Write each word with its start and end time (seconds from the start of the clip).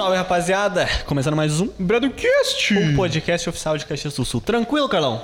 Salve, 0.00 0.16
rapaziada! 0.16 0.88
Começando 1.04 1.36
mais 1.36 1.60
um 1.60 1.68
Bradocast! 1.78 2.72
um 2.74 2.96
podcast 2.96 3.46
oficial 3.50 3.76
de 3.76 3.84
Caxias 3.84 4.14
do 4.14 4.24
Sul. 4.24 4.40
Tranquilo, 4.40 4.88
Carlão? 4.88 5.22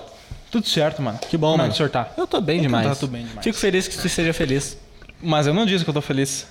Tudo 0.50 0.68
certo, 0.68 1.00
mano. 1.00 1.18
Que 1.18 1.38
bom, 1.38 1.52
mano. 1.52 1.62
é 1.62 1.66
que 1.68 1.72
o 1.72 1.76
senhor 1.78 1.88
tá? 1.88 2.10
Eu 2.14 2.26
tô 2.26 2.42
bem 2.42 2.60
demais. 2.60 2.86
tá 2.86 2.94
tudo 2.94 3.12
bem 3.12 3.24
demais. 3.24 3.42
Fico 3.42 3.56
feliz 3.56 3.88
que 3.88 3.96
tu 3.96 4.06
esteja 4.06 4.34
feliz. 4.34 4.76
Mas 5.22 5.46
eu 5.46 5.54
não 5.54 5.64
disse 5.64 5.82
que 5.82 5.88
eu 5.88 5.94
tô 5.94 6.02
feliz. 6.02 6.46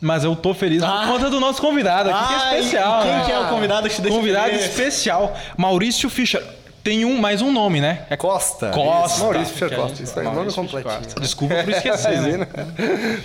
Mas 0.00 0.22
eu 0.22 0.36
tô 0.36 0.54
feliz 0.54 0.80
Ah. 0.80 1.00
por 1.06 1.14
conta 1.14 1.28
do 1.28 1.40
nosso 1.40 1.60
convidado 1.60 2.08
aqui, 2.08 2.28
que 2.28 2.34
é 2.34 2.60
especial. 2.60 3.02
Quem 3.02 3.10
né? 3.10 3.24
que 3.24 3.32
é 3.32 3.40
o 3.40 3.48
convidado 3.48 3.88
que 3.88 3.94
te 3.96 4.00
deixa 4.00 4.16
Convidado 4.16 4.50
feliz? 4.50 4.64
especial. 4.66 5.36
Maurício 5.56 6.08
Fischer. 6.08 6.44
Tem 6.82 7.04
um, 7.04 7.16
mais 7.16 7.40
um 7.40 7.52
nome, 7.52 7.80
né? 7.80 8.06
É 8.10 8.16
Costa. 8.16 8.70
Costa. 8.70 9.14
Isso, 9.14 9.20
Maurício 9.22 9.52
Fischer 9.52 9.76
Costa. 9.76 10.02
Isso 10.02 10.18
aí, 10.18 10.24
nome 10.24 10.52
Costa. 10.52 11.20
Desculpa 11.20 11.54
por 11.62 11.70
esquecer, 11.70 12.10
né? 12.10 12.16
Imagina. 12.16 12.48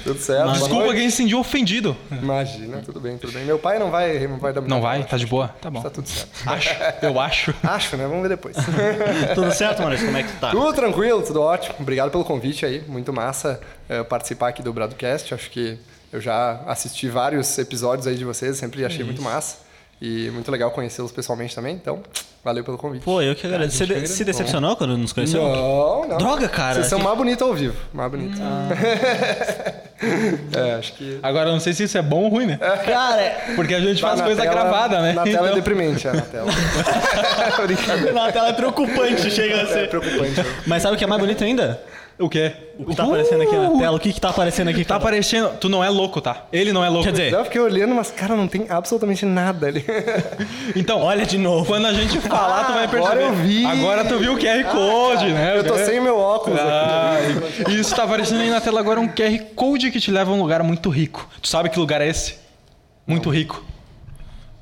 Tudo 0.03 0.19
certo. 0.19 0.51
Desculpa 0.51 0.93
quem 0.93 1.09
se 1.09 1.17
sentiu 1.17 1.39
ofendido. 1.39 1.97
Imagina, 2.11 2.83
tudo 2.85 2.99
bem, 2.99 3.17
tudo 3.17 3.33
bem. 3.33 3.45
Meu 3.45 3.57
pai 3.57 3.79
não 3.79 3.89
vai, 3.89 4.27
não 4.27 4.37
vai 4.37 4.53
dar 4.53 4.61
Não 4.61 4.79
vai? 4.79 5.03
Tá 5.05 5.17
de 5.17 5.25
boa? 5.25 5.47
Tá 5.59 5.71
bom. 5.71 5.81
Tá 5.81 5.89
tudo 5.89 6.07
certo. 6.07 6.29
Acho. 6.45 6.69
Eu 7.01 7.19
acho. 7.19 7.55
Acho, 7.63 7.97
né? 7.97 8.05
Vamos 8.05 8.21
ver 8.21 8.29
depois. 8.29 8.55
Tudo 9.33 9.51
certo, 9.51 9.81
Maurício? 9.81 10.05
Como 10.05 10.17
é 10.17 10.23
que 10.23 10.31
tá? 10.33 10.51
tudo 10.51 10.73
tranquilo, 10.73 11.21
tudo 11.23 11.41
ótimo. 11.41 11.75
Obrigado 11.79 12.11
pelo 12.11 12.23
convite 12.23 12.65
aí. 12.65 12.83
Muito 12.87 13.11
massa 13.11 13.59
eh, 13.89 14.03
participar 14.03 14.49
aqui 14.49 14.61
do 14.61 14.71
Bradcast. 14.71 15.33
Acho 15.33 15.49
que 15.49 15.77
eu 16.13 16.21
já 16.21 16.61
assisti 16.67 17.09
vários 17.09 17.57
episódios 17.57 18.07
aí 18.07 18.15
de 18.15 18.23
vocês, 18.23 18.57
sempre 18.57 18.85
achei 18.85 19.03
muito 19.03 19.21
massa. 19.21 19.57
E 20.01 20.29
muito 20.29 20.49
legal 20.51 20.71
conhecê-los 20.71 21.11
pessoalmente 21.11 21.55
também. 21.55 21.75
Então, 21.75 22.01
valeu 22.43 22.63
pelo 22.63 22.77
convite. 22.77 23.03
Pô, 23.03 23.21
eu 23.21 23.35
que 23.35 23.45
agradeço. 23.45 23.77
Você 23.77 23.85
de- 23.85 24.07
se 24.07 24.23
decepcionou 24.23 24.75
quando 24.75 24.97
nos 24.97 25.11
conheceu? 25.13 25.41
Não, 25.43 26.07
não. 26.07 26.17
Droga, 26.17 26.47
cara. 26.47 26.75
Vocês 26.75 26.87
são 26.87 26.99
mais 26.99 27.17
bonitos 27.17 27.45
ao 27.47 27.53
vivo. 27.53 27.75
Mais 27.93 28.09
bonitos. 28.09 28.39
Ah. 28.41 28.69
é, 30.57 30.75
acho 30.75 30.93
que. 30.93 31.19
Agora 31.21 31.49
eu 31.49 31.53
não 31.53 31.59
sei 31.59 31.73
se 31.73 31.83
isso 31.83 31.97
é 31.97 32.01
bom 32.01 32.23
ou 32.23 32.29
ruim, 32.29 32.45
né? 32.45 32.57
Cara, 32.85 33.35
Porque 33.55 33.73
a 33.73 33.79
gente 33.79 33.99
Tá 34.01 34.09
faz 34.09 34.21
coisa 34.21 34.41
tela- 34.41 34.53
gravada, 34.53 35.01
né? 35.01 35.13
Na 35.13 35.23
tela 35.23 35.37
é 35.37 35.41
Então- 35.43 35.55
deprimente, 35.55 36.07
é, 36.07 36.13
na 36.13 36.21
tela. 36.21 36.47
Brincadeira. 37.65 38.13
na 38.13 38.31
tela 38.31 38.49
é 38.49 38.53
preocupante, 38.53 39.29
chega 39.31 39.55
a 39.57 39.61
É 39.61 39.65
ser. 39.65 39.89
preocupante. 39.89 40.39
né? 40.39 40.45
Mas 40.65 40.83
sabe 40.83 40.95
o 40.95 40.97
que 40.97 41.03
é 41.03 41.07
mais 41.07 41.19
bonito 41.21 41.43
ainda? 41.43 41.79
O 42.19 42.27
quê? 42.27 42.51
O 42.79 42.85
que 42.85 42.95
tá 42.95 43.03
aparecendo 43.03 43.43
aqui 43.43 43.55
na 43.55 43.69
tela. 43.77 43.95
O 43.95 43.99
que 43.99 44.11
que 44.11 44.19
tá 44.19 44.29
aparecendo 44.29 44.67
aqui? 44.69 44.83
Tá 44.83 44.95
cara? 44.95 45.01
aparecendo. 45.01 45.49
Tu 45.59 45.69
não 45.69 45.83
é 45.83 45.89
louco, 45.89 46.19
tá? 46.19 46.47
Ele 46.51 46.73
não 46.73 46.83
é 46.83 46.89
louco. 46.89 47.03
Quer 47.03 47.11
dizer, 47.11 47.31
Eu 47.31 47.45
fiquei 47.45 47.61
olhando, 47.61 47.93
mas, 47.93 48.09
cara, 48.09 48.35
não 48.35 48.47
tem 48.47 48.65
absolutamente 48.69 49.23
nada 49.25 49.67
ali. 49.67 49.85
Então, 50.75 51.01
olha 51.01 51.25
de 51.25 51.37
novo. 51.37 51.65
Quando 51.65 51.85
a 51.85 51.93
gente 51.93 52.19
falar, 52.19 52.65
tu 52.65 52.73
vai 52.73 52.87
perceber. 52.87 53.11
agora 53.11 53.21
eu 53.21 53.33
vi. 53.33 53.65
Agora 53.65 54.05
tu 54.05 54.17
viu 54.17 54.33
o 54.33 54.37
QR 54.37 54.63
Code, 54.65 55.25
né? 55.31 55.57
Eu 55.57 55.63
tô 55.63 55.77
sem 55.77 55.99
meu 55.99 56.17
óculos 56.17 56.59
aqui. 56.59 56.69
Ah, 56.69 57.17
e 57.69 57.79
isso 57.79 57.95
tá 57.95 58.03
aparecendo 58.03 58.41
aí 58.41 58.49
na 58.49 58.59
tela 58.59 58.79
agora 58.79 58.99
um 58.99 59.07
QR 59.07 59.39
Code 59.55 59.91
que 59.91 59.99
te 59.99 60.11
leva 60.11 60.31
a 60.31 60.33
um 60.33 60.41
lugar 60.41 60.63
muito 60.63 60.89
rico. 60.89 61.27
Tu 61.41 61.47
sabe 61.47 61.69
que 61.69 61.79
lugar 61.79 62.01
é 62.01 62.07
esse? 62.07 62.35
Muito 63.05 63.29
rico. 63.29 63.63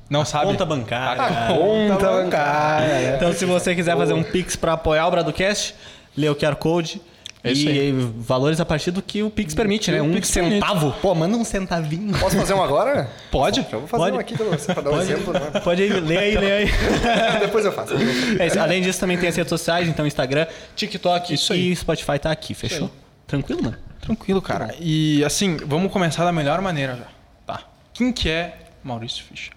Não 0.08 0.24
sabe? 0.24 0.46
Conta 0.46 0.64
bancária. 0.64 1.22
Conta 1.48 2.10
bancária. 2.10 3.14
Então, 3.16 3.32
se 3.32 3.44
você 3.44 3.74
quiser 3.74 3.96
fazer 3.96 4.12
um 4.12 4.22
Pix 4.22 4.54
pra 4.56 4.74
apoiar 4.74 5.06
o 5.06 5.10
Bradocast, 5.10 5.74
lê 6.16 6.28
o 6.28 6.34
QR 6.36 6.54
Code. 6.56 7.00
É 7.46 7.52
isso 7.52 7.68
e 7.68 7.92
valores 8.18 8.60
a 8.60 8.64
partir 8.64 8.90
do 8.90 9.00
que 9.00 9.22
o 9.22 9.30
Pix 9.30 9.54
permite, 9.54 9.90
né? 9.90 10.02
Um 10.02 10.12
Pix 10.12 10.28
centavo. 10.28 10.92
Pô, 11.00 11.14
manda 11.14 11.36
um 11.36 11.44
centavinho. 11.44 12.16
Posso 12.18 12.36
fazer 12.36 12.54
um 12.54 12.62
agora? 12.62 13.08
Pode? 13.30 13.66
Eu 13.72 13.80
vou 13.80 13.88
fazer 13.88 14.02
Pode. 14.04 14.16
um 14.16 14.20
aqui 14.20 14.36
pra 14.36 14.46
você, 14.46 14.74
pra 14.74 14.82
dar 14.82 14.90
um 14.90 15.00
exemplo. 15.00 15.32
Né? 15.32 15.60
Pode 15.62 15.82
ir, 15.82 16.00
lê 16.02 16.18
aí, 16.18 16.36
lê 16.36 16.52
aí. 16.52 16.66
Depois 17.40 17.64
eu 17.64 17.72
faço. 17.72 17.94
É 18.38 18.46
isso. 18.46 18.58
Além 18.58 18.82
disso, 18.82 18.98
também 19.00 19.16
tem 19.16 19.28
as 19.28 19.36
redes 19.36 19.50
sociais, 19.50 19.88
então 19.88 20.06
Instagram, 20.06 20.46
TikTok 20.74 21.34
Isso 21.34 21.54
e 21.54 21.56
aí. 21.56 21.76
Spotify 21.76 22.18
tá 22.18 22.30
aqui, 22.30 22.54
fechou? 22.54 22.90
Tranquilo, 23.26 23.62
mano? 23.62 23.76
Tranquilo, 24.00 24.40
cara. 24.40 24.74
E 24.78 25.24
assim, 25.24 25.56
vamos 25.66 25.90
começar 25.90 26.24
da 26.24 26.32
melhor 26.32 26.60
maneira 26.60 26.96
já. 26.96 27.06
Tá. 27.46 27.62
Quem 27.92 28.12
que 28.12 28.28
é 28.28 28.56
Maurício 28.82 29.24
Fischer? 29.24 29.55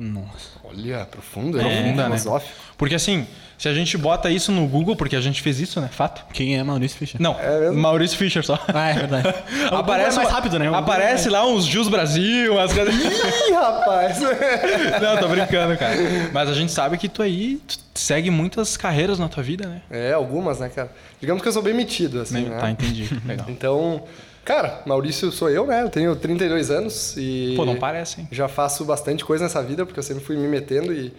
Nossa. 0.00 0.58
Olha, 0.64 1.04
profundo, 1.04 1.58
Profunda, 1.58 1.70
é, 1.70 1.92
né? 1.92 2.04
filosófico. 2.04 2.52
Porque 2.78 2.94
assim, 2.94 3.26
se 3.58 3.68
a 3.68 3.74
gente 3.74 3.98
bota 3.98 4.30
isso 4.30 4.50
no 4.50 4.66
Google, 4.66 4.96
porque 4.96 5.14
a 5.14 5.20
gente 5.20 5.42
fez 5.42 5.60
isso, 5.60 5.78
né? 5.78 5.90
Fato. 5.92 6.24
Quem 6.32 6.58
é 6.58 6.62
Maurício 6.64 6.96
Fischer? 6.96 7.20
Não, 7.20 7.38
É? 7.38 7.70
Maurício 7.70 8.16
Fischer 8.16 8.42
só. 8.42 8.58
Ah, 8.68 8.88
é 8.88 8.94
verdade. 8.94 9.28
O 9.70 9.76
aparece 9.76 10.16
é 10.16 10.22
mais 10.22 10.32
rápido, 10.32 10.58
né? 10.58 10.64
O 10.64 10.72
Google 10.72 10.82
Aparece 10.84 11.28
lá 11.28 11.46
uns 11.46 11.66
Jus 11.66 11.88
Brasil, 11.88 12.58
as 12.58 12.72
coisas. 12.72 12.94
Ih, 12.96 13.52
rapaz. 13.52 14.18
Não, 15.02 15.18
tô 15.18 15.28
brincando, 15.28 15.76
cara. 15.76 15.94
Mas 16.32 16.48
a 16.48 16.54
gente 16.54 16.72
sabe 16.72 16.96
que 16.96 17.06
tu 17.06 17.20
aí 17.20 17.60
tu 17.68 17.78
segue 17.94 18.30
muitas 18.30 18.78
carreiras 18.78 19.18
na 19.18 19.28
tua 19.28 19.42
vida, 19.42 19.68
né? 19.68 19.82
É, 19.90 20.14
algumas, 20.14 20.60
né, 20.60 20.70
cara? 20.70 20.90
Digamos 21.20 21.42
que 21.42 21.48
eu 21.48 21.52
sou 21.52 21.60
bem 21.60 21.74
metido, 21.74 22.22
assim, 22.22 22.44
né? 22.44 22.58
Tá, 22.58 22.70
entendi. 22.70 23.06
Legal. 23.26 23.44
Então, 23.50 24.02
cara, 24.44 24.82
Maurício 24.86 25.30
sou 25.30 25.48
eu, 25.50 25.66
né? 25.66 25.82
Eu 25.82 25.90
tenho 25.90 26.14
32 26.16 26.70
anos 26.70 27.14
e... 27.16 27.54
Pô, 27.56 27.64
não 27.64 27.76
parece, 27.76 28.20
hein? 28.20 28.28
Já 28.30 28.48
faço 28.48 28.84
bastante 28.84 29.24
coisa 29.24 29.44
nessa 29.44 29.62
vida, 29.62 29.84
porque 29.84 29.98
eu 29.98 30.04
sempre 30.04 30.24
fui 30.24 30.36
me 30.36 30.48
metendo 30.48 30.92
e 30.92 31.12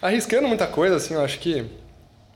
arriscando 0.00 0.46
muita 0.46 0.66
coisa, 0.66 0.96
assim, 0.96 1.14
eu 1.14 1.24
acho 1.24 1.38
que 1.38 1.64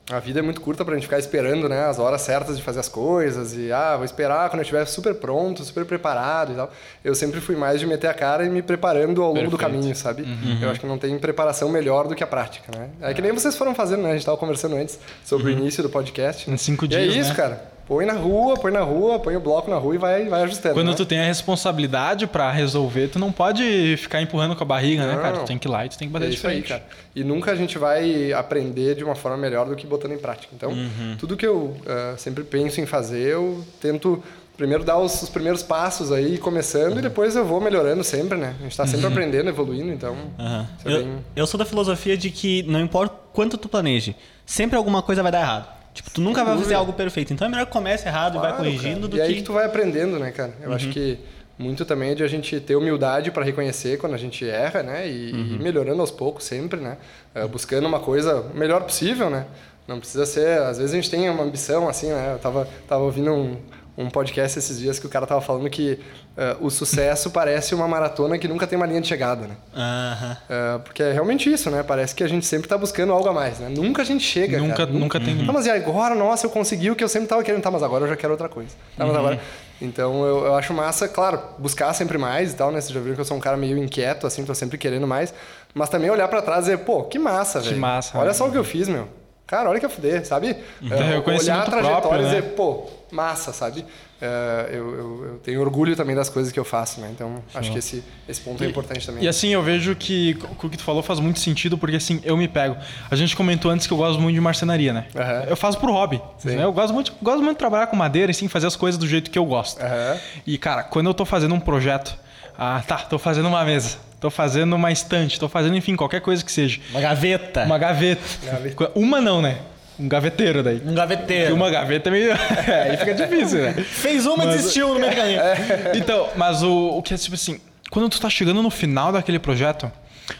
a 0.09 0.19
vida 0.19 0.39
é 0.39 0.41
muito 0.41 0.59
curta 0.59 0.83
pra 0.83 0.95
gente 0.95 1.03
ficar 1.03 1.19
esperando, 1.19 1.69
né, 1.69 1.85
as 1.85 1.97
horas 1.97 2.21
certas 2.21 2.57
de 2.57 2.63
fazer 2.63 2.79
as 2.79 2.89
coisas 2.89 3.55
e, 3.55 3.71
ah, 3.71 3.95
vou 3.95 4.03
esperar 4.03 4.49
quando 4.49 4.59
eu 4.59 4.63
estiver 4.63 4.85
super 4.85 5.15
pronto, 5.15 5.63
super 5.63 5.85
preparado 5.85 6.51
e 6.51 6.55
tal. 6.55 6.71
Eu 7.03 7.15
sempre 7.15 7.39
fui 7.39 7.55
mais 7.55 7.79
de 7.79 7.85
meter 7.85 8.07
a 8.07 8.13
cara 8.13 8.45
e 8.45 8.49
me 8.49 8.61
preparando 8.61 9.21
ao 9.21 9.29
longo 9.29 9.49
do 9.49 9.57
Perfeito. 9.57 9.79
caminho, 9.79 9.95
sabe? 9.95 10.25
Eu 10.61 10.69
acho 10.69 10.79
que 10.79 10.85
não 10.85 10.97
tem 10.97 11.17
preparação 11.17 11.69
melhor 11.69 12.07
do 12.07 12.15
que 12.15 12.23
a 12.23 12.27
prática, 12.27 12.77
né? 12.77 12.89
É 13.01 13.13
que 13.13 13.21
nem 13.21 13.31
vocês 13.31 13.55
foram 13.55 13.73
fazendo, 13.73 14.01
né? 14.03 14.11
A 14.11 14.13
gente 14.13 14.25
tava 14.25 14.37
conversando 14.37 14.75
antes 14.75 14.99
sobre 15.23 15.47
o 15.47 15.49
início 15.49 15.81
do 15.81 15.89
podcast. 15.89 16.49
Em 16.49 16.57
cinco 16.57 16.85
e 16.85 16.87
dias, 16.89 17.01
é 17.01 17.05
isso, 17.05 17.29
né? 17.29 17.35
cara. 17.35 17.70
Põe 17.91 18.05
na 18.05 18.13
rua, 18.13 18.53
põe 18.55 18.71
na 18.71 18.79
rua, 18.79 19.19
põe 19.19 19.35
o 19.35 19.39
bloco 19.41 19.69
na 19.69 19.75
rua 19.75 19.95
e 19.95 19.97
vai, 19.97 20.23
vai 20.29 20.43
ajustando. 20.43 20.75
Quando 20.75 20.91
né? 20.91 20.95
tu 20.95 21.05
tem 21.05 21.19
a 21.19 21.25
responsabilidade 21.25 22.25
pra 22.25 22.49
resolver, 22.49 23.09
tu 23.09 23.19
não 23.19 23.33
pode 23.33 23.97
ficar 23.97 24.21
empurrando 24.21 24.55
com 24.55 24.63
a 24.63 24.65
barriga, 24.65 25.05
né, 25.05 25.17
cara? 25.21 25.33
Não. 25.35 25.43
Tu 25.43 25.47
tem 25.47 25.57
que 25.57 25.67
ir 25.67 25.71
lá 25.71 25.85
e 25.85 25.89
tu 25.89 25.97
tem 25.97 26.07
que 26.07 26.13
bater 26.13 26.27
É 26.27 26.29
de 26.29 26.35
isso 26.37 26.47
aí, 26.47 26.53
frente. 26.61 26.69
cara. 26.69 26.83
E 27.13 27.21
nunca 27.21 27.51
a 27.51 27.55
gente 27.55 27.77
vai 27.77 28.31
aprender 28.31 28.95
de 28.95 29.03
uma 29.03 29.13
forma 29.13 29.35
melhor 29.37 29.65
do 29.67 29.75
que 29.75 29.85
botando 29.85 30.13
em 30.13 30.17
prática. 30.17 30.53
Então, 30.55 30.71
Uhum. 30.71 31.17
tudo 31.19 31.35
que 31.35 31.45
eu 31.45 31.75
ah, 31.85 32.13
sempre 32.17 32.45
penso 32.45 32.79
em 32.79 32.85
fazer, 32.85 33.27
eu 33.33 33.61
tento 33.81 34.23
primeiro 34.55 34.85
dar 34.85 34.97
os, 34.97 35.21
os 35.23 35.27
primeiros 35.29 35.61
passos 35.61 36.13
aí, 36.13 36.37
começando, 36.37 36.93
Uhum. 36.93 36.99
e 36.99 37.01
depois 37.01 37.35
eu 37.35 37.43
vou 37.43 37.59
melhorando 37.59 38.05
sempre, 38.05 38.37
né? 38.37 38.55
A 38.57 38.63
gente 38.63 38.77
tá 38.77 38.87
sempre 38.87 39.07
aprendendo, 39.07 39.49
evoluindo, 39.49 39.91
então... 39.91 40.15
É 40.39 40.65
Eu, 40.93 40.97
bem- 40.99 41.15
eu 41.35 41.45
sou 41.45 41.57
da 41.57 41.65
filosofia 41.65 42.15
de 42.15 42.29
que 42.31 42.63
não 42.63 42.79
importa 42.79 43.13
quanto 43.33 43.57
tu 43.57 43.67
planeje, 43.67 44.15
sempre 44.45 44.77
alguma 44.77 45.01
coisa 45.01 45.21
vai 45.21 45.31
dar 45.33 45.41
errado. 45.41 45.80
Tipo, 45.93 46.09
tu 46.09 46.21
nunca 46.21 46.43
vai 46.45 46.57
fazer 46.57 46.73
algo 46.73 46.93
perfeito. 46.93 47.33
Então 47.33 47.47
é 47.47 47.49
melhor 47.49 47.65
que 47.65 47.71
comece 47.71 48.07
errado 48.07 48.35
e 48.35 48.39
vai 48.39 48.49
Claro, 48.51 48.63
corrigindo 48.63 48.95
cara. 49.01 49.07
do 49.09 49.15
e 49.15 49.19
que. 49.19 49.25
aí 49.25 49.35
que 49.35 49.43
tu 49.43 49.53
vai 49.53 49.65
aprendendo, 49.65 50.17
né, 50.19 50.31
cara? 50.31 50.53
Eu 50.61 50.69
Uhum. 50.69 50.75
acho 50.75 50.89
que 50.89 51.19
muito 51.59 51.83
também 51.85 52.11
é 52.11 52.15
de 52.15 52.23
a 52.23 52.27
gente 52.27 52.59
ter 52.61 52.75
humildade 52.75 53.29
para 53.29 53.43
reconhecer 53.43 53.97
quando 53.97 54.13
a 54.13 54.17
gente 54.17 54.47
erra, 54.49 54.81
né? 54.81 55.07
E, 55.07 55.31
Uhum. 55.33 55.37
e 55.39 55.53
ir 55.55 55.59
melhorando 55.59 55.99
aos 56.01 56.09
poucos 56.11 56.45
sempre, 56.45 56.79
né? 56.79 56.97
Eh, 57.35 57.45
buscando 57.47 57.85
uma 57.87 57.99
coisa 57.99 58.41
o 58.41 58.57
melhor 58.57 58.81
possível, 58.83 59.29
né? 59.29 59.45
Não 59.87 59.99
precisa 59.99 60.25
ser... 60.25 60.59
Às 60.61 60.77
vezes 60.77 60.93
a 60.93 60.95
gente 60.95 61.09
tem 61.11 61.29
uma 61.29 61.43
ambição, 61.43 61.89
assim, 61.89 62.07
né? 62.09 62.33
Eu 62.35 62.39
tava, 62.39 62.67
tava 62.87 63.03
ouvindo 63.03 63.31
um, 63.33 63.57
um 63.97 64.09
podcast 64.09 64.57
esses 64.57 64.79
dias 64.79 64.97
que 64.99 65.05
o 65.05 65.09
cara 65.09 65.27
tava 65.27 65.41
falando 65.41 65.69
que 65.69 65.99
eh, 66.37 66.55
o 66.61 66.69
sucesso 66.69 67.29
parece 67.31 67.75
uma 67.75 67.87
maratona 67.87 68.37
que 68.37 68.47
nunca 68.47 68.65
tem 68.65 68.77
uma 68.77 68.85
linha 68.85 69.01
de 69.01 69.07
chegada, 69.07 69.47
né? 69.47 69.55
Aham. 69.75 70.37
Eh, 70.49 70.79
porque 70.83 71.03
é 71.03 71.11
realmente 71.11 71.51
isso, 71.51 71.69
né? 71.69 71.83
Parece 71.83 72.15
que 72.15 72.23
a 72.23 72.27
gente 72.27 72.45
sempre 72.45 72.67
tá 72.67 72.77
buscando 72.77 73.11
algo 73.11 73.27
a 73.27 73.33
mais, 73.33 73.59
né? 73.59 73.67
Nunca 73.69 74.01
a 74.01 74.05
gente 74.05 74.23
chega, 74.23 74.57
Nunca, 74.59 74.75
cara. 74.77 74.91
nunca 74.91 75.19
tem. 75.19 75.45
Tá, 75.45 75.51
mas 75.51 75.65
e 75.65 75.69
agora, 75.69 76.15
nossa, 76.15 76.45
eu 76.45 76.49
consegui 76.49 76.89
o 76.89 76.95
que 76.95 77.03
eu 77.03 77.09
sempre 77.09 77.27
tava 77.27 77.43
querendo. 77.43 77.61
Tá, 77.61 77.69
mas 77.69 77.83
agora 77.83 78.05
eu 78.05 78.09
já 78.09 78.15
quero 78.15 78.31
outra 78.33 78.47
coisa. 78.49 78.71
Tá, 78.97 79.05
mas 79.05 79.15
agora... 79.15 79.39
Então, 79.81 80.23
eu, 80.23 80.45
eu 80.45 80.55
acho 80.55 80.71
massa, 80.75 81.07
claro, 81.07 81.41
buscar 81.57 81.91
sempre 81.93 82.15
mais 82.15 82.53
e 82.53 82.55
tal, 82.55 82.71
né? 82.71 82.79
Vocês 82.79 82.93
já 82.93 82.99
viram 82.99 83.15
que 83.15 83.21
eu 83.21 83.25
sou 83.25 83.35
um 83.35 83.39
cara 83.39 83.57
meio 83.57 83.75
inquieto, 83.79 84.27
assim, 84.27 84.45
tô 84.45 84.53
sempre 84.53 84.77
querendo 84.77 85.07
mais. 85.07 85.33
Mas 85.73 85.89
também 85.89 86.07
olhar 86.07 86.27
pra 86.27 86.39
trás 86.39 86.59
e 86.67 86.71
dizer, 86.71 86.77
pô, 86.85 87.01
que 87.03 87.17
massa, 87.17 87.59
velho. 87.59 87.77
massa, 87.79 88.15
Olha 88.15 88.27
né? 88.27 88.33
só 88.33 88.47
o 88.47 88.51
que 88.51 88.57
eu 88.59 88.63
fiz, 88.63 88.87
meu. 88.87 89.07
Cara, 89.47 89.69
olha 89.69 89.79
que 89.79 89.85
a 89.85 89.89
fuder, 89.89 90.25
sabe? 90.25 90.55
Então, 90.81 90.97
É, 90.97 91.15
reconhecimento 91.15 91.57
olhar 91.57 91.67
a 91.67 91.69
trajetória 91.69 92.01
próprio, 92.01 92.21
e 92.21 92.23
né? 92.23 92.29
dizer, 92.29 92.41
pô, 92.53 92.89
massa, 93.11 93.51
sabe? 93.51 93.85
É, 94.21 94.69
eu, 94.71 94.89
eu, 94.95 95.25
eu 95.25 95.39
tenho 95.43 95.59
orgulho 95.59 95.95
também 95.95 96.15
das 96.15 96.29
coisas 96.29 96.51
que 96.53 96.59
eu 96.59 96.63
faço, 96.63 97.01
né? 97.01 97.09
Então, 97.11 97.43
acho 97.55 97.71
que 97.71 97.79
esse, 97.79 98.03
esse 98.29 98.39
ponto 98.39 98.63
é 98.63 98.67
importante 98.67 99.05
também. 99.05 99.23
E 99.23 99.27
assim, 99.27 99.49
eu 99.49 99.63
vejo 99.63 99.95
que 99.95 100.37
o 100.63 100.69
que 100.69 100.77
tu 100.77 100.83
falou 100.83 101.01
faz 101.01 101.19
muito 101.19 101.39
sentido, 101.39 101.77
porque 101.77 101.95
assim, 101.95 102.21
eu 102.23 102.37
me 102.37 102.47
pego. 102.47 102.77
A 103.09 103.15
gente 103.15 103.35
comentou 103.35 103.71
antes 103.71 103.87
que 103.87 103.91
eu 103.93 103.97
gosto 103.97 104.21
muito 104.21 104.35
de 104.35 104.41
marcenaria, 104.41 104.93
né? 104.93 105.07
Aham. 105.15 105.45
Eu 105.49 105.57
faço 105.57 105.79
por 105.79 105.89
hobby. 105.89 106.21
Né? 106.45 106.63
Eu 106.63 106.71
gosto 106.71 106.93
muito, 106.93 107.13
gosto 107.21 107.39
muito 107.41 107.53
de 107.53 107.59
trabalhar 107.59 107.87
com 107.87 107.95
madeira 107.95 108.31
e 108.31 108.33
sim, 108.35 108.47
fazer 108.47 108.67
as 108.67 108.75
coisas 108.75 108.97
do 108.97 109.07
jeito 109.07 109.31
que 109.31 109.39
eu 109.39 109.45
gosto. 109.45 109.81
Aham. 109.81 110.17
E, 110.45 110.57
cara, 110.57 110.83
quando 110.83 111.07
eu 111.07 111.13
tô 111.15 111.25
fazendo 111.25 111.55
um 111.55 111.59
projeto, 111.59 112.15
ah, 112.57 112.81
tá, 112.87 112.97
tô 112.99 113.17
fazendo 113.17 113.47
uma 113.47 113.65
mesa, 113.65 113.97
tô 114.21 114.29
fazendo 114.29 114.75
uma 114.75 114.91
estante, 114.91 115.39
tô 115.39 115.49
fazendo, 115.49 115.75
enfim, 115.75 115.95
qualquer 115.95 116.21
coisa 116.21 116.45
que 116.45 116.51
seja. 116.51 116.79
Uma 116.91 117.01
gaveta. 117.01 117.63
Uma 117.65 117.77
gaveta. 117.79 118.21
Gaveta. 118.45 118.91
Uma 118.93 119.19
não, 119.19 119.41
né? 119.41 119.57
Um 119.99 120.07
gaveteiro 120.07 120.61
daí. 120.63 120.75
Um 120.75 120.79
Porque 120.79 120.95
gaveteiro. 120.95 121.55
uma 121.55 121.69
gaveta 121.71 122.09
é 122.09 122.11
meio. 122.11 122.31
aí 122.85 122.97
fica 122.97 123.15
difícil, 123.15 123.63
né? 123.63 123.73
Fez 123.73 124.27
uma 124.27 124.45
e 124.45 124.47
desistiu 124.47 124.93
no 124.93 124.99
meio 124.99 125.11
do 125.11 125.15
caminho. 125.15 125.41
Então, 125.97 126.29
mas 126.35 126.61
o, 126.61 126.89
o 126.89 127.01
que 127.01 127.15
é 127.15 127.17
tipo 127.17 127.33
assim, 127.33 127.59
quando 127.89 128.07
tu 128.09 128.21
tá 128.21 128.29
chegando 128.29 128.61
no 128.61 128.69
final 128.69 129.11
daquele 129.11 129.39
projeto, 129.39 129.91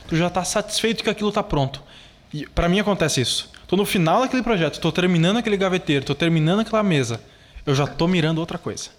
tu 0.07 0.15
já 0.15 0.29
tá 0.29 0.43
satisfeito 0.43 1.03
que 1.03 1.09
aquilo 1.09 1.31
tá 1.31 1.41
pronto. 1.41 1.81
E 2.31 2.45
pra 2.45 2.69
mim 2.69 2.79
acontece 2.79 3.19
isso. 3.19 3.49
Tô 3.67 3.75
no 3.75 3.85
final 3.85 4.21
daquele 4.21 4.43
projeto, 4.43 4.79
tô 4.79 4.91
terminando 4.91 5.37
aquele 5.37 5.57
gaveteiro, 5.57 6.05
tô 6.05 6.13
terminando 6.13 6.59
aquela 6.59 6.83
mesa. 6.83 7.19
Eu 7.65 7.73
já 7.73 7.87
tô 7.87 8.07
mirando 8.07 8.37
outra 8.37 8.59
coisa. 8.59 8.89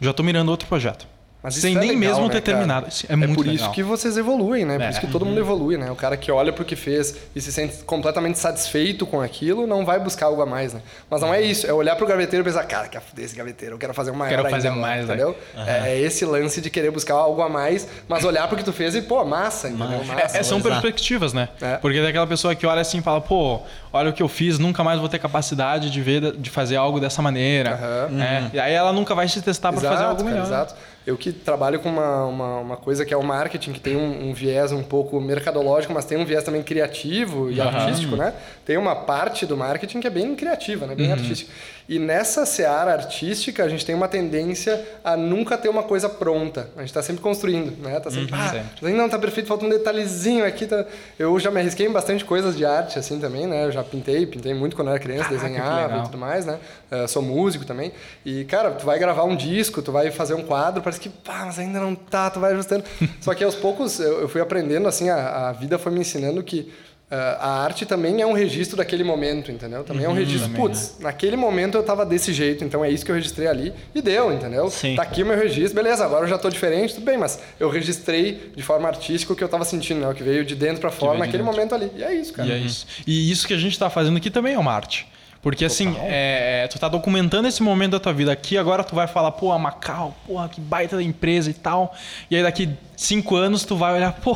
Já 0.00 0.12
tô 0.12 0.22
mirando 0.22 0.50
outro 0.50 0.68
projeto. 0.68 1.06
Mas 1.44 1.56
isso 1.56 1.60
Sem 1.66 1.76
é 1.76 1.78
nem 1.78 1.90
legal, 1.90 2.00
mesmo 2.00 2.22
né, 2.28 2.28
ter 2.32 2.40
cara? 2.40 2.56
terminado. 2.58 2.88
Isso 2.88 3.06
é 3.06 3.12
É, 3.12 3.16
muito 3.16 3.34
por 3.34 3.44
isso 3.46 3.56
legal. 3.56 3.72
que 3.72 3.82
vocês 3.82 4.16
evoluem, 4.16 4.64
né? 4.64 4.78
Por 4.78 4.82
É. 4.84 4.88
isso 4.90 5.00
que 5.00 5.06
todo 5.08 5.26
mundo 5.26 5.38
evolui, 5.38 5.76
né? 5.76 5.90
O 5.90 5.94
cara 5.94 6.16
que 6.16 6.32
olha 6.32 6.50
pro 6.54 6.64
que 6.64 6.74
fez 6.74 7.14
e 7.36 7.40
se 7.42 7.52
sente 7.52 7.84
completamente 7.84 8.38
satisfeito 8.38 9.04
com 9.06 9.20
aquilo, 9.20 9.66
não 9.66 9.84
vai 9.84 10.00
buscar 10.00 10.24
algo 10.26 10.40
a 10.40 10.46
mais, 10.46 10.72
né? 10.72 10.80
Mas 11.10 11.20
não 11.20 11.34
é 11.34 11.42
isso, 11.42 11.66
é 11.66 11.72
olhar 11.74 11.96
pro 11.96 12.06
gaveteiro 12.06 12.42
e 12.42 12.46
pensar, 12.50 12.64
cara, 12.64 12.88
quero 12.88 13.04
foder 13.04 13.26
esse 13.26 13.36
gaveteiro, 13.36 13.74
eu 13.74 13.78
quero 13.78 13.92
fazer 13.92 14.10
um 14.10 14.14
maior 14.14 14.30
Quero 14.30 14.42
ainda, 14.46 14.56
fazer 14.56 14.70
mano", 14.70 14.80
mais, 14.80 15.06
né? 15.06 15.14
entendeu? 15.14 15.36
É, 15.66 15.90
é 15.90 16.00
esse 16.00 16.24
lance 16.24 16.62
de 16.62 16.70
querer 16.70 16.90
buscar 16.90 17.12
algo 17.12 17.42
a 17.42 17.48
mais, 17.50 17.86
mas 18.08 18.24
olhar 18.24 18.48
pro 18.48 18.56
que 18.56 18.64
tu 18.64 18.72
fez 18.72 18.94
e, 18.94 19.02
pô, 19.02 19.22
massa, 19.22 19.68
entendeu? 19.68 20.02
Massa. 20.02 20.38
É, 20.38 20.42
são 20.42 20.62
perspectivas, 20.62 21.34
né? 21.34 21.50
É. 21.60 21.76
Porque 21.76 21.98
tem 21.98 22.08
aquela 22.08 22.26
pessoa 22.26 22.54
que 22.54 22.66
olha 22.66 22.80
assim 22.80 23.00
e 23.00 23.02
fala, 23.02 23.20
pô, 23.20 23.60
olha 23.92 24.08
o 24.08 24.12
que 24.14 24.22
eu 24.22 24.28
fiz, 24.28 24.58
nunca 24.58 24.82
mais 24.82 24.98
vou 24.98 25.10
ter 25.10 25.18
capacidade 25.18 25.90
de 25.90 26.00
ver, 26.00 26.32
de 26.38 26.48
fazer 26.48 26.76
algo 26.76 26.98
dessa 26.98 27.20
maneira. 27.20 27.74
Aham. 27.74 28.08
né? 28.16 28.50
E 28.54 28.58
aí 28.58 28.72
ela 28.72 28.94
nunca 28.94 29.14
vai 29.14 29.28
se 29.28 29.42
testar 29.42 29.72
para 29.72 29.82
fazer 29.82 30.04
algo 30.04 30.16
cara, 30.22 30.30
melhor. 30.30 30.46
Exato. 30.46 30.74
Eu 31.06 31.18
que 31.18 31.32
trabalho 31.32 31.80
com 31.80 31.88
uma, 31.90 32.24
uma, 32.24 32.58
uma 32.60 32.76
coisa 32.78 33.04
que 33.04 33.12
é 33.12 33.16
o 33.16 33.22
marketing, 33.22 33.72
que 33.72 33.80
tem 33.80 33.94
um, 33.94 34.30
um 34.30 34.32
viés 34.32 34.72
um 34.72 34.82
pouco 34.82 35.20
mercadológico, 35.20 35.92
mas 35.92 36.06
tem 36.06 36.16
um 36.16 36.24
viés 36.24 36.42
também 36.42 36.62
criativo 36.62 37.50
e 37.50 37.60
artístico, 37.60 38.16
né? 38.16 38.32
Tem 38.64 38.78
uma 38.78 38.96
parte 38.96 39.44
do 39.44 39.54
marketing 39.54 40.00
que 40.00 40.06
é 40.06 40.10
bem 40.10 40.34
criativa, 40.34 40.86
né? 40.86 40.94
Bem 40.94 41.12
artística. 41.12 41.52
E 41.88 41.98
nessa 41.98 42.46
seara 42.46 42.92
artística, 42.92 43.62
a 43.62 43.68
gente 43.68 43.84
tem 43.84 43.94
uma 43.94 44.08
tendência 44.08 44.82
a 45.04 45.16
nunca 45.16 45.58
ter 45.58 45.68
uma 45.68 45.82
coisa 45.82 46.08
pronta. 46.08 46.70
A 46.76 46.80
gente 46.80 46.88
está 46.88 47.02
sempre 47.02 47.22
construindo, 47.22 47.76
né? 47.82 48.00
Tá 48.00 48.10
sempre, 48.10 48.34
ah, 48.34 48.50
sempre. 48.50 48.68
mas 48.80 48.90
ainda 48.90 49.02
não 49.02 49.08
tá 49.08 49.18
perfeito, 49.18 49.46
falta 49.46 49.66
um 49.66 49.68
detalhezinho 49.68 50.46
aqui. 50.46 50.66
Tá... 50.66 50.86
Eu 51.18 51.38
já 51.38 51.50
me 51.50 51.60
arrisquei 51.60 51.86
em 51.86 51.92
bastante 51.92 52.24
coisas 52.24 52.56
de 52.56 52.64
arte, 52.64 52.98
assim, 52.98 53.20
também, 53.20 53.46
né? 53.46 53.66
Eu 53.66 53.72
já 53.72 53.84
pintei, 53.84 54.24
pintei 54.26 54.54
muito 54.54 54.74
quando 54.74 54.88
era 54.88 54.98
criança, 54.98 55.24
Caraca, 55.24 55.38
que 55.38 55.48
desenhava 55.48 55.98
e 55.98 56.02
tudo 56.04 56.16
mais, 56.16 56.46
né? 56.46 56.58
Eh, 56.90 57.06
sou 57.06 57.22
músico 57.22 57.66
também. 57.66 57.92
E, 58.24 58.44
cara, 58.44 58.70
tu 58.70 58.86
vai 58.86 58.98
gravar 58.98 59.24
um 59.24 59.36
disco, 59.36 59.82
tu 59.82 59.92
vai 59.92 60.10
fazer 60.10 60.34
um 60.34 60.42
quadro, 60.42 60.82
parece 60.82 61.00
que, 61.00 61.10
pá, 61.10 61.42
mas 61.44 61.58
ainda 61.58 61.80
não 61.80 61.94
tá, 61.94 62.30
tu 62.30 62.40
vai 62.40 62.52
ajustando. 62.52 62.84
Só 63.20 63.34
que 63.34 63.44
aos 63.44 63.54
poucos 63.54 64.00
eu, 64.00 64.22
eu 64.22 64.28
fui 64.28 64.40
aprendendo, 64.40 64.88
assim, 64.88 65.10
a, 65.10 65.48
a 65.48 65.52
vida 65.52 65.78
foi 65.78 65.92
me 65.92 66.00
ensinando 66.00 66.42
que 66.42 66.72
a 67.10 67.62
arte 67.62 67.86
também 67.86 68.20
é 68.20 68.26
um 68.26 68.32
registro 68.32 68.76
daquele 68.76 69.04
momento, 69.04 69.52
entendeu? 69.52 69.84
Também 69.84 70.04
é 70.04 70.08
um 70.08 70.14
registro, 70.14 70.48
também, 70.48 70.60
putz, 70.60 70.96
naquele 70.98 71.36
momento 71.36 71.76
eu 71.76 71.82
tava 71.82 72.04
desse 72.04 72.32
jeito, 72.32 72.64
então 72.64 72.84
é 72.84 72.90
isso 72.90 73.04
que 73.04 73.10
eu 73.10 73.14
registrei 73.14 73.46
ali 73.46 73.72
e 73.94 74.02
deu, 74.02 74.32
entendeu? 74.32 74.68
Sim. 74.70 74.96
Tá 74.96 75.02
aqui 75.02 75.22
o 75.22 75.26
meu 75.26 75.36
registro, 75.36 75.74
beleza, 75.74 76.04
agora 76.04 76.24
eu 76.24 76.28
já 76.28 76.38
tô 76.38 76.48
diferente, 76.48 76.94
tudo 76.94 77.04
bem, 77.04 77.16
mas 77.18 77.38
eu 77.60 77.68
registrei 77.70 78.52
de 78.56 78.62
forma 78.62 78.88
artística 78.88 79.32
o 79.32 79.36
que 79.36 79.44
eu 79.44 79.48
tava 79.48 79.64
sentindo, 79.64 80.00
né? 80.00 80.08
O 80.08 80.14
que 80.14 80.22
veio 80.22 80.44
de 80.44 80.54
dentro 80.54 80.80
para 80.80 80.90
fora 80.90 81.18
naquele 81.18 81.42
dentro. 81.42 81.52
momento 81.52 81.74
ali. 81.74 81.90
E 81.96 82.02
é 82.02 82.14
isso, 82.14 82.32
cara. 82.32 82.48
E 82.48 82.52
é 82.52 82.58
isso. 82.58 82.86
E 83.06 83.30
isso 83.30 83.46
que 83.46 83.54
a 83.54 83.58
gente 83.58 83.78
tá 83.78 83.88
fazendo 83.90 84.16
aqui 84.16 84.30
também 84.30 84.54
é 84.54 84.58
uma 84.58 84.72
arte. 84.72 85.06
Porque 85.44 85.66
assim, 85.66 85.94
é, 86.00 86.66
tu 86.68 86.78
tá 86.78 86.88
documentando 86.88 87.46
esse 87.46 87.62
momento 87.62 87.92
da 87.92 88.00
tua 88.00 88.14
vida 88.14 88.32
aqui, 88.32 88.56
agora 88.56 88.82
tu 88.82 88.94
vai 88.94 89.06
falar, 89.06 89.30
pô, 89.32 89.52
a 89.52 89.58
Macau, 89.58 90.16
porra, 90.26 90.48
que 90.48 90.58
baita 90.58 90.96
da 90.96 91.02
empresa 91.02 91.50
e 91.50 91.52
tal. 91.52 91.94
E 92.30 92.36
aí 92.36 92.42
daqui 92.42 92.70
cinco 92.96 93.36
anos 93.36 93.62
tu 93.62 93.76
vai 93.76 93.92
olhar, 93.92 94.10
pô, 94.24 94.34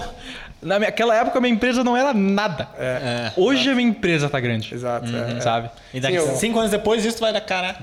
naquela 0.60 1.14
época 1.14 1.38
a 1.38 1.40
minha 1.40 1.54
empresa 1.54 1.82
não 1.84 1.96
era 1.96 2.12
nada. 2.12 2.68
É. 2.78 3.32
Hoje 3.36 3.70
a 3.70 3.74
minha 3.74 3.88
empresa 3.88 4.28
tá 4.28 4.40
grande. 4.40 4.74
Exato. 4.74 5.06
é, 5.14 5.36
é. 5.38 5.40
Sabe? 5.40 5.70
E 5.94 6.00
daqui 6.00 6.20
Sim, 6.20 6.28
eu- 6.28 6.36
cinco 6.36 6.58
anos 6.58 6.70
depois 6.70 7.04
isso 7.04 7.18
vai 7.20 7.32
dar 7.32 7.40
cara. 7.40 7.76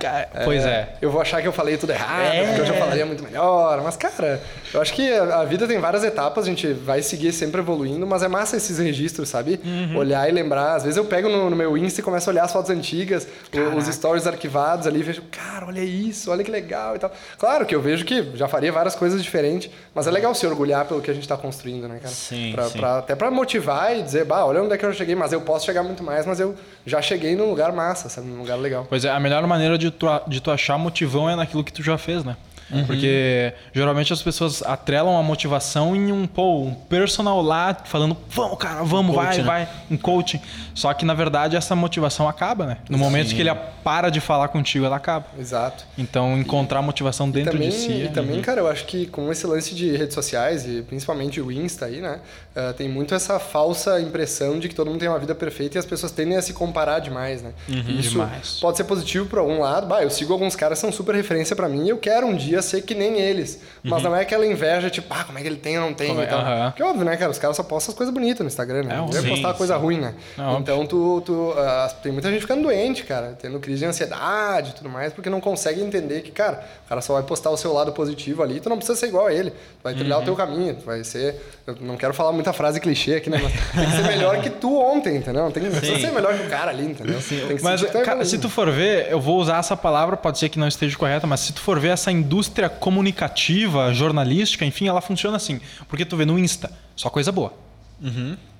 Pois 0.44 0.64
é. 0.66 0.90
Eu 1.02 1.10
vou 1.10 1.22
achar 1.22 1.42
que 1.42 1.48
eu 1.48 1.54
falei 1.54 1.78
tudo 1.78 1.92
errado, 1.92 2.22
É. 2.34 2.46
porque 2.46 2.62
eu 2.62 2.66
já 2.66 2.74
falaria 2.74 3.06
muito 3.06 3.24
melhor. 3.24 3.82
Mas, 3.84 3.96
cara, 3.98 4.42
eu 4.74 4.82
acho 4.82 4.94
que 4.94 5.12
a 5.12 5.44
vida 5.46 5.68
tem 5.68 5.80
várias 5.80 6.04
etapas, 6.04 6.46
a 6.46 6.48
gente 6.48 6.72
vai 6.74 7.02
seguir 7.02 7.32
sempre 7.32 7.62
evoluindo, 7.62 8.06
mas 8.06 8.22
é 8.24 8.28
massa 8.28 8.58
esses 8.58 8.78
registros, 8.78 9.30
sabe? 9.30 9.60
Uhum. 9.64 9.98
Olhar 9.98 10.28
e 10.30 10.32
lembrar. 10.32 10.76
Às 10.76 10.84
vezes 10.84 10.98
eu 10.98 11.06
pego 11.06 11.30
no, 11.30 11.50
no 11.50 11.56
meu 11.56 11.78
Insta 11.78 12.02
e 12.02 12.04
começo 12.04 12.30
a 12.30 12.34
olhar 12.34 12.44
as 12.44 12.52
fotos 12.54 12.70
antigas, 12.70 13.28
o- 13.54 13.76
os 13.78 13.86
stories 13.88 14.28
arquivados 14.28 14.86
ali, 14.86 15.00
e 15.00 15.04
vejo, 15.04 15.24
cara, 15.32 15.66
olha 15.66 15.82
isso, 15.84 16.30
olha 16.30 16.44
que 16.44 16.52
legal 16.52 16.96
e 16.96 17.00
tal. 17.00 17.12
Claro 17.40 17.66
que 17.66 17.74
eu 17.74 17.82
vejo 17.82 18.06
que 18.06 18.32
já 18.36 18.48
faria 18.48 18.72
várias 18.72 18.96
coisas 18.96 19.24
diferentes, 19.24 19.70
mas 19.94 20.06
é 20.08 20.12
legal 20.12 20.34
se 20.36 20.46
orgulhar 20.46 20.86
pelo 20.86 21.02
que 21.02 21.10
a 21.10 21.14
gente 21.14 21.28
tá 21.28 21.38
construindo, 21.38 21.88
né, 21.88 21.98
cara? 22.02 22.14
Sim, 22.14 22.52
Pra- 22.54 22.65
sim. 22.70 22.80
pra- 22.80 23.00
até 23.00 23.16
pra 23.16 23.30
motivar 23.32 23.96
e 23.98 24.02
dizer, 24.04 24.26
bah, 24.26 24.46
olha 24.46 24.62
onde 24.62 24.74
é 24.74 24.78
que 24.78 24.86
eu 24.86 24.92
já 24.92 24.98
cheguei, 24.98 25.16
mas 25.16 25.32
eu 25.34 25.42
posso 25.42 25.66
chegar 25.66 25.84
muito 25.84 26.04
mais, 26.04 26.26
mas 26.26 26.40
eu 26.40 26.56
já 26.86 27.02
cheguei 27.02 27.36
num 27.36 27.50
lugar 27.50 27.72
massa, 27.72 28.10
sabe? 28.10 28.28
Num 28.28 28.40
lugar 28.40 28.56
legal. 28.58 28.86
Pois 28.90 29.04
é, 29.06 29.10
a 29.10 29.20
melhor 29.20 29.46
maneira 29.48 29.78
de 29.78 29.92
tu, 29.92 30.08
de 30.28 30.40
tu 30.42 30.52
achar 30.52 30.78
motivão 30.78 31.30
é 31.30 31.36
naquilo 31.36 31.64
que 31.64 31.72
tu 31.74 31.82
já 31.84 31.98
fez, 31.98 32.24
né? 32.24 32.36
Uhum. 32.72 32.84
Porque 32.88 33.54
geralmente 33.72 34.12
as 34.12 34.24
pessoas 34.24 34.64
atrelam 34.64 35.16
a 35.20 35.22
motivação 35.22 35.96
em 35.96 36.12
um, 36.12 36.26
pô, 36.26 36.64
um 36.64 36.74
personal 36.74 37.40
lá 37.40 37.78
falando, 37.86 38.18
vamos, 38.28 38.58
cara, 38.58 38.82
vamos, 38.84 39.16
coach, 39.16 39.24
vai, 39.28 39.38
né? 39.38 39.44
vai, 39.44 39.70
um 39.92 39.96
coaching. 39.96 40.42
Só 40.74 40.92
que 40.92 41.06
na 41.06 41.14
verdade 41.14 41.56
essa 41.56 41.76
motivação 41.76 42.28
acaba, 42.28 42.66
né? 42.66 42.78
No 42.90 42.98
momento 42.98 43.36
que 43.36 43.40
ele 43.40 43.54
para 43.84 44.10
de 44.10 44.20
falar 44.20 44.48
contigo, 44.48 44.84
ela 44.84 44.96
acaba. 44.96 45.28
Exato. 45.38 45.86
Então 45.96 46.36
encontrar 46.40 46.82
motivação 46.82 47.30
dentro 47.30 47.52
também, 47.52 47.70
de 47.70 47.76
si. 47.76 47.92
E 47.92 48.04
é- 48.06 48.08
também, 48.08 48.42
cara, 48.42 48.62
eu 48.62 48.68
acho 48.68 48.86
que 48.86 49.06
com 49.06 49.32
esse 49.32 49.46
lance 49.46 49.76
de 49.76 49.96
redes 49.96 50.16
sociais, 50.16 50.66
e 50.68 50.82
principalmente 50.82 51.40
o 51.40 51.52
Insta 51.52 51.86
aí, 51.86 52.02
né? 52.02 52.20
Eh, 52.56 52.74
tem 52.74 52.88
muito 52.88 53.14
essa 53.14 53.38
falsa 53.40 54.00
impressão 54.00 54.58
de 54.60 54.70
que 54.70 54.76
todo 54.76 54.88
mundo 54.90 55.00
tem 55.00 55.10
uma 55.10 55.20
vida 55.20 55.36
perfeita 55.36 55.78
e 55.78 55.80
as 55.80 55.86
pessoas 55.86 56.12
tendem 56.12 56.38
a 56.38 56.42
se 56.42 56.54
comparar 56.54 57.00
demais, 57.00 57.42
né? 57.42 57.52
E 57.68 58.00
Isso 58.00 58.12
Demais. 58.12 58.60
pode 58.62 58.78
ser 58.78 58.86
positivo 58.86 59.26
por 59.26 59.40
algum 59.40 59.60
lado. 59.60 59.88
Bah, 59.88 60.02
eu 60.04 60.10
sigo 60.10 60.32
alguns 60.34 60.56
caras 60.56 60.78
que 60.78 60.82
são 60.82 60.92
super 60.92 61.14
referência 61.16 61.56
pra 61.56 61.68
mim 61.68 61.86
e 61.86 61.90
eu 61.90 61.98
quero 61.98 62.26
um 62.26 62.36
dia 62.36 62.62
ser 62.62 62.82
que 62.84 62.96
nem 62.96 63.20
eles. 63.20 63.60
Mas 63.84 64.02
não 64.04 64.16
é 64.16 64.22
aquela 64.22 64.46
inveja, 64.46 64.90
tipo, 64.90 65.08
ah, 65.14 65.24
como 65.26 65.38
é 65.38 65.42
que 65.42 65.48
ele 65.48 65.58
tem 65.58 65.78
ou 65.78 65.86
não 65.86 65.94
tem 65.94 66.08
Como 66.10 66.22
é- 66.22 66.24
e 66.24 66.28
tal. 66.28 66.40
aham. 66.40 66.72
Porque 66.72 66.84
óbvio, 66.84 67.04
né, 67.06 67.18
cara? 67.18 67.30
Os 67.32 67.38
caras 67.38 67.58
só 67.58 67.64
postam 67.64 67.92
as 67.92 67.98
coisas 67.98 68.14
bonitas 68.14 68.40
no 68.40 68.48
Instagram, 68.48 68.84
né? 68.84 68.94
É, 68.94 68.98
Não 68.98 69.06
deve 69.08 69.24
sim, 69.28 69.30
postar 69.34 69.54
coisa 69.54 69.76
ruim, 69.78 70.00
né? 70.00 70.14
É, 70.38 70.42
óbvio. 70.42 70.60
então 70.62 70.86
tu, 70.88 71.22
tu 71.26 71.54
ah, 71.58 71.94
tem 72.02 72.12
muita 72.12 72.30
gente 72.32 72.42
ficando 72.42 72.64
doente, 72.64 73.04
cara, 73.04 73.38
tendo 73.42 73.60
crise 73.60 73.80
de 73.80 73.86
ansiedade 73.86 74.72
e 74.72 74.74
tudo 74.76 74.90
mais, 74.90 75.12
porque 75.14 75.30
não 75.30 75.42
consegue 75.42 75.82
entender 75.82 76.22
que, 76.22 76.32
cara, 76.32 76.64
o 76.86 76.90
cara 76.90 77.02
só 77.02 77.14
vai 77.14 77.24
postar 77.24 77.50
o 77.50 77.58
seu 77.58 77.74
lado 77.74 77.92
positivo 77.92 78.42
ali, 78.44 78.60
tu 78.60 78.70
não 78.70 78.78
precisa 78.78 78.98
ser 78.98 79.08
igual 79.08 79.28
a 79.28 79.34
ele. 79.34 79.52
Tu 79.52 79.84
vai 79.84 79.94
trilhar 79.94 80.18
Uhum. 80.20 80.24
o 80.24 80.26
teu 80.26 80.36
caminho, 80.36 80.76
tu 80.76 80.86
vai 80.86 81.04
ser. 81.04 81.36
Eu 81.68 81.76
não 81.82 81.98
quero 81.98 82.14
falar 82.14 82.32
muita 82.46 82.54
frase 82.54 82.80
clichê 82.80 83.16
aqui, 83.16 83.30
né? 83.30 83.40
Mas 83.42 83.54
tem 83.54 83.86
que 83.86 83.96
ser 83.96 84.04
melhor 84.04 84.42
que 84.42 84.50
tu 84.50 84.80
ontem, 84.80 85.18
entendeu? 85.18 85.52
Tem 85.52 85.64
Sim. 85.72 86.00
ser 86.00 86.12
melhor 86.12 86.38
que 86.38 86.46
o 86.46 86.50
cara 86.50 86.70
ali, 86.70 86.86
entendeu? 86.86 87.20
Tem 87.20 87.58
que 87.58 87.64
Mas, 87.64 87.82
que 87.82 87.98
é 87.98 88.04
cara, 88.04 88.24
se 88.24 88.38
tu 88.38 88.50
for 88.50 88.72
ver, 88.72 89.12
eu 89.12 89.20
vou 89.20 89.40
usar 89.40 89.58
essa 89.58 89.76
palavra, 89.76 90.16
pode 90.16 90.38
ser 90.38 90.50
que 90.50 90.60
não 90.60 90.68
esteja 90.68 90.96
correta, 90.96 91.26
mas 91.26 91.40
se 91.40 91.54
tu 91.54 91.62
for 91.62 91.80
ver 91.80 91.90
essa 91.90 92.12
indústria 92.12 92.70
comunicativa, 92.70 93.94
jornalística, 93.94 94.64
enfim, 94.64 94.88
ela 94.88 95.02
funciona 95.02 95.38
assim. 95.38 95.60
Porque 95.88 96.06
tu 96.06 96.16
vê 96.16 96.26
no 96.26 96.38
Insta, 96.38 96.72
só 96.96 97.10
coisa 97.10 97.32
boa. 97.32 97.54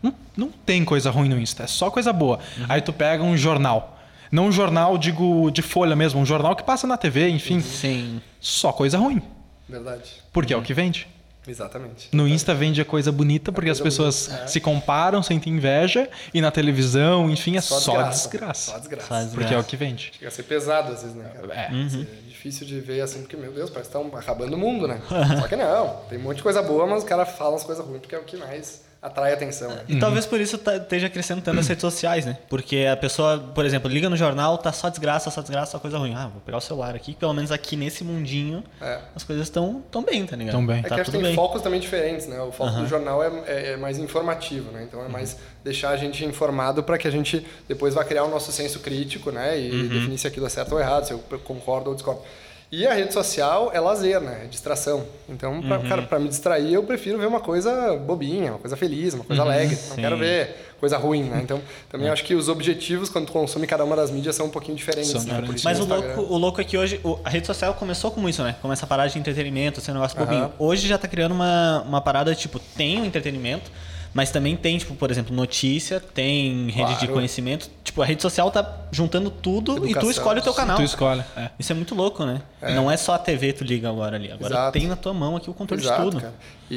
Não, 0.02 0.14
não 0.36 0.50
tem 0.50 0.84
coisa 0.84 1.12
ruim 1.12 1.30
no 1.30 1.40
Insta, 1.40 1.64
é 1.64 1.68
só 1.68 1.92
coisa 1.92 2.12
boa. 2.12 2.40
Aí 2.68 2.82
tu 2.82 2.92
pega 2.92 3.24
um 3.24 3.38
jornal. 3.38 4.00
Não 4.32 4.48
um 4.48 4.52
jornal, 4.52 4.98
digo, 4.98 5.52
de 5.52 5.62
folha 5.62 5.96
mesmo, 5.96 6.20
um 6.20 6.26
jornal 6.26 6.56
que 6.56 6.64
passa 6.64 6.88
na 6.88 6.98
TV, 6.98 7.30
enfim. 7.30 7.62
Sim. 7.62 8.20
Só 8.42 8.72
coisa 8.72 8.98
ruim. 8.98 9.22
Verdade. 9.70 10.12
Porque 10.34 10.54
é 10.54 10.58
o 10.58 10.62
que 10.62 10.74
vende. 10.74 11.08
Exatamente. 11.48 12.10
No 12.12 12.28
Insta 12.28 12.54
vende 12.54 12.82
a 12.82 12.86
coisa 12.86 13.12
bonita 13.12 13.52
porque 13.52 13.70
as 13.70 13.80
coisa 13.80 13.96
pessoas 13.96 14.28
bonita, 14.28 14.44
é. 14.44 14.48
se 14.48 14.60
comparam, 14.60 15.22
sentem 15.22 15.54
inveja. 15.54 16.10
E 16.34 16.42
na 16.42 16.52
televisão, 16.52 17.30
enfim, 17.30 17.58
é 17.58 17.62
só, 17.62 17.78
desgraça. 18.10 18.72
Só 18.72 18.78
desgraça. 18.78 19.28
Só 19.28 19.36
Porque 19.36 19.54
é 19.54 19.58
o 19.58 19.64
que 19.64 19.78
vende. 19.78 20.12
Chega 20.18 20.28
a 20.28 20.32
ser 20.32 20.44
pesado 20.44 20.94
às 20.94 21.02
vezes, 21.02 21.16
né, 21.16 21.30
cara? 21.34 21.54
É. 21.54 21.70
É 21.72 22.28
difícil 22.28 22.66
de 22.66 22.80
ver 22.80 23.02
assim, 23.02 23.22
porque, 23.22 23.36
meu 23.36 23.52
Deus, 23.52 23.70
parece 23.70 23.90
que 23.90 23.98
estão 23.98 24.18
acabando 24.20 24.54
o 24.54 24.58
mundo, 24.58 24.88
né? 24.88 25.02
Só 25.42 25.48
que 25.48 25.56
não, 25.56 26.02
tem 26.10 26.18
um 26.18 26.22
monte 26.22 26.38
de 26.38 26.44
coisa 26.44 26.62
boa, 26.62 26.86
mas 26.86 27.00
os 27.00 27.10
caras 27.10 27.30
falam 27.30 27.56
as 27.56 27.64
coisas 27.64 27.86
ruins 27.86 28.02
porque 28.02 28.16
é 28.16 28.20
o 28.20 28.24
que 28.24 28.38
mais 28.38 28.84
atrai 29.06 29.34
atenção, 29.34 29.70
né? 29.70 29.82
E 29.88 29.98
talvez 30.00 30.26
por 30.26 30.40
isso 30.42 30.56
esteja 30.56 31.10
crescendo 31.10 31.42
tanto 31.42 31.60
as 31.60 31.68
redes 31.68 31.82
sociais, 31.82 32.26
né? 32.26 32.38
Porque 32.50 32.88
a 32.92 32.98
pessoa, 32.98 33.38
por 33.54 33.64
exemplo, 33.66 33.90
liga 33.90 34.10
no 34.10 34.18
jornal, 34.18 34.58
tá 34.58 34.72
só 34.72 34.90
desgraça, 34.90 35.30
só 35.30 35.42
desgraça, 35.42 35.74
só 35.74 35.80
coisa 35.80 35.98
ruim. 35.98 36.14
Ah, 36.16 36.28
vou 36.28 36.42
pegar 36.42 36.58
o 36.58 36.62
celular 36.62 36.96
aqui, 36.96 37.14
pelo 37.14 37.34
menos 37.34 37.52
aqui 37.52 37.76
nesse 37.76 38.04
mundinho, 38.04 38.64
É. 38.82 39.00
as 39.16 39.24
coisas 39.24 39.46
estão 39.48 39.84
tão 39.92 40.04
bem, 40.04 40.26
tá 40.26 40.36
ligado? 40.36 40.54
Tão 40.56 40.66
bem. 40.66 40.80
É 40.80 40.82
Tá 40.84 40.96
que 40.96 41.02
acho 41.02 41.04
que 41.04 41.18
tudo 41.18 41.22
tem 41.22 41.24
bem. 41.30 41.36
focos 41.36 41.62
também 41.62 41.80
diferentes, 41.80 42.28
né? 42.28 42.40
O 42.42 42.52
foco 42.52 42.72
do 42.72 42.88
jornal 42.88 43.24
é, 43.24 43.28
é- 43.48 43.72
é 43.74 43.78
mais 43.78 43.98
informativo, 43.98 44.72
né? 44.72 44.84
Então 44.88 45.04
é 45.04 45.08
mais 45.08 45.38
deixar 45.64 45.90
a 45.90 45.98
gente 45.98 46.24
informado 46.26 46.84
para 46.84 46.98
que 46.98 47.08
a 47.08 47.12
gente 47.12 47.46
depois 47.68 47.94
vá 47.94 48.04
criar 48.04 48.24
o 48.24 48.30
nosso 48.30 48.52
senso 48.52 48.80
crítico, 48.80 49.32
né? 49.32 49.60
E 49.60 49.88
definir 49.88 50.18
se 50.18 50.28
aquilo 50.28 50.46
é 50.46 50.50
certo 50.50 50.72
ou 50.74 50.80
errado, 50.80 51.06
se 51.06 51.14
eu 51.14 51.20
concordo 51.44 51.90
ou 51.90 51.96
discordo. 51.96 52.22
E 52.72 52.86
a 52.86 52.94
rede 52.94 53.14
social 53.14 53.70
é 53.74 53.80
lazer, 53.80 54.20
né? 54.20 54.42
É 54.44 54.48
distração. 54.48 55.06
Então, 55.30 55.62
pra, 55.62 55.80
cara, 55.80 56.02
pra 56.02 56.20
me 56.20 56.28
distrair, 56.28 56.74
eu 56.74 56.84
prefiro 56.84 57.18
ver 57.18 57.28
uma 57.28 57.40
coisa 57.40 57.96
bobinha, 57.96 58.52
uma 58.54 58.60
coisa 58.60 58.76
feliz, 58.76 59.14
uma 59.14 59.24
coisa 59.24 59.44
alegre. 59.44 59.76
Não 59.76 59.96
sim. 59.96 60.02
quero 60.02 60.18
ver 60.18 60.74
coisa 60.80 60.98
ruim, 60.98 61.24
né? 61.24 61.40
Então, 61.42 61.62
também 61.90 62.10
acho 62.10 62.24
que 62.24 62.34
os 62.36 62.50
objetivos, 62.50 63.08
quando 63.08 63.28
tu 63.28 63.32
consome 63.32 63.66
cada 63.66 63.84
uma 63.86 63.96
das 63.96 64.12
mídias, 64.12 64.36
são 64.36 64.48
um 64.48 64.50
pouquinho 64.50 64.76
diferentes, 64.76 65.12
São 65.12 65.24
né? 65.24 65.44
Mas 65.64 65.80
o 65.80 65.86
louco, 65.86 66.22
o 66.22 66.38
louco 66.38 66.60
é 66.60 66.64
que 66.64 66.78
hoje 66.78 67.00
o- 67.04 67.18
a 67.24 67.30
rede 67.30 67.48
social 67.48 67.74
começou 67.76 68.12
como 68.12 68.28
isso, 68.28 68.44
né? 68.44 68.56
Começa 68.62 68.84
a 68.86 68.88
parada 68.88 69.10
de 69.10 69.18
entretenimento, 69.18 69.80
ser 69.80 69.92
um 69.92 69.96
negócio 69.96 70.18
Aham. 70.18 70.26
bobinho. 70.26 70.54
Hoje 70.60 70.88
já 70.88 70.98
tá 70.98 71.08
criando 71.08 71.32
uma, 71.34 71.82
uma 71.88 72.02
parada, 72.02 72.34
tipo, 72.36 72.60
tem 72.60 73.00
o 73.02 73.06
entretenimento, 73.06 73.72
mas 74.16 74.32
também 74.32 74.56
tem, 74.56 74.78
tipo, 74.78 74.96
por 74.96 75.12
exemplo, 75.12 75.36
notícia, 75.36 76.00
tem 76.00 76.68
rede 76.70 76.92
de 76.94 77.00
Claro. 77.00 77.14
conhecimento. 77.16 77.70
Tipo, 77.84 78.02
a 78.02 78.06
rede 78.06 78.22
social 78.22 78.50
tá 78.50 78.78
juntando 78.90 79.30
tudo 79.30 79.74
e 79.74 79.80
tu 79.80 79.86
Educação. 79.88 80.10
escolhe 80.10 80.40
o 80.40 80.42
teu 80.42 80.54
canal. 80.54 80.78
Tu 80.78 80.84
escolhe. 80.84 81.22
É. 81.36 81.50
Isso 81.60 81.72
é 81.72 81.76
muito 81.76 81.94
louco, 81.94 82.24
né? 82.26 82.42
Não 82.74 82.90
é 82.90 82.96
só 82.98 83.14
a 83.14 83.20
TV 83.20 83.52
tu 83.54 83.64
liga 83.66 83.90
agora 83.90 84.16
ali. 84.16 84.32
Agora 84.32 84.54
Exato. 84.54 84.72
tem 84.72 84.88
na 84.88 84.96
tua 84.96 85.14
mão 85.14 85.36
aqui 85.36 85.50
o 85.50 85.54
controle 85.54 85.84
Exato, 85.84 86.02
de 86.06 86.10
tudo. 86.12 86.22
cara. 86.22 86.34
E, 86.72 86.76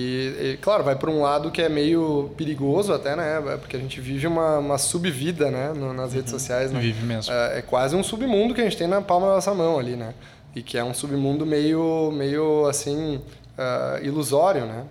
e, 0.55 0.59
claro, 0.61 0.83
vai 0.83 0.97
por 0.97 1.09
um 1.09 1.23
lado 1.23 1.51
que 1.53 1.63
é 1.63 1.69
meio 1.69 2.33
perigoso 2.37 2.93
até, 2.93 3.15
né? 3.17 3.41
Porque 3.61 3.77
a 3.77 3.81
gente 3.81 4.01
vive 4.01 4.27
uma, 4.27 4.59
uma 4.59 4.77
subvida, 4.77 5.49
né? 5.51 5.73
no- 5.75 5.95
nas 5.95 6.13
redes 6.13 6.31
sociais, 6.33 6.73
né? 6.73 6.81
Vive 6.81 7.07
mesmo. 7.07 7.33
É, 7.33 7.59
é 7.61 7.63
quase 7.63 7.95
um 7.97 8.03
submundo 8.03 8.53
que 8.53 8.61
a 8.61 8.65
gente 8.65 8.77
tem 8.77 8.89
na 8.89 9.01
palma 9.01 9.29
da 9.29 9.35
nossa 9.37 9.55
mão 9.55 9.79
ali, 9.79 9.95
né? 9.97 10.13
E 10.59 10.63
que 10.63 10.77
é 10.77 10.83
um 10.83 10.93
submundo 10.93 11.47
meio, 11.47 12.11
meio 12.13 12.67
assim, 12.67 13.21
ah, 13.57 13.99
ilusório, 14.03 14.67
né? 14.67 14.85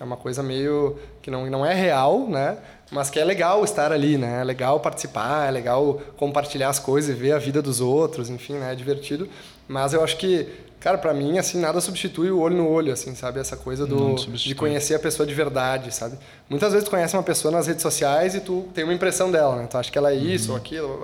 É 0.00 0.04
uma 0.04 0.16
coisa 0.16 0.42
meio 0.42 0.98
que 1.20 1.30
não, 1.30 1.46
não 1.50 1.64
é 1.64 1.74
real, 1.74 2.26
né? 2.28 2.58
Mas 2.90 3.08
que 3.08 3.18
é 3.18 3.24
legal 3.24 3.64
estar 3.64 3.90
ali, 3.92 4.18
né? 4.18 4.40
É 4.40 4.44
legal 4.44 4.80
participar, 4.80 5.48
é 5.48 5.50
legal 5.50 6.00
compartilhar 6.16 6.68
as 6.68 6.78
coisas 6.78 7.14
e 7.14 7.18
ver 7.18 7.32
a 7.32 7.38
vida 7.38 7.60
dos 7.62 7.80
outros, 7.80 8.30
enfim, 8.30 8.54
né? 8.54 8.72
É 8.72 8.74
divertido. 8.74 9.28
Mas 9.66 9.94
eu 9.94 10.04
acho 10.04 10.16
que, 10.16 10.46
cara, 10.82 10.98
pra 10.98 11.14
mim, 11.14 11.38
assim, 11.38 11.60
nada 11.60 11.80
substitui 11.80 12.30
o 12.30 12.40
olho 12.40 12.56
no 12.56 12.68
olho, 12.68 12.92
assim, 12.92 13.14
sabe? 13.14 13.38
Essa 13.40 13.56
coisa 13.56 13.86
do, 13.86 14.14
de 14.16 14.54
conhecer 14.54 14.94
a 14.94 14.98
pessoa 14.98 15.26
de 15.26 15.34
verdade, 15.34 15.94
sabe? 15.94 16.16
Muitas 16.48 16.72
vezes 16.72 16.84
tu 16.86 16.90
conhece 16.90 17.14
uma 17.16 17.22
pessoa 17.22 17.50
nas 17.52 17.66
redes 17.66 17.82
sociais 17.82 18.34
e 18.34 18.40
tu 18.40 18.68
tem 18.74 18.84
uma 18.84 18.92
impressão 18.92 19.30
dela, 19.30 19.56
né? 19.56 19.66
Tu 19.70 19.78
acha 19.78 19.90
que 19.90 19.96
ela 19.96 20.10
é 20.12 20.14
isso 20.16 20.50
ou 20.52 20.56
aquilo. 20.56 21.00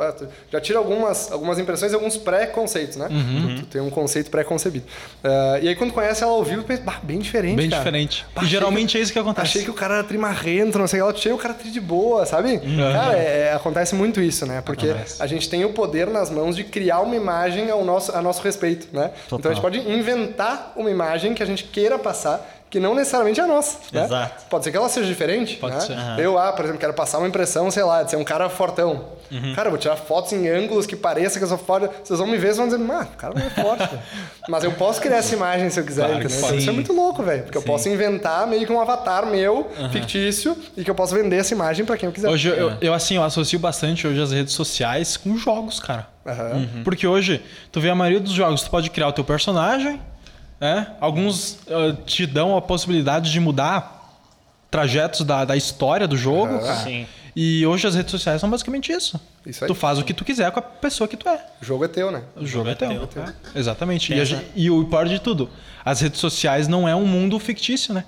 já 0.53 0.61
tira 0.61 0.79
algumas, 0.79 1.33
algumas 1.33 1.59
impressões 1.59 1.93
e 1.93 1.95
alguns 1.95 2.17
pré-conceitos, 2.17 2.97
né? 2.97 3.09
Tu, 3.09 3.61
tu 3.63 3.67
tem 3.67 3.81
um 3.81 3.89
conceito 3.91 4.31
pré-concebido. 4.31 4.85
Ah, 5.25 5.59
e 5.63 5.69
aí 5.69 5.77
quando 5.77 5.93
conhece 5.93 6.23
ela 6.23 6.33
ao 6.33 6.45
vivo, 6.45 6.63
tu 6.63 6.67
pensa, 6.67 6.83
bah, 6.83 7.01
bem 7.03 7.19
diferente, 7.19 7.57
Bem 7.57 7.71
cara. 7.71 7.83
diferente. 7.83 8.27
Bah, 8.35 8.43
e 8.43 8.47
geralmente 8.47 8.93
que- 8.93 8.99
é 8.99 9.01
isso 9.01 9.13
que 9.13 9.19
acontece. 9.19 9.47
Achei 9.47 9.63
que 9.65 9.71
o 9.71 9.75
cara 9.75 9.95
era 9.95 10.05
trimarrento, 10.05 10.79
não 10.79 10.87
sei 10.87 11.01
o 11.01 11.05
que. 11.05 11.09
Ela 11.09 11.19
achei 11.19 11.33
o 11.33 11.39
cara 11.39 11.55
tri 11.55 11.71
de 11.71 11.81
boa, 11.81 12.27
sabe? 12.27 12.59
Cara, 12.59 13.17
é- 13.17 13.49
é- 13.49 13.53
acontece 13.55 13.95
muito 13.95 14.21
isso, 14.21 14.45
né? 14.45 14.61
Porque 14.61 14.87
Acontece. 14.91 15.23
a 15.23 15.27
gente 15.27 15.49
tem 15.49 15.65
o 15.65 15.71
poder 15.73 16.09
nas 16.09 16.31
mãos 16.31 16.57
de 16.57 16.65
criar 16.65 17.01
uma 17.01 17.17
imagem 17.17 17.71
ao 17.71 17.85
nosso, 17.85 18.15
a 18.15 18.21
nosso 18.21 18.43
respeito, 18.43 18.89
né? 18.93 19.11
Então 19.33 19.51
a 19.51 19.55
gente 19.55 19.63
pode 19.69 19.81
inventar 19.81 20.73
uma 20.75 20.91
imagem 20.91 21.35
que 21.35 21.43
a 21.43 21.47
gente 21.47 21.65
queira 21.65 21.99
passar 21.99 22.58
que 22.71 22.79
não 22.79 22.95
necessariamente 22.95 23.41
é 23.41 23.45
a 23.45 23.47
nossa. 23.47 23.79
né? 23.93 24.05
Exato. 24.05 24.45
Pode 24.51 24.65
ser 24.65 24.71
que 24.71 24.77
ela 24.77 24.89
seja 24.89 25.07
diferente. 25.07 25.57
Pode 25.57 25.75
né? 25.75 25.81
ser. 25.81 25.93
Aham. 25.95 26.19
Eu, 26.19 26.39
ah, 26.39 26.53
por 26.53 26.65
exemplo, 26.65 26.81
quero 26.81 26.93
passar 26.93 27.19
uma 27.19 27.29
impressão, 27.29 27.71
sei 27.71 27.83
lá, 27.83 28.03
de 28.03 28.11
ser 28.11 28.17
um 28.17 28.25
cara 28.25 28.49
fortão. 28.49 29.07
Uhum. 29.31 29.55
Cara, 29.55 29.69
eu 29.69 29.71
vou 29.71 29.79
tirar 29.79 29.97
fotos 29.97 30.33
em 30.33 30.49
ângulos 30.49 30.87
que 30.87 30.97
pareça 30.97 31.39
que 31.39 31.45
eu 31.45 31.49
sou 31.49 31.59
forte. 31.59 31.89
Vocês 32.03 32.19
vão 32.19 32.29
me 32.29 32.39
ver 32.39 32.51
e 32.51 32.53
vão 32.53 32.67
dizer, 32.67 32.79
mano, 32.79 33.09
o 33.13 33.17
cara 33.17 33.35
não 33.35 33.47
é 33.47 33.51
forte. 33.51 33.87
velho." 33.89 34.03
Mas 34.49 34.65
eu 34.65 34.73
posso 34.73 35.01
criar 35.01 35.19
essa 35.19 35.35
imagem 35.35 35.69
se 35.71 35.79
eu 35.79 35.85
quiser, 35.85 36.07
Claro? 36.07 36.25
Então 36.25 36.57
isso 36.57 36.71
é 36.71 36.73
muito 36.73 36.93
louco, 36.93 37.23
velho. 37.23 37.43
Porque 37.43 37.59
eu 37.59 37.63
posso 37.63 37.89
inventar 37.89 38.47
meio 38.47 38.67
que 38.67 38.73
um 38.73 38.81
avatar 38.81 39.27
meu, 39.27 39.71
fictício, 39.93 40.57
e 40.77 40.85
que 40.85 40.91
eu 40.91 40.95
posso 40.95 41.15
vender 41.15 41.37
essa 41.37 41.53
imagem 41.55 41.85
pra 41.85 41.97
quem 41.97 42.07
eu 42.07 42.13
quiser. 42.13 42.29
Hoje, 42.29 42.49
eu, 42.49 42.73
eu, 42.81 42.95
assim, 42.95 43.17
eu 43.17 43.25
associo 43.25 43.59
bastante 43.59 44.07
hoje 44.07 44.21
as 44.21 44.33
redes 44.33 44.55
sociais 44.55 45.17
com 45.17 45.37
jogos, 45.37 45.81
cara. 45.81 46.07
Aham. 46.27 46.69
Porque 46.85 47.07
hoje, 47.07 47.43
tu 47.73 47.81
vê 47.81 47.91
a 47.91 47.95
maioria 47.95 48.21
dos 48.21 48.33
jogos, 48.33 48.63
tu 48.63 48.71
pode 48.71 48.91
criar 48.91 49.09
o 49.09 49.13
teu 49.13 49.25
personagem, 49.25 50.01
né? 50.61 50.93
Alguns 51.01 51.59
ah, 51.69 51.97
te 52.05 52.27
dão 52.27 52.57
a 52.57 52.63
possibilidade 52.63 53.31
de 53.31 53.41
mudar 53.41 53.99
trajetos 54.71 55.23
da, 55.25 55.45
da 55.45 55.57
história 55.57 56.07
do 56.07 56.17
jogo. 56.17 56.59
E 57.41 57.65
hoje 57.67 57.87
as 57.87 57.95
redes 57.95 58.11
sociais 58.11 58.41
são 58.41 58.51
basicamente 58.51 58.91
isso. 58.91 59.21
Isso 59.47 59.63
aí. 59.63 59.69
Tu 59.69 59.75
faz 59.75 59.99
o 59.99 60.05
que 60.05 60.13
tu 60.13 60.25
quiser 60.25 60.51
com 60.51 60.59
a 60.59 60.63
pessoa 60.63 61.07
que 61.07 61.17
tu 61.17 61.29
é. 61.29 61.45
O 61.63 61.65
jogo 61.65 61.85
é 61.85 61.89
teu, 61.89 62.11
né? 62.11 62.23
O 62.35 62.45
jogo 62.45 62.69
é 62.69 62.75
teu. 62.75 63.07
teu. 63.07 63.23
É, 63.23 63.33
Exatamente. 63.55 64.13
E, 64.13 64.21
a 64.21 64.25
e 64.57 64.71
o 64.71 64.85
pior 64.87 65.07
de 65.07 65.21
tudo, 65.21 65.49
as 65.85 66.01
redes 66.01 66.19
sociais 66.21 66.67
não 66.67 66.89
é 66.89 66.97
um 66.97 67.07
mundo 67.07 67.39
fictício, 67.39 67.95
né? 67.95 68.05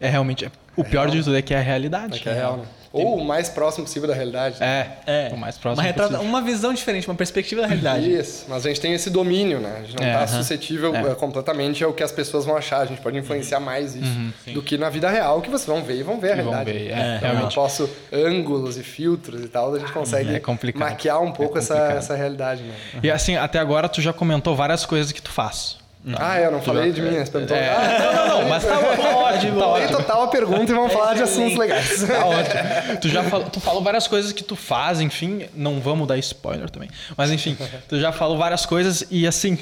É 0.00 0.08
realmente. 0.08 0.44
é- 0.44 0.50
o 0.76 0.82
pior 0.84 1.08
de 1.08 1.22
tudo 1.22 1.36
é 1.36 1.42
que 1.42 1.54
é 1.54 1.58
a 1.58 1.62
realidade. 1.62 2.18
Que 2.18 2.28
é 2.28 2.34
real, 2.34 2.56
né? 2.58 2.64
Ou 3.04 3.16
o 3.18 3.24
mais 3.24 3.48
próximo 3.48 3.84
possível 3.84 4.08
da 4.08 4.14
realidade. 4.14 4.62
É, 4.62 4.86
É. 5.06 5.30
o 5.32 5.36
mais 5.36 5.56
próximo 5.58 5.80
uma, 5.80 5.82
retrata- 5.86 6.10
possível. 6.14 6.28
uma 6.28 6.42
visão 6.42 6.72
diferente, 6.72 7.08
uma 7.08 7.14
perspectiva 7.14 7.60
da 7.62 7.66
realidade. 7.66 8.10
Isso, 8.12 8.44
mas 8.48 8.64
a 8.64 8.68
gente 8.68 8.80
tem 8.80 8.92
esse 8.94 9.10
domínio, 9.10 9.60
né? 9.60 9.76
A 9.78 9.82
gente 9.82 9.96
não 9.96 10.06
É, 10.06 10.10
está 10.12 10.18
aham. 10.34 10.42
suscetível 10.42 10.94
É. 10.94 11.00
eh, 11.10 11.14
completamente 11.14 11.82
ao 11.84 11.92
que 11.92 12.02
as 12.02 12.12
pessoas 12.12 12.44
vão 12.44 12.56
achar. 12.56 12.80
A 12.80 12.86
gente 12.86 13.00
pode 13.00 13.16
influenciar 13.18 13.60
mais 13.60 13.94
isso 13.94 14.52
do 14.52 14.62
que 14.62 14.76
na 14.78 14.88
vida 14.90 15.08
real, 15.10 15.40
que 15.40 15.50
vocês 15.50 15.66
vão 15.66 15.82
ver 15.82 15.96
e 15.96 16.02
vão 16.02 16.18
ver 16.20 16.32
a 16.32 16.36
E 16.36 16.42
vão 16.42 16.52
realidade. 16.52 16.78
ver, 16.78 16.90
é, 16.90 17.16
então, 17.16 17.28
eu 17.28 17.34
realmente. 17.34 17.54
posso 17.54 17.90
ângulos 18.12 18.76
e 18.76 18.82
filtros 18.82 19.42
e 19.44 19.48
tal, 19.48 19.74
a 19.74 19.78
gente 19.78 19.92
consegue 19.92 20.34
É 20.34 20.42
maquiar 20.78 21.20
um 21.22 21.32
pouco 21.32 21.56
É 21.56 21.60
essa, 21.60 21.76
essa 21.92 22.14
realidade, 22.16 22.62
né? 22.62 22.74
E 23.02 23.10
assim, 23.10 23.36
até 23.36 23.58
agora 23.58 23.88
tu 23.88 24.00
já 24.00 24.12
comentou 24.12 24.54
várias 24.56 24.84
coisas 24.86 25.12
que 25.12 25.20
tu 25.22 25.30
faz. 25.30 25.76
Ah, 26.16 26.38
eu 26.40 26.50
não 26.52 26.62
falei 26.62 26.92
de 26.92 27.02
mim? 27.02 27.10
Você 27.18 27.30
perguntou. 27.30 27.56
É. 27.56 27.68
Ah, 27.70 27.98
Não, 27.98 28.12
não, 28.28 28.40
não, 28.42 28.48
mas 28.48 28.64
tá 28.64 28.78
ótimo, 28.78 29.58
tá 29.60 29.66
ótimo, 29.66 29.88
tá 29.90 29.96
total 29.96 30.22
a 30.22 30.28
pergunta 30.28 30.70
e 30.72 30.74
vamos 30.74 30.92
falar 30.92 31.14
de 31.14 31.22
assuntos 31.22 31.56
legais. 31.56 32.02
Tá 32.06 32.24
ótimo. 32.26 32.96
Tu 33.00 33.08
já 33.08 33.22
falou, 33.24 33.50
tu 33.50 33.60
falou 33.60 33.82
várias 33.82 34.06
coisas 34.06 34.32
que 34.32 34.42
tu 34.42 34.56
faz, 34.56 35.00
enfim, 35.00 35.46
não 35.54 35.80
vamos 35.80 36.06
dar 36.08 36.16
spoiler 36.18 36.70
também. 36.70 36.88
Mas 37.16 37.30
enfim, 37.30 37.56
tu 37.88 37.98
já 38.00 38.12
falou 38.12 38.38
várias 38.38 38.64
coisas 38.64 39.04
e 39.10 39.26
assim, 39.26 39.58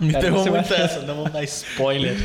Me 0.00 0.12
Cara, 0.12 0.30
vai- 0.30 0.50
muito 0.50 0.74
essa, 0.74 1.00
não 1.00 1.14
vamos 1.16 1.32
dar 1.32 1.42
spoiler. 1.44 2.16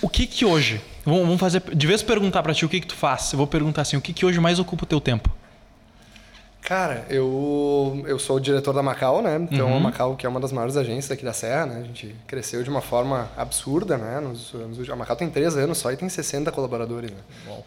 o 0.00 0.08
que 0.08 0.26
que 0.26 0.44
hoje, 0.44 0.80
vamos 1.04 1.22
vamos 1.22 1.38
fazer, 1.40 1.62
de 1.74 1.86
vez 1.86 2.02
perguntar 2.02 2.42
pra 2.42 2.54
ti 2.54 2.64
o 2.64 2.68
que 2.68 2.80
que 2.80 2.86
tu 2.86 2.94
faz, 2.96 3.32
eu 3.32 3.36
vou 3.36 3.46
perguntar 3.46 3.82
assim, 3.82 3.96
o 3.96 4.00
que 4.00 4.12
que 4.12 4.24
hoje 4.24 4.40
mais 4.40 4.58
ocupa 4.58 4.84
o 4.84 4.86
teu 4.86 5.00
tempo? 5.00 5.30
Cara, 6.68 7.04
eu, 7.08 8.02
eu 8.08 8.18
sou 8.18 8.38
o 8.38 8.40
diretor 8.40 8.72
da 8.72 8.82
Macau, 8.82 9.22
né? 9.22 9.36
Então 9.52 9.68
Uhum. 9.68 9.76
a 9.76 9.80
Macau, 9.80 10.16
que 10.16 10.26
é 10.26 10.28
uma 10.28 10.40
das 10.40 10.50
maiores 10.50 10.76
agências 10.76 11.12
aqui 11.12 11.24
da 11.24 11.32
Serra, 11.32 11.64
né? 11.66 11.76
A 11.80 11.84
gente 11.84 12.12
cresceu 12.26 12.60
de 12.64 12.68
uma 12.68 12.80
forma 12.80 13.30
absurda, 13.36 13.96
né? 13.96 14.18
Nos, 14.18 14.52
nos- 14.52 14.90
a 14.90 14.96
Macau 14.96 15.14
tem 15.14 15.30
três 15.30 15.56
anos 15.56 15.78
só 15.78 15.92
e 15.92 15.96
tem 15.96 16.08
60 16.08 16.50
colaboradores, 16.50 17.12
né? 17.12 17.18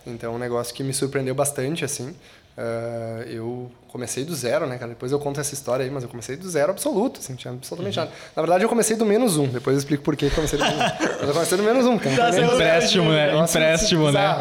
Então 0.06 0.34
é 0.34 0.36
um 0.36 0.39
negócio 0.39 0.74
que 0.74 0.84
me 0.84 0.94
surpreendeu 0.94 1.34
bastante, 1.34 1.86
assim. 1.86 2.13
Ah, 2.62 3.24
eu 3.27 3.72
comecei 3.88 4.25
do 4.25 4.36
zero, 4.36 4.68
né, 4.68 4.77
cara? 4.77 4.89
Depois 4.89 5.13
eu 5.13 5.20
conto 5.20 5.39
essa 5.39 5.53
história 5.53 5.86
aí, 5.86 5.89
mas 5.89 6.03
eu 6.03 6.10
comecei 6.10 6.36
do 6.36 6.48
zero 6.50 6.70
absoluto, 6.72 7.22
assim, 7.22 7.34
tinha 7.36 7.53
absolutamente 7.53 7.98
Uhum. 7.98 8.03
nada. 8.06 8.18
Na 8.36 8.41
verdade, 8.41 8.65
eu 8.65 8.70
comecei 8.70 8.98
do 8.98 9.06
menos 9.06 9.38
um, 9.38 9.48
depois 9.48 9.75
eu 9.75 9.79
explico 9.79 10.03
por 10.03 10.18
que 10.18 10.29
comecei 10.29 10.60
do 10.60 10.65
menos 10.65 10.82
um. 10.82 10.88
Mas 11.20 11.27
eu 11.29 11.34
comecei 11.34 11.58
do 11.58 11.63
menos 11.63 11.86
um, 11.86 11.98
cara. 11.98 12.15
Tá 12.18 12.34
certo. 12.34 12.53
Empréstimo, 12.56 13.10
né? 13.12 13.34
Empréstimo, 13.44 14.12
né? 14.12 14.38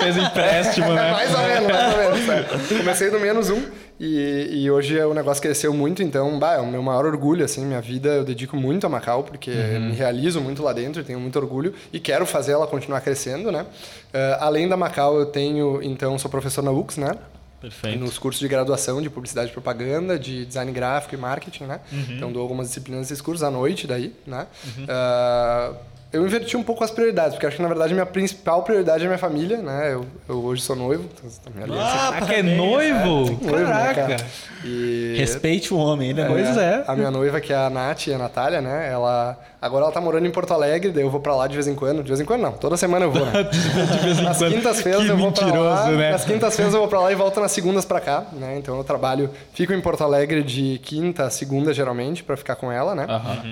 Fez 0.00 0.16
empréstimo, 0.16 0.92
né? 0.94 1.12
mais 1.12 1.32
ou 1.32 1.40
menos, 1.42 1.68
mais 1.72 1.92
ou 1.94 1.98
menos. 2.00 2.28
é. 2.72 2.76
Comecei 2.78 3.10
do 3.10 3.20
menos 3.20 3.50
um 3.50 3.62
e, 4.00 4.64
e 4.64 4.70
hoje 4.70 4.98
o 5.02 5.14
negócio 5.14 5.42
cresceu 5.42 5.72
muito, 5.72 6.02
então, 6.02 6.38
bah, 6.38 6.54
é 6.54 6.58
o 6.60 6.66
meu 6.66 6.82
maior 6.82 7.06
orgulho, 7.06 7.44
assim, 7.44 7.64
minha 7.64 7.80
vida 7.80 8.08
eu 8.08 8.24
dedico 8.24 8.56
muito 8.56 8.86
a 8.86 8.88
Macau, 8.88 9.22
porque 9.22 9.50
Uhum. 9.50 9.88
me 9.88 9.92
realizo 9.94 10.40
muito 10.40 10.62
lá 10.62 10.72
dentro, 10.72 11.02
tenho 11.04 11.20
muito 11.20 11.38
orgulho 11.38 11.72
e 11.92 12.00
quero 12.00 12.26
fazer 12.26 12.52
ela 12.52 12.66
continuar 12.66 13.00
crescendo, 13.00 13.52
né? 13.52 13.66
Eh, 14.12 14.36
além 14.40 14.68
da 14.68 14.76
Macau, 14.76 15.18
eu 15.18 15.26
tenho, 15.26 15.80
então, 15.82 16.18
sou 16.18 16.30
professor 16.30 16.62
na 16.62 16.70
UX, 16.70 16.96
né? 16.96 17.12
Perfeito. 17.60 17.98
Nos 17.98 18.18
cursos 18.18 18.40
de 18.40 18.46
graduação 18.48 19.00
de 19.00 19.08
publicidade 19.08 19.48
e 19.48 19.52
propaganda, 19.52 20.18
de 20.18 20.44
design 20.44 20.70
gráfico 20.70 21.14
e 21.14 21.18
marketing, 21.18 21.64
né? 21.64 21.80
Uhum. 21.90 22.04
Então 22.10 22.30
dou 22.32 22.42
algumas 22.42 22.68
disciplinas 22.68 23.08
desses 23.08 23.22
cursos 23.22 23.42
à 23.42 23.50
noite 23.50 23.86
daí, 23.86 24.12
né? 24.26 24.46
Ah, 24.86 25.72
eu 26.14 26.24
inverti 26.24 26.56
um 26.56 26.62
pouco 26.62 26.82
as 26.84 26.90
prioridades, 26.90 27.32
porque 27.34 27.46
acho 27.46 27.56
que 27.56 27.62
na 27.62 27.68
verdade 27.68 27.92
minha 27.92 28.06
principal 28.06 28.62
prioridade 28.62 29.02
é 29.04 29.06
minha 29.06 29.18
família, 29.18 29.58
né? 29.58 29.92
Eu, 29.92 30.06
eu 30.28 30.44
hoje 30.44 30.62
sou 30.62 30.74
noivo, 30.76 31.04
então, 31.24 31.52
minha 31.54 31.66
aliança 31.66 32.08
Ah, 32.08 32.12
Caraca, 32.12 32.32
é 32.34 32.42
noivo? 32.42 33.06
noivo, 33.06 33.44
né, 33.44 33.62
Caraca. 33.64 33.94
cara? 34.06 34.16
E 34.64 35.14
Respeite 35.18 35.74
o 35.74 35.76
homem, 35.76 36.14
né? 36.14 36.26
Pois 36.28 36.56
é. 36.56 36.84
A 36.86 36.94
minha 36.96 37.10
noiva, 37.10 37.40
que 37.40 37.52
é 37.52 37.56
a 37.56 37.68
Nath, 37.68 38.08
a 38.14 38.18
Natália, 38.18 38.60
né? 38.60 38.88
Ela. 38.90 39.38
Agora 39.60 39.84
ela 39.84 39.92
tá 39.92 40.00
morando 40.00 40.26
em 40.26 40.30
Porto 40.30 40.52
Alegre, 40.52 40.90
daí 40.92 41.02
eu 41.02 41.08
vou 41.10 41.20
pra 41.20 41.34
lá 41.34 41.46
de 41.46 41.54
vez 41.54 41.66
em 41.66 41.74
quando. 41.74 42.02
De 42.02 42.08
vez 42.08 42.20
em 42.20 42.24
quando 42.26 42.42
não, 42.42 42.52
toda 42.52 42.76
semana 42.76 43.06
eu 43.06 43.10
vou, 43.10 43.24
né? 43.24 43.42
De 43.50 43.58
vez 44.04 44.18
em 44.18 44.22
Nas 44.22 44.36
quando. 44.36 44.52
quintas-feiras 44.52 45.02
Que 45.04 45.08
eu 45.08 45.16
vou 45.16 45.32
pra 45.32 45.46
lá. 45.46 45.52
mentiroso, 45.52 45.90
né? 45.98 46.10
Nas 46.12 46.24
quintas-feiras 46.24 46.74
eu 46.74 46.80
vou 46.80 46.88
pra 46.88 47.00
lá 47.00 47.10
e 47.12 47.14
volto 47.14 47.40
nas 47.40 47.50
segundas 47.50 47.84
pra 47.86 47.98
cá, 47.98 48.24
né? 48.32 48.56
Então 48.58 48.76
eu 48.76 48.84
trabalho, 48.84 49.30
fico 49.54 49.72
em 49.72 49.80
Porto 49.80 50.04
Alegre 50.04 50.42
de 50.42 50.78
quinta 50.84 51.24
a 51.24 51.30
segunda, 51.30 51.72
geralmente, 51.72 52.22
pra 52.22 52.36
ficar 52.36 52.56
com 52.56 52.70
ela, 52.70 52.94
né? 52.94 53.06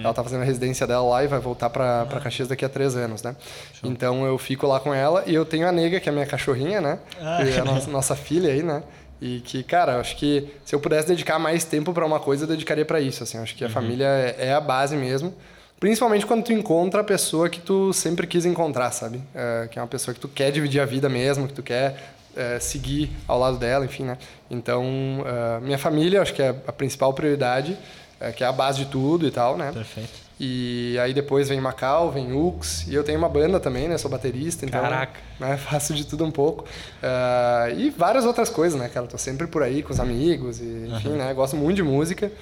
Ela 0.04 0.12
tá 0.12 0.22
fazendo 0.22 0.42
a 0.42 0.44
residência 0.44 0.86
dela 0.86 1.02
lá 1.02 1.24
e 1.24 1.26
vai 1.28 1.40
voltar 1.40 1.70
pra, 1.70 2.04
pra 2.04 2.20
Caxias 2.20 2.46
daqui 2.52 2.64
a 2.64 2.68
três 2.68 2.96
anos, 2.96 3.22
né? 3.22 3.34
Então 3.82 4.24
eu 4.24 4.38
fico 4.38 4.66
lá 4.66 4.78
com 4.78 4.94
ela 4.94 5.24
e 5.26 5.34
eu 5.34 5.44
tenho 5.44 5.66
a 5.66 5.72
Nega, 5.72 5.98
que 6.00 6.08
é 6.08 6.12
a 6.12 6.14
minha 6.14 6.26
cachorrinha, 6.26 6.80
né? 6.80 6.98
Ah, 7.20 7.40
que 7.42 7.50
é 7.50 7.60
a 7.60 7.64
nossa, 7.64 7.90
nossa 7.90 8.16
filha 8.16 8.50
aí, 8.50 8.62
né? 8.62 8.82
E 9.20 9.40
que, 9.40 9.62
cara, 9.62 10.00
acho 10.00 10.16
que 10.16 10.48
se 10.64 10.74
eu 10.74 10.80
pudesse 10.80 11.06
dedicar 11.06 11.38
mais 11.38 11.64
tempo 11.64 11.92
pra 11.92 12.04
uma 12.04 12.18
coisa, 12.18 12.42
eu 12.42 12.48
dedicaria 12.48 12.84
pra 12.84 13.00
isso, 13.00 13.22
assim. 13.22 13.38
Acho 13.38 13.54
que 13.54 13.64
a 13.64 13.68
família 13.68 14.04
é, 14.04 14.48
é 14.48 14.52
a 14.52 14.60
base 14.60 14.96
mesmo. 14.96 15.32
Principalmente 15.78 16.26
quando 16.26 16.44
tu 16.44 16.52
encontra 16.52 17.00
a 17.00 17.04
pessoa 17.04 17.48
que 17.48 17.60
tu 17.60 17.92
sempre 17.92 18.26
quis 18.26 18.44
encontrar, 18.44 18.90
sabe? 18.90 19.20
É, 19.34 19.68
que 19.70 19.78
é 19.78 19.82
uma 19.82 19.88
pessoa 19.88 20.12
que 20.12 20.20
tu 20.20 20.28
quer 20.28 20.50
dividir 20.50 20.80
a 20.80 20.84
vida 20.84 21.08
mesmo, 21.08 21.46
que 21.46 21.54
tu 21.54 21.62
quer 21.62 22.14
é, 22.36 22.58
seguir 22.58 23.10
ao 23.28 23.38
lado 23.38 23.58
dela, 23.58 23.84
enfim, 23.84 24.04
né? 24.04 24.18
Então, 24.50 24.84
é, 25.24 25.60
minha 25.60 25.78
família, 25.78 26.22
acho 26.22 26.34
que 26.34 26.42
é 26.42 26.54
a 26.66 26.72
principal 26.72 27.12
prioridade, 27.12 27.76
é, 28.20 28.32
que 28.32 28.42
é 28.42 28.46
a 28.46 28.52
base 28.52 28.78
de 28.78 28.86
tudo 28.86 29.26
e 29.26 29.30
tal, 29.30 29.56
né? 29.56 29.70
Perfeito. 29.72 30.21
E 30.40 30.98
aí 30.98 31.14
depois 31.14 31.48
vem 31.48 31.60
Macau, 31.60 32.10
vem 32.10 32.32
Ux, 32.32 32.86
e 32.88 32.94
eu 32.94 33.04
tenho 33.04 33.18
uma 33.18 33.28
banda 33.28 33.60
também, 33.60 33.88
né? 33.88 33.96
Sou 33.98 34.10
baterista, 34.10 34.64
então 34.66 34.80
Caraca. 34.80 35.20
né, 35.38 35.56
faço 35.70 35.94
de 35.94 36.04
tudo 36.04 36.24
um 36.24 36.30
pouco. 36.30 36.64
Ah, 37.02 37.68
e 37.76 37.90
várias 37.90 38.24
outras 38.24 38.48
coisas, 38.50 38.78
né, 38.78 38.88
cara? 38.88 39.06
Tô 39.06 39.18
sempre 39.18 39.46
por 39.46 39.62
aí 39.62 39.82
com 39.82 39.92
os 39.92 40.00
amigos, 40.00 40.60
e, 40.60 40.88
enfim, 40.88 41.10
né? 41.10 41.32
Gosto 41.34 41.56
muito 41.56 41.76
de 41.76 41.82
música. 41.82 42.32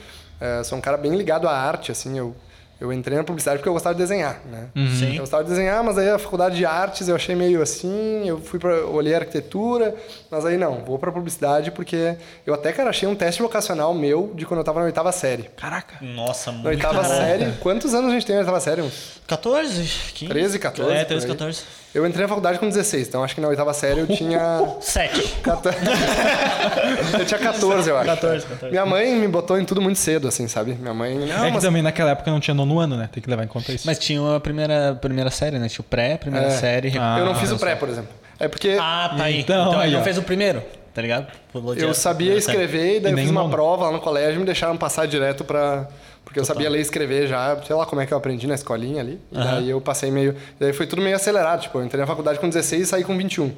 Ah, 0.41 0.63
sou 0.65 0.79
um 0.79 0.81
cara 0.81 0.97
bem 0.97 1.15
ligado 1.17 1.47
à 1.49 1.53
arte, 1.53 1.93
assim, 1.93 2.17
eu... 2.19 2.35
Eu 2.81 2.93
entrei 2.93 3.19
na 3.19 3.25
publicidade 3.25 3.59
porque 3.59 3.69
eu 3.69 3.75
gostava 3.75 3.95
de 3.95 4.01
desenhar, 4.01 4.41
né? 4.51 4.69
Sim. 4.99 5.13
Eu 5.15 5.21
gostava 5.21 5.45
de 5.45 5.51
desenhar, 5.51 5.85
mas 5.85 5.99
aí 5.99 6.09
a 6.09 6.19
faculdade 6.19 6.57
de 6.57 6.65
artes 6.65 7.09
eu 7.09 7.15
achei 7.15 7.35
meio 7.35 7.61
assim, 7.61 8.27
eu 8.27 8.41
fui 8.41 8.59
para 8.59 8.87
olhei 8.87 9.15
arquitetura, 9.15 9.95
mas 10.31 10.47
aí 10.47 10.57
não, 10.57 10.83
vou 10.85 10.99
para 10.99 11.13
publicidade 11.13 11.71
porque 11.71 12.17
eu 12.47 12.55
até 12.55 12.73
cara 12.73 12.89
achei 12.91 13.07
um 13.07 13.15
teste 13.15 13.43
vocacional 13.43 13.93
meu 13.93 14.33
de 14.35 14.47
quando 14.47 14.59
eu 14.61 14.65
tava 14.65 14.81
na 14.81 14.87
oitava 14.87 15.13
série. 15.13 15.43
Caraca. 15.57 15.97
Nossa, 16.01 16.51
Na 16.51 16.57
muito 16.59 16.69
oitava 16.69 17.03
bom. 17.03 17.09
série, 17.09 17.53
quantos 17.61 17.93
anos 17.95 18.11
a 18.11 18.15
gente 18.15 18.25
tem 18.25 18.35
na 18.37 18.41
oitava 18.41 18.61
série? 18.61 18.81
Uns 18.81 19.21
14? 19.27 19.83
15? 20.15 20.27
13, 20.33 20.59
14, 20.59 20.93
É, 20.95 21.05
13, 21.05 21.27
por 21.27 21.33
aí. 21.33 21.39
14. 21.39 21.65
Eu 21.93 22.07
entrei 22.07 22.23
na 22.23 22.29
faculdade 22.29 22.59
com 22.61 22.69
16, 22.69 23.09
então 23.09 23.25
acho 23.25 23.35
que 23.35 23.41
na 23.41 23.49
oitava 23.49 23.73
série 23.75 23.99
eu 24.01 24.07
tinha. 24.07 24.39
Sete. 24.81 25.35
14. 25.43 25.77
eu 27.19 27.27
tinha 27.27 27.41
14, 27.41 27.91
eu 27.91 27.97
acho. 27.97 28.07
14, 28.07 28.47
14. 28.47 28.71
Minha 28.71 28.87
mãe 28.87 29.15
me 29.17 29.27
botou 29.27 29.59
em 29.59 29.65
tudo 29.65 29.81
muito 29.81 29.99
cedo, 29.99 30.29
assim, 30.29 30.47
sabe? 30.47 30.75
Minha 30.75 30.95
mãe. 30.95 31.15
Não, 31.19 31.45
é 31.45 31.49
que 31.49 31.55
mas- 31.55 31.65
também 31.65 31.83
naquela 31.83 32.11
época 32.11 32.31
não 32.31 32.39
tinha 32.39 32.55
nono 32.55 32.79
ano, 32.79 32.97
né? 32.97 33.09
Tem 33.13 33.21
que 33.23 33.29
levar 33.29 33.43
em 33.45 33.49
conta 33.49 33.73
isso. 33.73 33.87
Mas 33.87 33.99
tinha 33.99 34.37
a 34.37 34.39
primeira, 34.41 34.97
primeira 35.01 35.31
série, 35.31 35.59
né? 35.59 35.69
Tinha 35.69 35.81
o 35.81 35.85
pré, 35.85 36.17
primeira 36.17 36.47
É. 36.47 36.51
série. 36.51 36.93
Ah, 36.97 37.17
eu 37.19 37.25
não 37.25 37.35
fiz 37.35 37.51
o 37.51 37.59
pré, 37.59 37.75
por 37.75 37.89
exemplo. 37.89 38.11
É 38.39 38.47
porque 38.47 38.77
Ah, 38.81 39.13
tá 39.19 39.25
aí. 39.25 39.41
Então, 39.41 39.69
Então, 39.69 39.81
aí, 39.81 39.89
ele 39.89 39.97
não 39.97 40.05
fez 40.05 40.17
o 40.17 40.23
primeiro, 40.23 40.63
tá 40.95 41.03
ligado? 41.03 41.27
Pulou 41.53 41.75
eu 41.75 41.93
sabia 41.93 42.29
série. 42.29 42.39
escrever 42.39 42.97
e 42.97 43.01
daí 43.01 43.13
E 43.13 43.15
eu 43.15 43.19
fiz 43.19 43.31
uma 43.31 43.49
prova 43.49 43.87
lá 43.87 43.93
no 43.93 44.01
colégio 44.01 44.37
e 44.37 44.39
me 44.39 44.45
deixaram 44.47 44.77
passar 44.77 45.07
direto 45.07 45.45
pra. 45.45 45.89
Porque 46.31 46.39
eu 46.39 46.45
sabia 46.45 46.71
ler 46.71 46.79
e 46.79 46.83
escrever 46.83 47.27
já, 47.27 47.61
sei 47.61 47.75
lá 47.75 47.85
como 47.85 48.01
é 48.01 48.07
que 48.07 48.15
eu 48.15 48.17
aprendi 48.17 48.47
na 48.47 48.55
escolinha 48.55 49.01
ali. 49.01 49.21
E 49.33 49.35
daí 49.35 49.69
eu 49.69 49.81
passei 49.81 50.13
meio. 50.13 50.37
Daí 50.61 50.73
foi 50.73 50.87
tudo 50.87 51.03
meio 51.03 51.17
acelerado. 51.17 51.63
Tipo, 51.63 51.79
eu 51.79 51.85
entrei 51.85 52.01
na 52.01 52.07
faculdade 52.07 52.39
com 52.39 52.49
16 52.49 52.83
e 52.83 52.87
saí 52.87 53.03
com 53.03 53.19
21. 53.19 53.51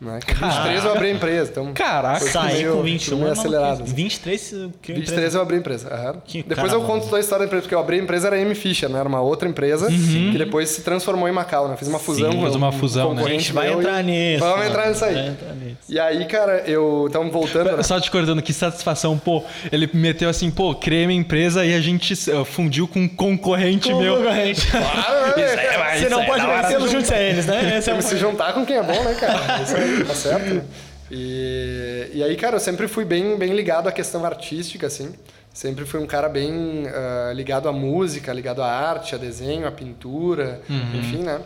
Né? 0.00 0.20
Com 0.26 0.46
23 0.46 0.84
eu 0.84 0.92
abri 0.92 1.06
a 1.08 1.10
empresa. 1.10 1.50
Então, 1.50 1.72
Caraca. 1.72 2.42
meio- 2.44 2.76
com 2.76 2.82
21 2.82 3.04
tudo 3.10 3.16
meio 3.18 3.28
é 3.28 3.32
acelerado. 3.32 3.64
maluquice. 3.80 3.90
assim. 3.92 4.02
23 4.02 4.54
que 4.80 4.92
23 4.92 5.34
eu 5.34 5.40
abri 5.42 5.56
a 5.56 5.58
empresa. 5.58 5.88
aham. 5.92 6.14
Que 6.24 6.42
depois 6.44 6.68
cara 6.70 6.78
eu 6.82 6.86
conto 6.86 7.04
toda 7.06 7.16
a 7.16 7.20
história 7.20 7.40
da 7.40 7.46
empresa, 7.46 7.62
porque 7.62 7.74
eu 7.74 7.80
abri 7.80 7.98
a 7.98 8.02
empresa 8.02 8.28
era 8.28 8.38
M 8.38 8.54
Fisher, 8.54 8.88
né? 8.88 9.00
Era 9.00 9.08
uma 9.08 9.20
outra 9.20 9.48
empresa 9.48 9.88
que 9.88 10.38
depois 10.38 10.68
se 10.68 10.82
transformou 10.82 11.28
em 11.28 11.32
Macau, 11.32 11.68
né? 11.68 11.76
Fiz 11.76 11.88
uma 11.88 11.98
fusão. 11.98 12.30
fez 12.30 12.52
com 12.52 12.56
uma 12.58 12.68
um 12.68 12.72
fusão, 12.72 13.06
né? 13.08 13.10
A 13.10 13.16
concorrente 13.16 13.42
gente 13.42 13.52
vai 13.52 13.72
entrar 13.72 14.00
e- 14.00 14.04
nisso. 14.04 14.44
Vamos 14.44 14.66
entrar 14.66 14.88
nisso 14.88 15.04
aí. 15.04 15.14
Vai 15.14 15.26
entrar 15.28 15.54
nisso. 15.54 15.76
E 15.88 15.98
aí, 15.98 16.24
cara, 16.26 16.62
eu. 16.66 17.06
Então, 17.08 17.28
voltando. 17.30 17.76
né? 17.76 17.82
Só 17.82 18.00
te 18.00 18.10
cortando, 18.10 18.40
que 18.40 18.52
satisfação, 18.52 19.18
pô. 19.18 19.42
Ele 19.72 19.90
meteu 19.92 20.28
assim, 20.28 20.48
pô, 20.50 20.74
criei 20.76 21.06
minha 21.06 21.18
empresa 21.20 21.64
e 21.66 21.74
a 21.74 21.80
gente 21.80 22.14
uh, 22.30 22.44
fundiu 22.44 22.86
com 22.86 23.00
um 23.00 23.08
concorrente 23.08 23.92
meu. 23.92 24.18
Concorrente. 24.18 24.66
Claro, 24.70 25.36
né? 25.36 25.44
Isso 25.44 25.58
aí, 25.58 25.76
vai, 25.78 25.98
Você 25.98 26.04
isso 26.06 26.10
não 26.10 26.20
aí, 26.20 26.26
pode 26.26 26.46
vencê-lo 26.46 26.88
junto 26.88 27.12
a 27.12 27.18
eles, 27.20 27.46
né? 27.46 27.78
Esse 27.78 27.90
é 27.90 27.94
um... 27.94 28.00
Se 28.00 28.16
juntar 28.16 28.52
com 28.52 28.64
quem 28.64 28.76
é 28.76 28.82
bom, 28.82 29.02
né, 29.02 29.14
cara? 29.14 29.62
Isso 29.62 29.74
aí, 29.76 29.87
tá 30.06 30.14
certo. 30.14 30.54
né? 30.54 30.64
E, 31.10 32.10
e 32.14 32.22
aí, 32.22 32.36
cara, 32.36 32.56
eu 32.56 32.60
sempre 32.60 32.86
fui 32.86 33.04
bem, 33.04 33.36
bem 33.36 33.54
ligado 33.54 33.88
à 33.88 33.92
questão 33.92 34.24
artística, 34.24 34.86
assim. 34.86 35.14
Sempre 35.52 35.84
fui 35.84 35.98
um 35.98 36.06
cara 36.06 36.28
bem 36.28 36.86
ah, 36.86 37.32
ligado 37.34 37.68
à 37.68 37.72
música, 37.72 38.32
ligado 38.32 38.62
à 38.62 38.68
arte, 38.70 39.14
a 39.14 39.18
desenho, 39.18 39.66
à 39.66 39.72
pintura, 39.72 40.60
enfim, 40.94 41.18
né? 41.18 41.40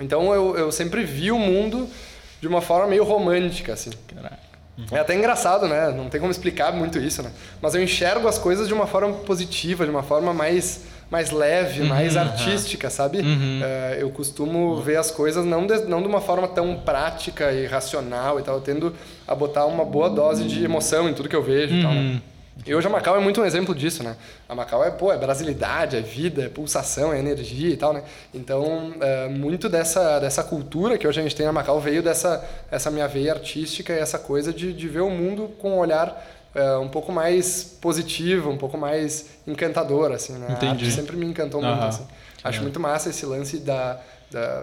Então 0.00 0.32
eu, 0.32 0.56
eu 0.56 0.72
sempre 0.72 1.04
vi 1.04 1.30
o 1.30 1.38
mundo 1.38 1.88
de 2.40 2.48
uma 2.48 2.60
forma 2.60 2.86
meio 2.86 3.04
romântica, 3.04 3.72
assim. 3.72 3.90
É 4.90 4.98
até 4.98 5.14
engraçado, 5.14 5.68
né? 5.68 5.90
Não 5.90 6.08
tem 6.08 6.20
como 6.20 6.32
explicar 6.32 6.72
muito 6.72 6.98
isso, 6.98 7.22
né? 7.22 7.30
Mas 7.60 7.74
eu 7.74 7.82
enxergo 7.82 8.26
as 8.26 8.38
coisas 8.38 8.66
de 8.66 8.74
uma 8.74 8.86
forma 8.86 9.12
positiva, 9.18 9.84
de 9.84 9.90
uma 9.90 10.02
forma 10.02 10.34
mais, 10.34 10.82
mais 11.10 11.30
leve, 11.30 11.82
mais 11.84 12.16
artística, 12.16 12.90
sabe? 12.90 13.20
É, 13.62 13.98
eu 14.00 14.10
costumo 14.10 14.80
ver 14.80 14.96
as 14.96 15.10
coisas 15.10 15.44
não 15.44 15.66
de, 15.66 15.84
não 15.84 16.00
de 16.00 16.08
uma 16.08 16.20
forma 16.20 16.48
tão 16.48 16.76
prática 16.76 17.52
e 17.52 17.66
racional 17.66 18.40
e 18.40 18.42
tal. 18.42 18.56
Eu 18.56 18.60
tendo 18.60 18.94
a 19.26 19.34
botar 19.34 19.66
uma 19.66 19.84
boa 19.84 20.08
dose 20.08 20.44
de 20.44 20.64
emoção 20.64 21.08
em 21.08 21.14
tudo 21.14 21.28
que 21.28 21.36
eu 21.36 21.42
vejo 21.42 21.74
e 21.74 21.82
tal, 21.82 21.92
né? 21.92 22.20
E 22.64 22.74
hoje 22.74 22.86
a 22.86 22.90
Macau 22.90 23.16
é 23.16 23.20
muito 23.20 23.40
um 23.40 23.44
exemplo 23.44 23.74
disso, 23.74 24.02
né? 24.04 24.16
A 24.48 24.54
Macau 24.54 24.82
é, 24.84 24.90
pô, 24.90 25.12
é 25.12 25.18
brasilidade, 25.18 25.96
é 25.96 26.00
vida, 26.00 26.44
é 26.44 26.48
pulsação, 26.48 27.12
é 27.12 27.18
energia 27.18 27.70
e 27.70 27.76
tal, 27.76 27.92
né? 27.92 28.02
Então, 28.32 28.94
é, 29.00 29.28
muito 29.28 29.68
dessa, 29.68 30.20
dessa 30.20 30.42
cultura 30.42 30.96
que 30.96 31.06
hoje 31.06 31.20
a 31.20 31.22
gente 31.22 31.34
tem 31.34 31.44
na 31.44 31.52
Macau 31.52 31.80
veio 31.80 32.02
dessa 32.02 32.44
essa 32.70 32.90
minha 32.90 33.08
veia 33.08 33.32
artística 33.32 33.92
e 33.92 33.98
essa 33.98 34.18
coisa 34.18 34.52
de, 34.52 34.72
de 34.72 34.88
ver 34.88 35.00
o 35.00 35.10
mundo 35.10 35.50
com 35.58 35.72
um 35.72 35.78
olhar 35.78 36.24
é, 36.54 36.76
um 36.76 36.88
pouco 36.88 37.12
mais 37.12 37.64
positivo, 37.80 38.50
um 38.50 38.56
pouco 38.56 38.78
mais 38.78 39.26
encantador, 39.46 40.12
assim, 40.12 40.34
né? 40.34 40.48
A 40.48 40.52
Entendi. 40.52 40.84
arte 40.84 40.92
sempre 40.92 41.16
me 41.16 41.26
encantou 41.26 41.60
muito, 41.60 41.74
Aham. 41.76 41.88
assim. 41.88 42.06
Acho 42.42 42.62
muito 42.62 42.78
massa 42.78 43.10
esse 43.10 43.24
lance 43.24 43.58
da... 43.58 44.00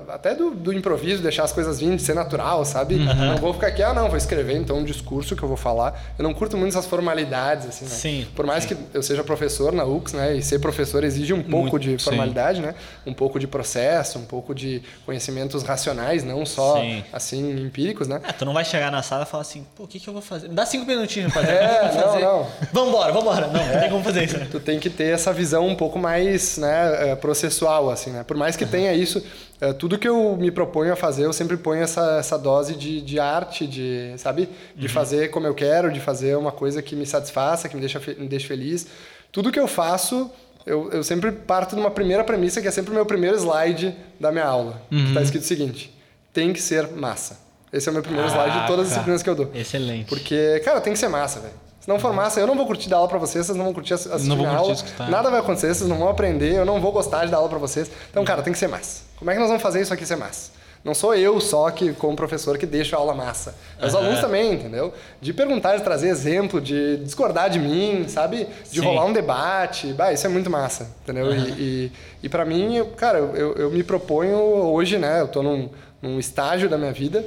até 0.09 0.35
do, 0.35 0.51
do 0.51 0.73
improviso, 0.73 1.21
deixar 1.21 1.43
as 1.43 1.51
coisas 1.51 1.79
virem, 1.79 1.95
de 1.95 2.01
ser 2.01 2.13
natural, 2.13 2.63
sabe? 2.65 2.95
Não 2.95 3.37
vou 3.37 3.53
ficar 3.53 3.67
aqui, 3.67 3.81
ah, 3.83 3.93
não, 3.93 4.07
vou 4.07 4.17
escrever 4.17 4.57
então 4.57 4.77
um 4.77 4.83
discurso 4.83 5.35
que 5.35 5.43
eu 5.43 5.47
vou 5.47 5.57
falar. 5.57 6.13
Eu 6.17 6.23
não 6.23 6.33
curto 6.33 6.57
muito 6.57 6.71
essas 6.71 6.85
formalidades, 6.85 7.67
assim, 7.67 7.85
né? 7.85 7.91
Sim, 7.91 8.27
Por 8.35 8.45
mais 8.45 8.65
que 8.65 8.75
eu 8.93 9.01
seja 9.03 9.23
professor 9.23 9.71
na 9.71 9.83
UX, 9.85 10.13
né? 10.13 10.35
E 10.35 10.41
ser 10.41 10.59
professor 10.59 11.03
exige 11.03 11.33
um 11.33 11.43
pouco 11.43 11.79
de 11.79 11.91
sim. 11.91 11.97
formalidade, 11.97 12.61
né? 12.61 12.75
Um 13.05 13.13
pouco 13.13 13.39
de 13.39 13.47
processo, 13.47 14.19
um 14.19 14.25
pouco 14.25 14.53
de 14.53 14.81
conhecimentos 15.05 15.63
racionais, 15.63 16.23
não 16.23 16.45
só, 16.45 16.77
Sim. 16.79 17.03
assim, 17.11 17.65
empíricos, 17.65 18.07
né? 18.07 18.21
Ah, 18.23 18.33
tu 18.33 18.45
não 18.45 18.53
vai 18.53 18.65
chegar 18.65 18.91
na 18.91 19.01
sala 19.01 19.23
e 19.23 19.25
falar 19.25 19.41
assim, 19.41 19.65
pô, 19.75 19.83
o 19.83 19.87
que, 19.87 19.99
que 19.99 20.07
eu 20.07 20.13
vou 20.13 20.21
fazer? 20.21 20.47
Dá 20.49 20.65
cinco 20.65 20.85
minutinhos 20.85 21.31
pra 21.31 21.41
fazer. 21.41 21.53
É, 21.53 21.83
não, 21.83 22.03
fazer? 22.03 22.19
não. 22.21 22.47
Vambora, 22.71 23.11
vambora. 23.11 23.47
Não, 23.47 23.65
não 23.65 23.79
tem 23.79 23.89
como 23.89 24.03
fazer 24.03 24.23
isso. 24.23 24.37
né? 24.37 24.47
Tu 24.49 24.59
tem 24.59 24.79
que 24.79 24.89
ter 24.89 25.13
essa 25.13 25.33
visão 25.33 25.67
um 25.67 25.75
pouco 25.75 25.99
mais 25.99 26.57
né, 26.57 27.11
eh, 27.11 27.15
processual, 27.15 27.89
assim, 27.89 28.11
né? 28.11 28.23
Por 28.23 28.37
mais 28.37 28.55
que 28.55 28.65
tenha 28.65 28.93
isso, 28.93 29.23
eh, 29.61 29.73
tudo 29.73 29.99
que 29.99 30.07
eu 30.07 30.35
me 30.35 30.49
proponho 30.49 30.91
a 30.91 30.95
fazer, 30.95 31.25
eu 31.25 31.31
sempre 31.31 31.55
ponho 31.55 31.83
essa, 31.83 32.17
essa 32.17 32.35
dose 32.35 32.75
de, 32.75 32.99
de 32.99 33.19
arte, 33.19 33.67
de, 33.67 34.13
sabe? 34.17 34.49
De 34.75 34.87
fazer 34.87 35.29
como 35.29 35.45
eu 35.45 35.53
quero, 35.53 35.91
de 35.91 35.99
fazer 35.99 36.35
uma 36.35 36.51
coisa 36.51 36.81
que 36.81 36.95
me 36.95 37.05
satisfaça, 37.05 37.69
que 37.69 37.75
me 37.75 37.79
deixa, 37.79 38.01
me 38.17 38.27
deixa 38.27 38.47
feliz. 38.47 38.87
Tudo 39.31 39.51
que 39.51 39.59
eu 39.59 39.67
faço, 39.67 40.31
eu, 40.65 40.89
eu 40.91 41.03
sempre 41.03 41.31
parto 41.31 41.75
de 41.75 41.81
uma 41.81 41.91
primeira 41.91 42.23
premissa, 42.23 42.59
que 42.59 42.67
é 42.67 42.71
sempre 42.71 42.91
o 42.91 42.95
meu 42.95 43.05
primeiro 43.05 43.37
slide 43.37 43.95
da 44.19 44.31
minha 44.31 44.45
aula. 44.45 44.81
Que 44.89 45.13
tá 45.13 45.21
escrito 45.21 45.43
o 45.43 45.47
seguinte, 45.47 45.93
tem 46.33 46.51
que 46.51 46.61
ser 46.61 46.87
massa. 46.89 47.39
Esse 47.71 47.87
é 47.87 47.91
o 47.91 47.93
meu 47.93 48.03
primeiro 48.03 48.27
slide 48.27 48.61
de 48.61 48.67
todas 48.67 48.87
as 48.87 48.89
disciplinas 48.89 49.23
que 49.23 49.29
eu 49.29 49.35
dou. 49.35 49.51
Excelente. 49.53 50.09
Porque, 50.09 50.59
cara, 50.65 50.81
tem 50.81 50.91
que 50.91 50.99
ser 50.99 51.07
massa, 51.07 51.39
velho. 51.39 51.53
Se 51.81 51.89
não 51.89 51.99
for 51.99 52.13
massa, 52.13 52.39
eu 52.39 52.47
não 52.47 52.55
vou 52.55 52.65
curtir 52.67 52.87
dar 52.87 52.97
aula 52.97 53.07
pra 53.09 53.17
vocês, 53.17 53.45
vocês 53.45 53.57
não 53.57 53.65
vão 53.65 53.73
curtir 53.73 53.95
ass- 53.95 54.07
assistir 54.07 54.29
Não 54.29 54.37
vou 54.37 54.45
minha 54.45 54.57
curtir 54.57 54.71
aula. 54.71 54.85
escutar. 54.85 55.09
Nada 55.09 55.29
vai 55.31 55.39
acontecer, 55.39 55.73
vocês 55.73 55.89
não 55.89 55.97
vão 55.97 56.09
aprender, 56.09 56.53
eu 56.55 56.63
não 56.65 56.79
vou 56.79 56.91
gostar 56.91 57.25
de 57.25 57.31
dar 57.31 57.37
aula 57.37 57.49
pra 57.49 57.57
vocês. 57.57 57.89
Então, 58.09 58.23
cara, 58.23 58.41
tem 58.43 58.53
que 58.53 58.59
ser 58.59 58.67
massa. 58.69 59.01
Como 59.17 59.29
é 59.29 59.33
que 59.33 59.39
nós 59.39 59.49
vamos 59.49 59.63
fazer 59.63 59.81
isso 59.81 59.93
aqui 59.93 60.05
ser 60.05 60.15
massa? 60.15 60.51
Não 60.83 60.95
sou 60.95 61.13
eu 61.13 61.39
só 61.39 61.69
que, 61.69 61.93
como 61.93 62.15
professor, 62.15 62.57
que 62.57 62.65
deixo 62.65 62.95
a 62.95 62.99
aula 62.99 63.13
massa. 63.13 63.53
Os 63.79 63.93
alunos 63.93 64.19
também, 64.19 64.53
entendeu? 64.53 64.91
De 65.21 65.31
perguntar, 65.31 65.75
de 65.77 65.83
trazer 65.83 66.07
exemplo, 66.07 66.59
de 66.59 66.97
discordar 66.97 67.51
de 67.51 67.59
mim, 67.59 68.05
sabe? 68.07 68.47
De 68.71 68.79
Sim. 68.79 68.85
rolar 68.85 69.05
um 69.05 69.13
debate. 69.13 69.93
Bah, 69.93 70.11
isso 70.11 70.25
é 70.25 70.29
muito 70.29 70.49
massa, 70.49 70.87
entendeu? 71.03 71.31
E, 71.35 71.49
e, 71.51 71.91
e 72.23 72.29
para 72.29 72.43
mim, 72.45 72.75
eu- 72.77 72.87
cara, 72.87 73.19
eu, 73.19 73.35
eu, 73.35 73.53
eu 73.57 73.69
me 73.71 73.83
proponho 73.83 74.37
hoje, 74.39 74.97
né? 74.97 75.21
Eu 75.21 75.27
tô 75.27 75.43
num, 75.43 75.69
num 76.01 76.17
estágio 76.19 76.67
da 76.67 76.79
minha 76.79 76.91
vida 76.91 77.23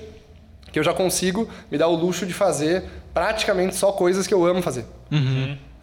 que 0.73 0.79
eu 0.81 0.83
já 0.83 0.93
consigo 0.93 1.49
me 1.71 1.79
dar 1.79 1.87
o 1.87 1.95
luxo 1.95 2.27
de 2.27 2.35
fazer 2.35 2.83
praticamente 3.15 3.77
só 3.77 3.93
coisas 3.93 4.27
que 4.27 4.35
eu 4.35 4.45
amo 4.45 4.61
fazer. 4.61 4.85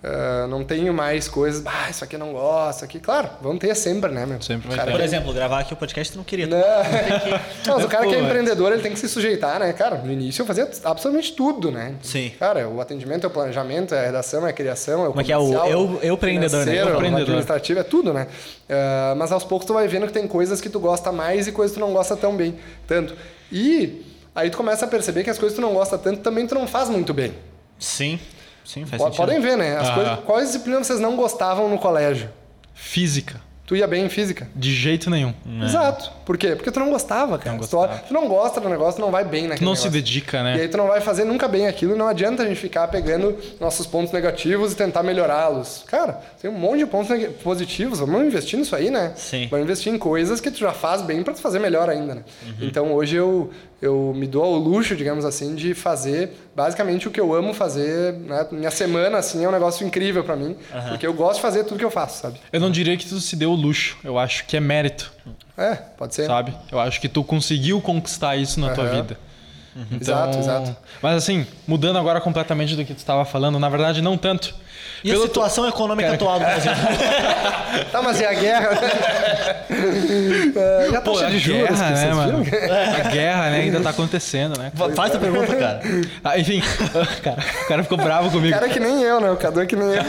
Ah, 0.04 0.48
não 0.50 0.64
tenho 0.64 0.92
mais 0.92 1.28
coisas, 1.28 1.62
ah, 1.64 1.88
isso 1.88 2.04
aqui 2.04 2.16
eu 2.16 2.20
não 2.20 2.32
gosto, 2.34 2.78
isso 2.78 2.86
aqui. 2.86 3.00
Claro, 3.00 3.30
vão 3.40 3.56
ter 3.56 3.76
sempre, 3.76 4.10
né, 4.12 4.26
meu? 4.26 4.42
Sempre 4.42 4.68
vai 4.70 4.76
cara 4.78 4.88
ter. 4.88 4.92
Por 4.94 4.98
que- 5.00 5.06
exemplo, 5.06 5.32
gravar 5.32 5.60
aqui 5.60 5.74
o 5.74 5.78
podcast 5.78 6.12
tu 6.12 6.18
não 6.18 6.24
queria. 6.24 6.48
Não, 6.48 6.58
Não, 7.68 7.76
mas 7.76 7.86
o 7.86 7.88
cara 7.88 8.08
que 8.08 8.16
é 8.16 8.20
empreendedor, 8.20 8.72
ele 8.74 8.82
tem 8.82 8.92
que 8.94 8.98
se 9.00 9.08
sujeitar, 9.08 9.60
né? 9.60 9.72
Cara, 9.74 9.98
no 9.98 10.12
início 10.12 10.42
eu 10.42 10.46
fazia 10.48 10.68
absolutamente 10.84 11.34
tudo, 11.34 11.70
né? 11.70 11.94
Sim. 12.02 12.32
Cara, 12.40 12.68
o 12.68 12.82
atendimento 12.82 13.26
é 13.26 13.28
o 13.28 13.30
planejamento, 13.30 13.94
é 13.94 14.00
a 14.00 14.06
redação, 14.08 14.48
é 14.48 14.50
a 14.50 14.54
criação, 14.54 15.06
é 15.06 15.08
o 15.08 15.10
Como 15.12 15.22
é 15.22 15.24
que 15.24 15.32
é 15.32 15.38
o 15.38 15.54
eu- 15.68 16.00
eu 16.02 16.14
empreendedor, 16.16 16.66
né? 16.66 16.74
Eu 16.82 16.86
o 16.88 16.90
empreendedor. 16.94 17.22
administrativo, 17.22 17.80
é 17.80 17.84
tudo, 17.84 18.12
né? 18.12 18.26
Ah, 18.68 19.14
mas 19.16 19.32
aos 19.32 19.44
poucos 19.44 19.68
tu 19.68 19.74
vai 19.76 19.88
vendo 19.88 20.08
que 20.08 20.14
tem 20.14 20.28
coisas 20.28 20.60
que 20.60 20.68
tu 20.70 20.80
gosta 20.80 21.12
mais 21.12 21.46
e 21.48 21.52
coisas 21.52 21.76
que 21.76 21.80
tu 21.80 21.86
não 21.86 21.94
gosta 21.94 22.18
tão 22.18 22.36
bem, 22.36 22.56
tanto. 22.88 23.16
E 23.52 24.04
aí 24.36 24.50
tu 24.50 24.58
começa 24.58 24.86
a 24.86 24.88
perceber 24.88 25.24
que 25.24 25.30
as 25.30 25.38
coisas 25.38 25.56
que 25.56 25.62
tu 25.62 25.66
não 25.68 25.74
gosta 25.74 25.98
tanto 25.98 26.22
também 26.22 26.46
tu 26.48 26.56
não 26.56 26.68
faz 26.68 26.90
muito 26.90 27.14
bem. 27.14 27.34
Sim. 27.80 28.20
Sim, 28.64 28.86
faz 28.86 29.02
Po- 29.02 29.08
sentido. 29.10 29.26
Podem 29.26 29.40
ver, 29.42 29.58
né? 29.58 29.76
As 29.78 29.90
Ah. 29.90 29.94
coisas, 29.94 30.20
quais 30.26 30.46
disciplinas 30.52 30.88
vocês 30.88 31.00
não 31.00 31.16
gostavam 31.16 31.68
no 31.70 31.78
colégio? 31.80 32.30
Física. 32.74 33.42
Tu 33.72 33.78
ia 33.78 33.88
bem 33.88 34.04
em 34.04 34.10
física? 34.10 34.50
De 34.54 34.74
jeito 34.76 35.10
nenhum. 35.10 35.34
Exato. 35.64 36.12
Por 36.26 36.38
quê? 36.38 36.58
Porque 36.58 36.70
tu 36.70 36.78
não 36.82 36.90
gostava, 36.90 37.38
cara. 37.38 37.56
Não 37.56 37.64
Se 37.64 37.70
tu, 37.70 37.78
gostava. 37.78 38.00
tu 38.06 38.14
não 38.14 38.28
gosta 38.28 38.60
do 38.60 38.68
negócio, 38.68 38.96
tu 39.00 39.02
não 39.02 39.12
vai 39.12 39.24
bem 39.24 39.44
naquele 39.44 39.60
Tu 39.60 39.64
não 39.64 39.76
se 39.76 39.84
negócio. 39.86 39.92
dedica, 40.02 40.40
E 40.40 40.44
né? 40.44 40.54
aí 40.56 40.68
tu 40.68 40.76
não 40.76 40.88
vai 40.88 41.00
fazer 41.00 41.24
nunca 41.24 41.48
bem 41.48 41.68
aquilo 41.68 41.96
e 41.96 41.98
não 41.98 42.06
adianta 42.10 42.44
a 42.44 42.46
gente 42.46 42.60
ficar 42.60 42.90
pegando 42.90 43.34
nossos 43.62 43.88
pontos 43.88 44.12
negativos 44.12 44.74
e 44.74 44.76
tentar 44.76 45.04
melhorá-los. 45.04 45.86
Cara, 45.88 46.20
tem 46.42 46.52
um 46.52 46.54
monte 46.54 46.80
de 46.80 46.86
pontos 46.86 47.16
positivos, 47.42 48.00
vamos 48.00 48.26
investir 48.26 48.60
nisso 48.60 48.76
aí, 48.76 48.92
né? 48.92 49.14
Sim. 49.16 49.48
Vamos 49.50 49.64
investir 49.64 49.94
em 49.94 49.98
coisas 49.98 50.42
que 50.42 50.52
tu 50.52 50.60
já 50.60 50.74
faz 50.74 51.02
bem 51.02 51.24
pra 51.24 51.34
tu 51.34 51.40
fazer 51.40 51.60
melhor 51.60 51.90
ainda, 51.90 52.16
né? 52.16 52.24
Uhum. 52.46 52.68
Então 52.68 52.94
hoje 52.94 53.16
eu, 53.16 53.52
eu 53.82 54.12
me 54.14 54.28
dou 54.28 54.44
ao 54.44 54.56
luxo, 54.56 54.98
digamos 54.98 55.24
assim, 55.24 55.56
de 55.56 55.74
fazer 55.74 56.34
basicamente 56.54 57.08
o 57.08 57.12
que 57.12 57.22
eu 57.22 57.34
amo 57.34 57.54
fazer, 57.54 58.12
né? 58.16 58.46
Minha 58.52 58.70
semana, 58.72 59.18
assim, 59.20 59.46
é 59.46 59.48
um 59.48 59.52
negócio 59.54 59.88
incrível 59.88 60.26
pra 60.26 60.36
mim, 60.36 60.58
porque 60.90 61.08
eu 61.08 61.14
gosto 61.14 61.36
de 61.36 61.42
fazer 61.42 61.64
tudo 61.64 61.78
que 61.80 61.86
eu 61.86 61.90
faço, 61.92 62.22
sabe? 62.22 62.38
Eu 62.52 62.60
não 62.60 62.70
diria 62.70 62.98
que 62.98 63.08
tu 63.08 63.18
se 63.22 63.38
deu 63.38 63.52
o 63.54 63.61
luxo. 63.62 63.98
Eu 64.04 64.18
acho 64.20 64.46
que 64.46 64.58
é 64.58 64.60
mérito, 64.60 65.12
É, 65.58 65.76
pode 65.76 66.16
ser. 66.16 66.26
sabe? 66.26 66.54
Eu 66.72 66.80
acho 66.80 67.00
que 67.00 67.08
tu 67.08 67.24
conseguiu 67.24 67.80
conquistar 67.82 68.36
isso 68.36 68.60
na 68.60 68.72
tua 68.74 68.84
Aham. 68.86 68.96
vida. 69.02 69.18
Exato, 70.02 70.38
exato. 70.38 70.76
Mas 71.02 71.16
assim, 71.16 71.48
mudando 71.66 71.98
agora 71.98 72.20
completamente 72.20 72.76
do 72.76 72.84
que 72.84 72.94
tu 72.94 72.98
estava 72.98 73.24
falando, 73.24 73.58
na 73.58 73.70
verdade 73.70 74.02
não 74.02 74.18
tanto. 74.18 74.54
E 75.04 75.10
a 75.10 75.14
Pelo 75.14 75.26
situação 75.28 75.66
econômica 75.68 76.04
Cara, 76.10 76.16
atual 76.16 76.40
do 76.40 76.46
Brasil? 76.46 76.72
tá, 77.92 78.02
mas 78.02 78.20
e 78.20 78.26
a 78.26 78.34
guerra? 78.34 78.70
É, 80.56 80.96
a 80.96 81.02
Pô, 81.02 81.12
taxa 81.14 81.28
a 81.28 81.30
de 81.30 81.40
juros? 81.40 81.62
guerra, 81.70 81.76
que 81.76 81.82
né, 81.92 81.96
vocês 81.98 82.16
mano? 82.16 82.44
viram? 82.44 82.62
A 83.06 83.10
guerra, 83.10 83.50
né, 83.50 83.58
ainda 83.62 83.80
tá 83.82 83.90
acontecendo, 83.92 84.58
né? 84.60 84.72
Fa- 84.76 84.90
Faz 84.92 85.16
a 85.16 85.20
pergunta, 85.20 85.56
cara. 85.56 85.82
Ah, 86.24 86.38
enfim, 86.38 86.62
cara, 87.24 87.38
o 87.64 87.68
cara 87.68 87.84
ficou 87.84 87.98
bravo 87.98 88.28
O 88.28 88.32
comigo. 88.32 88.54
cara 88.54 88.66
é 88.68 88.70
que 88.70 88.80
nem 88.80 89.02
eu, 89.02 89.20
né? 89.20 89.32
O 89.32 89.38
Cadu 89.38 89.62
é 89.62 89.66
que 89.66 89.76
nem 89.76 89.88
eu. 89.88 90.04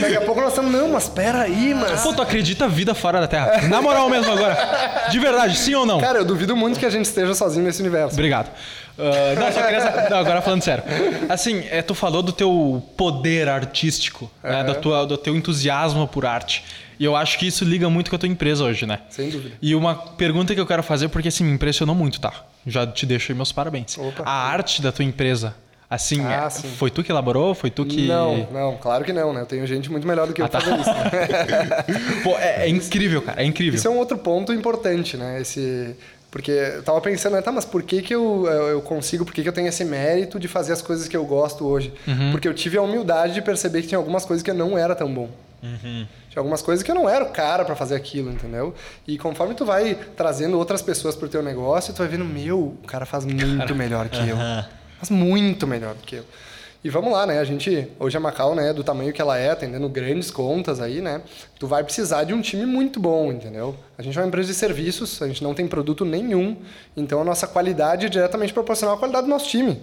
Daqui 0.00 0.16
a 0.16 0.20
pouco 0.22 0.40
nós 0.40 0.50
estamos, 0.50 0.72
não, 0.72 0.88
mas 0.90 1.08
peraí, 1.08 1.74
mas... 1.74 2.00
Pô, 2.02 2.12
tu 2.12 2.22
acredita 2.22 2.64
a 2.64 2.68
vida 2.68 2.94
fora 2.94 3.20
da 3.20 3.26
Terra? 3.28 3.62
Na 3.68 3.80
moral 3.82 4.08
mesmo 4.08 4.32
agora. 4.32 5.08
De 5.10 5.18
verdade, 5.18 5.56
sim 5.56 5.74
ou 5.74 5.86
não? 5.86 6.00
Cara, 6.00 6.18
eu 6.18 6.24
duvido 6.24 6.56
muito 6.56 6.78
que 6.78 6.86
a 6.86 6.90
gente 6.90 7.04
esteja 7.06 7.34
sozinho 7.34 7.64
nesse 7.64 7.80
universo. 7.80 8.14
Obrigado. 8.14 8.50
Ah, 8.98 9.34
não, 9.40 9.52
só 9.52 9.62
queria 9.62 10.08
não, 10.10 10.18
agora 10.18 10.42
falando 10.42 10.62
sério. 10.62 10.84
Assim, 11.28 11.64
é, 11.70 11.80
tu 11.80 11.94
falou 11.94 12.22
do 12.22 12.30
teu 12.32 12.82
poder 12.96 13.48
artístico, 13.48 14.30
né, 14.42 14.62
da 14.64 14.74
tua, 14.74 15.06
do 15.06 15.16
teu 15.16 15.34
entusiasmo 15.34 16.06
por 16.06 16.26
arte. 16.26 16.62
E 17.02 17.04
eu 17.04 17.16
acho 17.16 17.36
que 17.36 17.48
isso 17.48 17.64
liga 17.64 17.90
muito 17.90 18.08
com 18.10 18.14
a 18.14 18.18
tua 18.20 18.28
empresa 18.28 18.62
hoje, 18.62 18.86
né? 18.86 19.00
Sem 19.10 19.28
dúvida. 19.28 19.56
E 19.60 19.74
uma 19.74 19.96
pergunta 19.96 20.54
que 20.54 20.60
eu 20.60 20.66
quero 20.66 20.84
fazer, 20.84 21.08
porque 21.08 21.26
assim, 21.26 21.42
me 21.42 21.50
impressionou 21.50 21.96
muito, 21.96 22.20
tá? 22.20 22.32
Já 22.64 22.86
te 22.86 23.04
deixo 23.04 23.32
aí 23.32 23.36
meus 23.36 23.50
parabéns. 23.50 23.98
Opa. 23.98 24.22
A 24.24 24.30
arte 24.30 24.80
da 24.80 24.92
tua 24.92 25.04
empresa, 25.04 25.52
assim, 25.90 26.24
Ah, 26.24 26.46
é- 26.46 26.50
foi 26.50 26.92
tu 26.92 27.02
que 27.02 27.10
elaborou? 27.10 27.56
Foi 27.56 27.70
tu 27.70 27.84
que. 27.84 28.06
Não, 28.06 28.46
não, 28.52 28.76
claro 28.76 29.04
que 29.04 29.12
não, 29.12 29.32
né? 29.32 29.40
Eu 29.40 29.46
tenho 29.46 29.66
gente 29.66 29.90
muito 29.90 30.06
melhor 30.06 30.28
do 30.28 30.32
que 30.32 30.40
eu 30.40 30.46
Ah, 30.46 30.48
tá. 30.48 30.60
fazendo 30.60 30.80
isso. 30.80 30.90
né? 30.90 31.00
Pô, 32.22 32.38
é, 32.38 32.66
é 32.66 32.68
incrível, 32.68 33.20
cara, 33.20 33.42
é 33.42 33.46
incrível. 33.46 33.74
Isso 33.76 33.88
é 33.88 33.90
um 33.90 33.98
outro 33.98 34.16
ponto 34.16 34.52
importante, 34.52 35.16
né? 35.16 35.40
Esse... 35.40 35.96
Porque 36.30 36.52
eu 36.52 36.82
tava 36.84 37.00
pensando, 37.00 37.32
né, 37.34 37.42
tá, 37.42 37.50
mas 37.52 37.64
por 37.66 37.82
que 37.82 38.00
que 38.00 38.14
eu, 38.14 38.46
eu 38.46 38.68
eu 38.68 38.80
consigo, 38.80 39.24
por 39.24 39.34
que 39.34 39.42
que 39.42 39.48
eu 39.48 39.52
tenho 39.52 39.66
esse 39.68 39.84
mérito 39.84 40.38
de 40.38 40.46
fazer 40.48 40.72
as 40.72 40.80
coisas 40.80 41.06
que 41.08 41.16
eu 41.16 41.24
gosto 41.26 41.66
hoje? 41.66 41.92
Uhum. 42.06 42.30
Porque 42.30 42.46
eu 42.48 42.54
tive 42.54 42.78
a 42.78 42.82
humildade 42.82 43.34
de 43.34 43.42
perceber 43.42 43.82
que 43.82 43.88
tinha 43.88 43.98
algumas 43.98 44.24
coisas 44.24 44.42
que 44.42 44.50
eu 44.50 44.54
não 44.54 44.78
era 44.78 44.94
tão 44.94 45.12
bom. 45.12 45.28
Uhum. 45.62 46.06
Tinha 46.32 46.40
algumas 46.40 46.62
coisas 46.62 46.82
que 46.82 46.90
eu 46.90 46.94
não 46.94 47.06
era 47.06 47.22
o 47.22 47.28
cara 47.28 47.62
para 47.62 47.76
fazer 47.76 47.94
aquilo, 47.94 48.32
entendeu? 48.32 48.74
E 49.06 49.18
conforme 49.18 49.54
tu 49.54 49.66
vai 49.66 49.94
trazendo 50.16 50.56
outras 50.56 50.80
pessoas 50.80 51.14
pro 51.14 51.28
teu 51.28 51.42
negócio, 51.42 51.92
tu 51.92 51.98
vai 51.98 52.08
vendo, 52.08 52.24
meu, 52.24 52.74
o 52.82 52.86
cara 52.86 53.04
faz 53.04 53.26
muito 53.26 53.74
melhor 53.74 54.08
que 54.08 54.26
eu. 54.26 54.38
Faz 54.96 55.10
muito 55.10 55.66
melhor 55.66 55.94
do 55.94 56.00
que 56.00 56.16
eu. 56.16 56.24
E 56.82 56.88
vamos 56.88 57.12
lá, 57.12 57.26
né? 57.26 57.38
A 57.38 57.44
gente, 57.44 57.86
hoje 58.00 58.16
a 58.16 58.20
Macau, 58.20 58.54
né, 58.54 58.72
do 58.72 58.82
tamanho 58.82 59.12
que 59.12 59.20
ela 59.20 59.36
é, 59.38 59.50
atendendo 59.50 59.88
grandes 59.90 60.30
contas 60.30 60.80
aí, 60.80 61.02
né? 61.02 61.20
Tu 61.58 61.66
vai 61.66 61.84
precisar 61.84 62.24
de 62.24 62.32
um 62.32 62.40
time 62.40 62.64
muito 62.64 62.98
bom, 62.98 63.30
entendeu? 63.30 63.76
A 63.98 64.02
gente 64.02 64.18
é 64.18 64.20
uma 64.22 64.26
empresa 64.26 64.48
de 64.48 64.54
serviços, 64.54 65.20
a 65.20 65.28
gente 65.28 65.44
não 65.44 65.52
tem 65.54 65.68
produto 65.68 66.02
nenhum, 66.04 66.56
então 66.96 67.20
a 67.20 67.24
nossa 67.24 67.46
qualidade 67.46 68.06
é 68.06 68.08
diretamente 68.08 68.54
proporcional 68.54 68.96
à 68.96 68.98
qualidade 68.98 69.26
do 69.26 69.30
nosso 69.30 69.48
time. 69.50 69.80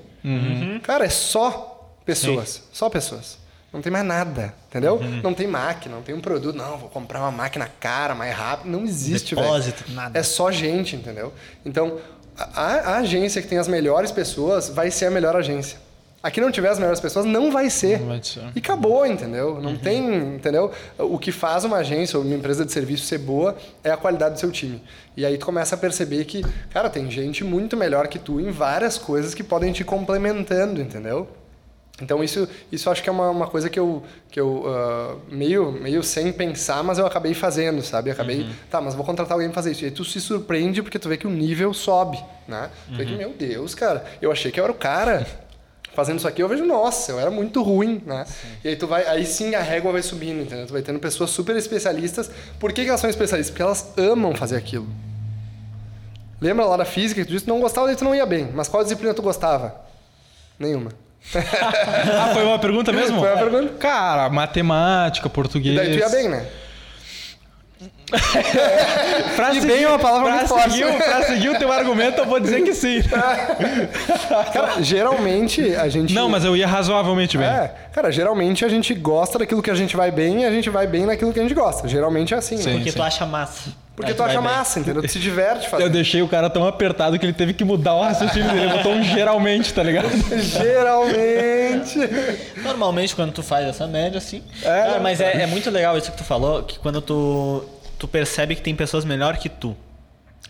Cara, 0.81 1.05
é 1.05 1.09
só 1.09 1.93
pessoas, 2.03 2.63
só 2.73 2.89
pessoas. 2.89 3.38
Não 3.71 3.82
tem 3.82 3.91
mais 3.91 4.05
nada, 4.05 4.53
entendeu? 4.67 4.99
Não 5.21 5.34
tem 5.34 5.45
máquina, 5.47 5.95
não 5.95 6.01
tem 6.01 6.15
um 6.15 6.21
produto, 6.21 6.55
não, 6.55 6.77
vou 6.77 6.89
comprar 6.89 7.19
uma 7.19 7.32
máquina 7.32 7.69
cara, 7.79 8.15
mais 8.15 8.36
rápido. 8.36 8.71
Não 8.71 8.84
existe, 8.84 9.36
velho. 9.36 9.45
Depósito, 9.45 9.84
nada. 9.89 10.17
É 10.17 10.23
só 10.23 10.51
gente, 10.51 10.95
entendeu? 10.95 11.32
Então, 11.63 11.99
a, 12.36 12.93
a 12.93 12.97
agência 12.97 13.41
que 13.41 13.47
tem 13.47 13.60
as 13.60 13.67
melhores 13.67 14.12
pessoas 14.12 14.69
vai 14.69 14.89
ser 14.89 15.05
a 15.05 15.12
melhor 15.12 15.36
agência. 15.36 15.77
A 16.21 16.29
que 16.29 16.41
não 16.41 16.51
tiver 16.51 16.67
as 16.67 16.77
melhores 16.77 16.99
pessoas 16.99 17.25
não 17.25 17.49
vai 17.49 17.69
ser. 17.69 17.99
Não 18.01 18.08
vai 18.08 18.21
ser. 18.21 18.43
E 18.53 18.60
acabou, 18.60 19.05
entendeu? 19.05 19.62
Não 19.62 19.77
tem, 19.77 20.36
entendeu? 20.36 20.69
O 20.97 21.17
que 21.17 21.32
faz 21.32 21.63
uma 21.63 21.77
agência 21.77 22.19
ou 22.19 22.25
uma 22.25 22.36
empresa 22.36 22.65
de 22.65 22.73
serviço 22.73 23.05
ser 23.05 23.19
boa 23.19 23.55
é 23.84 23.89
a 23.89 23.95
qualidade 23.95 24.34
do 24.34 24.39
seu 24.39 24.51
time. 24.51 24.84
E 25.15 25.25
aí 25.25 25.38
tu 25.38 25.45
começa 25.45 25.75
a 25.75 25.77
perceber 25.77 26.25
que, 26.25 26.43
cara, 26.71 26.89
tem 26.89 27.10
gente 27.10 27.43
muito 27.45 27.77
melhor 27.77 28.10
que 28.10 28.19
tu 28.19 28.38
em 28.38 28.51
várias 28.51 28.97
coisas 28.97 29.34
que 29.34 29.43
podem 29.43 29.71
te 29.71 29.86
complementando, 29.86 30.82
entendeu? 30.82 31.25
Então 32.01 32.23
isso, 32.23 32.47
isso 32.71 32.89
acho 32.89 33.03
que 33.03 33.09
é 33.09 33.12
uma, 33.12 33.29
uma 33.29 33.47
coisa 33.47 33.69
que 33.69 33.79
eu, 33.79 34.03
que 34.31 34.39
eu 34.39 34.63
ah, 34.67 35.15
meio, 35.29 35.71
meio 35.71 36.01
sem 36.03 36.31
pensar, 36.31 36.83
mas 36.83 36.97
eu 36.97 37.05
acabei 37.05 37.33
fazendo, 37.33 37.81
sabe? 37.81 38.09
Eu 38.09 38.13
acabei, 38.13 38.47
tá, 38.69 38.79
mas 38.79 38.95
vou 38.95 39.05
contratar 39.05 39.33
alguém 39.33 39.49
pra 39.49 39.55
fazer 39.55 39.71
isso. 39.71 39.83
E 39.83 39.85
aí 39.85 39.91
tu 39.91 40.05
se 40.05 40.19
surpreende 40.21 40.81
porque 40.81 40.99
tu 40.99 41.09
vê 41.09 41.17
que 41.17 41.27
o 41.27 41.29
nível 41.29 41.73
sobe, 41.73 42.23
né? 42.47 42.69
Tu 42.88 42.95
vê 42.95 43.05
que, 43.05 43.15
meu 43.15 43.31
Deus, 43.31 43.75
cara, 43.75 44.05
eu 44.21 44.31
achei 44.31 44.51
que 44.51 44.59
eu 44.59 44.63
era 44.63 44.71
o 44.71 44.75
cara. 44.75 45.25
Fazendo 45.93 46.19
isso 46.19 46.27
aqui, 46.27 46.41
eu 46.41 46.47
vejo, 46.47 46.65
nossa, 46.65 47.12
eu 47.12 47.19
era 47.19 47.31
muito 47.31 47.62
ruim, 47.62 48.01
né? 48.05 48.23
E 48.63 48.69
aí 48.69 48.75
tu 48.75 48.88
vai, 48.88 49.05
aí 49.05 49.25
sim 49.25 49.55
a 49.55 49.62
régua 49.62 49.91
vai 49.91 50.01
subindo, 50.01 50.41
entendeu? 50.43 50.65
Tu 50.65 50.71
vai 50.71 50.81
tendo 50.81 50.99
pessoas 50.99 51.31
super 51.31 51.55
especialistas. 51.57 52.31
Por 52.59 52.71
que, 52.71 52.83
que 52.83 52.89
elas 52.89 53.01
são 53.01 53.09
especialistas? 53.09 53.51
Porque 53.51 53.63
elas 53.63 53.91
amam 53.97 54.33
fazer 54.35 54.55
aquilo. 54.55 54.88
Lembra 56.39 56.65
lá 56.65 56.77
da 56.77 56.85
física 56.85 57.19
que 57.21 57.27
tu 57.27 57.33
disse 57.33 57.43
que 57.43 57.51
não 57.51 57.59
gostava, 57.59 57.88
daí 57.88 57.95
tu 57.95 58.05
não 58.05 58.15
ia 58.15 58.25
bem. 58.25 58.49
Mas 58.53 58.69
qual 58.69 58.83
disciplina 58.83 59.13
tu 59.13 59.21
gostava? 59.21 59.75
Nenhuma. 60.57 60.91
Ah, 61.36 62.32
foi 62.34 62.43
uma 62.43 62.58
pergunta 62.60 62.91
mesmo? 62.91 63.19
Foi 63.19 63.29
uma 63.32 63.38
pergunta. 63.38 63.73
Cara, 63.77 64.29
matemática, 64.29 65.27
E 65.27 65.29
português. 65.32 65.75
daí 65.75 65.91
tu 65.93 65.99
ia 65.99 66.10
bem, 66.10 66.27
né? 66.29 66.45
Pra 69.36 69.53
E 69.53 69.62
bem 69.62 69.84
é 69.84 69.88
uma 69.88 69.99
palavra 69.99 70.27
pra 70.29 70.36
muito 70.38 70.47
forte. 70.49 70.71
seguir, 70.71 70.86
o- 70.86 70.97
Pra 70.97 71.23
seguir 71.23 71.49
o 71.49 71.60
teu 71.60 71.71
argumento, 71.71 72.17
eu 72.19 72.25
vou 72.25 72.39
dizer 72.39 72.63
que 72.63 72.73
sim. 72.73 73.01
Cara, 74.53 74.82
geralmente 74.82 75.75
a 75.75 75.88
gente. 75.88 76.13
Não, 76.13 76.27
mas 76.27 76.43
eu 76.43 76.58
ia 76.58 76.67
razoavelmente 76.67 77.38
bem. 77.38 77.47
É, 77.47 77.71
cara, 77.93 78.12
geralmente 78.12 78.65
a 78.65 78.69
gente 78.69 78.93
gosta 78.95 79.38
daquilo 79.39 79.62
que 79.62 79.69
a 79.69 79.75
gente 79.75 79.95
vai 79.95 80.10
bem 80.12 80.41
e 80.41 80.45
a 80.45 80.51
gente 80.51 80.69
vai 80.69 80.88
bem 80.88 81.05
naquilo 81.05 81.32
que 81.32 81.39
a 81.39 81.43
gente 81.43 81.53
gosta. 81.53 81.88
Geralmente 81.88 82.34
é 82.34 82.38
assim, 82.38 82.58
Sim. 82.58 82.69
né? 82.69 82.75
Porque 82.77 82.91
tu 82.91 83.03
acha 83.03 83.25
massa. 83.25 83.69
Porque 83.99 84.13
tu 84.13 84.23
acha 84.23 84.39
vai 84.39 84.47
bem. 84.49 84.57
massa, 84.57 84.79
entendeu? 84.79 85.01
Tu 85.01 85.09
se 85.09 85.19
diverte 85.19 85.65
Eu 85.67 85.71
fazendo. 85.71 85.89
deixei 85.91 86.21
o 86.21 86.27
cara 86.27 86.49
tão 86.49 86.65
apertado 86.65 87.19
que 87.19 87.25
ele 87.25 87.33
teve 87.33 87.53
que 87.53 87.65
mudar 87.65 87.95
o 87.95 88.01
raciocínio 88.01 88.47
dele. 88.49 88.63
Ele 88.63 88.73
botou 88.77 88.93
um 88.93 89.03
geralmente, 89.03 89.73
tá 89.73 89.83
ligado? 89.83 90.07
Geralmente. 90.39 91.99
Normalmente, 92.63 93.13
quando 93.13 93.33
tu 93.33 93.43
faz 93.43 93.67
essa 93.67 93.85
média, 93.88 94.17
assim. 94.17 94.41
É, 94.62 94.83
Cara, 94.83 94.99
mas 95.01 95.19
é, 95.19 95.41
é 95.41 95.47
muito 95.47 95.69
legal 95.69 95.97
isso 95.97 96.12
que 96.12 96.17
tu 96.17 96.23
falou, 96.23 96.63
que 96.63 96.79
quando 96.79 97.01
tu, 97.01 97.63
tu 97.97 98.07
percebe 98.07 98.55
que 98.55 98.62
tem 98.62 98.73
pessoas 98.73 99.03
melhor 99.03 99.38
que 99.38 99.49
tu. 99.49 99.75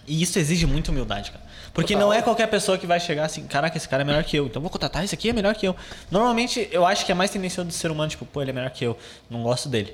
E 0.08 0.22
isso 0.22 0.38
exige 0.38 0.66
muita 0.68 0.92
humildade, 0.92 1.32
cara. 1.32 1.44
Porque 1.74 1.94
Total. 1.94 2.08
não 2.10 2.14
é 2.14 2.22
qualquer 2.22 2.48
pessoa 2.48 2.78
que 2.78 2.86
vai 2.86 3.00
chegar 3.00 3.26
assim, 3.26 3.44
caraca, 3.44 3.78
esse 3.78 3.88
cara 3.88 4.02
é 4.02 4.06
melhor 4.06 4.24
que 4.24 4.36
eu, 4.38 4.46
então 4.48 4.62
vou 4.62 4.72
contratar, 4.72 5.04
esse 5.04 5.14
aqui 5.14 5.30
é 5.30 5.34
melhor 5.34 5.56
que 5.56 5.68
eu. 5.68 5.76
Normalmente, 6.12 6.68
eu 6.72 6.86
acho 6.86 7.06
que 7.06 7.12
é 7.12 7.16
mais 7.16 7.30
tendencioso 7.32 7.68
do 7.68 7.74
ser 7.74 7.90
humano, 7.92 8.10
tipo, 8.10 8.26
pô, 8.26 8.42
ele 8.42 8.50
é 8.52 8.54
melhor 8.54 8.70
que 8.72 8.84
eu, 8.84 8.98
não 9.30 9.44
gosto 9.44 9.70
dele. 9.70 9.94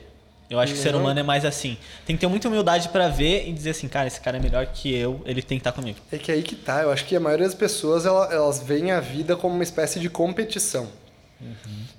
Eu 0.49 0.59
acho 0.59 0.73
que 0.73 0.79
o 0.79 0.81
ser 0.81 0.91
Não. 0.93 0.99
humano 0.99 1.19
é 1.19 1.23
mais 1.23 1.43
assim. 1.43 1.75
Tem 2.05 2.15
que 2.15 2.19
ter 2.21 2.27
muita 2.27 2.47
humildade 2.47 2.89
pra 2.89 3.07
ver 3.07 3.47
e 3.47 3.51
dizer 3.51 3.71
assim, 3.71 3.87
cara, 3.87 4.07
esse 4.07 4.21
cara 4.21 4.37
é 4.37 4.39
melhor 4.39 4.65
que 4.67 4.93
eu, 4.95 5.21
ele 5.25 5.41
tem 5.41 5.57
que 5.57 5.61
estar 5.61 5.71
comigo. 5.71 5.97
É 6.11 6.17
que 6.17 6.31
aí 6.31 6.43
que 6.43 6.55
tá. 6.55 6.83
Eu 6.83 6.91
acho 6.91 7.05
que 7.05 7.15
a 7.15 7.19
maioria 7.19 7.45
das 7.47 7.55
pessoas 7.55 8.05
ela- 8.05 8.31
elas 8.31 8.59
veem 8.61 8.91
a 8.91 8.99
vida 8.99 9.35
como 9.35 9.55
uma 9.55 9.63
espécie 9.63 9.99
de 9.99 10.09
competição. 10.09 10.87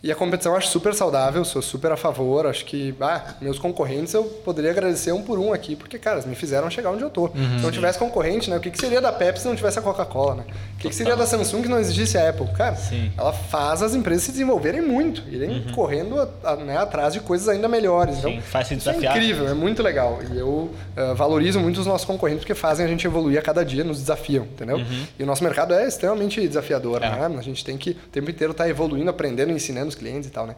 E 0.03 0.13
a 0.13 0.15
competição 0.15 0.53
eu 0.53 0.59
acho 0.59 0.69
super 0.69 0.95
saudável, 0.95 1.45
sou 1.45 1.61
super 1.63 1.91
a 1.91 1.97
favor. 1.97 2.47
Acho 2.47 2.65
que, 2.65 2.95
ah, 3.01 3.35
meus 3.41 3.59
concorrentes 3.59 4.15
eu 4.15 4.25
poderia 4.25 4.71
agradecer 4.71 5.11
um 5.13 5.23
por 5.23 5.39
um 5.39 5.53
aqui, 5.53 5.75
porque, 5.75 5.99
cara, 5.99 6.21
me 6.27 6.35
fizeram 6.35 6.71
chegar 6.71 6.91
onde 6.91 7.03
eu 7.03 7.11
tô. 7.11 7.29
se 7.29 7.35
não 7.63 7.71
tivesse 7.71 7.99
concorrente, 7.99 8.49
né? 8.51 8.57
O 8.57 8.61
que, 8.61 8.71
que 8.71 8.79
seria 8.79 9.01
da 9.01 9.13
Pepsi 9.13 9.43
se 9.43 9.49
não 9.49 9.57
tivesse 9.57 9.79
a 9.79 9.83
Coca-Cola, 9.83 10.37
né? 10.37 10.45
O 10.75 10.79
que, 10.79 10.89
que 10.89 10.95
seria 10.95 11.17
da 11.17 11.27
Samsung 11.27 11.63
se 11.63 11.69
não 11.69 11.79
existisse 11.79 12.17
a 12.19 12.29
Apple? 12.29 12.47
Cara, 12.57 12.77
Sim. 12.77 13.11
ela 13.17 13.33
faz 13.33 13.83
as 13.83 13.95
empresas 13.95 14.25
se 14.25 14.31
desenvolverem 14.33 14.81
muito, 14.83 15.23
irem 15.29 15.65
correndo 15.75 16.21
a- 16.21 16.29
a- 16.53 16.57
né, 16.57 16.77
atrás 16.77 17.13
de 17.15 17.21
coisas 17.21 17.49
ainda 17.49 17.67
melhores. 17.67 18.19
Então, 18.19 18.31
Sim, 18.31 18.41
faz 18.41 18.69
se 18.69 18.75
é 18.75 18.77
desafiar. 18.77 19.17
incrível, 19.17 19.49
é 19.49 19.55
muito 19.55 19.83
legal. 19.83 20.21
E 20.33 20.39
eu 20.39 20.71
eh, 20.97 21.15
valorizo 21.15 21.59
muito 21.59 21.81
os 21.81 21.87
nossos 21.87 22.07
concorrentes 22.07 22.41
porque 22.45 22.55
fazem 22.55 22.85
a 22.87 22.89
gente 22.89 23.07
evoluir 23.07 23.39
a 23.39 23.43
cada 23.43 23.65
dia, 23.65 23.83
nos 23.83 23.99
desafiam, 23.99 24.45
entendeu? 24.45 24.81
E 25.19 25.23
o 25.23 25.27
nosso 25.27 25.43
mercado 25.43 25.75
é 25.75 25.87
extremamente 25.87 26.47
desafiador, 26.47 27.03
É. 27.03 27.11
né? 27.29 27.37
A 27.39 27.43
gente 27.43 27.65
tem 27.65 27.77
que 27.77 27.91
o 27.91 27.95
tempo 28.13 28.31
inteiro 28.31 28.53
estar 28.53 28.69
evoluindo, 28.69 29.11
aprendendo, 29.11 29.36
ensinando 29.57 29.89
os 29.89 29.95
clientes 29.95 30.29
e 30.29 30.33
tal, 30.33 30.47
né? 30.47 30.55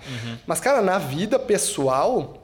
Mas, 0.47 0.61
cara, 0.61 0.81
na 0.83 0.99
vida 0.99 1.38
pessoal, 1.38 2.43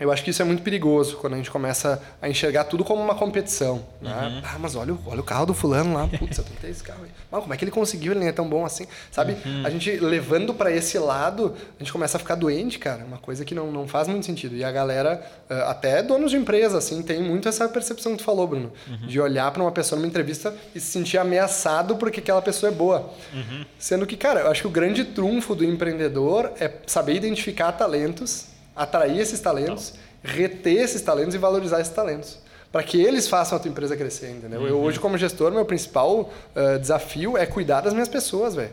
eu 0.00 0.12
acho 0.12 0.22
que 0.22 0.30
isso 0.30 0.40
é 0.40 0.44
muito 0.44 0.62
perigoso 0.62 1.16
quando 1.16 1.34
a 1.34 1.36
gente 1.36 1.50
começa 1.50 2.00
a 2.22 2.28
enxergar 2.28 2.64
tudo 2.64 2.84
como 2.84 3.02
uma 3.02 3.14
competição. 3.14 3.84
Né? 4.00 4.42
Ah, 4.44 4.56
mas 4.58 4.74
olha, 4.76 4.94
o- 4.94 5.00
olha 5.06 5.20
o 5.20 5.24
carro 5.24 5.46
do 5.46 5.54
fulano 5.54 5.94
lá, 5.94 6.06
putz, 6.06 6.38
eu 6.38 6.44
tenho 6.44 6.56
que 6.56 6.62
ter 6.62 6.70
esse 6.70 6.82
carro 6.82 7.00
aí. 7.04 7.10
Mas 7.30 7.40
como 7.40 7.52
é 7.52 7.56
que 7.56 7.64
ele 7.64 7.70
conseguiu? 7.72 8.12
Ele 8.12 8.20
nem 8.20 8.28
é 8.28 8.32
tão 8.32 8.48
bom 8.48 8.64
assim. 8.64 8.86
Sabe? 9.10 9.36
A 9.64 9.70
gente 9.70 9.90
levando 9.96 10.54
pra 10.54 10.70
esse 10.70 10.98
lado, 10.98 11.54
a 11.76 11.82
gente 11.82 11.92
começa 11.92 12.16
a 12.16 12.20
ficar 12.20 12.34
doente, 12.36 12.78
cara. 12.78 13.04
Uma 13.04 13.18
coisa 13.18 13.44
que 13.44 13.54
não, 13.54 13.72
não 13.72 13.88
faz 13.88 14.06
muito 14.08 14.24
sentido. 14.26 14.54
E 14.56 14.62
a 14.64 14.70
galera, 14.70 15.20
eh, 15.50 15.64
até 15.66 16.02
donos 16.02 16.30
de 16.30 16.36
empresa, 16.36 16.78
assim, 16.78 17.02
tem 17.02 17.22
muito 17.22 17.48
essa 17.48 17.68
percepção 17.68 18.12
que 18.12 18.18
tu 18.18 18.24
falou, 18.24 18.46
Bruno. 18.46 18.72
De 19.06 19.20
olhar 19.20 19.50
pra 19.50 19.62
uma 19.62 19.72
pessoa 19.72 19.98
numa 19.98 20.08
entrevista 20.08 20.54
e 20.74 20.80
se 20.80 20.86
sentir 20.86 21.18
ameaçado 21.18 21.96
porque 21.96 22.20
aquela 22.20 22.40
pessoa 22.42 22.70
é 22.70 22.74
boa. 22.74 23.10
Sendo 23.78 24.06
que, 24.06 24.16
cara, 24.16 24.40
eu 24.40 24.50
acho 24.50 24.62
que 24.62 24.66
o 24.66 24.70
grande 24.70 25.04
trunfo 25.04 25.54
do 25.54 25.64
empreendedor 25.64 26.52
é 26.60 26.70
saber 26.86 27.14
identificar 27.14 27.72
talentos, 27.72 28.46
atrair 28.78 29.20
esses 29.20 29.40
talentos, 29.40 29.94
reter 30.22 30.82
esses 30.82 31.02
talentos 31.02 31.34
e 31.34 31.38
valorizar 31.38 31.80
esses 31.80 31.92
talentos. 31.92 32.38
Para 32.70 32.82
que 32.82 33.00
eles 33.00 33.26
façam 33.26 33.56
a 33.56 33.60
tua 33.60 33.70
empresa 33.70 33.96
crescer, 33.96 34.30
entendeu? 34.30 34.66
Eu 34.66 34.78
hoje, 34.78 35.00
como 35.00 35.16
gestor, 35.16 35.50
meu 35.50 35.64
principal 35.64 36.30
eh, 36.54 36.78
desafio 36.78 37.38
é 37.38 37.46
cuidar 37.46 37.80
das 37.80 37.94
minhas 37.94 38.08
pessoas, 38.08 38.54
velho. 38.54 38.72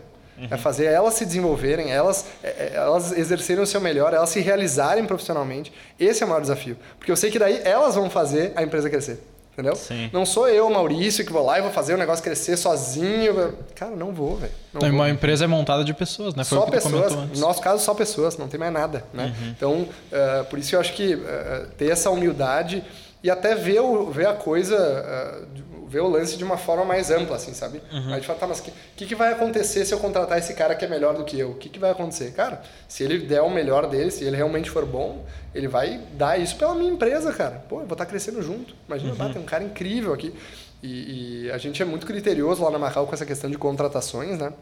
É 0.51 0.57
fazer 0.57 0.85
elas 0.85 1.13
se 1.13 1.25
desenvolverem, 1.25 1.91
elas, 1.91 2.25
é, 2.43 2.47
é, 2.47 2.71
elas 2.75 3.17
exercerem 3.17 3.63
o 3.63 3.65
seu 3.65 3.79
melhor, 3.79 4.13
elas 4.13 4.29
se 4.29 4.41
realizarem 4.41 5.05
profissionalmente. 5.05 5.71
Esse 5.97 6.23
é 6.23 6.25
o 6.25 6.29
maior 6.29 6.41
desafio. 6.41 6.77
Porque 6.97 7.09
eu 7.09 7.15
sei 7.15 7.31
que 7.31 7.39
daí 7.39 7.61
elas 7.63 7.95
vão 7.95 8.09
fazer 8.09 8.51
a 8.55 8.61
empresa 8.61 8.89
crescer. 8.89 9.19
Entendeu? 9.55 9.73
Sim. 9.77 10.09
Não 10.11 10.25
sou 10.25 10.49
eu, 10.49 10.69
Maurício, 10.69 11.25
que 11.25 11.31
vou 11.31 11.45
lá 11.45 11.57
e 11.57 11.61
vou 11.61 11.71
fazer 11.71 11.93
o 11.93 11.97
negócio 11.97 12.21
crescer 12.21 12.57
sozinho. 12.57 13.53
Cara, 13.73 13.95
não 13.95 14.11
vou, 14.11 14.35
velho. 14.35 14.51
Então, 14.75 14.89
uma 14.89 15.09
empresa 15.09 15.45
é 15.45 15.47
montada 15.47 15.81
de 15.85 15.93
pessoas, 15.93 16.35
né? 16.35 16.43
Foi 16.43 16.57
Só 16.57 16.65
pessoas, 16.65 17.13
no 17.13 17.39
nosso 17.39 17.61
caso, 17.61 17.81
só 17.81 17.93
pessoas, 17.93 18.37
não 18.37 18.49
tem 18.49 18.59
mais 18.59 18.73
nada, 18.73 19.05
né? 19.13 19.33
Então, 19.55 19.87
eh, 20.11 20.43
por 20.49 20.59
isso 20.59 20.75
eu 20.75 20.79
acho 20.81 20.91
que 20.91 21.13
eh, 21.13 21.65
ter 21.77 21.89
essa 21.89 22.09
humildade 22.09 22.83
e 23.23 23.29
até 23.31 23.55
ver, 23.55 23.79
o, 23.79 24.11
ver 24.11 24.27
a 24.27 24.33
coisa, 24.33 25.45
de- 25.53 25.63
ver 25.87 26.01
o 26.01 26.07
lance 26.07 26.37
de 26.37 26.43
uma 26.43 26.57
forma 26.57 26.83
mais 26.85 27.11
ampla, 27.11 27.35
assim, 27.35 27.53
sabe? 27.53 27.81
Aí 28.13 28.21
de 28.21 28.27
fato, 28.27 28.39
tá, 28.39 28.47
mas 28.47 28.59
o 28.59 28.63
que, 28.63 28.73
que, 28.95 29.05
que 29.05 29.15
vai 29.15 29.31
acontecer 29.31 29.85
se 29.85 29.93
eu 29.93 29.99
contratar 29.99 30.37
esse 30.37 30.53
cara 30.53 30.75
que 30.75 30.83
é 30.85 30.87
melhor 30.87 31.15
do 31.15 31.23
que 31.23 31.39
eu? 31.39 31.51
O 31.51 31.55
que, 31.55 31.69
que 31.69 31.79
vai 31.79 31.91
acontecer? 31.91 32.31
Cara, 32.33 32.61
se 32.87 33.03
ele 33.03 33.19
der 33.19 33.41
o 33.41 33.49
melhor 33.49 33.87
dele, 33.87 34.11
se 34.11 34.23
ele 34.23 34.35
realmente 34.35 34.69
for 34.69 34.85
bom, 34.85 35.25
ele 35.53 35.67
vai 35.67 36.01
dar 36.13 36.39
isso 36.39 36.55
pela 36.57 36.75
minha 36.75 36.91
empresa, 36.91 37.31
cara. 37.31 37.63
Pô, 37.69 37.81
eu 37.81 37.85
vou 37.85 37.93
estar 37.93 38.05
crescendo 38.05 38.41
junto. 38.41 38.75
Imagina, 38.87 39.15
bah, 39.15 39.29
tem 39.29 39.41
um 39.41 39.45
cara 39.45 39.63
incrível 39.63 40.13
aqui. 40.13 40.33
E, 40.81 41.45
e 41.45 41.51
a 41.51 41.57
gente 41.57 41.81
é 41.81 41.85
muito 41.85 42.05
criterioso 42.05 42.63
lá 42.63 42.71
na 42.71 42.77
Macau 42.77 43.07
com 43.07 43.13
essa 43.13 43.25
questão 43.25 43.49
de 43.49 43.57
contratações, 43.57 44.37
né? 44.37 44.53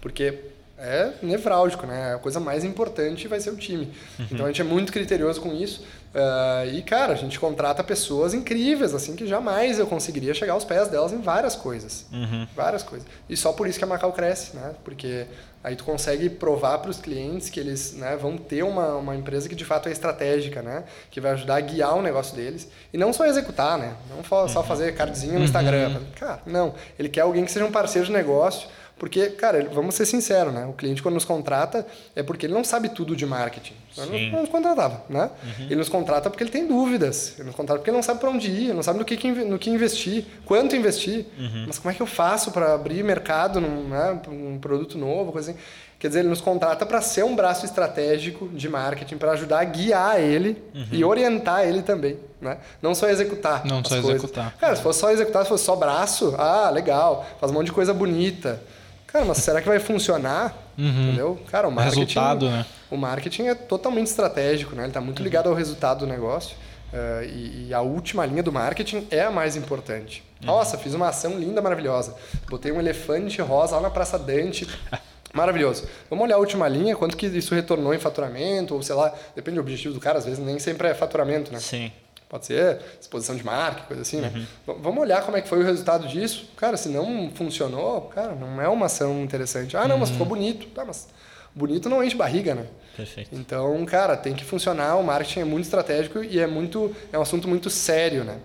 Porque 0.00 0.38
é 0.78 1.12
nevrálgico, 1.22 1.86
né? 1.86 2.14
A 2.14 2.18
coisa 2.18 2.38
mais 2.38 2.64
importante 2.64 3.26
vai 3.26 3.40
ser 3.40 3.50
o 3.50 3.56
time. 3.56 3.92
Então 4.30 4.46
a 4.46 4.48
gente 4.48 4.60
é 4.60 4.64
muito 4.64 4.92
criterioso 4.92 5.40
com 5.40 5.52
isso. 5.52 5.84
Ah, 6.14 6.64
e, 6.66 6.82
cara, 6.82 7.12
a 7.12 7.16
gente 7.16 7.38
contrata 7.38 7.84
pessoas 7.84 8.34
incríveis, 8.34 8.94
assim, 8.94 9.14
que 9.14 9.26
jamais 9.26 9.78
eu 9.78 9.86
conseguiria 9.86 10.34
chegar 10.34 10.54
aos 10.54 10.64
pés 10.64 10.88
delas 10.88 11.12
em 11.12 11.20
várias 11.20 11.54
coisas. 11.54 12.06
Várias 12.54 12.82
coisas. 12.82 13.06
E 13.28 13.36
só 13.36 13.52
por 13.52 13.66
isso 13.66 13.78
que 13.78 13.84
a 13.84 13.88
Macau 13.88 14.12
cresce, 14.12 14.56
né? 14.56 14.74
Porque 14.84 15.26
aí 15.62 15.76
tu 15.76 15.84
consegue 15.84 16.30
provar 16.30 16.78
para 16.78 16.90
os 16.90 16.98
clientes 16.98 17.50
que 17.50 17.58
eles 17.60 17.92
né, 17.94 18.16
vão 18.16 18.36
ter 18.38 18.62
uma, 18.62 18.94
uma 18.94 19.16
empresa 19.16 19.48
que 19.48 19.54
de 19.54 19.64
fato 19.64 19.88
é 19.88 19.92
estratégica, 19.92 20.62
né? 20.62 20.84
Que 21.10 21.20
vai 21.20 21.32
ajudar 21.32 21.56
a 21.56 21.60
guiar 21.60 21.96
o 21.96 22.02
negócio 22.02 22.34
deles. 22.34 22.68
E 22.92 22.98
não 22.98 23.12
só 23.12 23.26
executar, 23.26 23.76
né? 23.76 23.94
Não 24.14 24.24
só 24.24 24.48
só 24.48 24.62
fazer 24.62 24.94
cardzinho 24.94 25.38
no 25.38 25.44
Instagram. 25.44 26.00
Cara, 26.18 26.40
não. 26.46 26.74
Ele 26.98 27.08
quer 27.08 27.22
alguém 27.22 27.44
que 27.44 27.52
seja 27.52 27.66
um 27.66 27.72
parceiro 27.72 28.06
de 28.06 28.12
negócio 28.12 28.68
porque, 28.98 29.28
cara, 29.28 29.68
vamos 29.72 29.94
ser 29.94 30.06
sinceros, 30.06 30.52
né? 30.52 30.66
O 30.66 30.72
cliente 30.72 31.02
quando 31.02 31.14
nos 31.14 31.24
contrata 31.24 31.86
é 32.16 32.22
porque 32.22 32.46
ele 32.46 32.54
não 32.54 32.64
sabe 32.64 32.88
tudo 32.88 33.14
de 33.14 33.24
marketing. 33.24 33.74
Senão 33.94 34.14
ele 34.14 34.30
não 34.30 34.40
nos 34.40 34.50
contratava, 34.50 35.04
né? 35.08 35.30
Ele 35.60 35.76
nos 35.76 35.88
contrata 35.88 36.28
porque 36.28 36.42
ele 36.42 36.50
tem 36.50 36.66
dúvidas. 36.66 37.34
Ele 37.36 37.46
nos 37.46 37.54
contrata 37.54 37.78
porque 37.78 37.90
ele 37.90 37.96
não 37.96 38.02
sabe 38.02 38.20
para 38.20 38.30
onde 38.30 38.50
ir, 38.50 38.64
ele 38.64 38.74
não 38.74 38.82
sabe 38.82 38.98
no 38.98 39.04
que, 39.04 39.30
no 39.44 39.58
que 39.58 39.70
investir, 39.70 40.24
quanto 40.44 40.74
investir. 40.74 41.26
Mas 41.66 41.78
como 41.78 41.90
é 41.90 41.94
que 41.94 42.02
eu 42.02 42.06
faço 42.06 42.50
para 42.50 42.74
abrir 42.74 43.02
mercado 43.04 43.60
num 43.60 43.88
né, 43.88 44.20
um 44.28 44.58
produto 44.58 44.98
novo, 44.98 45.32
coisa 45.32 45.52
assim? 45.52 45.60
Quer 45.98 46.08
dizer, 46.08 46.20
ele 46.20 46.28
nos 46.28 46.40
contrata 46.40 46.86
para 46.86 47.00
ser 47.00 47.24
um 47.24 47.34
braço 47.34 47.64
estratégico 47.64 48.48
de 48.48 48.68
marketing, 48.68 49.16
para 49.16 49.32
ajudar 49.32 49.60
a 49.60 49.64
guiar 49.64 50.20
ele 50.20 50.62
e 50.92 51.04
orientar 51.04 51.66
ele 51.66 51.82
também, 51.82 52.16
né? 52.40 52.58
Não 52.80 52.94
só 52.94 53.08
executar. 53.08 53.64
Não 53.64 53.82
só 53.82 54.00
coisas. 54.00 54.10
executar. 54.10 54.54
Cara, 54.58 54.76
se 54.76 54.82
fosse 54.82 55.00
só 55.00 55.10
executar, 55.10 55.42
se 55.42 55.48
fosse 55.48 55.64
só 55.64 55.74
braço, 55.74 56.36
ah, 56.38 56.70
legal, 56.70 57.26
faz 57.40 57.50
um 57.50 57.54
monte 57.56 57.66
de 57.66 57.72
coisa 57.72 57.92
bonita. 57.92 58.62
Cara, 59.08 59.24
mas 59.24 59.38
será 59.38 59.60
que 59.60 59.66
vai 59.68 59.80
funcionar? 59.80 60.54
Entendeu? 60.78 61.40
Cara, 61.50 61.66
o 61.66 61.72
marketing. 61.72 62.00
Resultado, 62.00 62.48
né? 62.50 62.64
O 62.90 62.96
marketing 62.96 63.46
é 63.46 63.54
totalmente 63.54 64.06
estratégico, 64.06 64.76
né? 64.76 64.82
Ele 64.82 64.90
está 64.90 65.00
muito 65.00 65.22
ligado 65.22 65.48
ao 65.48 65.54
resultado 65.54 66.00
do 66.00 66.06
negócio. 66.06 66.56
eh, 66.92 67.26
e, 67.28 67.66
e 67.68 67.74
a 67.74 67.80
última 67.80 68.24
linha 68.24 68.42
do 68.42 68.52
marketing 68.52 69.06
é 69.10 69.22
a 69.22 69.30
mais 69.30 69.56
importante. 69.56 70.22
Nossa, 70.40 70.78
fiz 70.78 70.94
uma 70.94 71.08
ação 71.08 71.38
linda, 71.38 71.60
maravilhosa. 71.60 72.14
Botei 72.48 72.70
um 72.70 72.78
elefante 72.78 73.42
rosa 73.42 73.76
lá 73.76 73.82
na 73.82 73.90
Praça 73.90 74.18
Dante. 74.18 74.68
Maravilhoso. 75.34 75.86
Vamos 76.08 76.24
olhar 76.24 76.36
a 76.36 76.38
última 76.38 76.66
linha, 76.68 76.96
quanto 76.96 77.14
que 77.14 77.26
isso 77.26 77.54
retornou 77.54 77.92
em 77.92 77.98
faturamento, 77.98 78.74
ou 78.74 78.82
sei 78.82 78.94
lá, 78.94 79.12
depende 79.36 79.56
do 79.56 79.60
objetivo 79.60 79.92
do 79.92 80.00
cara, 80.00 80.18
às 80.18 80.24
vezes 80.24 80.38
nem 80.38 80.58
sempre 80.58 80.88
é 80.88 80.94
faturamento, 80.94 81.52
né? 81.52 81.60
Sim. 81.60 81.92
Pode 82.28 82.44
ser 82.46 82.78
exposição 83.00 83.34
de 83.34 83.42
marca, 83.44 83.82
coisa 83.82 84.02
assim, 84.02 84.20
né? 84.20 84.28
V- 84.66 84.74
Vamos 84.80 85.00
olhar 85.00 85.22
como 85.22 85.36
é 85.36 85.40
que 85.40 85.48
foi 85.48 85.60
o 85.60 85.64
resultado 85.64 86.06
disso. 86.06 86.50
Cara, 86.56 86.76
se 86.76 86.88
não 86.90 87.30
funcionou, 87.34 88.02
cara, 88.02 88.34
não 88.34 88.60
é 88.60 88.68
uma 88.68 88.86
ação 88.86 89.22
interessante. 89.22 89.76
Ah, 89.76 89.88
não, 89.88 89.96
mas 89.98 90.10
ficou 90.10 90.26
bonito. 90.26 90.66
Tá, 90.68 90.84
mas 90.84 91.08
bonito 91.54 91.88
não 91.88 92.04
enche 92.04 92.14
barriga, 92.16 92.54
né? 92.54 92.66
Perfeito. 92.96 93.30
Então, 93.32 93.84
cara, 93.86 94.16
tem 94.16 94.34
que 94.34 94.44
funcionar. 94.44 94.96
O 94.96 95.02
marketing 95.04 95.40
é 95.40 95.44
muito 95.44 95.64
estratégico 95.64 96.22
e 96.22 96.38
é 96.38 96.46
muito 96.46 96.94
é 97.12 97.18
um 97.18 97.22
assunto 97.22 97.48
muito 97.48 97.70
sério, 97.70 98.24
né? 98.24 98.36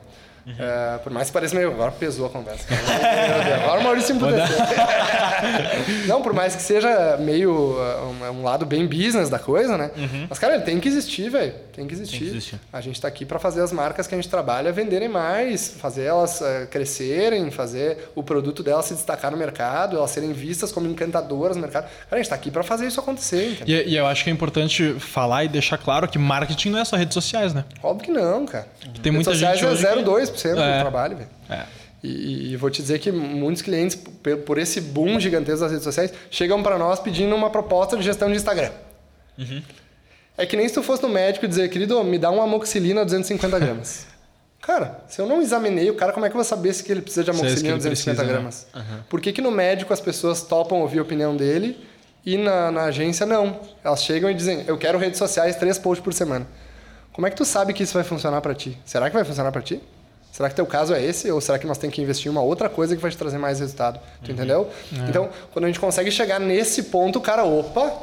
Uhum. 0.45 0.53
Uh, 0.53 0.99
por 0.99 1.11
mais 1.11 1.27
que 1.27 1.33
pareça 1.33 1.55
meio. 1.55 1.71
Agora 1.71 1.91
pesou 1.91 2.25
a 2.25 2.29
conversa. 2.29 2.65
agora 3.63 3.79
o 3.79 3.83
Maurício 3.83 4.15
empudeceu. 4.15 4.57
não, 6.07 6.21
por 6.21 6.33
mais 6.33 6.55
que 6.55 6.61
seja 6.61 7.17
meio. 7.17 7.53
Uh, 7.53 8.29
um, 8.31 8.39
um, 8.39 8.43
lado 8.43 8.65
bem 8.65 8.85
business 8.85 9.29
da 9.29 9.39
coisa, 9.39 9.77
né? 9.77 9.91
Uhum. 9.95 10.27
Mas, 10.29 10.37
cara, 10.39 10.55
ele 10.55 10.63
tem 10.63 10.79
que 10.79 10.87
existir, 10.87 11.29
velho. 11.29 11.53
Tem 11.73 11.87
que 11.87 11.93
existir. 11.93 12.19
Tem 12.19 12.27
que 12.27 12.37
existir. 12.37 12.59
A 12.71 12.81
gente 12.81 12.99
tá 12.99 13.07
aqui 13.07 13.25
para 13.25 13.39
fazer 13.39 13.61
as 13.61 13.71
marcas 13.71 14.05
que 14.05 14.13
a 14.13 14.17
gente 14.17 14.29
trabalha 14.29 14.71
venderem 14.71 15.07
mais, 15.07 15.69
fazer 15.79 16.03
elas 16.03 16.41
uh, 16.41 16.67
crescerem, 16.69 17.49
fazer 17.49 18.11
o 18.13 18.21
produto 18.21 18.61
delas 18.61 18.85
se 18.85 18.93
destacar 18.95 19.31
no 19.31 19.37
mercado, 19.37 19.97
elas 19.97 20.11
serem 20.11 20.33
vistas 20.33 20.71
como 20.71 20.87
encantadoras 20.87 21.55
no 21.55 21.61
mercado. 21.61 21.83
Cara, 21.83 21.95
a 22.11 22.17
gente 22.17 22.29
tá 22.29 22.35
aqui 22.35 22.51
para 22.51 22.63
fazer 22.63 22.87
isso 22.87 22.99
acontecer. 22.99 23.59
E, 23.65 23.71
e, 23.71 23.95
eu 23.95 24.05
acho 24.05 24.23
que 24.23 24.29
é 24.29 24.33
importante 24.33 24.95
falar 24.99 25.45
e 25.45 25.47
deixar 25.47 25.77
claro 25.77 26.07
que 26.07 26.19
marketing 26.19 26.71
não 26.71 26.79
é 26.79 26.85
só 26.85 26.95
redes 26.95 27.13
sociais, 27.13 27.53
né? 27.53 27.63
Óbvio 27.81 28.05
que 28.05 28.11
não, 28.11 28.45
cara. 28.45 28.67
Uhum. 28.85 28.93
Tem 28.93 29.11
redes 29.11 29.13
muita 29.13 29.31
sociais 29.31 29.59
gente. 29.59 29.69
Hoje 29.69 29.85
é 29.85 30.03
02 30.03 30.32
10% 30.33 30.57
é. 30.57 30.77
do 30.77 30.81
trabalho, 30.81 31.17
velho. 31.17 31.29
É. 31.49 31.63
E, 32.03 32.51
e, 32.51 32.57
vou 32.57 32.69
te 32.69 32.81
dizer 32.81 32.99
que 32.99 33.11
muitos 33.11 33.61
clientes, 33.61 33.97
por 34.45 34.57
esse 34.57 34.81
boom 34.81 35.19
gigantesco 35.21 35.61
das 35.61 35.71
redes 35.71 35.85
sociais, 35.85 36.13
chegam 36.29 36.61
para 36.61 36.77
nós 36.77 36.99
pedindo 36.99 37.33
uma 37.33 37.49
proposta 37.49 37.95
de 37.95 38.03
gestão 38.03 38.29
de 38.29 38.35
Instagram. 38.35 38.71
Uhum. 39.37 39.63
É 40.37 40.45
que 40.45 40.57
nem 40.57 40.67
se 40.67 40.73
tu 40.73 40.83
fosse 40.83 41.01
no 41.01 41.09
médico 41.09 41.45
e 41.45 41.47
dizer, 41.47 41.69
querido, 41.69 42.03
me 42.03 42.19
dá 42.19 42.29
uma 42.29 42.43
amoxilina 42.43 43.05
250 43.05 43.57
gramas. 43.57 44.07
Cara, 44.61 45.01
se 45.07 45.19
eu 45.19 45.27
não 45.27 45.41
examinei 45.41 45.89
o 45.89 45.95
cara, 45.95 46.13
como 46.13 46.25
é 46.25 46.29
que 46.29 46.33
eu 46.33 46.37
vou 46.37 46.45
saber 46.45 46.71
se 46.71 46.89
ele 46.89 47.01
precisa 47.01 47.21
de 47.21 47.31
amoxilina 47.31 47.75
250 47.75 47.89
precisa, 47.89 48.23
gramas? 48.23 48.65
Né? 48.73 48.81
Uhum. 48.81 49.03
Por 49.09 49.19
que, 49.19 49.33
que 49.33 49.41
no 49.41 49.51
médico 49.51 49.91
as 49.91 49.99
pessoas 49.99 50.41
topam 50.41 50.79
ouvir 50.79 50.99
a 50.99 51.01
opinião 51.01 51.35
dele 51.35 51.85
e 52.25 52.37
na, 52.37 52.71
na, 52.71 52.83
agência 52.83 53.25
não? 53.25 53.59
Elas 53.83 54.01
chegam 54.01 54.31
e 54.31 54.33
dizem, 54.33 54.63
eu 54.65 54.77
quero 54.77 54.97
redes 54.97 55.19
sociais, 55.19 55.57
três 55.57 55.77
posts 55.77 56.01
por 56.01 56.13
semana. 56.13 56.47
Como 57.11 57.27
é 57.27 57.29
que 57.29 57.35
tu 57.35 57.43
sabe 57.43 57.73
que 57.73 57.83
isso 57.83 57.93
vai 57.93 58.05
funcionar 58.05 58.39
para 58.39 58.55
ti? 58.55 58.77
Será 58.85 59.09
que 59.09 59.15
vai 59.17 59.25
funcionar 59.25 59.51
para 59.51 59.61
ti? 59.61 59.81
Será 60.33 60.49
que 60.49 60.55
teu 60.55 60.65
caso 60.65 60.95
é 60.95 61.01
esse? 61.05 61.29
Ou 61.31 61.39
será 61.39 61.59
que 61.59 61.67
nós 61.67 61.77
temos 61.77 61.95
que 61.95 62.01
investir 62.01 62.25
em 62.25 62.29
uma 62.31 62.41
outra 62.41 62.67
coisa 62.67 62.95
que 62.95 63.01
vai 63.01 63.11
te 63.11 63.15
trazer 63.17 63.37
mais 63.37 63.59
resultado? 63.59 63.99
Tu 64.25 64.31
entendeu? 64.31 64.67
Então, 65.07 65.29
quando 65.51 65.65
a 65.65 65.67
gente 65.67 65.79
consegue 65.79 66.09
chegar 66.09 66.39
nesse 66.39 66.81
ponto, 66.83 67.21
cara, 67.21 67.43
opa, 67.43 67.93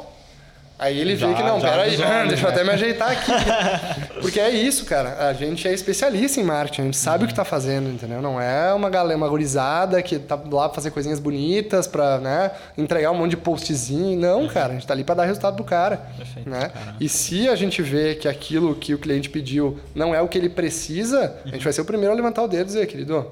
Aí 0.81 0.99
ele 0.99 1.15
Já- 1.15 1.27
vê 1.27 1.35
que 1.35 1.43
não, 1.43 1.61
peraí, 1.61 1.95
né? 1.95 2.25
deixa 2.27 2.47
eu 2.47 2.49
até 2.49 2.63
me 2.63 2.71
ajeitar 2.71 3.11
aqui. 3.11 3.31
Porque 4.19 4.39
é 4.39 4.49
isso, 4.49 4.83
cara. 4.85 5.27
A 5.29 5.33
gente 5.33 5.67
é 5.67 5.71
especialista 5.73 6.39
em 6.41 6.43
marketing, 6.43 6.81
a 6.81 6.85
gente 6.85 6.97
sabe 6.97 7.25
o 7.25 7.27
que 7.27 7.35
tá 7.35 7.45
fazendo, 7.45 7.87
entendeu? 7.87 8.19
Não 8.19 8.41
é 8.41 8.73
uma 8.73 8.89
galera, 8.89 9.15
uma 9.15 9.29
gurizada 9.29 10.01
que 10.01 10.17
tá 10.17 10.33
lá 10.35 10.67
pra 10.67 10.73
fazer 10.75 10.89
coisinhas 10.89 11.19
bonitas, 11.19 11.85
pra 11.85 12.17
né, 12.17 12.49
entregar 12.75 13.11
um 13.11 13.15
monte 13.15 13.29
de 13.31 13.37
postzinho. 13.37 14.19
Não, 14.19 14.47
cara, 14.47 14.69
a 14.71 14.73
gente 14.73 14.87
tá 14.87 14.93
ali 14.95 15.03
pra 15.03 15.13
dar 15.13 15.25
resultado 15.25 15.55
pro 15.55 15.63
cara. 15.63 15.97
Perfeito, 16.17 16.49
né? 16.49 16.71
E 16.99 17.07
se 17.07 17.47
a 17.47 17.55
gente 17.55 17.79
vê 17.83 18.15
que 18.15 18.27
aquilo 18.27 18.73
que 18.73 18.95
o 18.95 18.97
cliente 18.97 19.29
pediu 19.29 19.79
não 19.93 20.15
é 20.15 20.21
o 20.21 20.27
que 20.27 20.37
ele 20.37 20.49
precisa, 20.49 21.35
a 21.45 21.49
gente 21.49 21.63
vai 21.63 21.73
ser 21.73 21.81
o 21.81 21.85
primeiro 21.85 22.11
a 22.11 22.15
levantar 22.15 22.41
o 22.41 22.47
dedo 22.47 22.63
e 22.63 22.65
dizer, 22.65 22.87
querido, 22.87 23.27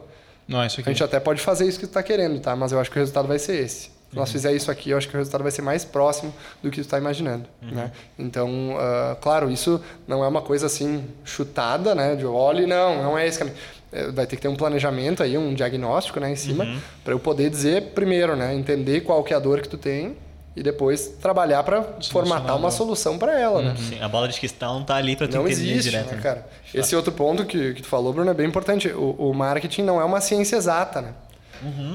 Não, 0.48 0.62
é 0.62 0.68
isso 0.68 0.80
a 0.80 0.82
aqui. 0.82 0.90
gente 0.92 1.04
até 1.04 1.20
pode 1.20 1.42
fazer 1.42 1.68
isso 1.68 1.80
que 1.80 1.88
tu 1.88 1.94
tá 1.94 2.04
querendo, 2.04 2.40
tá? 2.40 2.56
Mas 2.56 2.72
eu 2.72 2.80
acho 2.80 2.92
que 2.92 2.98
o 2.98 3.00
resultado 3.00 3.28
vai 3.28 3.40
ser 3.40 3.64
esse. 3.64 3.98
Se 4.10 4.16
nós 4.16 4.32
fizer 4.32 4.54
isso 4.54 4.72
aqui, 4.72 4.90
eu 4.90 4.98
acho 4.98 5.08
que 5.08 5.14
o 5.16 5.18
resultado 5.18 5.44
vai 5.44 5.52
ser 5.52 5.62
mais 5.62 5.86
próximo 5.86 6.34
do 6.64 6.70
que 6.72 6.78
tu 6.78 6.86
está 6.86 6.98
imaginando, 6.98 7.46
né? 7.62 7.92
Então, 8.18 8.76
ah, 8.80 9.16
claro, 9.22 9.52
isso 9.52 9.80
não 10.08 10.24
é 10.24 10.28
uma 10.28 10.42
coisa 10.42 10.66
assim 10.66 11.06
chutada, 11.24 11.94
né? 11.94 12.16
De 12.16 12.26
olhe, 12.26 12.66
não, 12.66 13.04
não 13.04 13.18
é 13.18 13.28
esse 13.28 13.38
caminho. 13.38 13.56
É, 13.92 14.12
Vai 14.12 14.26
ter 14.28 14.36
que 14.36 14.42
ter 14.42 14.48
um 14.48 14.56
planejamento 14.56 15.22
aí, 15.24 15.38
um 15.38 15.54
diagnóstico, 15.54 16.20
né, 16.20 16.32
em 16.32 16.36
cima, 16.36 16.68
para 17.04 17.14
eu 17.14 17.20
poder 17.20 17.50
dizer 17.50 17.92
primeiro, 17.96 18.36
né, 18.36 18.54
entender 18.54 19.02
qual 19.02 19.24
que 19.24 19.34
é 19.34 19.36
a 19.36 19.40
dor 19.40 19.62
que 19.62 19.68
tu 19.70 19.78
tem 19.80 20.16
e 20.56 20.62
depois 20.62 21.08
trabalhar 21.22 21.64
para 21.64 21.84
formatar 22.12 22.56
uma 22.56 22.70
solução 22.70 23.18
para 23.18 23.40
ela, 23.40 23.62
né? 23.62 23.76
Sim, 23.78 24.00
a 24.02 24.08
bola 24.08 24.28
de 24.28 24.40
cristal 24.40 24.74
não 24.76 24.84
tá 24.84 24.96
ali 24.96 25.16
pra 25.16 25.28
tu 25.28 25.36
Não 25.38 25.48
entender 25.48 25.72
existe, 25.72 25.90
direto. 25.92 26.10
né, 26.10 26.16
né? 26.18 26.22
cara? 26.22 26.48
Esse 26.74 26.96
outro 26.96 27.12
ponto 27.12 27.46
que, 27.46 27.74
que 27.76 27.82
tu 27.82 27.88
falou, 27.88 28.12
Bruno, 28.14 28.30
é 28.30 28.34
bem 28.34 28.48
importante. 28.48 28.90
O, 28.90 29.12
o 29.30 29.34
marketing 29.34 29.84
não 29.84 30.00
é 30.02 30.04
uma 30.04 30.20
ciência 30.22 30.56
exata, 30.56 31.02
né? 31.02 31.14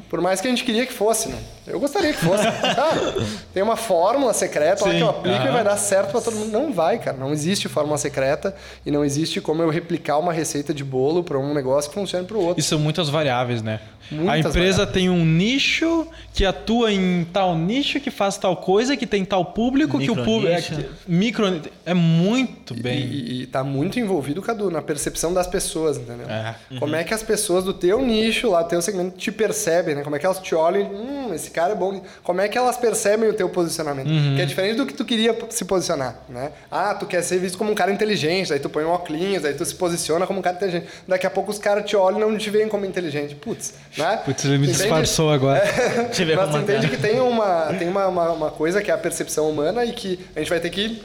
Por 0.08 0.20
mais 0.20 0.40
que 0.40 0.46
a 0.46 0.50
gente 0.50 0.64
queria 0.64 0.86
que 0.86 0.92
fosse, 0.92 1.28
né? 1.28 1.38
Eu 1.66 1.80
gostaria 1.80 2.12
que 2.12 2.18
fosse. 2.18 2.44
cara, 2.74 3.14
tem 3.52 3.62
uma 3.62 3.76
fórmula 3.76 4.32
secreta 4.34 4.84
lá 4.84 4.94
que 4.94 5.00
eu 5.00 5.08
aplico 5.08 5.36
e 5.36 5.40
aham. 5.40 5.52
vai 5.52 5.64
dar 5.64 5.76
certo 5.76 6.10
para 6.10 6.20
todo 6.20 6.36
mundo. 6.36 6.52
Não 6.52 6.72
vai, 6.72 6.98
cara. 6.98 7.16
Não 7.16 7.32
existe 7.32 7.68
fórmula 7.68 7.96
secreta 7.96 8.54
e 8.84 8.90
não 8.90 9.04
existe 9.04 9.40
como 9.40 9.62
eu 9.62 9.70
replicar 9.70 10.18
uma 10.18 10.32
receita 10.32 10.74
de 10.74 10.84
bolo 10.84 11.24
para 11.24 11.38
um 11.38 11.54
negócio 11.54 11.90
que 11.90 11.94
funcione 11.94 12.26
para 12.26 12.36
o 12.36 12.40
outro. 12.40 12.60
E 12.60 12.62
são 12.62 12.78
muitas 12.78 13.08
variáveis, 13.08 13.62
né? 13.62 13.80
Muitas 14.10 14.34
a 14.34 14.38
empresa 14.38 14.84
variáveis. 14.84 14.92
tem 14.92 15.08
um 15.08 15.24
nicho 15.24 16.06
que 16.34 16.44
atua 16.44 16.92
em 16.92 17.26
tal 17.32 17.56
nicho, 17.56 17.98
que 18.00 18.10
faz 18.10 18.36
tal 18.36 18.56
coisa, 18.56 18.96
que 18.96 19.06
tem 19.06 19.24
tal 19.24 19.46
público, 19.46 19.98
que 19.98 20.10
o 20.10 20.16
público. 20.24 20.52
É, 20.52 20.60
que- 20.60 20.86
micro. 21.06 21.62
É 21.86 21.94
muito 21.94 22.74
bem. 22.74 22.98
E, 23.00 23.42
e 23.42 23.46
tá 23.46 23.64
muito 23.64 23.98
envolvido, 23.98 24.42
Cadu, 24.42 24.70
na 24.70 24.82
percepção 24.82 25.32
das 25.32 25.46
pessoas, 25.46 25.96
entendeu? 25.96 26.28
É. 26.28 26.54
Como 26.78 26.94
é 26.94 27.02
que 27.04 27.14
as 27.14 27.22
pessoas 27.22 27.64
do 27.64 27.72
teu 27.72 28.04
nicho, 28.04 28.50
lá 28.50 28.62
do 28.62 28.68
teu 28.68 28.82
segmento, 28.82 29.16
te 29.16 29.32
percebem, 29.32 29.53
né? 29.94 30.02
Como 30.02 30.14
é 30.16 30.18
que 30.18 30.26
elas 30.26 30.38
te 30.38 30.54
olham 30.54 30.80
e, 30.80 30.84
hum, 30.84 31.34
esse 31.34 31.50
cara 31.50 31.72
é 31.72 31.76
bom. 31.76 32.02
Como 32.22 32.40
é 32.40 32.48
que 32.48 32.58
elas 32.58 32.76
percebem 32.76 33.28
o 33.28 33.34
teu 33.34 33.48
posicionamento? 33.48 34.08
Que 34.36 34.42
é 34.42 34.44
diferente 34.44 34.76
do 34.76 34.86
que 34.86 34.94
tu 34.94 35.04
queria 35.04 35.36
se 35.50 35.64
posicionar, 35.64 36.16
né? 36.28 36.52
Ah, 36.70 36.94
tu 36.94 37.06
quer 37.06 37.22
ser 37.22 37.38
visto 37.38 37.56
como 37.56 37.70
um 37.70 37.74
cara 37.74 37.92
inteligente, 37.92 38.52
aí 38.52 38.58
tu 38.58 38.68
põe 38.68 38.84
um 38.84 38.88
óculos, 38.88 39.44
aí 39.44 39.54
tu 39.54 39.64
se 39.64 39.74
posiciona 39.74 40.26
como 40.26 40.38
um 40.38 40.42
cara 40.42 40.56
inteligente. 40.56 40.86
Daqui 41.06 41.26
a 41.26 41.30
pouco 41.30 41.50
os 41.50 41.58
caras 41.58 41.84
te 41.84 41.96
olham 41.96 42.28
e 42.28 42.32
não 42.32 42.38
te 42.38 42.50
veem 42.50 42.68
como 42.68 42.84
inteligente. 42.84 43.34
Putz, 43.34 43.74
né? 43.96 44.20
Putz, 44.24 44.44
ele 44.44 44.58
me 44.58 44.64
Entende? 44.64 44.78
disfarçou 44.78 45.30
agora. 45.30 45.62
Ver 46.24 46.36
Mas 46.36 46.50
tu 46.50 46.56
entende 46.56 46.86
é. 46.86 46.88
que 46.88 46.96
tem, 46.96 47.20
uma, 47.20 47.74
tem 47.78 47.88
uma, 47.88 48.06
uma, 48.06 48.30
uma 48.30 48.50
coisa 48.50 48.82
que 48.82 48.90
é 48.90 48.94
a 48.94 48.98
percepção 48.98 49.48
humana 49.50 49.84
e 49.84 49.92
que 49.92 50.18
a 50.34 50.38
gente 50.38 50.48
vai 50.48 50.58
ter 50.58 50.70
que 50.70 51.02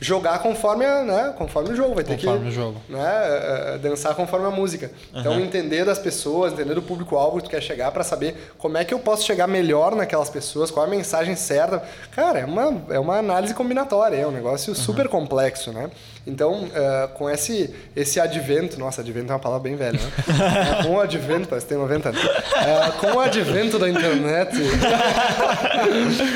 jogar 0.00 0.38
conforme, 0.40 0.84
a, 0.84 1.02
né, 1.02 1.34
conforme 1.36 1.70
o 1.70 1.76
jogo. 1.76 1.94
Vai 1.94 2.04
ter 2.04 2.16
Conforme 2.16 2.40
que 2.40 2.46
o. 2.46 2.52
Né, 2.88 3.00
eh, 3.00 3.74
eh, 3.74 3.78
dançar 3.78 4.14
conforme 4.14 4.46
a 4.46 4.50
música. 4.50 4.90
Então, 5.14 5.38
entender 5.40 5.84
das 5.84 5.98
pessoas, 5.98 6.52
entender 6.52 6.74
do 6.74 6.82
público-alvo 6.82 7.38
que 7.38 7.44
tu 7.44 7.50
quer 7.50 7.62
chegar 7.62 7.90
para 7.90 8.04
saber 8.04 8.52
como 8.58 8.76
é 8.78 8.84
que 8.84 8.94
eu 8.94 8.98
posso 8.98 9.24
chegar 9.24 9.46
melhor 9.46 9.94
naquelas 9.94 10.30
pessoas, 10.30 10.70
qual 10.70 10.86
a 10.86 10.88
mensagem 10.88 11.34
certa. 11.34 11.82
Cara, 12.12 12.38
é 12.40 12.44
uma, 12.44 12.82
é 12.90 12.98
uma 12.98 13.18
análise 13.18 13.54
combinatória, 13.54 14.16
é 14.16 14.26
um 14.26 14.30
negócio 14.30 14.74
super 14.74 15.08
complexo, 15.08 15.72
né? 15.72 15.90
Então, 16.28 16.68
eh, 16.74 17.08
com 17.14 17.28
esse, 17.28 17.74
esse 17.96 18.20
advento, 18.20 18.78
nossa, 18.78 19.00
advento 19.00 19.32
é 19.32 19.34
uma 19.34 19.40
palavra 19.40 19.62
bem 19.62 19.76
velha, 19.76 19.98
né? 19.98 20.12
Eh, 20.28 20.82
com 20.84 20.94
o 20.94 21.00
advento, 21.00 21.48
parece 21.48 21.66
que 21.66 21.72
tem 21.72 21.78
90 21.78 22.10
anos. 22.10 22.22
Eh, 22.22 22.92
com 23.00 23.06
o 23.12 23.20
advento 23.20 23.78
da 23.78 23.88
internet, 23.88 24.54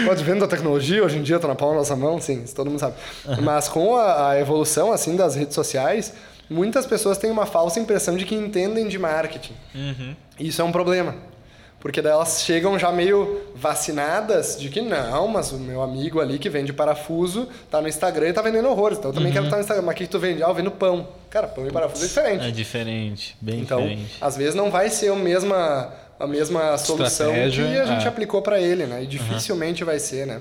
com 0.03 0.09
o 0.09 0.11
advento 0.11 0.41
da 0.41 0.49
tecnologia, 0.49 1.05
hoje 1.05 1.19
em 1.19 1.23
dia 1.23 1.39
tá 1.39 1.47
na 1.47 1.55
palma 1.55 1.75
da 1.75 1.81
nossa 1.81 1.95
mão, 1.95 2.21
sim, 2.21 2.43
todo 2.55 2.71
mundo 2.71 2.81
sabe. 2.81 2.95
Mas 3.43 3.69
com 3.69 3.97
a, 3.97 4.31
a 4.31 4.41
evolução, 4.41 4.91
assim, 4.93 5.15
das 5.15 5.35
redes 5.35 5.55
sociais, 5.55 6.15
muitas 6.49 6.87
pessoas 6.87 7.19
têm 7.19 7.31
uma 7.31 7.45
falsa 7.45 7.79
impressão 7.79 8.17
de 8.17 8.25
que 8.25 8.35
entendem 8.35 8.89
de 8.89 8.99
marketing. 8.99 9.55
E 10.39 10.49
Isso 10.49 10.63
é 10.63 10.65
um 10.65 10.73
problema. 10.73 11.15
Porque 11.83 12.01
daí 12.01 12.13
elas 12.13 12.43
chegam 12.45 12.79
já 12.79 12.93
meio 12.93 13.41
vacinadas 13.57 14.57
de 14.57 14.69
que 14.69 14.81
não, 14.81 15.27
mas 15.27 15.51
o 15.51 15.59
meu 15.59 15.83
amigo 15.83 16.21
ali 16.21 16.39
que 16.39 16.49
vende 16.49 16.73
parafuso 16.73 17.49
tá 17.69 17.83
no 17.83 17.89
Instagram 17.89 18.29
e 18.29 18.33
tá 18.33 18.41
vendendo 18.41 18.69
horrores. 18.69 18.99
Então 18.99 19.11
eu 19.11 19.15
também 19.15 19.33
quero 19.33 19.47
estar 19.47 19.57
no 19.57 19.63
Instagram. 19.63 19.85
Mas 19.85 19.95
o 19.97 19.99
que 19.99 20.07
tu 20.07 20.21
vende? 20.21 20.45
Ah, 20.45 20.49
eu 20.49 20.55
vendo 20.55 20.71
pão. 20.71 21.09
Cara, 21.29 21.49
pão 21.49 21.67
e 21.67 21.73
parafuso 21.73 22.05
é 22.05 22.07
diferente. 22.07 22.47
É 22.47 22.51
diferente, 22.53 23.37
bem 23.41 23.61
Então, 23.63 23.81
diferente. 23.81 24.17
às 24.21 24.37
vezes 24.37 24.55
não 24.55 24.71
vai 24.71 24.91
ser 24.91 25.11
a 25.11 25.17
mesma, 25.17 25.93
a 26.21 26.27
mesma 26.29 26.79
solução 26.79 27.31
Estratégia, 27.31 27.67
que 27.67 27.79
a 27.81 27.87
gente 27.87 28.05
é. 28.05 28.09
aplicou 28.09 28.41
para 28.43 28.61
ele, 28.61 28.87
né? 28.87 29.03
E 29.03 29.07
dificilmente 29.09 29.83
vai 29.83 29.99
ser, 29.99 30.25
né? 30.25 30.41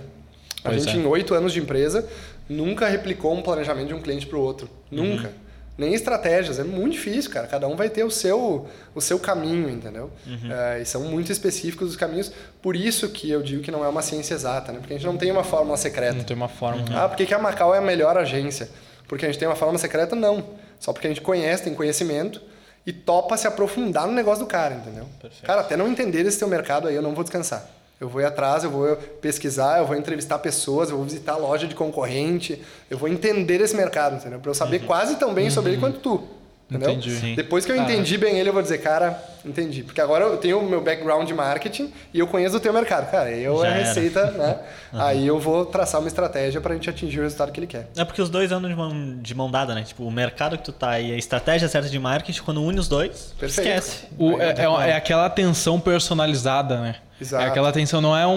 A 0.64 0.70
Pois 0.70 0.84
gente, 0.84 0.96
é. 0.96 1.00
em 1.02 1.06
oito 1.08 1.34
anos 1.34 1.52
de 1.54 1.60
empresa, 1.60 2.08
nunca 2.48 2.88
replicou 2.88 3.34
um 3.34 3.42
planejamento 3.42 3.88
de 3.88 3.96
um 3.96 4.00
cliente 4.02 4.28
para 4.28 4.38
o 4.38 4.42
outro. 4.42 4.70
Nunca. 4.92 5.32
Nem 5.78 5.94
estratégias. 5.94 6.60
É 6.60 6.64
muito 6.64 6.94
difícil, 6.94 7.32
cara. 7.32 7.48
Cada 7.48 7.68
um 7.68 7.76
vai 7.76 7.90
ter 7.90 8.04
o 8.04 8.12
seu, 8.12 8.68
o 8.94 9.02
seu 9.02 9.18
caminho, 9.18 9.70
entendeu? 9.70 10.12
É, 10.52 10.82
e 10.82 10.86
são 10.86 11.04
muito 11.04 11.32
específicos 11.32 11.92
os 11.92 11.96
caminhos. 11.96 12.32
Por 12.62 12.76
isso 12.76 13.10
que 13.10 13.30
eu 13.30 13.42
digo 13.42 13.64
que 13.64 13.72
não 13.72 13.84
é 13.84 13.88
uma 13.88 14.02
ciência 14.02 14.34
exata, 14.34 14.72
né? 14.72 14.80
Porque 14.80 14.94
a 14.94 14.98
gente 14.98 15.06
não 15.06 15.18
tem 15.18 15.32
uma 15.32 15.44
fórmula 15.44 15.78
secreta. 15.78 16.14
Não 16.14 16.24
tem 16.24 16.36
uma 16.36 16.50
forma. 16.50 16.84
Ah, 16.94 17.08
por 17.08 17.16
que, 17.18 17.34
a 17.34 17.40
Macau 17.40 17.74
é 17.74 17.78
a 17.78 17.82
melhor 17.82 18.18
agência? 18.18 18.70
Porque 19.08 19.26
a 19.26 19.30
gente 19.30 19.40
tem 19.40 19.48
uma 19.48 19.56
forma 19.56 19.78
secreta? 19.78 20.16
Não. 20.16 20.44
Só 20.80 20.94
porque 20.94 21.08
a 21.08 21.10
gente 21.10 21.22
conhece, 21.22 21.64
tem 21.64 21.74
conhecimento 21.74 22.42
e 22.86 22.92
topa 22.92 23.38
se 23.38 23.48
aprofundar 23.48 24.08
no 24.08 24.14
negócio 24.14 24.44
do 24.44 24.48
cara, 24.48 24.76
entendeu? 24.76 25.06
Cara, 25.44 25.62
até 25.62 25.78
não 25.78 25.88
entender 25.88 26.26
esse 26.26 26.40
teu 26.40 26.48
mercado 26.48 26.88
aí, 26.88 26.96
eu 26.96 27.02
não 27.02 27.14
vou 27.14 27.24
descansar. 27.24 27.68
Eu 28.02 28.10
vou 28.10 28.20
ir 28.20 28.26
atrás, 28.26 28.64
eu 28.64 28.72
vou 28.72 28.96
pesquisar, 29.22 29.78
eu 29.78 29.86
vou 29.86 29.96
entrevistar 29.96 30.40
pessoas, 30.40 30.90
eu 30.90 30.98
vou 30.98 31.06
visitar 31.06 31.34
a 31.34 31.38
loja 31.38 31.68
de 31.68 31.76
concorrente, 31.76 32.60
eu 32.90 32.98
vou 32.98 33.08
entender 33.08 33.62
esse 33.62 33.76
mercado, 33.76 34.16
entendeu? 34.16 34.40
Pra 34.40 34.50
eu 34.50 34.56
saber 34.56 34.80
quase 34.88 35.18
tão 35.18 35.36
bem 35.36 35.52
sobre 35.52 35.74
ele 35.74 35.80
quanto 35.80 36.00
tu. 36.00 36.41
Entendeu? 36.72 36.92
Entendi. 36.92 37.12
Sim. 37.20 37.36
Depois 37.36 37.66
que 37.66 37.72
eu 37.74 37.76
entendi 37.76 38.18
bem 38.18 38.40
ele, 38.40 38.48
eu 38.48 38.54
vou 38.54 38.62
dizer, 38.62 38.78
cara, 38.78 39.22
entendi. 39.46 39.84
Porque 39.84 40.00
agora 40.00 40.24
eu 40.24 40.38
tenho 40.38 40.58
o 40.58 40.64
meu 40.70 40.80
background 40.82 41.28
de 41.28 41.34
marketing 41.34 41.92
e 42.14 42.20
eu 42.20 42.28
conheço 42.28 42.56
o 42.56 42.60
teu 42.62 42.72
mercado. 42.72 43.12
Cara, 43.12 43.30
eu 43.30 43.60
Já 43.60 43.68
é 43.68 43.70
a 43.70 43.74
era. 43.76 43.88
receita, 43.88 44.32
né? 44.32 44.58
Aí 44.94 45.28
eu 45.28 45.38
vou 45.38 45.66
traçar 45.66 46.00
uma 46.00 46.08
estratégia 46.08 46.62
pra 46.62 46.74
gente 46.74 46.90
atingir 46.90 47.20
o 47.20 47.24
resultado 47.24 47.52
que 47.52 47.60
ele 47.60 47.68
quer. 47.68 47.90
É 47.98 48.06
porque 48.06 48.22
os 48.22 48.30
dois 48.30 48.54
andam 48.54 48.70
de 48.70 48.76
mão, 48.78 49.18
de 49.22 49.36
mão 49.36 49.52
dada, 49.52 49.76
né? 49.76 49.84
Tipo, 49.84 50.06
o 50.06 50.12
mercado 50.12 50.58
que 50.58 50.64
tu 50.64 50.72
tá 50.72 50.98
e 50.98 51.12
a 51.12 51.18
estratégia 51.18 51.68
certa 51.68 51.90
de 51.90 52.00
marketing, 52.00 52.42
quando 52.42 52.64
une 52.64 52.80
os 52.80 52.88
dois, 52.88 53.34
Perfeito. 53.38 53.68
esquece. 53.68 54.06
O- 54.18 54.40
é, 54.42 54.52
é- 54.58 54.90
é 54.92 54.96
aquela 54.96 55.26
atenção 55.26 55.78
personalizada, 55.78 56.78
né? 56.80 56.96
Exato. 57.20 57.44
É 57.44 57.48
aquela 57.48 57.68
atenção, 57.70 58.00
não 58.02 58.18
é 58.18 58.26
um- 58.26 58.32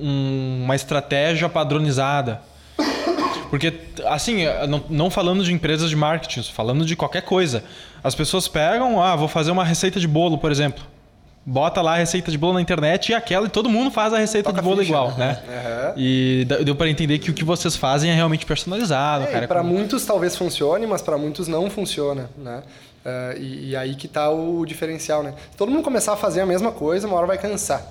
um- 0.00 0.60
uma 0.64 0.74
estratégia 0.74 1.48
padronizada. 1.48 2.40
Porque, 3.50 3.72
assim, 4.06 4.44
não, 4.68 4.82
não 4.90 5.10
falando 5.10 5.42
de 5.42 5.52
empresas 5.52 5.88
de 5.90 5.96
marketing, 5.96 6.42
falando 6.52 6.84
de 6.84 6.94
qualquer 6.94 7.22
coisa. 7.22 7.64
As 8.04 8.14
pessoas 8.14 8.46
pegam, 8.46 9.02
ah, 9.02 9.16
vou 9.16 9.28
fazer 9.28 9.50
uma 9.50 9.64
receita 9.64 9.98
de 9.98 10.06
bolo, 10.06 10.38
por 10.38 10.50
exemplo. 10.50 10.84
Bota 11.46 11.80
lá 11.80 11.94
a 11.94 11.96
receita 11.96 12.30
de 12.30 12.36
bolo 12.36 12.54
na 12.54 12.60
internet 12.60 13.08
e 13.08 13.14
aquela, 13.14 13.46
e 13.46 13.48
todo 13.50 13.70
mundo 13.70 13.90
faz 13.90 14.12
a 14.12 14.18
receita 14.18 14.50
Toca 14.50 14.60
de 14.60 14.68
bolo 14.68 14.80
ficha. 14.80 14.90
igual, 14.90 15.12
né? 15.16 15.38
Aham. 15.48 15.94
E 15.96 16.46
deu 16.62 16.74
para 16.74 16.90
entender 16.90 17.18
que 17.20 17.30
o 17.30 17.34
que 17.34 17.42
vocês 17.42 17.74
fazem 17.74 18.10
é 18.10 18.14
realmente 18.14 18.44
personalizado, 18.44 19.24
É, 19.24 19.28
cara. 19.28 19.48
para 19.48 19.62
muitos 19.62 20.04
talvez 20.04 20.36
funcione, 20.36 20.86
mas 20.86 21.00
para 21.00 21.16
muitos 21.16 21.48
não 21.48 21.70
funciona, 21.70 22.28
né? 22.36 22.62
Ah, 23.02 23.34
e, 23.38 23.70
e 23.70 23.76
aí 23.76 23.94
que 23.94 24.06
tá 24.06 24.28
o 24.28 24.66
diferencial, 24.66 25.22
né? 25.22 25.32
Se 25.50 25.56
todo 25.56 25.70
mundo 25.72 25.82
começar 25.82 26.12
a 26.12 26.16
fazer 26.16 26.42
a 26.42 26.46
mesma 26.46 26.70
coisa, 26.70 27.06
uma 27.06 27.16
hora 27.16 27.26
vai 27.26 27.38
cansar. 27.38 27.82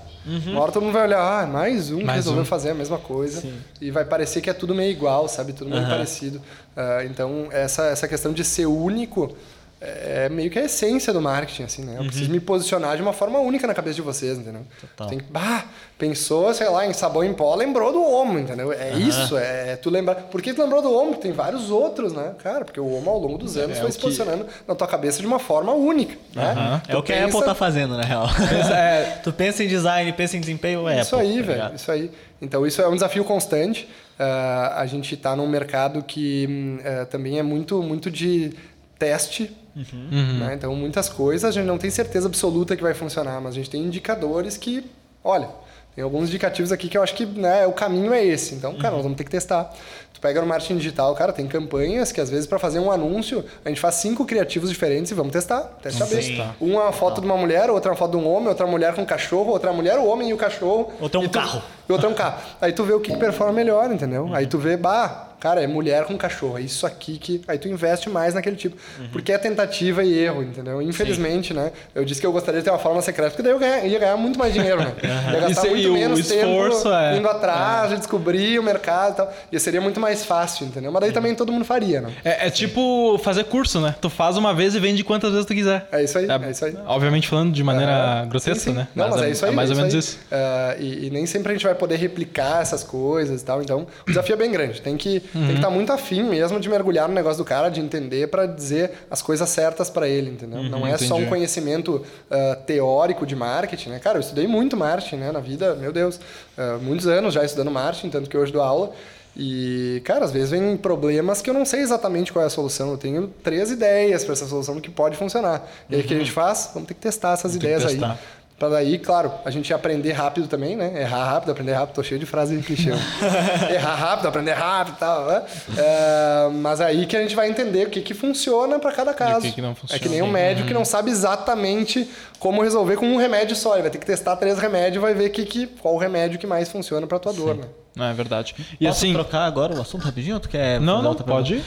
Uma 0.47 0.61
hora 0.61 0.71
todo 0.71 0.83
mundo 0.83 0.93
vai 0.93 1.03
olhar, 1.07 1.19
ah, 1.43 1.47
mais 1.47 1.89
um 1.91 1.99
que 1.99 2.03
Mais 2.03 2.17
resolveu 2.17 2.41
um. 2.43 2.45
fazer 2.45 2.71
a 2.71 2.73
mesma 2.73 2.97
coisa. 2.97 3.41
E 3.79 3.89
vai 3.91 4.03
parecer 4.03 4.41
que 4.41 4.49
é 4.49 4.53
tudo 4.53 4.75
meio 4.75 4.91
igual, 4.91 5.27
sabe? 5.29 5.53
Tudo 5.53 5.69
meio 5.69 5.81
Aham. 5.83 5.89
parecido. 5.91 6.41
Ah, 6.75 7.03
então, 7.05 7.47
essa, 7.51 7.85
essa 7.87 8.07
questão 8.07 8.33
de 8.33 8.43
ser 8.43 8.65
único 8.65 9.35
é 9.79 10.27
meio 10.29 10.49
que 10.49 10.57
a 10.57 10.63
essência 10.65 11.13
do 11.13 11.21
marketing, 11.21 11.63
assim, 11.63 11.83
né? 11.85 11.97
Eu 11.99 12.05
preciso 12.05 12.31
me 12.31 12.39
posicionar 12.39 12.95
de 12.95 13.01
uma 13.03 13.13
forma 13.13 13.37
única 13.39 13.67
na 13.67 13.73
cabeça 13.75 13.95
de 13.95 14.01
vocês, 14.01 14.37
entendeu? 14.37 14.61
Total. 14.81 15.07
Tem 15.07 15.19
que, 15.19 15.25
bah, 15.31 15.65
pensou, 15.99 16.51
sei 16.53 16.67
lá, 16.67 16.85
em 16.87 16.93
sabão 16.93 17.23
em 17.23 17.33
pó, 17.33 17.53
lembrou 17.55 17.93
do 17.93 18.01
Omo, 18.03 18.39
entendeu? 18.39 18.71
É 18.73 18.93
isso, 18.97 19.37
é 19.37 19.75
tu 19.75 19.89
lembrar. 19.91 20.15
Por 20.15 20.41
que 20.41 20.53
tu 20.53 20.61
lembrou 20.63 20.81
do 20.81 20.91
Omo? 20.91 21.15
Tem 21.17 21.31
vários 21.31 21.69
outros, 21.69 22.11
né? 22.13 22.33
Cara, 22.43 22.65
porque 22.65 22.79
o 22.79 22.91
Omo 22.97 23.09
ao 23.11 23.19
longo 23.19 23.37
dos 23.37 23.55
anos 23.55 23.77
É 23.77 23.81
foi 23.81 23.91
se 23.91 23.97
que- 23.97 24.03
posicionando 24.03 24.47
na 24.67 24.73
tua 24.73 24.87
cabeça 24.87 25.19
de 25.21 25.27
uma 25.27 25.37
forma 25.39 25.71
única, 25.73 26.15
né? 26.33 26.43
Aham. 26.51 26.81
É 26.87 26.97
o 26.97 27.03
que 27.03 27.13
a 27.13 27.15
pensa- 27.17 27.37
Apple 27.37 27.45
tá 27.45 27.55
fazendo, 27.55 27.95
na 27.97 28.03
real. 28.03 28.25
É, 28.73 29.19
tu 29.23 29.31
pensa 29.31 29.63
em 29.63 29.67
design, 29.67 30.11
pensa 30.13 30.37
em 30.37 30.39
desempenho, 30.39 30.87
é 30.89 31.01
Isso 31.01 31.15
Apple. 31.15 31.27
aí, 31.27 31.39
tá 31.39 31.45
velho. 31.53 31.75
Isso 31.75 31.91
aí. 31.91 32.11
Então, 32.41 32.65
isso 32.65 32.81
é 32.81 32.87
um 32.87 32.93
desafio 32.95 33.23
constante. 33.23 33.87
Ah, 34.19 34.75
a 34.81 34.85
gente 34.87 35.13
está 35.13 35.35
num 35.35 35.47
mercado 35.47 36.01
que 36.03 36.79
eh, 36.83 37.05
também 37.05 37.37
é 37.37 37.43
muito, 37.43 37.81
muito 37.83 38.09
de 38.09 38.53
teste. 38.97 39.55
Uhum. 39.85 40.39
né? 40.39 40.53
Então, 40.55 40.75
muitas 40.75 41.07
coisas 41.09 41.45
a 41.45 41.51
gente 41.51 41.65
não 41.67 41.77
tem 41.77 41.89
certeza 41.89 42.27
absoluta 42.27 42.75
que 42.75 42.81
vai 42.83 42.93
funcionar, 42.93 43.39
mas 43.41 43.53
a 43.53 43.55
gente 43.55 43.69
tem 43.69 43.81
indicadores 43.83 44.57
que, 44.57 44.89
olha, 45.23 45.49
tem 45.95 46.03
alguns 46.03 46.29
indicativos 46.29 46.71
aqui 46.71 46.87
que 46.87 46.97
eu 46.97 47.01
acho 47.03 47.13
que 47.15 47.25
né, 47.25 47.65
o 47.65 47.71
caminho 47.73 48.13
é 48.13 48.23
esse. 48.23 48.53
Então, 48.55 48.75
cara, 48.77 48.93
nós 48.95 49.03
vamos 49.03 49.17
ter 49.17 49.23
que 49.23 49.31
testar. 49.31 49.73
Tu 50.13 50.19
pega 50.21 50.41
no 50.41 50.47
marketing 50.47 50.77
digital, 50.77 51.13
cara, 51.15 51.31
tem 51.31 51.47
campanhas 51.47 52.11
que 52.11 52.19
às 52.21 52.29
vezes 52.29 52.47
para 52.47 52.57
fazer 52.57 52.79
um 52.79 52.91
anúncio, 52.91 53.43
a 53.63 53.69
gente 53.69 53.79
faz 53.79 53.95
cinco 53.95 54.25
criativos 54.25 54.69
diferentes 54.69 55.11
e 55.11 55.15
vamos 55.15 55.31
testar. 55.31 55.61
Teste 55.81 56.03
Sim. 56.03 56.09
cabeça. 56.37 56.55
Uma 56.59 56.81
é 56.81 56.83
uma 56.85 56.91
foto 56.91 57.19
de 57.21 57.25
uma 57.27 57.37
mulher, 57.37 57.69
outra 57.69 57.89
é 57.89 57.91
uma 57.91 57.97
foto 57.97 58.11
de 58.11 58.17
um 58.17 58.27
homem, 58.27 58.47
outra 58.47 58.65
mulher 58.65 58.95
com 58.95 59.01
um 59.03 59.05
cachorro, 59.05 59.51
outra 59.51 59.71
mulher, 59.73 59.97
o 59.99 60.05
homem 60.07 60.29
e 60.29 60.33
o 60.33 60.37
cachorro. 60.37 60.91
Outra 60.99 61.19
é 61.19 61.23
um 61.23 61.27
tu- 61.27 61.31
carro. 61.39 61.61
E 61.87 61.91
outra 61.91 62.07
é 62.07 62.11
um 62.11 62.15
carro. 62.15 62.41
Aí 62.61 62.73
tu 62.73 62.83
vê 62.83 62.93
o 62.93 62.99
que 62.99 63.11
que 63.11 63.17
performa 63.17 63.53
melhor, 63.53 63.91
entendeu? 63.91 64.29
Aí 64.33 64.45
tu 64.47 64.57
vê, 64.57 64.75
bah, 64.77 65.26
cara, 65.39 65.61
é 65.61 65.67
mulher 65.67 66.05
com 66.05 66.17
cachorro, 66.17 66.57
é 66.57 66.61
isso 66.61 66.85
aqui 66.85 67.17
que. 67.17 67.41
Aí 67.47 67.57
tu 67.57 67.67
investe 67.67 68.09
mais 68.09 68.33
naquele 68.33 68.55
tipo. 68.55 68.75
Porque 69.11 69.31
é 69.31 69.37
tentativa 69.37 70.03
e 70.03 70.17
erro, 70.17 70.41
entendeu? 70.43 70.81
Infelizmente, 70.81 71.53
né? 71.53 71.71
Eu 71.95 72.03
disse 72.05 72.19
que 72.21 72.27
eu 72.27 72.31
gostaria 72.31 72.59
de 72.59 72.65
ter 72.65 72.71
uma 72.71 72.79
forma 72.79 73.01
secreta, 73.01 73.29
porque 73.31 73.43
daí 73.43 73.51
eu 73.51 73.59
ganha- 73.59 73.85
ia 73.85 73.99
ganhar 73.99 74.17
muito 74.17 74.37
mais 74.39 74.53
dinheiro, 74.53 74.79
né? 74.79 74.93
Ia 75.27 75.39
gastar 75.41 75.49
Isso 75.49 75.61
aí, 75.65 75.71
muito 75.73 75.89
o 75.89 75.93
menos 75.93 76.19
esforço 76.19 76.83
tempo 76.83 76.95
é- 76.95 77.17
indo 77.17 77.27
atrás, 77.27 77.89
de 77.91 77.97
descobrir 77.97 78.59
o 78.59 78.63
mercado 78.63 79.13
e 79.13 79.15
tal. 79.17 79.33
E 79.51 79.59
seria 79.59 79.81
muito 79.81 79.99
mais 79.99 80.23
fácil, 80.25 80.65
entendeu? 80.65 80.91
Mas 80.91 81.01
daí 81.01 81.11
também 81.11 81.33
todo 81.35 81.51
mundo 81.51 81.65
faria, 81.65 82.01
né? 82.01 82.11
É, 82.23 82.47
é 82.47 82.49
tipo 82.49 83.17
fazer 83.23 83.43
curso, 83.45 83.79
né? 83.79 83.95
Tu 84.01 84.09
faz 84.09 84.37
uma 84.37 84.53
vez 84.53 84.75
e 84.75 84.79
vende 84.79 85.03
quantas 85.03 85.31
vezes 85.31 85.45
tu 85.45 85.53
quiser. 85.53 85.87
É 85.91 86.03
isso 86.03 86.17
aí, 86.17 86.27
é 86.29 86.49
isso 86.51 86.65
aí. 86.65 86.77
Obviamente 86.85 87.27
falando 87.27 87.51
de 87.53 87.63
maneira 87.63 87.91
Aham. 87.91 88.29
grotesca, 88.29 88.59
Sim, 88.59 88.71
sim. 88.71 88.75
né? 88.77 88.87
Não, 88.95 89.09
mas, 89.09 89.21
é 89.21 89.29
isso 89.29 89.45
aí. 89.45 89.55
mais 89.55 89.69
é 89.69 89.73
ou 89.73 89.77
menos 89.77 89.93
aí. 89.93 89.99
isso. 89.99 90.19
Ah, 90.31 90.75
e, 90.79 91.07
e 91.07 91.09
nem 91.09 91.25
sempre 91.25 91.51
a 91.51 91.55
gente 91.55 91.65
vai 91.65 91.75
poder 91.75 91.97
replicar 91.97 92.61
essas 92.61 92.83
coisas 92.83 93.41
e 93.41 93.45
tal. 93.45 93.61
Então, 93.61 93.87
o 94.05 94.09
desafio 94.09 94.33
é 94.33 94.37
bem 94.37 94.51
grande. 94.51 94.81
Tem 94.81 94.95
que 94.97 95.21
Uhum. 95.33 95.41
tem 95.41 95.47
que 95.49 95.55
estar 95.55 95.69
muito 95.69 95.91
afim 95.93 96.23
mesmo 96.23 96.59
de 96.59 96.69
mergulhar 96.69 97.07
no 97.07 97.13
negócio 97.13 97.37
do 97.37 97.45
cara, 97.45 97.69
de 97.69 97.79
entender 97.79 98.27
para 98.29 98.45
dizer 98.45 98.91
as 99.09 99.21
coisas 99.21 99.47
certas 99.49 99.89
para 99.89 100.07
ele, 100.07 100.29
entendeu? 100.31 100.63
Não 100.63 100.85
é 100.85 100.97
só 100.97 101.05
um 101.05 101.07
Uhum, 101.09 101.15
entendi. 101.23 101.29
conhecimento 101.29 102.03
ah, 102.29 102.57
teórico 102.65 103.25
de 103.25 103.35
marketing, 103.35 103.89
né? 103.89 103.99
Cara, 103.99 104.17
eu 104.17 104.21
estudei 104.21 104.47
muito 104.47 104.75
marketing, 104.77 105.17
né? 105.17 105.31
Na 105.31 105.39
vida, 105.39 105.75
meu 105.75 105.91
Deus, 105.91 106.19
ah, 106.57 106.77
muitos 106.81 107.07
anos 107.07 107.33
já 107.33 107.43
estudando 107.43 107.71
marketing, 107.71 108.09
tanto 108.09 108.29
que 108.29 108.37
hoje 108.37 108.51
dou 108.51 108.61
aula. 108.61 108.91
E, 109.39 110.01
cara, 110.03 110.25
às 110.25 110.31
vezes 110.31 110.49
vem 110.49 110.75
problemas 110.75 111.43
que 111.43 111.49
eu 111.49 111.53
não 111.53 111.63
sei 111.63 111.81
exatamente 111.81 112.33
qual 112.33 112.41
é 112.41 112.47
a 112.47 112.49
solução. 112.49 112.89
Eu 112.89 112.97
tenho 112.97 113.27
três 113.43 113.69
ideias 113.69 114.23
para 114.23 114.33
essa 114.33 114.47
solução 114.47 114.81
que 114.81 114.89
pode 114.89 115.15
funcionar. 115.15 115.63
E 115.89 115.93
aí 115.95 116.01
o 116.01 116.03
que 116.03 116.13
a 116.15 116.17
gente 116.17 116.31
faz? 116.31 116.71
Vamos 116.73 116.87
ter 116.87 116.95
que 116.95 117.01
testar 117.01 117.33
essas 117.33 117.53
Uhum. 117.53 117.59
que 117.59 117.65
ideias 117.67 117.83
testar. 117.85 118.11
aí. 118.13 118.17
Pra 118.57 118.69
daí, 118.69 118.97
claro, 118.97 119.31
a 119.45 119.51
gente 119.51 119.71
aprender 119.71 120.13
rápido 120.13 120.47
também, 120.47 120.75
né? 120.75 120.99
Errar 121.01 121.25
rápido, 121.25 121.51
aprender 121.51 121.73
rápido. 121.73 121.93
Tô 121.93 122.01
cheio 122.01 122.19
de 122.19 122.25
frase 122.25 122.57
clichê. 122.57 122.89
Errar 123.71 123.93
rápido, 123.95 124.27
aprender 124.27 124.53
rápido 124.53 124.95
e 124.95 124.99
tal, 124.99 125.25
né? 125.27 125.43
É, 125.77 126.49
mas 126.53 126.81
aí 126.81 127.05
que 127.05 127.15
a 127.15 127.21
gente 127.21 127.35
vai 127.35 127.49
entender 127.49 127.85
o 127.85 127.89
que, 127.91 128.01
que 128.01 128.15
funciona 128.15 128.79
para 128.79 128.91
cada 128.91 129.13
caso. 129.13 129.41
que 129.41 129.51
que 129.51 129.61
não 129.61 129.71
É 129.71 129.75
funciona. 129.75 129.99
que 130.01 130.09
nem 130.09 130.23
um 130.23 130.31
médico 130.31 130.67
que 130.67 130.73
não 130.73 130.83
sabe 130.83 131.11
exatamente 131.11 132.09
como 132.39 132.63
resolver 132.63 132.95
com 132.97 133.05
um 133.05 133.17
remédio 133.17 133.55
só. 133.55 133.73
Ele 133.73 133.83
vai 133.83 133.91
ter 133.91 133.99
que 133.99 134.05
testar 134.07 134.35
três 134.37 134.57
remédios 134.57 134.95
e 134.95 134.99
vai 134.99 135.13
ver 135.13 135.29
que, 135.29 135.45
que, 135.45 135.67
qual 135.67 135.93
o 135.93 135.97
remédio 135.99 136.39
que 136.39 136.47
mais 136.47 136.67
funciona 136.67 137.05
pra 137.05 137.19
tua 137.19 137.33
dor, 137.33 137.55
né? 137.55 137.65
Não, 137.95 138.05
é 138.05 138.13
verdade. 138.15 138.55
E 138.81 138.87
Posso 138.87 138.97
assim. 139.05 139.13
trocar 139.13 139.45
agora 139.45 139.75
o 139.75 139.81
assunto 139.81 140.03
rapidinho? 140.03 140.33
ou 140.35 140.39
Tu 140.39 140.49
quer 140.49 140.81
Não, 140.81 141.03
não, 141.03 141.13
pode 141.13 141.55
ir. 141.55 141.63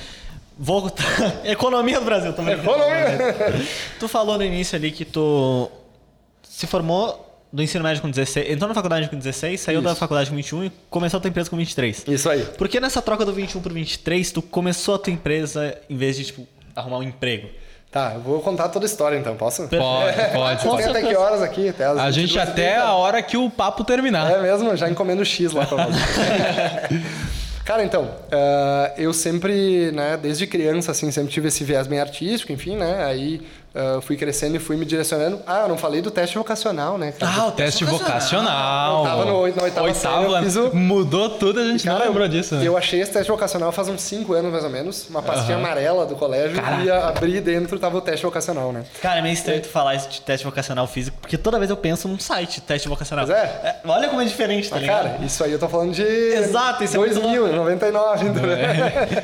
Vou... 0.59 0.91
Economia 1.45 2.01
do 2.01 2.05
Brasil, 2.05 2.33
brincando. 2.33 2.63
Economia! 2.63 3.17
Tu 3.99 4.09
falou 4.09 4.37
no 4.37 4.45
início 4.45 4.77
ali 4.77 4.91
que 4.91 5.05
tu 5.05 5.71
se 6.61 6.67
formou 6.67 7.27
do 7.51 7.63
ensino 7.63 7.83
médio 7.83 8.03
com 8.03 8.11
16, 8.11 8.51
entrou 8.51 8.69
na 8.69 8.75
faculdade 8.75 9.09
com 9.09 9.17
16, 9.17 9.59
saiu 9.59 9.81
da 9.81 9.93
Isso. 9.93 9.99
faculdade 9.99 10.29
com 10.29 10.37
21 10.37 10.65
e 10.67 10.73
começou 10.91 11.17
a 11.17 11.21
tua 11.23 11.31
empresa 11.31 11.49
com 11.49 11.57
23. 11.57 12.05
Isso 12.07 12.29
aí. 12.29 12.45
Por 12.45 12.69
que 12.69 12.79
nessa 12.79 13.01
troca 13.01 13.25
do 13.25 13.33
21 13.33 13.63
pro 13.63 13.73
23 13.73 14.31
tu 14.31 14.43
começou 14.43 14.97
a 14.97 14.99
tua 14.99 15.11
empresa 15.11 15.75
em 15.89 15.97
vez 15.97 16.17
de 16.17 16.27
tipo 16.27 16.47
arrumar 16.77 16.99
um 16.99 17.03
emprego? 17.03 17.49
Tá, 17.91 18.13
eu 18.15 18.21
vou 18.21 18.41
contar 18.41 18.69
toda 18.69 18.85
a 18.85 18.89
história 18.89 19.17
então, 19.17 19.35
posso? 19.37 19.67
Pode, 19.69 20.33
pode. 20.35 20.63
Tem 20.77 20.91
até 20.91 21.09
que 21.09 21.17
horas 21.17 21.41
aqui? 21.41 21.71
Até 21.71 21.87
as 21.87 21.99
A 21.99 22.11
gente 22.11 22.35
22 22.35 22.49
até 22.51 22.77
a 22.77 22.93
hora 22.93 23.23
que 23.23 23.39
o 23.39 23.49
papo 23.49 23.83
terminar. 23.83 24.31
É 24.31 24.43
mesmo? 24.43 24.77
Já 24.77 24.91
encomendo 24.91 25.25
X 25.25 25.53
lá 25.53 25.65
pra 25.65 25.87
você. 25.89 27.01
Cara, 27.71 27.85
então, 27.85 28.11
eh, 28.33 28.95
eu 28.99 29.13
sempre, 29.13 29.93
né, 29.93 30.19
desde 30.21 30.45
criança, 30.45 30.91
assim, 30.91 31.11
sempre 31.13 31.31
tive 31.31 31.47
esse 31.47 31.63
viés 31.63 31.87
bem 31.87 32.01
artístico, 32.01 32.53
enfim, 32.53 32.75
né, 32.75 33.05
aí 33.05 33.43
eh, 33.75 33.99
fui 34.03 34.17
crescendo 34.17 34.57
e 34.57 34.59
fui 34.59 34.77
me 34.77 34.85
direcionando. 34.85 35.41
Ah, 35.47 35.61
eu 35.61 35.69
não 35.69 35.79
falei 35.79 36.01
do 36.03 36.11
teste 36.11 36.37
vocacional, 36.37 36.99
né, 36.99 37.13
cara? 37.13 37.33
Ah, 37.37 37.47
o 37.47 37.53
teste 37.53 37.85
vocacional. 37.85 38.99
Eu 39.05 39.11
tava 39.11 39.25
no 39.25 39.33
na 39.33 39.63
oitava 39.63 39.95
série, 39.95 40.25
eu 40.25 40.43
fiz 40.43 40.57
o- 40.57 40.75
Mudou 40.77 41.31
tudo, 41.31 41.61
a 41.61 41.65
gente 41.65 41.87
não 41.87 41.95
Cara, 41.95 42.07
lembrou 42.07 42.29
disso. 42.29 42.55
né? 42.55 42.67
Eu 42.67 42.77
achei 42.77 43.01
esse 43.01 43.13
teste 43.13 43.31
vocacional 43.31 43.71
faz 43.73 43.89
uns 43.89 44.01
5 44.03 44.33
anos, 44.35 44.51
mais 44.53 44.65
ou 44.65 44.71
menos, 44.71 45.07
uma 45.09 45.23
pastinha 45.23 45.57
amarela 45.57 46.07
do 46.07 46.17
colégio, 46.17 46.61
e 46.85 46.91
a- 46.91 47.09
abri 47.09 47.41
dentro 47.41 47.79
tava 47.79 47.97
o 47.99 48.01
teste 48.01 48.25
vocacional, 48.25 48.73
né? 48.73 48.85
Cara, 49.01 49.19
é 49.19 49.23
meio 49.23 49.33
estranho 49.35 49.61
tu 49.61 49.69
falar 49.69 49.95
isso 49.95 50.09
de 50.09 50.21
teste 50.21 50.45
vocacional 50.45 50.87
físico, 50.87 51.17
porque 51.21 51.37
toda 51.37 51.59
vez 51.59 51.71
eu 51.71 51.77
penso 51.77 52.09
num 52.09 52.19
site 52.19 52.61
teste 52.61 52.89
vocacional. 52.89 53.27
Mas 53.27 53.37
é. 53.37 53.77
olha 53.87 54.09
como 54.09 54.21
é 54.21 54.25
diferente, 54.25 54.69
tá 54.69 54.77
Mas, 54.77 54.83
ligado? 54.83 55.03
cara, 55.11 55.25
isso 55.25 55.43
aí 55.45 55.53
eu 55.53 55.59
tô 55.59 55.69
falando 55.69 55.93
de 55.93 56.03
Exato, 56.03 56.83
isso 56.85 56.97
é 56.97 56.99
muito 56.99 57.15
2000, 57.15 57.53
99, 57.53 58.27
entendeu? 58.27 58.51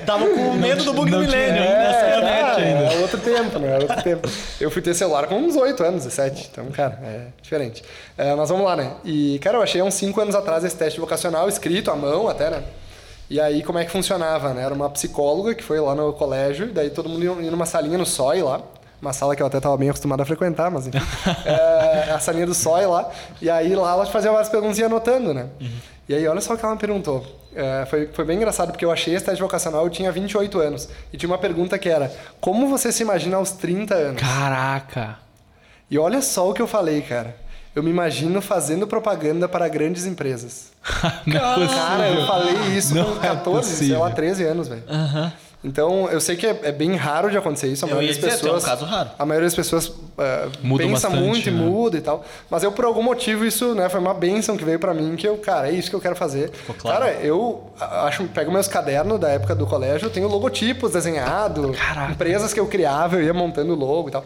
Tava 0.06 0.26
com 0.26 0.52
medo 0.54 0.84
do 0.84 0.92
bug 0.92 1.10
do 1.10 1.16
não 1.16 1.24
milênio 1.24 1.62
é, 1.62 1.78
nessa 1.78 2.06
É, 2.06 2.08
internet 2.18 2.40
cara, 2.40 2.56
ainda. 2.62 2.92
é 2.94 2.98
outro 3.00 3.18
tempo, 3.18 3.58
não 3.58 3.68
era 3.68 3.82
outro 3.82 4.02
tempo. 4.02 4.28
Eu 4.60 4.70
fui 4.70 4.80
ter 4.80 4.94
celular 4.94 5.26
com 5.26 5.36
uns 5.36 5.56
8 5.56 5.82
anos, 5.82 6.04
17. 6.04 6.50
Então, 6.52 6.66
cara, 6.66 6.98
é 7.02 7.26
diferente. 7.42 7.82
É, 8.16 8.34
mas 8.34 8.48
vamos 8.48 8.64
lá, 8.64 8.76
né? 8.76 8.92
E, 9.04 9.38
cara, 9.40 9.58
eu 9.58 9.62
achei 9.62 9.82
uns 9.82 9.94
5 9.94 10.20
anos 10.20 10.34
atrás 10.34 10.64
esse 10.64 10.76
teste 10.76 10.98
vocacional, 11.00 11.48
escrito 11.48 11.90
à 11.90 11.96
mão 11.96 12.28
até, 12.28 12.50
né? 12.50 12.62
E 13.28 13.40
aí, 13.40 13.62
como 13.62 13.78
é 13.78 13.84
que 13.84 13.90
funcionava, 13.90 14.54
né? 14.54 14.62
Era 14.62 14.72
uma 14.72 14.88
psicóloga 14.88 15.54
que 15.54 15.62
foi 15.62 15.80
lá 15.80 15.94
no 15.94 16.12
colégio, 16.12 16.68
e 16.68 16.72
daí 16.72 16.90
todo 16.90 17.08
mundo 17.08 17.42
ia 17.42 17.50
numa 17.50 17.66
salinha 17.66 17.98
no 17.98 18.06
SOI 18.06 18.42
lá. 18.42 18.60
Uma 19.02 19.12
sala 19.12 19.36
que 19.36 19.42
eu 19.42 19.46
até 19.46 19.58
estava 19.58 19.76
bem 19.76 19.90
acostumado 19.90 20.22
a 20.22 20.24
frequentar, 20.24 20.70
mas 20.70 20.86
enfim. 20.86 20.98
é, 21.44 22.12
a 22.12 22.18
salinha 22.18 22.46
do 22.46 22.54
SOI 22.54 22.86
lá. 22.86 23.10
E 23.42 23.50
aí 23.50 23.74
lá 23.74 23.92
ela 23.92 24.06
fazia 24.06 24.30
várias 24.30 24.48
perguntas 24.48 24.78
e 24.78 24.80
ia 24.80 24.86
anotando, 24.86 25.34
né? 25.34 25.48
E 26.08 26.14
aí, 26.14 26.26
olha 26.26 26.40
só 26.40 26.54
o 26.54 26.56
que 26.56 26.64
ela 26.64 26.74
me 26.74 26.80
perguntou. 26.80 27.26
É, 27.56 27.86
foi, 27.86 28.06
foi 28.12 28.24
bem 28.24 28.36
engraçado, 28.36 28.70
porque 28.70 28.84
eu 28.84 28.92
achei 28.92 29.14
esse 29.14 29.24
teste 29.24 29.40
vocacional, 29.40 29.84
eu 29.84 29.90
tinha 29.90 30.12
28 30.12 30.58
anos. 30.60 30.88
E 31.12 31.16
tinha 31.16 31.28
uma 31.30 31.38
pergunta 31.38 31.78
que 31.78 31.88
era: 31.88 32.12
Como 32.40 32.68
você 32.68 32.92
se 32.92 33.02
imagina 33.02 33.38
aos 33.38 33.52
30 33.52 33.94
anos? 33.94 34.20
Caraca. 34.22 35.16
E 35.90 35.98
olha 35.98 36.20
só 36.20 36.50
o 36.50 36.52
que 36.54 36.60
eu 36.60 36.66
falei, 36.66 37.00
cara. 37.00 37.34
Eu 37.74 37.82
me 37.82 37.90
imagino 37.90 38.40
fazendo 38.40 38.86
propaganda 38.86 39.46
para 39.48 39.68
grandes 39.68 40.06
empresas. 40.06 40.72
Não 41.26 41.62
é. 41.62 41.68
Cara, 41.68 42.08
eu 42.10 42.26
falei 42.26 42.54
isso 42.76 42.94
Não 42.94 43.04
com 43.18 43.24
é 43.24 43.28
14, 43.28 43.66
sei 43.68 43.76
possível. 43.76 44.00
lá, 44.00 44.10
13 44.10 44.44
anos, 44.44 44.68
velho. 44.68 44.82
Então, 45.66 46.08
eu 46.10 46.20
sei 46.20 46.36
que 46.36 46.46
é, 46.46 46.56
é 46.62 46.70
bem 46.70 46.94
raro 46.94 47.28
de 47.28 47.36
acontecer 47.36 47.66
isso. 47.66 47.84
A 47.84 47.88
Eu 47.88 47.96
maioria 47.96 48.14
ia 48.14 48.20
das 48.20 48.30
dizer, 48.34 48.40
tu 48.40 48.46
é 48.46 48.50
um 48.52 48.54
pessoas. 48.54 48.64
caso 48.78 48.84
raro. 48.84 49.10
A 49.18 49.26
maioria 49.26 49.48
das 49.48 49.54
pessoas 49.56 49.88
uh, 49.88 49.96
Muda 50.62 50.84
pensa 50.84 51.08
bastante, 51.10 51.28
muito 51.28 51.48
e 51.48 51.52
né? 51.52 51.58
muda 51.60 51.96
e 51.96 52.00
tal. 52.00 52.24
Mas 52.48 52.62
eu, 52.62 52.70
por 52.70 52.84
algum 52.84 53.02
motivo, 53.02 53.44
isso 53.44 53.74
né, 53.74 53.88
foi 53.88 53.98
uma 53.98 54.14
benção 54.14 54.56
que 54.56 54.64
veio 54.64 54.78
pra 54.78 54.94
mim, 54.94 55.16
que 55.16 55.26
eu, 55.26 55.36
cara, 55.38 55.68
é 55.68 55.72
isso 55.72 55.90
que 55.90 55.96
eu 55.96 56.00
quero 56.00 56.14
fazer. 56.14 56.52
claro. 56.78 57.00
Cara, 57.06 57.12
eu 57.14 57.64
acho, 57.80 58.24
pego 58.28 58.52
meus 58.52 58.68
cadernos 58.68 59.18
da 59.18 59.28
época 59.28 59.56
do 59.56 59.66
colégio, 59.66 60.06
eu 60.06 60.10
tenho 60.10 60.28
logotipos 60.28 60.92
desenhados, 60.92 61.76
empresas 62.12 62.54
que 62.54 62.60
eu 62.60 62.66
criava, 62.68 63.16
eu 63.16 63.24
ia 63.24 63.34
montando 63.34 63.72
o 63.72 63.76
logo 63.76 64.08
e 64.08 64.12
tal. 64.12 64.24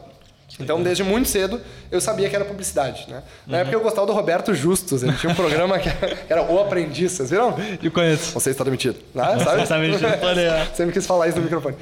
Então, 0.59 0.83
desde 0.83 1.03
muito 1.05 1.29
cedo, 1.29 1.61
eu 1.91 2.01
sabia 2.01 2.29
que 2.29 2.35
era 2.37 2.45
publicidade, 2.45 3.07
né? 3.09 3.23
Na 3.47 3.55
Uhum. 3.57 3.61
época 3.63 3.77
eu 3.77 3.81
gostava 3.81 4.07
do 4.07 4.13
Roberto 4.13 4.53
Justus, 4.53 5.03
ele 5.03 5.13
tinha 5.15 5.31
um 5.33 5.35
programa 5.37 5.79
que 5.79 5.89
era 6.29 6.43
O 6.43 6.61
Aprendiz, 6.61 7.13
vocês 7.13 7.31
viram? 7.31 7.57
Eu 7.83 7.91
conheço. 7.91 8.33
Você 8.33 8.51
está 8.51 8.65
demitido. 8.65 8.97
Ah, 9.17 9.39
sabe? 9.39 9.63
está 9.63 9.79
demitido. 9.79 10.07
Sempre 10.75 10.93
quis 10.93 11.07
falar 11.07 11.29
isso 11.29 11.39
no 11.39 11.45
microfone. 11.45 11.77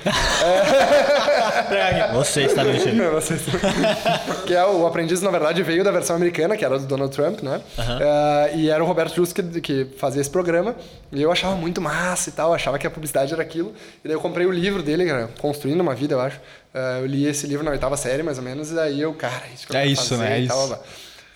Você 2.14 2.42
está 2.42 2.62
vocês- 3.12 3.40
que 4.46 4.54
é 4.54 4.64
o 4.64 4.86
Aprendiz, 4.86 5.20
na 5.22 5.30
verdade, 5.30 5.62
veio 5.62 5.82
da 5.84 5.90
versão 5.90 6.16
americana, 6.16 6.56
que 6.56 6.64
era 6.64 6.78
do 6.78 6.86
Donald 6.86 7.14
Trump, 7.14 7.40
né? 7.42 7.60
Eh, 7.78 8.52
e 8.56 8.70
era 8.70 8.82
o 8.82 8.86
Roberto 8.86 9.14
Justus 9.14 9.32
que, 9.32 9.60
que 9.60 9.86
fazia 9.98 10.20
esse 10.20 10.30
programa. 10.30 10.74
E 11.12 11.22
eu 11.22 11.32
achava 11.32 11.54
muito 11.56 11.80
massa 11.80 12.28
e 12.28 12.32
tal, 12.32 12.52
achava 12.52 12.78
que 12.78 12.86
a 12.86 12.90
publicidade 12.90 13.32
era 13.32 13.42
aquilo. 13.42 13.72
E 14.04 14.08
daí 14.08 14.16
eu 14.16 14.20
comprei 14.20 14.46
o 14.46 14.50
livro 14.50 14.82
dele, 14.82 15.08
Construindo 15.40 15.80
uma 15.80 15.94
Vida, 15.94 16.14
eu 16.14 16.20
acho. 16.20 16.38
Eh, 16.74 16.98
eu 17.00 17.06
li 17.06 17.26
esse 17.26 17.46
livro 17.46 17.64
na 17.64 17.70
oitava 17.70 17.96
série, 17.96 18.22
mais 18.22 18.38
ou 18.38 18.44
menos, 18.44 18.70
e 18.70 18.74
daí 18.74 19.00
eu, 19.00 19.14
cara, 19.14 19.42
isso 19.54 19.66
que 19.66 19.72
eu 19.74 19.78
É 19.80 19.86
isso, 19.86 20.02
fazer 20.10 20.16
né? 20.22 20.38
É 20.38 20.42
e 20.42 20.48
tal, 20.48 20.58
isso. 20.58 20.68
blá. 20.68 20.78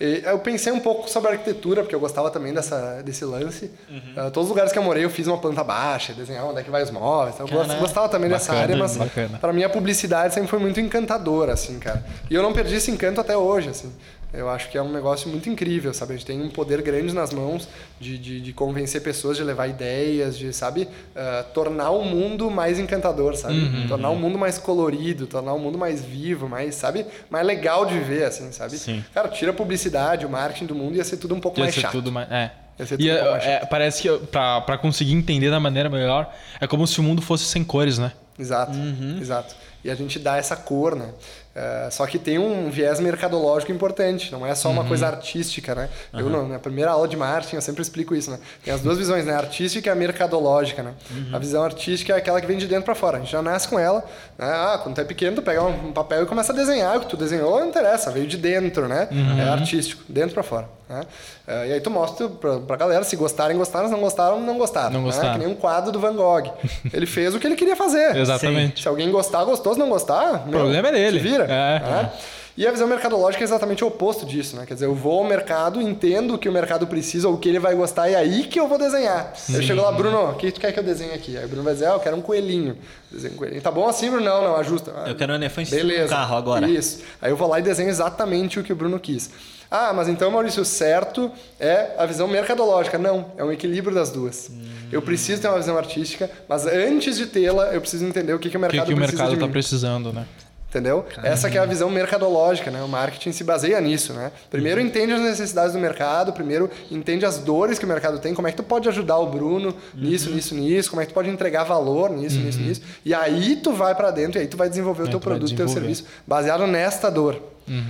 E 0.01 0.23
eu 0.25 0.39
pensei 0.41 0.73
um 0.73 0.81
pouco 0.81 1.09
sobre 1.09 1.31
arquitetura, 1.31 1.83
porque 1.83 1.95
eu 1.95 2.01
gostava 2.01 2.29
também 2.29 2.53
dessa, 2.53 3.01
desse 3.05 3.25
lance. 3.25 3.71
Eh, 3.89 4.31
todos 4.31 4.45
os 4.45 4.49
lugares 4.49 4.73
que 4.73 4.79
eu 4.79 4.83
morei, 4.83 5.05
eu 5.05 5.11
fiz 5.11 5.29
uma 5.29 5.39
planta 5.39 5.63
baixa, 5.63 6.13
desenhar 6.13 6.45
onde 6.45 6.59
é 6.61 6.63
que 6.65 6.71
vai 6.71 6.83
os 6.83 6.91
móveis. 6.91 7.37
Então, 7.37 7.47
eu 7.47 7.79
gostava 7.79 8.09
também 8.09 8.29
dessa 8.29 8.53
Bacana, 8.53 8.63
área, 8.63 8.77
mas. 8.77 9.39
Pra 9.41 9.53
mim 9.53 9.63
a 9.63 9.69
publicidade 9.69 10.35
sempre 10.35 10.49
foi 10.49 10.59
muito 10.59 10.81
encantadora, 10.81 11.53
assim, 11.53 11.79
cara. 11.79 12.05
E 12.29 12.35
eu 12.35 12.43
não 12.43 12.53
perdi 12.53 12.75
esse 12.75 12.91
encanto 12.91 13.21
até 13.21 13.37
hoje, 13.37 13.69
assim. 13.69 13.93
Eu 14.33 14.49
acho 14.49 14.71
que 14.71 14.79
é 14.79 14.83
um 14.83 14.91
negócio 14.91 15.29
muito 15.29 15.49
incrível, 15.51 15.93
sabe? 15.93 16.15
A 16.15 16.17
gente 16.17 16.25
tem 16.27 16.41
um 16.41 16.49
poder 16.49 16.81
grande 16.81 17.15
nas 17.15 17.33
mãos 17.33 17.69
de, 18.01 18.17
de, 18.17 18.41
de 18.41 18.53
convencer 18.53 19.03
pessoas, 19.03 19.37
de 19.37 19.45
levar 19.45 19.67
ideias, 19.67 20.39
de, 20.39 20.53
sabe? 20.53 20.89
ah, 21.15 21.45
tornar 21.53 21.91
o 21.91 22.03
mundo 22.05 22.51
mais 22.51 22.79
encantador, 22.79 23.37
sabe? 23.37 23.55
Uhum. 23.59 23.87
Tornar 23.89 24.09
o 24.11 24.17
mundo 24.17 24.39
mais 24.39 24.57
colorido, 24.57 25.27
tornar 25.27 25.53
o 25.53 25.59
mundo 25.59 25.77
mais 25.77 26.03
vivo, 26.03 26.49
mais, 26.49 26.75
sabe? 26.75 27.05
Mais 27.29 27.47
legal 27.47 27.85
de 27.85 27.99
ver, 27.99 28.25
assim, 28.25 28.51
sabe? 28.53 28.79
Sim. 28.79 29.05
Cara, 29.13 29.29
tira 29.29 29.51
a 29.51 29.55
publicidade, 29.55 30.25
o 30.25 30.31
marketing 30.31 30.67
do 30.67 30.75
mundo 30.75 30.97
ia 30.97 31.05
ser 31.05 31.19
tudo 31.19 31.35
um 31.35 31.41
pouco 31.41 31.59
Ia 31.59 31.65
mais 31.65 31.75
ser 31.75 31.83
chato. 31.83 31.93
tudo 31.93 32.11
mais. 32.11 32.31
É. 32.33 32.51
Ia 32.79 32.87
ser 32.87 32.95
E 32.95 32.97
tudo 32.99 33.11
um 33.11 33.15
pouco 33.17 33.29
é- 33.29 33.33
mais 33.33 33.45
é, 33.45 33.67
parece 33.67 34.03
que 34.03 34.19
pra 34.29 34.79
conseguir 34.81 35.13
entender 35.13 35.51
da 35.51 35.61
maneira 35.61 35.91
melhor, 35.91 36.33
é 36.59 36.67
como 36.67 36.87
se 36.87 36.99
o 36.99 37.03
mundo 37.03 37.21
fosse 37.21 37.45
sem 37.45 37.63
cores, 37.63 37.99
né? 37.99 38.13
Exato, 38.39 38.73
exato. 39.21 39.55
E 39.85 39.91
a 39.91 39.95
gente 39.95 40.19
dá 40.19 40.37
essa 40.39 40.57
cor, 40.57 40.97
né? 40.97 41.11
É, 41.55 41.89
só 41.91 42.07
que 42.07 42.19
tem 42.19 42.39
um 42.39 42.71
viés 42.71 42.99
mercadológico 42.99 43.71
importante, 43.71 44.33
não 44.33 44.47
é 44.47 44.55
só 44.55 44.71
uma 44.71 44.85
coisa 44.85 45.07
artística, 45.07 45.75
né? 45.75 45.89
Eu, 46.13 46.31
na 46.49 46.59
primeira 46.59 46.91
aula 46.93 47.07
de 47.07 47.17
marketing, 47.17 47.57
eu 47.57 47.63
sempre 47.63 47.83
explico 47.83 48.15
isso, 48.15 48.31
né? 48.31 48.39
Tem 48.65 48.73
as 48.73 48.81
duas 48.81 48.97
visões, 48.97 49.27
né? 49.27 49.35
A 49.35 49.39
artística 49.39 49.89
e 49.89 49.93
a 49.93 49.95
mercadológica, 49.95 50.83
né? 50.83 50.95
A 51.33 51.39
visão 51.39 51.63
artística 51.63 52.13
é 52.15 52.17
aquela 52.17 52.41
que 52.41 52.47
vem 52.47 52.57
de 52.57 52.67
dentro 52.67 52.85
para 52.85 52.95
fora. 52.95 53.19
A 53.19 53.21
gente 53.21 53.33
já 53.33 53.43
nasce 53.43 53.69
com 53.69 53.79
ela. 53.79 54.01
Né? 54.39 54.47
Ah, 54.47 54.81
quando 54.83 54.95
tu 54.95 55.01
é 55.03 55.05
pequeno, 55.05 55.37
tu 55.37 55.43
pega 55.43 55.63
um 55.63 55.93
papel 55.93 56.23
e 56.23 56.27
começa 56.27 56.53
a 56.53 56.57
desenhar. 56.57 56.97
O 56.97 57.01
que 57.01 57.07
tu 57.07 57.17
desenhou 57.17 57.61
não 57.61 57.69
interessa, 57.69 58.11
veio 58.11 58.27
de 58.27 58.39
dentro, 58.39 58.89
né? 58.89 59.09
É 59.39 59.49
artístico, 59.49 60.03
dentro 60.09 60.33
para 60.33 60.43
fora. 60.43 60.69
Né? 60.93 61.07
É, 61.47 61.69
e 61.69 61.73
aí 61.73 61.81
tu 61.81 61.91
mostra 61.91 62.29
pra, 62.29 62.59
pra 62.61 62.77
galera, 62.77 63.03
se 63.03 63.17
gostarem, 63.17 63.57
gostaram, 63.57 63.87
se 63.87 63.93
não 63.93 64.01
gostaram, 64.01 64.39
não 64.39 64.59
gostaram. 64.59 64.91
Não 64.91 65.01
né? 65.01 65.07
gostaram. 65.07 65.33
Que 65.33 65.39
nem 65.39 65.49
um 65.49 65.55
quadro 65.55 65.91
do 65.91 65.99
Van 65.99 66.15
Gogh. 66.15 66.53
Ele 66.93 67.07
fez 67.07 67.35
o 67.35 67.41
que 67.41 67.47
ele 67.47 67.57
queria 67.57 67.75
fazer. 67.75 68.15
Exatamente. 68.17 68.83
Se 68.83 68.89
alguém 68.89 69.11
gostar, 69.11 69.43
gostou. 69.45 69.73
Se 69.73 69.81
não 69.81 69.89
gostar, 69.89 70.45
o 70.47 70.51
problema 70.51 70.89
é 70.89 70.93
dele. 70.93 71.19
Vira. 71.19 71.45
É. 71.45 71.81
né? 71.81 72.13
E 72.55 72.67
a 72.67 72.71
visão 72.71 72.87
mercadológica 72.87 73.43
é 73.43 73.47
exatamente 73.47 73.83
o 73.83 73.87
oposto 73.87 74.27
disso, 74.27 74.57
né? 74.57 74.67
Quer 74.67 74.75
dizer, 74.75 74.85
eu 74.85 74.95
vou 74.95 75.21
ao 75.21 75.25
mercado, 75.25 75.81
entendo 75.81 76.35
o 76.35 76.39
que 76.39 76.47
o 76.51 76.53
mercado 76.53 76.87
precisa, 76.87 77.27
ou 77.27 77.35
o 77.35 77.39
que 77.39 77.49
ele 77.49 77.59
vai 77.59 77.75
gostar, 77.75 78.11
e 78.11 78.15
é 78.15 78.19
aí 78.19 78.45
que 78.45 78.61
eu 78.61 78.69
vou 78.69 78.77
desenhar. 78.77 79.33
Eu 79.49 79.63
chego 79.63 79.81
lá, 79.81 79.91
Bruno, 79.91 80.31
o 80.31 80.35
que 80.35 80.53
tu 80.53 80.61
quer 80.61 80.71
que 80.71 80.79
eu 80.79 80.85
desenhe 80.85 81.15
aqui? 81.15 81.35
Aí 81.39 81.47
o 81.47 81.49
Bruno 81.49 81.63
vai 81.63 81.73
dizer, 81.73 81.87
ah, 81.87 81.93
eu 81.93 82.01
quero 82.01 82.15
um 82.15 82.21
coelhinho. 82.21 82.77
Desenho 83.11 83.33
um 83.33 83.37
coelhinho. 83.39 83.63
Tá 83.63 83.71
bom 83.71 83.89
assim, 83.89 84.11
Bruno? 84.11 84.27
Não, 84.27 84.45
não, 84.45 84.57
ajusta. 84.57 84.91
Eu 85.07 85.17
quero 85.17 85.33
um 85.33 85.37
elefante 85.37 85.71
Beleza. 85.71 86.03
no 86.03 86.11
carro 86.11 86.37
agora. 86.37 86.69
Isso. 86.69 87.03
Aí 87.23 87.31
eu 87.31 87.37
vou 87.39 87.49
lá 87.49 87.59
e 87.59 87.63
desenho 87.63 87.89
exatamente 87.89 88.61
o 88.61 88.63
que 88.63 88.73
o 88.73 88.77
Bruno 88.77 89.01
quis. 89.01 89.31
Ah, 89.75 89.91
mas 89.95 90.07
então, 90.07 90.31
Maurício, 90.31 90.61
o 90.61 90.67
certo 90.67 91.31
é 91.59 91.95
a 91.97 92.05
visão 92.05 92.29
mercadológica. 92.29 92.99
Não, 92.99 93.33
é 93.39 93.43
um 93.43 93.51
equilíbrio 93.51 93.95
das 93.95 94.11
duas. 94.11 94.51
Eu 94.93 95.01
preciso 95.01 95.41
ter 95.41 95.49
uma 95.49 95.57
visão 95.57 95.79
artística, 95.79 96.31
mas 96.47 96.67
antes 96.67 97.17
de 97.17 97.25
tê-la, 97.27 97.69
eu 97.73 97.81
preciso 97.81 98.05
entender 98.05 98.35
o 98.35 98.39
que, 98.39 98.51
que 98.51 98.57
o 98.59 98.61
O 98.61 98.69
que, 98.69 98.77
mercado 98.77 98.87
que 98.89 98.93
o 98.93 98.97
precisa 98.97 99.23
mercado 99.23 99.41
tá 99.41 99.47
mim. 99.47 99.53
precisando, 99.53 100.13
né? 100.13 100.27
Entendeu? 100.69 101.05
Essa 101.23 101.51
que 101.51 101.59
é 101.59 101.61
a 101.61 101.67
visão 101.67 101.91
mercadológica, 101.91 102.71
né? 102.71 102.83
O 102.83 102.89
marketing 102.89 103.33
se 103.33 103.45
baseia 103.45 103.79
nisso, 103.81 104.15
né? 104.15 104.31
Primeiro 104.51 104.81
entende 104.81 105.13
as 105.13 105.21
necessidades 105.21 105.73
do 105.75 105.79
mercado, 105.79 106.33
primeiro 106.33 106.71
entende 106.91 107.27
as 107.27 107.39
dores 107.39 107.79
que 107.79 107.85
o 107.85 107.89
mercado 107.89 108.19
tem, 108.19 108.33
como 108.35 108.49
é 108.49 108.51
que 108.51 108.57
tu 108.57 108.63
pode 108.63 108.89
ajudar 108.89 109.19
o 109.19 109.27
Bruno 109.27 109.75
nisso, 109.95 110.31
nisso, 110.31 110.55
nisso, 110.55 110.89
como 110.89 111.03
é 111.03 111.05
que 111.07 111.13
tu 111.13 111.15
pode 111.15 111.29
entregar 111.29 111.65
valor 111.65 112.11
nisso, 112.11 112.39
nisso, 112.39 112.59
nisso. 112.59 112.81
E 113.05 113.13
aí 113.13 113.57
tu 113.57 113.73
vai 113.73 113.95
pra 113.95 114.11
dentro 114.11 114.39
e 114.39 114.43
aí 114.43 114.47
tu 114.47 114.57
vai 114.57 114.69
desenvolver 114.69 115.03
o 115.03 115.09
teu 115.09 115.21
produto, 115.21 115.53
o 115.53 115.57
teu 115.57 115.69
serviço 115.69 116.05
baseado 116.27 116.67
nesta 116.67 117.11
dor. 117.11 117.39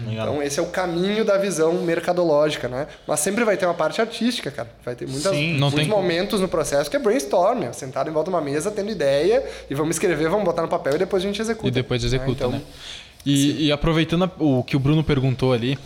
Legal. 0.07 0.29
Então 0.29 0.43
esse 0.43 0.59
é 0.61 0.63
o 0.63 0.67
caminho 0.67 1.25
da 1.25 1.37
visão 1.39 1.73
mercadológica, 1.75 2.69
né? 2.69 2.87
Mas 3.07 3.21
sempre 3.21 3.45
vai 3.45 3.57
ter 3.57 3.67
uma 3.67 3.75
parte 3.75 4.01
artística, 4.01 4.51
cara. 4.51 4.69
Vai 4.85 4.95
ter 4.95 5.07
muitas, 5.09 5.33
Sim. 5.35 5.53
Não 5.55 5.71
muitos 5.71 5.81
tem- 5.81 5.89
momentos 5.89 6.41
no 6.41 6.49
processo 6.49 6.91
que 6.91 6.97
é 6.97 6.99
brainstorm, 7.01 7.63
é 7.65 7.73
sentado 7.73 8.09
em 8.09 8.13
volta 8.13 8.31
de 8.31 8.37
uma 8.37 8.43
mesa, 8.43 8.71
tendo 8.71 8.91
ideia, 8.91 9.43
e 9.69 9.75
vamos 9.75 9.97
escrever, 9.97 10.29
vamos 10.29 10.45
botar 10.45 10.63
no 10.63 10.69
papel 10.69 10.95
e 10.95 10.99
depois 10.99 11.23
a 11.23 11.27
gente 11.27 11.41
executa. 11.41 11.69
E 11.69 11.71
depois 11.71 12.03
executa, 12.05 12.33
Então, 12.33 12.51
né? 12.53 12.61
E, 13.25 13.67
e 13.67 13.73
aproveitando 13.73 14.31
o 14.39 14.65
que 14.65 14.77
o 14.77 14.81
Bruno 14.81 15.05
perguntou 15.05 15.53
ali, 15.53 15.79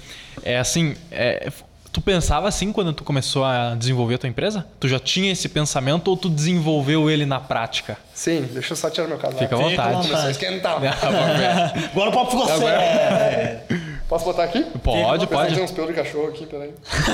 é 0.42 0.59
assim, 0.59 0.94
é, 1.11 1.51
tu 1.92 2.01
pensava 2.01 2.49
assim 2.49 2.72
quando 2.72 2.94
tu 2.94 3.05
começou 3.05 3.44
a 3.44 3.74
desenvolver 3.74 4.14
a 4.14 4.18
tua 4.18 4.28
empresa? 4.30 4.66
Tu 4.80 4.88
já 4.88 4.99
tinha 4.99 5.30
esse 5.32 5.47
pensamento 5.49 6.09
ou 6.09 6.16
tu 6.16 6.30
desenvolveu 6.30 7.11
ele 7.11 7.26
na 7.26 7.38
prática? 7.38 7.99
Sim, 8.14 8.49
deixa 8.53 8.72
eu 8.72 8.76
só 8.76 8.88
tirar 8.88 9.07
meu 9.07 9.18
casaco. 9.18 9.38
Fica 9.38 9.55
à 9.55 9.59
Fica 9.59 9.66
à 9.66 9.70
vontade. 9.70 9.92
vontade. 9.94 10.09
Começou 10.09 10.28
a 10.28 10.30
esquentar. 10.30 10.76
Agora 11.92 12.09
o 12.11 12.12
papo 12.12 12.30
ficou 12.30 12.47
sério. 12.47 13.61
Posso 14.09 14.25
botar 14.25 14.45
aqui? 14.45 14.63
Pode, 14.85 15.27
que 15.27 15.35
Tem 15.35 15.39
pode. 15.39 15.61
uns 15.61 15.71
pelos 15.73 15.91
de 15.91 15.97
cachorro 15.97 16.29
aqui, 16.29 16.47
peraí. 16.47 16.73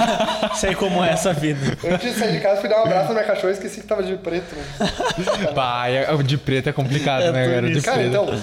Sei 0.55 0.74
como 0.74 1.03
é 1.03 1.11
essa 1.12 1.32
vida. 1.32 1.78
Antes 1.90 2.12
de 2.12 2.18
sair 2.20 2.32
de 2.32 2.40
casa, 2.40 2.61
fui 2.61 2.68
dar 2.68 2.80
um 2.80 2.84
abraço 2.84 3.09
na 3.09 3.14
minha 3.14 3.24
cachorra 3.24 3.49
e 3.51 3.53
esqueci 3.55 3.80
que 3.80 3.86
tava 3.86 4.03
de 4.03 4.14
preto. 4.16 4.55
Né? 4.55 4.64
Bah, 5.55 5.88
é- 5.88 6.14
de 6.22 6.36
preto 6.36 6.68
é 6.68 6.72
complicado, 6.72 7.22
É 7.22 7.32
né, 7.32 7.49
cara? 7.55 7.70
De. 7.70 7.80
Cara, 7.80 7.97
preto. 7.99 8.09
então... 8.11 8.40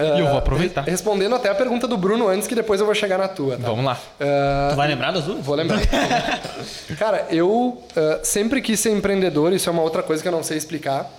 E 0.00 0.20
eu 0.20 0.26
vou 0.26 0.36
ah, 0.36 0.38
aproveitar. 0.38 0.82
re- 0.82 0.90
Respondendo 0.90 1.34
até 1.34 1.50
a 1.50 1.54
pergunta 1.54 1.86
do 1.86 1.98
Bruno 1.98 2.26
antes, 2.26 2.48
que 2.48 2.54
depois 2.54 2.80
eu 2.80 2.86
vou 2.86 2.94
chegar 2.94 3.18
na 3.18 3.28
tua. 3.28 3.56
Tá? 3.58 3.68
Vamos 3.68 3.84
lá. 3.84 3.98
Ah, 4.18 4.68
Tu 4.70 4.76
vai 4.76 4.88
lembrar 4.88 5.10
das 5.12 5.24
duas? 5.24 5.44
Vou 5.44 5.54
lembrar. 5.54 5.80
Cara, 6.98 7.26
eu 7.30 7.82
ah, 7.96 8.20
sempre 8.22 8.60
quis 8.62 8.80
ser 8.80 8.90
empreendedor, 8.90 9.52
isso 9.52 9.68
é 9.68 9.72
uma 9.72 9.82
outra 9.82 10.02
coisa 10.02 10.22
que 10.22 10.28
eu 10.28 10.32
não 10.32 10.42
sei 10.42 10.56
explicar. 10.56 11.10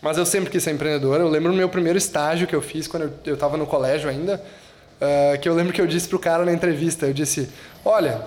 Mas 0.00 0.16
eu 0.16 0.24
sempre 0.24 0.48
quis 0.48 0.62
ser 0.62 0.70
empreendedor. 0.70 1.20
Eu 1.20 1.28
lembro 1.28 1.50
no 1.50 1.58
meu 1.58 1.68
primeiro 1.68 1.98
estágio 1.98 2.46
que 2.46 2.54
eu 2.54 2.62
fiz 2.62 2.86
quando 2.88 3.02
eu, 3.04 3.12
eu 3.32 3.36
tava 3.36 3.56
no 3.56 3.66
colégio 3.66 4.08
ainda, 4.08 4.40
ah, 5.00 5.36
que 5.38 5.48
eu 5.48 5.54
lembro 5.54 5.72
que 5.72 5.80
eu 5.80 5.86
disse 5.86 6.08
pro 6.08 6.18
cara 6.18 6.44
na 6.44 6.52
entrevista, 6.52 7.06
eu 7.06 7.12
disse, 7.12 7.48
olha, 7.84 8.22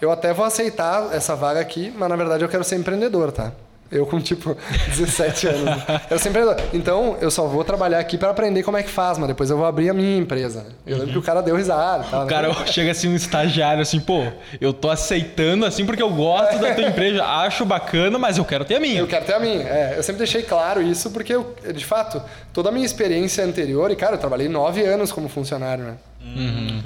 eu 0.00 0.10
até 0.10 0.32
vou 0.32 0.44
aceitar 0.44 1.14
essa 1.14 1.36
vaga 1.36 1.60
aqui, 1.60 1.92
mas 1.96 2.08
na 2.08 2.16
verdade 2.16 2.44
eu 2.44 2.48
quero 2.48 2.64
ser 2.64 2.76
empreendedor, 2.76 3.30
tá? 3.30 3.52
Eu 3.92 4.06
com 4.06 4.18
tipo 4.18 4.56
17 4.96 5.46
anos. 5.48 5.84
ser 6.18 6.30
empreendedor. 6.30 6.56
Então, 6.72 7.16
eu 7.20 7.30
só 7.30 7.46
vou 7.46 7.62
trabalhar 7.62 7.98
aqui 7.98 8.16
para 8.16 8.30
aprender 8.30 8.62
como 8.62 8.76
é 8.76 8.82
que 8.82 8.90
faz, 8.90 9.18
mas 9.18 9.28
depois 9.28 9.50
eu 9.50 9.56
vou 9.56 9.66
abrir 9.66 9.90
a 9.90 9.94
minha 9.94 10.16
empresa. 10.16 10.66
Eu 10.86 10.96
lembro 10.96 11.12
que 11.12 11.18
o 11.18 11.22
cara 11.22 11.42
deu 11.42 11.54
risada 11.54 12.04
tal. 12.10 12.22
O 12.22 12.24
né? 12.24 12.30
cara 12.30 12.66
chega 12.66 12.90
assim, 12.90 13.08
um 13.08 13.14
estagiário, 13.14 13.82
assim, 13.82 14.00
pô, 14.00 14.24
eu 14.60 14.72
tô 14.72 14.88
aceitando 14.90 15.66
assim 15.66 15.84
porque 15.84 16.02
eu 16.02 16.10
gosto 16.10 16.58
da 16.58 16.74
tua 16.74 16.84
empresa, 16.88 17.22
acho 17.24 17.64
bacana, 17.64 18.18
mas 18.18 18.38
eu 18.38 18.44
quero 18.44 18.64
ter 18.64 18.76
a 18.76 18.80
minha. 18.80 19.00
Eu 19.00 19.06
quero 19.06 19.24
ter 19.24 19.34
a 19.34 19.40
minha. 19.40 19.62
É, 19.62 19.94
eu 19.98 20.02
sempre 20.02 20.18
deixei 20.18 20.42
claro 20.42 20.80
isso 20.80 21.10
porque, 21.10 21.34
eu, 21.34 21.54
de 21.74 21.84
fato, 21.84 22.22
toda 22.52 22.70
a 22.70 22.72
minha 22.72 22.86
experiência 22.86 23.44
anterior, 23.44 23.90
e 23.90 23.96
cara, 23.96 24.14
eu 24.14 24.18
trabalhei 24.18 24.48
nove 24.48 24.82
anos 24.84 25.12
como 25.12 25.28
funcionário, 25.28 25.84
né? 25.84 25.94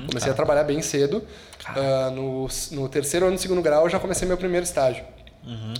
Comecei 0.06 0.32
a 0.32 0.34
trabalhar 0.34 0.64
bem 0.64 0.80
cedo. 0.82 1.22
Ah, 1.66 2.10
no, 2.14 2.48
no 2.72 2.88
terceiro 2.88 3.26
ano 3.26 3.36
do 3.36 3.40
segundo 3.40 3.60
grau, 3.62 3.84
eu 3.84 3.90
já 3.90 3.98
comecei 3.98 4.26
meu 4.26 4.36
primeiro 4.36 4.64
estágio. 4.64 5.04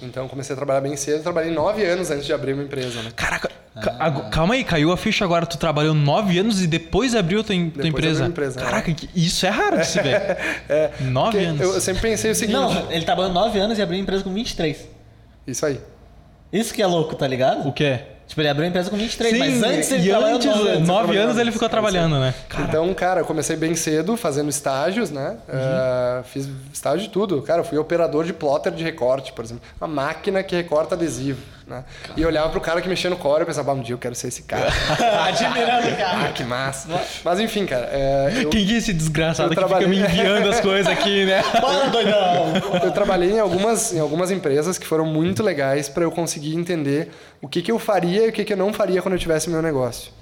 Então, 0.03 0.29
comecei 0.29 0.53
a 0.55 0.57
trabalhar 0.57 0.81
bem 0.81 0.97
cedo. 0.97 1.23
Trabalhei 1.23 1.51
nove 1.51 1.85
anos 1.85 2.11
antes 2.11 2.25
de 2.25 2.33
abrir 2.33 2.53
uma 2.53 2.63
empresa, 2.63 3.03
né? 3.03 3.11
Caraca, 3.17 3.51
ca- 3.81 3.97
ag- 3.99 4.31
calma 4.31 4.55
aí, 4.55 4.63
caiu 4.63 4.93
a 4.93 4.97
ficha 4.97 5.25
agora. 5.25 5.45
Tu 5.45 5.59
trabalhou 5.59 5.93
nove 5.95 6.39
anos 6.39 6.63
e 6.63 6.67
depois 6.69 7.15
abriu 7.17 7.43
tua, 7.43 7.55
em- 7.55 7.71
tua 7.71 7.83
Depois 7.83 8.05
empresa. 8.05 8.25
abriu 8.25 8.27
a 8.27 8.31
empresa, 8.49 8.61
Caraca, 8.61 8.93
que- 8.95 9.09
isso 9.15 9.45
é 9.45 9.49
raro 9.49 9.79
de 9.79 9.87
se 9.87 10.01
ver. 10.01 10.37
É, 10.69 10.91
Nove 11.01 11.33
porque 11.33 11.47
anos. 11.47 11.61
Eu, 11.61 11.81
sempre 11.81 12.03
pensei 12.03 12.31
o 12.31 12.35
seguinte... 12.35 12.57
Não, 12.57 12.91
ele 12.93 13.05
trabalhou 13.05 13.33
9 13.33 13.59
anos 13.59 13.79
e 13.79 13.83
abriu 13.83 13.99
a 13.99 14.03
empresa 14.03 14.23
com 14.23 14.33
23. 14.33 14.89
Isso 15.47 15.67
aí. 15.67 15.81
Isso 16.53 16.73
que 16.73 16.81
é 16.81 16.87
louco, 16.87 17.15
tá 17.17 17.27
ligado? 17.27 17.69
O 17.69 17.73
quê? 17.73 18.01
Tipo, 18.27 18.41
ele 18.41 18.49
abriu 18.49 18.65
a 18.65 18.69
empresa 18.69 18.91
com 18.91 18.97
23, 18.97 19.33
Sim, 19.33 19.39
mas 19.39 19.63
antes 19.63 19.93
ele 19.93 20.09
trabalhou 20.09 20.37
antes, 20.37 20.47
nove 20.49 20.69
anos. 20.69 20.89
nove 20.89 21.17
anos 21.17 21.39
ele 21.39 21.53
ficou 21.53 21.69
trabalhando, 21.69 22.19
né? 22.19 22.35
Então, 22.61 22.93
cara, 22.93 23.21
eu 23.21 23.25
comecei 23.25 23.55
bem 23.57 23.75
cedo, 23.77 24.17
fazendo 24.17 24.51
estágios, 24.51 25.11
né? 25.11 25.37
Ah, 25.49 26.23
fiz 26.25 26.49
estágio 26.73 27.03
de 27.07 27.09
tudo. 27.09 27.41
Cara, 27.43 27.61
eu 27.61 27.65
fui 27.65 27.79
operador 27.79 28.25
de 28.25 28.33
plotter 28.33 28.73
de 28.73 28.83
recorte, 28.83 29.33
por 29.33 29.45
exemplo. 29.45 29.63
Uma 29.81 29.87
máquina 29.87 30.43
que 30.43 30.57
recorta 30.57 30.95
adesivo, 30.97 31.41
né? 31.67 31.85
E 32.17 32.23
eu 32.23 32.29
olhava 32.29 32.49
pro 32.51 32.61
cara 32.61 32.81
que 32.81 32.89
mexia 32.89 33.11
no 33.11 33.17
core 33.17 33.43
e 33.43 33.47
pensava, 33.47 33.71
ah, 33.73 33.75
um 33.75 33.81
dia 33.83 33.95
eu 33.95 33.99
quero 33.99 34.15
ser 34.15 34.29
esse 34.29 34.43
cara. 34.43 34.69
Admirando 35.27 35.89
o 35.89 35.97
cara. 35.97 36.27
ah, 36.29 36.33
que 36.33 36.45
massa. 36.45 36.89
Mas 37.25 37.41
enfim, 37.41 37.67
cara, 37.67 37.89
é, 37.91 38.33
eu, 38.45 38.51
Quem 38.51 38.65
que 38.65 38.75
é 38.75 38.77
esse 38.79 38.93
desgraçado 38.93 39.53
Eu 39.53 39.57
que 39.57 39.63
fica 39.63 39.89
me 39.89 39.97
trabalhei- 39.99 40.21
enviando 40.23 40.49
as 40.49 40.61
coisas 40.61 40.87
aqui, 40.91 41.25
né? 41.25 41.43
Para, 41.61 41.89
doidão! 41.89 42.53
eu 42.85 42.91
trabalhei 42.93 43.33
em 43.33 43.41
algumas, 43.41 43.93
em 43.93 43.99
algumas 43.99 44.31
empresas 44.31 44.79
que 44.79 44.87
foram 44.87 45.05
muito 45.07 45.43
legais 45.43 45.89
para 45.89 46.05
eu 46.05 46.11
conseguir 46.11 46.55
entender 46.55 47.11
o 47.43 47.49
que, 47.49 47.61
que 47.63 47.71
eu 47.73 47.79
faria 47.79 48.27
e 48.27 48.29
o 48.29 48.33
que, 48.33 48.45
que 48.45 48.53
eu 48.53 48.57
não 48.57 48.73
faria 48.73 49.03
quando 49.03 49.15
eu 49.15 49.19
tivesse 49.21 49.51
meu 49.51 49.61
negócio. 49.63 50.13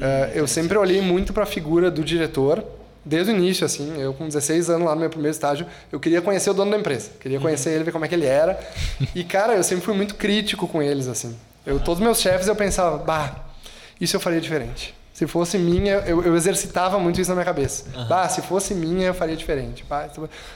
É, 0.00 0.32
eu 0.34 0.46
sempre 0.46 0.76
olhei 0.76 1.00
muito 1.00 1.32
para 1.32 1.44
a 1.44 1.46
figura 1.46 1.90
do 1.90 2.02
diretor, 2.04 2.64
desde 3.04 3.32
o 3.32 3.36
início, 3.36 3.64
assim. 3.64 4.00
Eu, 4.00 4.12
com 4.12 4.26
16 4.26 4.70
anos 4.70 4.86
lá 4.86 4.94
no 4.94 5.00
meu 5.00 5.10
primeiro 5.10 5.32
estágio, 5.32 5.66
eu 5.90 5.98
queria 5.98 6.20
conhecer 6.20 6.50
o 6.50 6.54
dono 6.54 6.70
da 6.70 6.76
empresa. 6.76 7.10
Queria 7.20 7.40
conhecer 7.40 7.70
ele, 7.70 7.84
ver 7.84 7.92
como 7.92 8.04
é 8.04 8.08
que 8.08 8.14
ele 8.14 8.26
era. 8.26 8.58
E, 9.14 9.24
cara, 9.24 9.54
eu 9.54 9.62
sempre 9.64 9.84
fui 9.84 9.94
muito 9.94 10.14
crítico 10.14 10.68
com 10.68 10.82
eles, 10.82 11.08
assim. 11.08 11.36
Eu, 11.66 11.78
todos 11.78 12.00
os 12.00 12.00
meus 12.00 12.20
chefes, 12.20 12.46
eu 12.46 12.54
pensava, 12.54 12.98
bah, 12.98 13.34
isso 14.00 14.16
eu 14.16 14.20
faria 14.20 14.40
diferente. 14.40 14.94
Se 15.12 15.26
fosse 15.26 15.58
minha, 15.58 15.96
eu, 16.06 16.22
eu 16.22 16.34
exercitava 16.34 16.98
muito 16.98 17.20
isso 17.20 17.28
na 17.30 17.34
minha 17.34 17.44
cabeça. 17.44 17.84
Bah, 18.08 18.26
se 18.28 18.40
fosse 18.40 18.72
minha, 18.74 19.08
eu 19.08 19.14
faria 19.14 19.36
diferente. 19.36 19.84
Bah, 19.88 20.08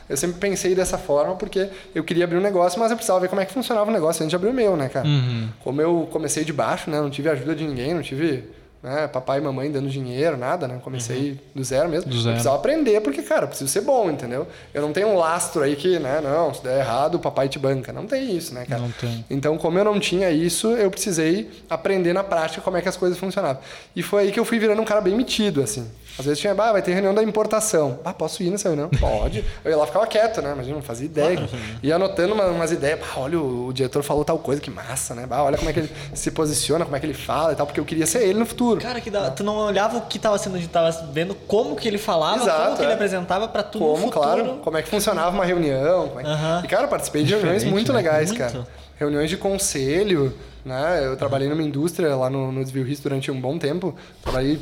eu 0.09 0.17
sempre 0.17 0.39
pensei 0.39 0.75
dessa 0.75 0.97
forma 0.97 1.35
porque 1.35 1.69
eu 1.95 2.03
queria 2.03 2.25
abrir 2.25 2.39
um 2.39 2.41
negócio, 2.41 2.79
mas 2.81 2.91
eu 2.91 2.97
precisava 2.97 3.21
ver 3.21 3.29
como 3.29 3.41
é 3.43 3.45
que 3.45 3.53
funcionava 3.53 3.91
o 3.91 3.93
negócio 3.93 4.23
antes 4.23 4.31
de 4.31 4.37
abrir 4.37 4.49
o 4.49 4.55
meu, 4.55 4.75
né, 4.77 4.89
cara? 4.89 5.07
Como 5.63 5.83
eu 5.83 6.09
comecei 6.11 6.45
de 6.45 6.53
baixo, 6.53 6.89
né? 6.89 6.99
Não 6.99 7.11
tive 7.11 7.29
ajuda 7.29 7.55
de 7.55 7.67
ninguém, 7.67 7.93
não 7.93 8.01
tive 8.03 8.45
né, 8.85 9.09
papai 9.09 9.39
e 9.39 9.41
mamãe 9.41 9.73
dando 9.73 9.89
dinheiro, 9.89 10.37
nada, 10.37 10.69
né? 10.69 10.79
Comecei 10.85 11.41
do 11.55 11.65
zero 11.65 11.89
mesmo. 11.89 12.11
Do 12.11 12.17
Eu 12.17 12.21
zero. 12.21 12.35
precisava 12.35 12.57
aprender 12.57 13.01
porque, 13.01 13.23
cara, 13.23 13.45
eu 13.45 13.49
preciso 13.49 13.71
ser 13.71 13.81
bom, 13.81 14.11
entendeu? 14.11 14.47
Eu 14.75 14.83
não 14.83 14.93
tenho 14.93 15.09
um 15.09 15.17
lastro 15.17 15.63
aí 15.63 15.75
que, 15.75 15.99
né, 15.99 16.21
não, 16.23 16.53
se 16.53 16.63
der 16.63 16.81
errado, 16.81 17.15
o 17.15 17.19
papai 17.19 17.49
te 17.49 17.59
banca. 17.59 17.95
Não 17.95 18.07
tem 18.07 18.37
isso, 18.37 18.53
né, 18.53 18.67
cara? 18.67 18.83
Não 18.83 18.91
tem. 18.91 19.25
Então, 19.31 19.57
como 19.57 19.79
eu 19.79 19.85
não 19.85 19.99
tinha 19.99 20.31
isso, 20.31 20.73
eu 20.73 20.91
precisei 20.91 21.51
aprender 21.69 22.13
na 22.13 22.23
prática 22.23 22.61
como 22.61 22.77
é 22.77 22.83
que 22.83 22.89
as 22.89 22.97
coisas 22.97 23.19
funcionavam. 23.19 23.63
E 23.97 24.03
foi 24.03 24.25
aí 24.25 24.33
que 24.33 24.39
eu 24.39 24.45
fui 24.45 24.59
virando 24.59 24.83
um 24.83 24.85
cara 24.85 25.01
bem 25.01 25.17
metido, 25.17 25.63
assim. 25.63 25.91
Às 26.19 26.25
vezes 26.27 26.39
tinha, 26.41 26.55
bah, 26.55 26.71
vai 26.71 26.81
ter 26.81 26.93
reunião 26.93 27.13
da 27.13 27.23
importação. 27.23 27.99
Ah, 28.05 28.13
posso 28.13 28.43
ir 28.43 28.51
nessa 28.51 28.69
reunião? 28.69 28.89
Pode. 28.89 29.45
Eu 29.65 29.71
ia 29.73 29.77
lá 29.77 29.85
ficava 29.87 30.07
quieto, 30.07 30.41
né? 30.41 30.53
Imagina, 30.53 30.77
não 30.77 30.83
fazia 30.83 31.07
ideia. 31.07 31.49
Ia 31.83 31.97
anotando 31.97 32.35
uma- 32.35 32.47
umas 32.47 32.71
ideias. 32.71 33.01
Bah, 33.01 33.07
olha, 33.17 33.39
o, 33.41 33.67
o 33.67 33.73
diretor 33.73 34.03
falou 34.05 34.25
tal 34.25 34.39
coisa, 34.39 34.61
que 34.61 34.71
massa, 34.71 35.15
né? 35.15 35.27
Bah, 35.27 35.43
olha 35.43 35.57
como 35.59 35.69
é 35.69 35.73
que 35.73 35.81
ele 35.81 35.91
se 36.15 36.31
posiciona, 36.31 36.85
como 36.85 36.97
é 36.97 37.01
que 37.01 37.07
ele 37.07 37.15
fala 37.15 37.53
e 37.53 37.57
tal, 37.57 37.67
porque 37.67 37.81
eu 37.81 37.85
queria 37.85 38.07
ser 38.07 38.23
ele 38.23 38.39
no 38.39 38.47
futuro. 38.47 38.81
Cara, 38.81 39.01
que 39.01 39.11
da... 39.11 39.31
tu 39.31 39.43
não 39.43 39.57
olhava 39.57 39.99
o 39.99 40.03
que 40.03 40.19
tava 40.19 40.39
sendo, 40.39 40.59
tu 40.61 40.69
tava 40.69 40.91
vendo 41.13 41.35
como 41.35 41.75
que 41.75 41.89
ele 41.89 41.99
falava, 41.99 42.43
Exato, 42.43 42.63
como 42.65 42.77
que 42.77 42.83
ele 42.83 42.91
é. 42.93 42.95
apresentava 42.95 43.49
pra 43.49 43.63
tudo 43.65 43.85
no 43.85 43.91
Como, 43.93 44.03
futuro. 44.05 44.21
claro, 44.23 44.61
como 44.63 44.77
é 44.77 44.83
que 44.83 44.89
funcionava 44.89 45.31
uma 45.35 45.45
reunião. 45.45 46.13
é 46.19 46.23
que-. 46.61 46.67
E, 46.67 46.69
cara, 46.69 46.85
eu 46.85 46.89
participei 46.89 47.25
de 47.25 47.31
reuniões 47.33 47.63
Diferente, 47.63 47.73
muito 47.75 47.93
né? 47.93 47.99
legais, 47.99 48.29
Muito. 48.31 48.39
cara. 48.39 48.67
Reuniões 48.97 49.29
de 49.29 49.37
conselho, 49.37 50.33
né? 50.65 51.03
Eu 51.05 51.17
trabalhei 51.17 51.49
numa 51.49 51.63
indústria 51.63 52.15
lá 52.15 52.31
no, 52.31 52.53
no 52.53 52.63
Desvio 52.63 52.85
Rio 52.85 52.97
durante 53.03 53.29
um 53.31 53.41
bom 53.41 53.59
tempo. 53.59 53.93
Trabalhei 54.23 54.61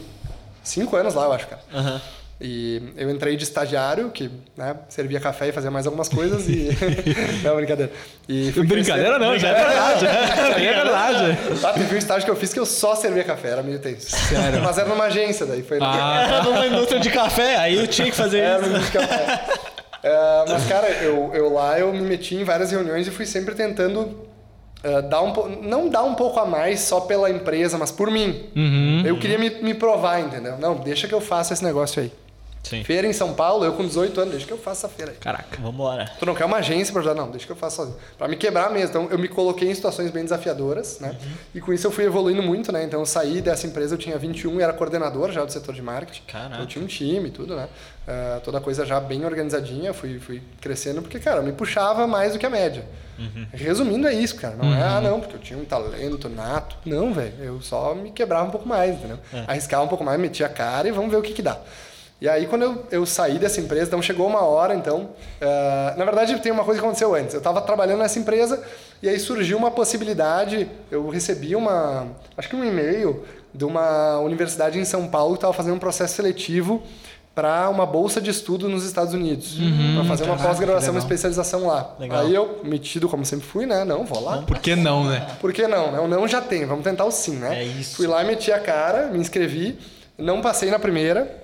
cinco 0.63 0.97
anos 0.97 1.15
lá, 1.15 1.25
eu 1.25 1.33
acho, 1.33 1.47
cara. 1.47 1.63
Aham. 1.75 2.01
E 2.45 2.83
eu 2.97 3.09
entrei 3.09 3.37
de 3.37 3.45
estagiário, 3.45 4.11
que 4.11 4.29
né, 4.57 4.75
servia 4.89 5.21
café 5.21 5.47
e 5.49 5.53
fazia 5.53 5.71
mais 5.71 5.87
algumas 5.87 6.09
coisas 6.09 6.49
e... 6.49 6.71
não, 7.45 7.55
brincadeira. 7.55 7.93
E 8.29 8.51
Brincadeira 8.51 9.11
crescendo- 9.17 9.19
não, 9.21 9.39
já 9.39 9.49
é 9.51 9.55
verdade. 9.65 10.07
É 10.67 10.73
verdade. 10.75 11.39
Ah, 11.65 11.73
teve 11.73 11.95
um 11.95 11.99
estágio 11.99 12.25
que 12.25 12.31
eu 12.33 12.35
fiz 12.37 12.53
que 12.53 12.59
eu 12.59 12.67
só 12.67 12.97
servia 12.97 13.23
café, 13.23 13.51
era 13.51 13.63
meio 13.63 13.79
tenso. 13.79 14.11
Sério? 14.11 14.61
Mas 14.61 14.77
era 14.77 14.89
numa 14.89 15.05
agência, 15.05 15.47
daí 15.47 15.63
foi... 15.63 15.79
Ah, 15.81 16.25
Era 16.27 16.43
numa 16.43 16.67
indústria 16.67 16.99
de 16.99 17.11
café, 17.11 17.57
aí 17.59 17.77
eu 17.79 17.87
tinha 17.87 18.11
que 18.11 18.17
fazer 18.17 18.39
É, 18.41 18.59
isso. 18.59 18.69
no 18.71 18.79
de 18.81 18.91
café. 18.91 19.45
É, 20.05 20.45
mas, 20.49 20.67
cara, 20.67 20.89
eu, 21.01 21.31
eu 21.33 21.53
lá 21.53 21.79
eu 21.79 21.93
me 21.93 22.01
meti 22.01 22.35
em 22.35 22.43
várias 22.43 22.73
reuniões 22.73 23.07
e 23.07 23.11
fui 23.13 23.25
sempre 23.25 23.55
tentando 23.55 24.27
é, 24.83 25.03
dar 25.03 25.23
um 25.23 25.33
não 25.63 25.89
dar 25.89 26.03
um 26.03 26.15
pouco 26.15 26.39
a 26.41 26.47
mais 26.47 26.81
só 26.81 27.01
pela 27.01 27.31
empresa, 27.31 27.79
mas 27.79 27.91
por 27.91 28.11
mim. 28.11 28.45
eu 29.07 29.19
queria 29.19 29.39
me, 29.39 29.51
me 29.51 29.75
provar, 29.75 30.21
entendeu? 30.21 30.59
Não, 30.59 30.75
deixa 30.75 31.07
que 31.07 31.15
eu 31.15 31.21
faça 31.21 31.53
esse 31.53 31.65
negócio 31.65 32.03
aí. 32.03 32.13
Sim. 32.63 32.85
Feira 32.85 33.07
em 33.07 33.13
São 33.13 33.35
Paulo, 33.35 33.65
eu 33.65 33.73
com 33.73 33.85
18 33.85 34.21
anos, 34.21 34.33
deixa 34.33 34.47
que 34.47 34.53
eu 34.53 34.59
faça 34.59 34.87
essa 34.87 34.95
feira 34.95 35.13
aí. 35.13 35.19
Caraca. 35.19 35.61
Vambora. 35.61 36.11
Tu 36.19 36.25
não 36.25 36.35
quer 36.35 36.45
uma 36.45 36.59
agência 36.59 36.93
pra 36.93 37.03
ajudar? 37.03 37.15
Não, 37.15 37.31
deixa 37.31 37.45
que 37.45 37.53
eu 37.53 37.57
faça 37.57 37.77
sozinho. 37.77 37.97
Pra 38.17 38.29
me 38.29 38.37
quebrar 38.37 38.71
mesmo. 38.71 38.89
Então, 38.89 39.09
eu 39.11 39.19
me 39.19 39.29
coloquei 39.29 39.69
em 39.69 39.75
situações 39.75 40.11
bem 40.11 40.23
desafiadoras, 40.23 41.01
né? 41.01 41.17
E 41.55 41.61
com 41.61 41.73
isso 41.73 41.87
eu 41.87 41.91
fui 41.91 42.05
evoluindo 42.05 42.43
muito, 42.43 42.71
né? 42.71 42.85
Então, 42.85 43.01
eu 43.01 43.07
saí 43.07 43.41
dessa 43.41 43.67
empresa, 43.67 43.95
eu 43.95 43.99
tinha 43.99 44.17
21 44.17 44.61
e 44.61 44.63
era 44.63 44.73
coordenador 44.73 45.33
já 45.33 45.45
do 45.45 45.53
setor 45.53 45.75
de 45.75 45.83
marketing. 45.83 46.23
Caraca. 46.27 46.51
Então, 46.51 46.61
eu 46.61 46.67
tinha 46.67 46.85
um 46.85 46.89
time 46.89 47.29
e 47.29 47.33
tudo, 47.33 47.57
né? 47.57 47.69
Ah, 48.07 48.41
toda 48.43 48.61
coisa 48.61 48.85
já 48.85 48.99
bem 49.01 49.25
organizadinha, 49.25 49.93
fui, 49.93 50.19
fui 50.19 50.43
crescendo, 50.61 51.03
porque, 51.03 51.19
cara, 51.19 51.39
eu 51.39 51.43
me 51.43 51.53
puxava 51.53 52.07
mais 52.07 52.33
do 52.33 52.39
que 52.39 52.47
a 52.47 52.51
média. 52.51 52.85
Resumindo, 53.53 54.09
é 54.09 54.15
isso, 54.15 54.35
cara. 54.37 54.57
Não 54.57 54.75
é, 54.75 54.83
ah, 54.83 55.01
não, 55.01 55.21
porque 55.21 55.37
eu 55.37 55.41
tinha 55.41 55.59
um 55.59 55.65
talento 55.65 56.29
nato. 56.29 56.77
Não, 56.85 57.13
velho. 57.13 57.35
Eu 57.41 57.61
só 57.61 57.95
me 57.95 58.11
quebrava 58.11 58.49
um 58.49 58.51
pouco 58.51 58.69
mais, 58.69 58.95
entendeu? 58.95 59.19
Arriscava 59.47 59.85
um 59.85 59.89
pouco 59.89 60.03
mais, 60.03 60.19
metia 60.19 60.47
a 60.47 60.49
cara 60.49 60.89
e 60.89 60.91
vamos 60.91 61.11
ver 61.11 61.19
o 61.19 61.23
que 61.23 61.33
que 61.33 61.43
dá. 61.43 61.59
E 62.23 62.29
aí, 62.29 62.47
quando 62.47 62.63
eu, 62.63 62.87
eu 62.93 63.05
saí 63.05 63.37
dessa 63.37 63.61
empresa, 63.61 63.87
então 63.87 64.01
chegou 64.01 64.29
uma 64.29 64.43
hora, 64.43 64.77
então... 64.77 65.11
ah, 65.41 65.95
na 65.97 66.05
verdade, 66.05 66.39
tem 66.39 66.53
uma 66.53 66.63
coisa 66.63 66.81
que 66.81 66.87
aconteceu 66.87 67.13
antes. 67.17 67.35
Eu 67.35 67.39
estava 67.39 67.61
trabalhando 67.61 67.99
nessa 67.99 68.17
empresa 68.17 68.63
e 69.03 69.09
aí 69.09 69.19
surgiu 69.19 69.59
uma 69.59 69.73
possibilidade... 69.73 70.71
Eu 70.89 71.09
recebi 71.09 71.57
uma... 71.57 72.07
Acho 72.37 72.49
que 72.49 72.55
um 72.55 72.65
e-mail 72.65 73.25
de 73.53 73.65
uma 73.65 74.21
universidade 74.21 74.79
em 74.79 74.85
São 74.85 75.09
Paulo 75.09 75.33
que 75.33 75.39
estava 75.39 75.53
fazendo 75.53 75.75
um 75.75 75.81
processo 75.81 76.15
seletivo 76.15 76.81
para 77.35 77.69
uma 77.69 77.85
bolsa 77.85 78.21
de 78.21 78.31
estudo 78.31 78.69
nos 78.69 78.85
Estados 78.85 79.15
Unidos, 79.15 79.59
para 79.97 80.05
fazer 80.05 80.23
uma 80.23 80.37
pós-graduação, 80.37 80.91
uma 80.93 81.01
especialização 81.01 81.67
lá. 81.67 81.97
Legal. 81.99 82.21
Aí 82.21 82.33
eu, 82.33 82.61
metido 82.63 83.09
como 83.09 83.25
sempre 83.25 83.47
fui, 83.49 83.67
né? 83.67 83.85
Não, 83.85 84.05
vou 84.05 84.23
lá. 84.23 84.43
Por 84.43 84.61
que 84.61 84.77
não, 84.77 85.03
né? 85.09 85.27
Por 85.41 85.53
que 85.53 85.67
não? 85.67 85.91
né? 85.91 85.99
O 85.99 86.07
não 86.07 86.29
já 86.29 86.41
tem, 86.41 86.67
vamos 86.67 86.85
tentar 86.85 87.05
o 87.05 87.11
sim, 87.11 87.35
né? 87.35 87.63
É 87.63 87.65
isso. 87.65 87.97
Fui 87.97 88.07
lá, 88.07 88.23
meti 88.23 88.53
a 88.53 88.61
cara, 88.61 89.09
me 89.09 89.19
inscrevi, 89.19 89.77
não 90.17 90.41
passei 90.41 90.71
na 90.71 90.79
primeira, 90.79 91.42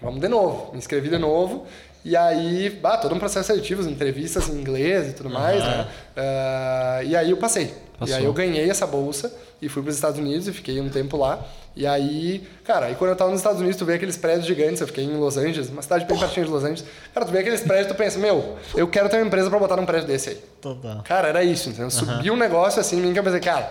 vamos 0.00 0.20
de 0.20 0.28
novo, 0.28 0.72
me 0.72 0.78
inscrevi 0.78 1.08
de 1.08 1.18
novo. 1.18 1.66
E 2.04 2.16
aí, 2.16 2.70
bah, 2.70 2.98
todo 2.98 3.14
um 3.16 3.18
processo 3.18 3.48
seletivo, 3.48 3.82
entrevistas 3.88 4.48
em 4.48 4.52
inglês 4.52 5.08
e 5.08 5.12
tudo 5.12 5.28
mais, 5.28 5.60
né? 5.60 5.88
Ah, 6.16 7.00
e 7.04 7.16
aí 7.16 7.30
eu 7.30 7.36
passei. 7.36 7.74
Passou. 7.98 8.14
E 8.14 8.18
aí 8.18 8.24
eu 8.24 8.32
ganhei 8.32 8.70
essa 8.70 8.86
bolsa 8.86 9.34
e 9.60 9.68
fui 9.68 9.82
para 9.82 9.90
os 9.90 9.96
Estados 9.96 10.18
Unidos 10.18 10.46
e 10.46 10.52
fiquei 10.52 10.80
um 10.80 10.88
tempo 10.88 11.16
lá. 11.16 11.44
E 11.74 11.86
aí, 11.86 12.46
cara, 12.64 12.86
aí 12.86 12.94
quando 12.94 13.10
eu 13.10 13.16
tava 13.16 13.30
nos 13.30 13.40
Estados 13.40 13.60
Unidos, 13.60 13.76
tu 13.76 13.84
vê 13.84 13.94
aqueles 13.94 14.16
prédios 14.16 14.46
gigantes, 14.46 14.80
eu 14.80 14.86
fiquei 14.86 15.02
em 15.02 15.16
Los 15.16 15.36
Angeles, 15.36 15.68
uma 15.68 15.82
cidade 15.82 16.04
bem 16.04 16.16
pertinho 16.16 16.46
de 16.46 16.52
Los 16.52 16.62
Angeles. 16.62 16.84
Cara, 17.12 17.26
tu 17.26 17.32
vê 17.32 17.40
aqueles 17.40 17.60
prédios 17.62 17.86
e 17.86 17.94
tu 17.94 17.96
pensa, 17.96 18.18
meu, 18.18 18.56
eu 18.74 18.86
quero 18.86 19.08
ter 19.08 19.16
uma 19.16 19.26
empresa 19.26 19.50
para 19.50 19.58
botar 19.58 19.76
num 19.76 19.84
prédio 19.84 20.06
desse 20.06 20.30
aí. 20.30 20.36
Total. 20.60 21.02
Cara, 21.02 21.28
era 21.28 21.42
isso, 21.42 21.70
entendeu? 21.70 21.90
Subiu 21.90 22.34
um 22.34 22.36
negócio 22.36 22.80
assim 22.80 22.98
em 22.98 23.00
mim 23.00 23.12
que 23.12 23.18
eu 23.18 23.24
pensei, 23.24 23.40
cara, 23.40 23.70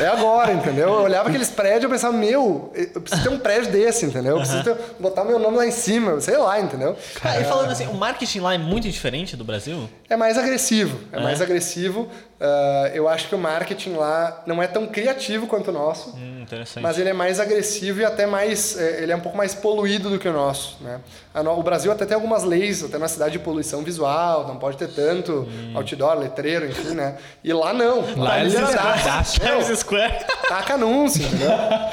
é 0.00 0.06
agora, 0.08 0.52
entendeu? 0.52 0.88
Eu 0.88 1.02
olhava 1.02 1.28
aqueles 1.28 1.48
prédios 1.50 1.84
e 1.84 1.88
pensava, 1.88 2.16
meu, 2.16 2.72
eu 2.74 3.00
preciso 3.00 3.22
ter 3.22 3.28
um 3.28 3.38
prédio 3.38 3.70
desse, 3.72 4.06
entendeu? 4.06 4.32
Eu 4.32 4.38
preciso 4.38 4.62
ter- 4.64 4.76
botar 5.00 5.24
meu 5.24 5.38
nome 5.38 5.56
lá 5.56 5.66
em 5.66 5.70
cima, 5.70 6.20
sei 6.20 6.36
lá, 6.36 6.60
entendeu? 6.60 6.96
Ah, 7.22 7.40
e 7.40 7.44
falando 7.44 7.70
assim, 7.70 7.86
o 7.86 7.94
marketing 7.94 8.40
lá 8.40 8.54
é 8.54 8.58
muito 8.58 8.88
diferente 8.88 9.36
do 9.36 9.44
Brasil? 9.44 9.88
É 10.08 10.16
mais 10.16 10.36
agressivo, 10.38 10.98
é, 11.12 11.20
mais 11.20 11.40
agressivo. 11.40 12.08
Ah, 12.40 12.90
eu 12.94 13.08
acho 13.08 13.28
que 13.28 13.34
o 13.34 13.38
marketing 13.38 13.94
lá 13.94 14.42
não 14.46 14.62
é 14.62 14.66
tão 14.66 14.86
criativo 14.86 15.46
quanto 15.46 15.68
o 15.70 15.72
nosso. 15.72 16.10
Hum, 16.16 16.42
interessante. 16.42 16.82
Mas 16.82 16.98
ele 16.98 17.08
é 17.08 17.12
mais 17.14 17.40
agressivo 17.40 18.00
e 18.00 18.04
até 18.04 18.26
mais. 18.26 18.78
é, 18.78 19.02
Ele 19.02 19.12
é 19.12 19.16
um 19.16 19.20
pouco 19.20 19.36
mais 19.38 19.54
poluído 19.54 20.10
do 20.10 20.18
que 20.18 20.28
o 20.28 20.32
nosso. 20.32 20.76
Né? 20.82 21.00
No- 21.42 21.58
O 21.58 21.62
Brasil 21.62 21.90
até 21.92 22.04
tem 22.06 22.14
algumas 22.14 22.44
leis, 22.44 22.82
até 22.84 22.98
na 22.98 23.08
cidade 23.08 23.32
de 23.32 23.38
poluição 23.38 23.82
visual, 23.82 24.46
não 24.46 24.56
pode 24.56 24.76
ter 24.76 24.88
tanto 24.88 25.46
outdoor, 25.74 26.18
letreiro, 26.18 26.66
enfim, 26.66 26.94
né? 26.94 27.16
E 27.44 27.52
lá 27.52 27.72
não. 27.72 28.04
Lá 28.16 28.40
eles 28.40 28.54
liberdade. 28.54 28.98
escadaçam. 28.98 29.44
Meu, 29.46 29.62
Times 29.62 29.78
Square. 29.80 30.14
Taca 30.48 30.74
anúncio, 30.74 31.22
entendeu? 31.24 31.50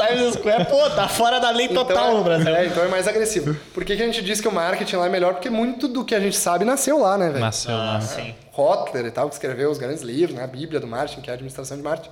Times 0.07 0.33
Square, 0.35 0.65
pô, 0.65 0.89
tá 0.91 1.07
fora 1.07 1.39
da 1.39 1.49
lei 1.49 1.67
total 1.69 1.91
Então, 2.07 2.17
no 2.17 2.23
Brasil. 2.23 2.55
É, 2.55 2.65
então 2.67 2.83
é 2.83 2.87
mais 2.87 3.07
agressivo. 3.07 3.55
Por 3.73 3.83
que, 3.85 3.95
que 3.95 4.03
a 4.03 4.05
gente 4.05 4.21
diz 4.21 4.39
que 4.41 4.47
o 4.47 4.51
marketing 4.51 4.95
lá 4.97 5.05
é 5.07 5.09
melhor? 5.09 5.33
Porque 5.33 5.49
muito 5.49 5.87
do 5.87 6.03
que 6.05 6.13
a 6.15 6.19
gente 6.19 6.35
sabe 6.37 6.63
nasceu 6.65 6.99
lá, 6.99 7.17
né, 7.17 7.27
velho? 7.29 7.39
Nasceu 7.39 7.75
lá. 7.75 7.97
Ah, 7.97 8.01
sim. 8.01 8.35
Kotler 8.53 9.05
e 9.07 9.11
tal, 9.11 9.27
que 9.29 9.33
escreveu 9.33 9.71
os 9.71 9.79
grandes 9.79 10.03
livros, 10.03 10.35
né? 10.37 10.43
A 10.43 10.47
Bíblia 10.47 10.79
do 10.79 10.85
marketing, 10.85 11.21
que 11.21 11.29
é 11.29 11.33
a 11.33 11.33
administração 11.33 11.75
de 11.75 11.81
marketing. 11.81 12.11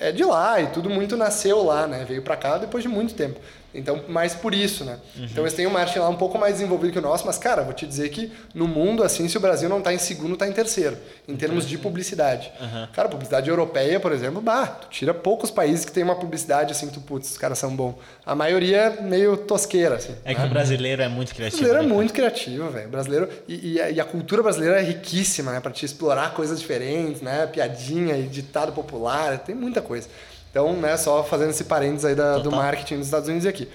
É, 0.00 0.08
é 0.08 0.12
de 0.12 0.24
lá 0.24 0.60
e 0.60 0.66
tudo 0.68 0.90
muito 0.90 1.16
nasceu 1.16 1.62
lá, 1.64 1.86
né? 1.86 2.04
Veio 2.08 2.20
pra 2.20 2.36
cá 2.36 2.58
depois 2.58 2.82
de 2.82 2.88
muito 2.88 3.14
tempo. 3.14 3.38
Então, 3.74 4.02
mais 4.08 4.34
por 4.34 4.54
isso, 4.54 4.82
né? 4.82 4.98
Então, 5.16 5.44
eles 5.44 5.52
têm 5.52 5.66
um 5.66 5.70
marketing 5.70 5.98
lá 5.98 6.08
um 6.08 6.16
pouco 6.16 6.38
mais 6.38 6.54
desenvolvido 6.54 6.92
que 6.92 6.98
o 6.98 7.02
nosso, 7.02 7.26
mas, 7.26 7.36
cara, 7.36 7.62
vou 7.62 7.74
te 7.74 7.86
dizer 7.86 8.08
que 8.08 8.32
no 8.54 8.66
mundo, 8.66 9.02
assim, 9.04 9.28
se 9.28 9.36
o 9.36 9.40
Brasil 9.40 9.68
não 9.68 9.82
tá 9.82 9.92
em 9.92 9.98
segundo, 9.98 10.36
tá 10.38 10.48
em 10.48 10.52
terceiro, 10.52 10.96
em 11.28 11.36
termos 11.36 11.68
de 11.68 11.76
publicidade. 11.76 12.50
Cara, 12.94 13.08
publicidade 13.10 13.48
europeia, 13.50 14.00
por 14.00 14.10
exemplo, 14.10 14.40
bah, 14.40 14.66
tu 14.66 14.88
tira 14.88 15.12
poucos 15.12 15.50
países 15.50 15.84
que 15.84 15.92
tem 15.92 16.02
uma 16.02 16.16
publicidade 16.16 16.72
assim, 16.72 16.86
que 16.86 16.94
tu, 16.94 17.00
putz, 17.02 17.30
os 17.30 17.36
caras 17.38 17.58
são 17.58 17.76
bons. 17.76 17.94
A 18.24 18.34
maioria 18.34 18.78
é 18.78 19.00
meio 19.02 19.36
tosqueira, 19.36 19.96
assim. 19.96 20.14
É 20.24 20.34
que 20.34 20.40
o 20.42 20.48
brasileiro 20.48 21.02
é 21.02 21.08
muito 21.08 21.32
O 21.32 21.34
criativo. 21.34 21.60
brasileiro 21.62 21.78
é 21.78 21.82
né, 21.82 21.88
cara? 21.88 21.94
muito 21.94 22.12
criativo, 22.14 22.70
velho. 22.70 22.86
O 22.88 22.90
Brasileiro 22.90 23.28
e, 23.46 23.72
e 23.74 23.80
a, 23.80 23.90
e 23.90 24.00
a 24.00 24.04
cultura 24.04 24.42
brasileira 24.42 24.80
é 24.80 24.82
riquíssima, 24.82 25.52
né? 25.52 25.60
Para 25.60 25.72
te 25.72 25.84
explorar 25.84 26.32
coisas 26.32 26.58
diferentes, 26.58 27.20
né? 27.20 27.46
Piadinha 27.46 28.16
e 28.16 28.22
ditado 28.22 28.72
popular, 28.72 29.38
tem 29.38 29.54
muita 29.54 29.82
coisa. 29.82 30.08
Então, 30.50 30.72
né? 30.74 30.96
Só 30.96 31.22
fazendo 31.22 31.50
esse 31.50 31.64
parênteses 31.64 32.04
aí 32.04 32.14
da- 32.14 32.38
do 32.38 32.50
marketing 32.50 32.96
dos 32.98 33.06
Estados 33.06 33.28
Unidos 33.28 33.44
e 33.44 33.48
aqui. 33.48 33.68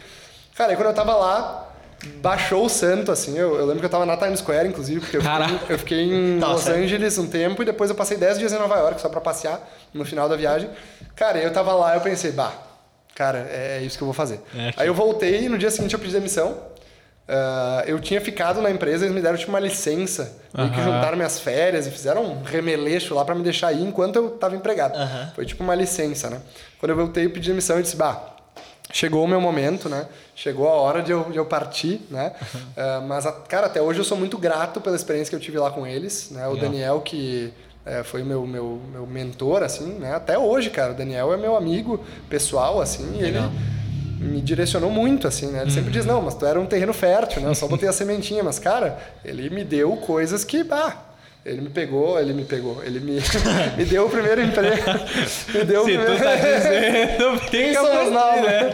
Cara, 0.55 0.71
aí 0.71 0.75
quando 0.75 0.87
eu 0.89 0.93
tava 0.93 1.15
lá, 1.15 1.69
baixou 2.21 2.65
o 2.65 2.69
santo, 2.69 3.11
assim. 3.11 3.37
Eu, 3.37 3.55
eu 3.55 3.65
lembro 3.65 3.79
que 3.79 3.85
eu 3.85 3.89
tava 3.89 4.05
na 4.05 4.17
Times 4.17 4.39
Square, 4.39 4.67
inclusive, 4.67 4.99
porque 4.99 5.17
eu 5.17 5.21
fiquei, 5.21 5.59
eu 5.75 5.79
fiquei 5.79 6.01
em 6.03 6.39
Tá, 6.41 6.47
Los 6.49 6.61
sério? 6.63 6.83
Angeles 6.83 7.17
um 7.17 7.27
tempo 7.27 7.61
e 7.61 7.65
depois 7.65 7.89
eu 7.89 7.95
passei 7.95 8.17
10 8.17 8.37
dias 8.39 8.51
em 8.53 8.57
Nova 8.59 8.75
York 8.77 8.99
só 9.01 9.09
pra 9.09 9.21
passear 9.21 9.59
no 9.93 10.03
final 10.05 10.27
da 10.27 10.35
viagem. 10.35 10.69
Cara, 11.15 11.39
eu 11.39 11.51
tava 11.53 11.73
lá 11.73 11.93
e 11.93 11.97
eu 11.97 12.01
pensei, 12.01 12.31
bah, 12.31 12.51
cara, 13.15 13.47
é 13.51 13.81
isso 13.81 13.97
que 13.97 14.03
eu 14.03 14.07
vou 14.07 14.13
fazer. 14.13 14.41
É 14.55 14.73
aí 14.77 14.87
eu 14.87 14.93
voltei 14.93 15.43
e 15.45 15.49
no 15.49 15.57
dia 15.57 15.69
seguinte 15.71 15.93
eu 15.93 15.99
pedi 15.99 16.11
demissão. 16.13 16.57
Ah, 17.27 17.83
eu 17.87 17.99
tinha 17.99 18.19
ficado 18.19 18.61
na 18.61 18.69
empresa, 18.69 19.05
eles 19.05 19.15
me 19.15 19.21
deram 19.21 19.37
tipo 19.37 19.49
uma 19.51 19.59
licença, 19.59 20.35
meio 20.53 20.69
que 20.71 20.81
juntaram 20.83 21.15
minhas 21.15 21.39
férias 21.39 21.87
e 21.87 21.91
fizeram 21.91 22.23
um 22.23 22.43
remeleixo 22.43 23.15
lá 23.15 23.23
pra 23.23 23.33
me 23.33 23.41
deixar 23.43 23.71
ir 23.71 23.81
enquanto 23.83 24.17
eu 24.17 24.29
tava 24.31 24.55
empregado. 24.55 24.95
Aham. 24.97 25.31
Foi 25.35 25.45
tipo 25.45 25.63
uma 25.63 25.73
licença, 25.75 26.29
né? 26.29 26.41
Quando 26.79 26.89
eu 26.91 26.95
voltei, 26.97 27.25
eu 27.25 27.29
pedi 27.29 27.49
demissão 27.49 27.79
e 27.79 27.81
disse, 27.81 27.95
bah, 27.95 28.21
chegou 28.91 29.23
o 29.23 29.27
meu 29.27 29.39
momento, 29.39 29.87
né? 29.87 30.05
Chegou 30.35 30.67
a 30.67 30.73
hora 30.73 31.01
de 31.01 31.11
eu, 31.11 31.23
de 31.31 31.37
eu 31.37 31.45
partir, 31.45 32.01
né? 32.11 32.33
Ah, 32.75 33.01
mas, 33.07 33.25
a- 33.25 33.31
cara, 33.31 33.67
até 33.67 33.81
hoje 33.81 33.99
eu 33.99 34.03
sou 34.05 34.17
muito 34.17 34.37
grato 34.37 34.81
pela 34.81 34.95
experiência 34.95 35.29
que 35.29 35.35
eu 35.35 35.39
tive 35.39 35.57
lá 35.57 35.71
com 35.71 35.87
eles, 35.87 36.29
né? 36.31 36.45
O. 36.47 36.55
Daniel, 36.57 36.99
que 37.01 37.53
eh, 37.85 38.03
foi 38.03 38.21
meu, 38.23 38.45
meu, 38.45 38.81
meu 38.91 39.07
mentor, 39.07 39.63
assim, 39.63 39.93
né? 39.93 40.13
Até 40.15 40.37
hoje, 40.37 40.69
cara, 40.69 40.91
o 40.91 40.95
Daniel 40.95 41.33
é 41.33 41.37
meu 41.37 41.55
amigo 41.55 42.03
pessoal, 42.29 42.81
assim, 42.81 43.17
e 43.17 43.23
ele 43.23 43.39
me 44.23 44.41
direcionou 44.41 44.89
muito, 44.89 45.27
assim, 45.27 45.47
né? 45.47 45.61
Ele 45.61 45.71
sempre 45.71 45.91
diz, 45.91 46.05
não, 46.05 46.21
mas 46.21 46.35
tu 46.35 46.45
era 46.45 46.59
um 46.59 46.65
terreno 46.65 46.93
fértil, 46.93 47.41
né? 47.41 47.49
Eu 47.49 47.55
só 47.55 47.67
botei 47.67 47.87
a 47.87 47.93
sementinha, 47.93 48.43
mas, 48.43 48.59
cara, 48.59 48.97
ele 49.23 49.49
me 49.49 49.63
deu 49.63 49.95
coisas 49.97 50.43
que, 50.43 50.63
bah, 50.63 51.13
ele 51.45 51.59
me 51.59 51.69
pegou, 51.69 52.17
ele 52.17 52.31
me 52.31 52.45
pegou, 52.45 52.81
ele 52.83 53.01
me, 53.01 53.19
me 53.77 53.83
deu 53.85 54.05
o 54.05 54.09
primeiro 54.09 54.41
emprego, 54.41 54.91
me 55.53 55.65
deu 55.65 55.81
o 55.81 55.85
Se 55.85 55.91
tu 55.91 55.99
primeiro... 55.99 56.23
tá 56.23 56.35
dizendo, 56.39 57.49
Quem 57.51 57.73
somos 57.73 58.11
nós, 58.13 58.41
né? 58.43 58.71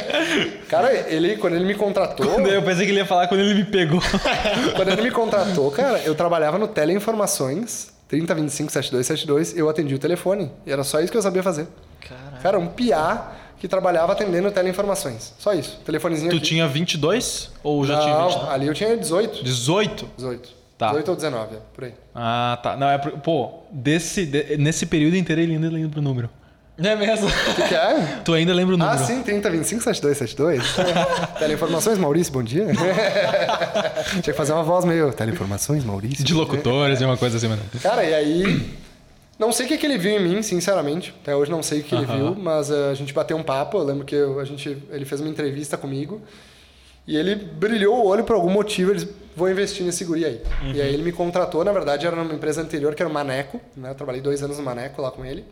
Cara, 0.70 0.94
ele, 1.10 1.38
quando 1.38 1.56
ele 1.56 1.66
me 1.66 1.74
contratou, 1.74 2.40
Eu 2.48 2.62
pensei 2.62 2.86
que 2.86 2.92
ele 2.92 3.00
ia 3.00 3.06
falar 3.08 3.28
quando 3.28 3.42
ele 3.42 3.56
me 3.56 3.66
pegou. 3.66 4.00
quando 4.76 4.90
ele 4.90 5.02
me 5.02 5.12
contratou, 5.12 5.72
cara, 5.72 6.00
eu 6.06 6.14
trabalhava 6.14 6.60
no 6.60 6.68
Teleinformações, 6.68 7.92
3025 8.08 8.72
7272, 8.72 9.58
eu 9.58 9.68
atendi 9.68 9.96
o 9.96 10.00
telefone. 10.00 10.52
E 10.64 10.72
era 10.72 10.84
só 10.84 11.00
isso 11.00 11.12
que 11.12 11.18
eu 11.18 11.22
sabia 11.24 11.42
fazer. 11.42 11.68
Caraca. 12.08 12.38
Cara, 12.42 12.60
um 12.60 12.68
piá 12.68 13.32
que 13.60 13.68
trabalhava 13.68 14.14
atendendo 14.14 14.50
Teleinformações. 14.52 15.34
Só 15.38 15.54
isso. 15.54 15.80
Telefonezinho 15.86 16.32
Tu 16.32 16.38
aqui. 16.38 16.46
tinha 16.46 16.68
22 16.68 17.52
ou 17.62 17.86
já 17.86 18.00
tinha 18.00 18.16
20? 18.28 18.36
Não, 18.36 18.50
ali 18.52 18.68
eu 18.68 18.74
tinha 18.74 18.96
18. 18.98 19.44
18? 19.44 20.08
18. 20.18 20.50
Tá. 20.78 20.88
18 20.88 21.10
ou 21.10 21.16
19, 21.16 21.56
é, 21.56 21.60
por 21.76 21.84
aí. 21.84 21.94
Ah, 22.16 22.58
tá. 22.64 22.78
Não, 22.78 22.90
é 22.90 22.98
pô, 22.98 23.52
desse, 23.70 24.26
de- 24.26 24.56
nesse 24.58 24.86
período 24.86 25.18
inteiro 25.18 25.42
ele 25.42 25.54
ainda 25.56 25.70
lembra 25.70 26.00
o 26.00 26.02
número. 26.02 26.30
Não 26.78 26.90
é 26.92 26.96
mesmo? 26.96 27.28
O 27.52 27.56
que, 27.56 27.64
que 27.68 27.76
é? 27.76 28.20
Tu 28.24 28.34
ainda 28.34 28.54
lembra 28.54 28.76
o 28.76 28.78
número? 28.78 28.96
Ah, 28.98 29.06
sim, 29.06 29.22
3025 29.22 29.84
7272. 29.84 30.64
Teleinformações, 31.38 31.98
Maurício, 31.98 32.32
bom 32.32 32.42
dia. 32.42 32.68
Tinha 34.12 34.22
que 34.22 34.34
fazer 34.34 34.54
uma 34.54 34.64
voz 34.64 34.86
meio. 34.86 35.12
Teleinformações, 35.12 35.84
Maurício. 35.84 36.24
De 36.24 36.34
locutores 36.34 37.02
e 37.02 37.04
uma 37.04 37.18
coisa 37.18 37.36
assim, 37.36 37.50
mano. 37.50 37.62
Cara, 37.84 38.04
e 38.06 38.14
aí. 38.14 38.70
Não 39.40 39.52
sei 39.54 39.66
o 39.66 39.70
que, 39.70 39.78
que 39.78 39.86
ele 39.86 39.98
viu 39.98 40.12
em 40.12 40.20
mim, 40.22 40.42
sinceramente. 40.44 41.16
Até 41.22 41.34
hoje 41.36 41.50
não 41.50 41.64
sei 41.64 41.80
o 41.80 41.84
que 41.84 41.96
ele 41.96 42.06
viu, 42.06 42.36
mas 42.36 42.70
eh, 42.70 42.90
a 42.92 42.94
gente 42.94 43.14
bateu 43.14 43.38
um 43.38 43.42
papo. 43.44 43.78
Eu 43.78 43.84
lembro 43.84 44.04
que 44.06 44.14
eu- 44.14 44.40
a 44.40 44.44
gente, 44.44 44.78
ele 44.92 45.06
fez 45.06 45.22
uma 45.22 45.30
entrevista 45.30 45.78
comigo 45.78 46.22
e 47.08 47.16
ele 47.16 47.36
brilhou 47.36 47.96
o 48.04 48.06
olho 48.06 48.26
por 48.26 48.36
algum 48.36 48.50
motivo. 48.50 48.92
Ele 48.92 49.00
disse, 49.00 49.14
vou 49.38 49.50
investir 49.50 49.86
nesse 49.86 50.04
guri 50.04 50.26
aí. 50.26 50.42
E 50.76 50.82
aí 50.82 50.94
ele 50.94 51.04
me 51.04 51.14
contratou. 51.14 51.64
Na 51.64 51.72
verdade, 51.72 52.06
era 52.06 52.16
numa 52.18 52.34
empresa 52.34 52.62
anterior 52.62 52.94
que 52.94 53.02
era 53.02 53.10
o 53.10 53.14
Maneco. 53.14 53.62
Né? 53.78 53.90
Eu 53.92 53.96
trabalhei 53.96 54.20
dois 54.22 54.44
anos 54.44 54.58
no 54.58 54.64
Maneco 54.64 55.02
lá 55.02 55.10
com 55.10 55.24
ele. 55.26 55.46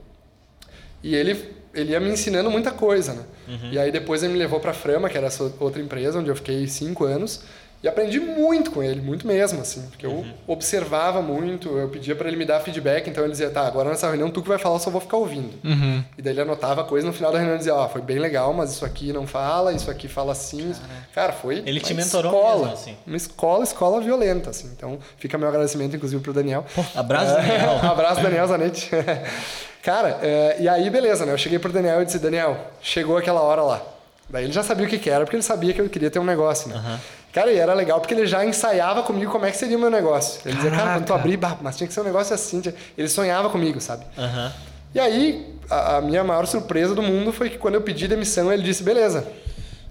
E 1.03 1.15
ele, 1.15 1.51
ele 1.73 1.91
ia 1.91 1.99
me 1.99 2.09
ensinando 2.09 2.49
muita 2.49 2.71
coisa, 2.71 3.13
né? 3.13 3.23
E 3.71 3.79
aí 3.79 3.91
depois 3.91 4.21
ele 4.23 4.33
me 4.33 4.39
levou 4.39 4.59
para 4.59 4.71
a 4.71 4.73
Frama, 4.73 5.07
que 5.09 5.17
era 5.17 5.27
essa 5.27 5.49
outra 5.59 5.81
empresa, 5.81 6.19
onde 6.19 6.27
eu 6.29 6.35
fiquei 6.35 6.67
cinco 6.67 7.05
anos. 7.05 7.43
E 7.83 7.87
aprendi 7.87 8.19
muito 8.19 8.71
com 8.71 8.81
ele, 8.81 8.99
muito 9.01 9.27
mesmo, 9.27 9.61
assim. 9.61 9.81
Porque 9.83 10.05
eu 10.05 10.25
observava 10.47 11.21
muito, 11.21 11.77
eu 11.77 11.87
pedia 11.89 12.15
para 12.15 12.27
ele 12.27 12.35
me 12.35 12.43
dar 12.43 12.59
feedback. 12.59 13.07
Então 13.07 13.23
ele 13.23 13.31
dizia, 13.31 13.51
tá, 13.51 13.67
agora 13.67 13.89
nessa 13.89 14.07
reunião 14.07 14.31
tu 14.31 14.41
que 14.41 14.47
vai 14.47 14.57
falar, 14.57 14.75
eu 14.75 14.79
só 14.79 14.89
vou 14.89 14.99
ficar 14.99 15.17
ouvindo. 15.17 15.53
Uhum. 15.63 16.03
E 16.17 16.21
daí 16.21 16.33
ele 16.33 16.41
anotava 16.41 16.83
coisa 16.83 17.05
no 17.05 17.13
final 17.13 17.31
da 17.31 17.37
reunião 17.37 17.55
e 17.55 17.59
dizia, 17.59 17.75
ó, 17.75 17.87
foi 17.87 18.01
bem 18.01 18.17
legal, 18.17 18.51
mas 18.51 18.71
isso 18.71 18.83
aqui 18.83 19.13
não 19.13 19.27
fala, 19.27 19.73
isso 19.73 19.91
aqui 19.91 20.07
fala 20.07 20.31
assim. 20.31 20.73
Cara, 21.13 21.33
foi 21.33 21.61
Ele 21.65 21.79
te 21.79 21.93
uma 21.93 22.01
mentorou 22.01 22.31
escola, 22.31 22.57
mesmo, 22.57 22.73
assim. 22.73 22.97
Uma 23.05 23.17
escola, 23.17 23.63
escola 23.63 24.01
violenta, 24.01 24.49
assim. 24.49 24.69
Então 24.75 24.97
fica 25.17 25.37
meu 25.37 25.47
agradecimento, 25.47 25.95
inclusive, 25.95 26.21
pro 26.21 26.33
Daniel. 26.33 26.65
Abraço, 26.95 27.35
Daniel. 27.35 27.79
Abraço, 27.91 28.21
Daniel 28.21 28.47
Zanetti. 28.47 28.89
Cara, 29.83 30.19
é, 30.21 30.57
e 30.59 30.67
aí 30.67 30.89
beleza, 30.89 31.25
né? 31.25 31.31
Eu 31.31 31.37
cheguei 31.37 31.59
pro 31.59 31.71
Daniel 31.71 32.01
e 32.01 32.05
disse, 32.05 32.19
Daniel, 32.19 32.57
chegou 32.81 33.17
aquela 33.17 33.41
hora 33.41 33.61
lá. 33.61 33.81
Daí 34.29 34.43
ele 34.43 34.51
já 34.51 34.61
sabia 34.61 34.85
o 34.85 34.89
que, 34.89 34.97
que 34.97 35.09
era, 35.09 35.23
porque 35.23 35.37
ele 35.37 35.43
sabia 35.43 35.73
que 35.73 35.79
eu 35.79 35.87
queria 35.87 36.11
ter 36.11 36.19
um 36.19 36.25
negócio, 36.25 36.67
né? 36.67 36.99
Cara, 37.37 37.51
e 37.51 37.57
era 37.59 37.75
legal 37.75 37.99
porque 37.99 38.15
ele 38.15 38.25
já 38.25 38.43
ensaiava 38.43 39.03
comigo 39.03 39.31
como 39.31 39.45
é 39.45 39.51
que 39.51 39.57
seria 39.57 39.77
o 39.77 39.79
meu 39.79 39.91
negócio. 39.91 40.41
Ele 40.43 40.55
dizia, 40.55 40.71
cara, 40.71 40.93
quando 40.93 41.05
tu 41.05 41.09
Caraca. 41.09 41.29
abrir, 41.29 41.39
mas 41.61 41.77
tinha 41.77 41.87
que 41.87 41.93
ser 41.93 42.01
um 42.01 42.05
negócio 42.05 42.33
assim. 42.33 42.63
Ele 42.97 43.07
sonhava 43.07 43.47
comigo, 43.47 43.79
sabe? 43.79 44.05
Aham. 44.17 44.51
E 44.95 44.99
aí, 44.99 45.55
a, 45.69 45.97
a 45.97 46.01
minha 46.01 46.23
maior 46.23 46.47
surpresa 46.47 46.95
do 46.95 47.03
mundo 47.03 47.31
foi 47.31 47.51
que 47.51 47.59
quando 47.59 47.75
eu 47.75 47.81
pedi 47.81 48.07
demissão, 48.07 48.51
ele 48.51 48.63
disse, 48.63 48.81
beleza, 48.81 49.27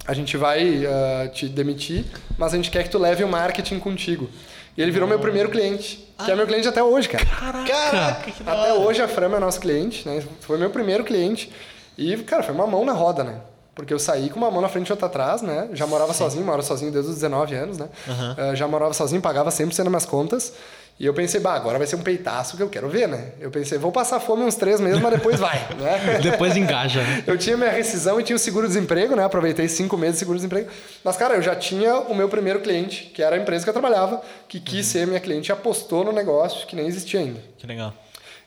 a 0.05 0.13
gente 0.13 0.35
vai 0.35 0.85
ah, 0.85 1.29
te 1.29 1.47
demitir, 1.47 2.03
mas 2.37 2.51
a 2.51 2.57
gente 2.57 2.69
quer 2.69 2.83
que 2.83 2.89
tu 2.89 2.99
leve 2.99 3.23
o 3.23 3.29
marketing 3.29 3.79
contigo. 3.79 4.29
E 4.75 4.81
ele 4.81 4.91
virou 4.91 5.07
meu 5.07 5.17
primeiro 5.19 5.47
cliente, 5.47 6.05
que 6.25 6.29
é 6.29 6.35
meu 6.35 6.45
cliente 6.45 6.67
até 6.67 6.83
hoje, 6.83 7.07
cara. 7.07 7.25
Caraca, 7.25 8.29
que 8.29 8.43
da 8.43 8.51
Até 8.51 8.73
hora. 8.73 8.79
hoje 8.81 9.01
a 9.01 9.07
Frama 9.07 9.37
é 9.37 9.39
nosso 9.39 9.61
cliente, 9.61 10.05
né? 10.05 10.21
Foi 10.41 10.57
meu 10.57 10.69
primeiro 10.69 11.05
cliente. 11.05 11.49
E, 11.97 12.17
cara, 12.17 12.43
foi 12.43 12.53
uma 12.53 12.67
mão 12.67 12.83
na 12.83 12.91
roda, 12.91 13.23
né? 13.23 13.39
Porque 13.77 13.93
eu 13.93 13.99
saí 13.99 14.31
com 14.31 14.37
uma 14.37 14.49
mão 14.49 14.59
na 14.59 14.67
frente 14.67 14.87
e 14.87 14.91
outra 14.91 15.05
atrás, 15.05 15.43
né? 15.43 15.69
Já 15.73 15.85
morava 15.85 16.11
sozinho, 16.11 16.43
moro 16.43 16.63
sozinho 16.63 16.91
desde 16.91 17.11
os 17.11 17.17
19 17.17 17.53
anos, 17.53 17.77
né? 17.77 17.87
Uh, 18.07 18.55
já 18.55 18.67
morava 18.67 18.91
sozinho, 18.91 19.21
pagava 19.21 19.51
100% 19.51 19.67
das 19.77 19.87
minhas 19.87 20.05
contas. 20.05 20.51
E 20.99 21.05
eu 21.05 21.13
pensei, 21.13 21.39
bah, 21.39 21.53
agora 21.53 21.77
vai 21.77 21.85
ser 21.85 21.95
um 21.95 22.01
peitaço 22.01 22.57
que 22.57 22.63
eu 22.63 22.69
quero 22.69 22.89
ver, 22.89 23.07
né? 23.07 23.33
Eu 23.39 23.51
pensei, 23.51 23.77
vou 23.77 23.91
passar 23.91 24.19
fome 24.19 24.41
uns 24.41 24.55
três 24.55 24.79
meses, 24.79 24.99
mas 24.99 25.11
depois 25.13 25.39
vai, 25.39 25.59
né? 25.77 26.19
depois 26.23 26.57
engaja, 26.57 27.03
né? 27.03 27.23
Eu 27.27 27.37
tinha 27.37 27.55
minha 27.55 27.69
rescisão 27.69 28.19
e 28.19 28.23
tinha 28.23 28.35
o 28.35 28.39
seguro-desemprego, 28.39 29.15
né? 29.15 29.23
Aproveitei 29.23 29.67
cinco 29.67 29.95
meses 29.95 30.15
de 30.15 30.19
seguro-desemprego. 30.21 30.71
Mas, 31.03 31.15
cara, 31.15 31.35
eu 31.35 31.43
já 31.43 31.55
tinha 31.55 31.97
o 31.99 32.15
meu 32.15 32.27
primeiro 32.27 32.61
cliente, 32.61 33.11
que 33.13 33.21
era 33.21 33.35
a 33.35 33.39
empresa 33.39 33.63
que 33.63 33.69
eu 33.69 33.73
trabalhava, 33.73 34.23
que 34.49 34.59
quis 34.59 34.87
uhum. 34.87 34.91
ser 34.91 35.05
minha 35.05 35.19
cliente 35.19 35.49
e 35.49 35.53
apostou 35.53 36.03
no 36.03 36.11
negócio 36.11 36.65
que 36.65 36.75
nem 36.75 36.87
existia 36.87 37.19
ainda. 37.19 37.39
Que 37.59 37.67
legal. 37.67 37.93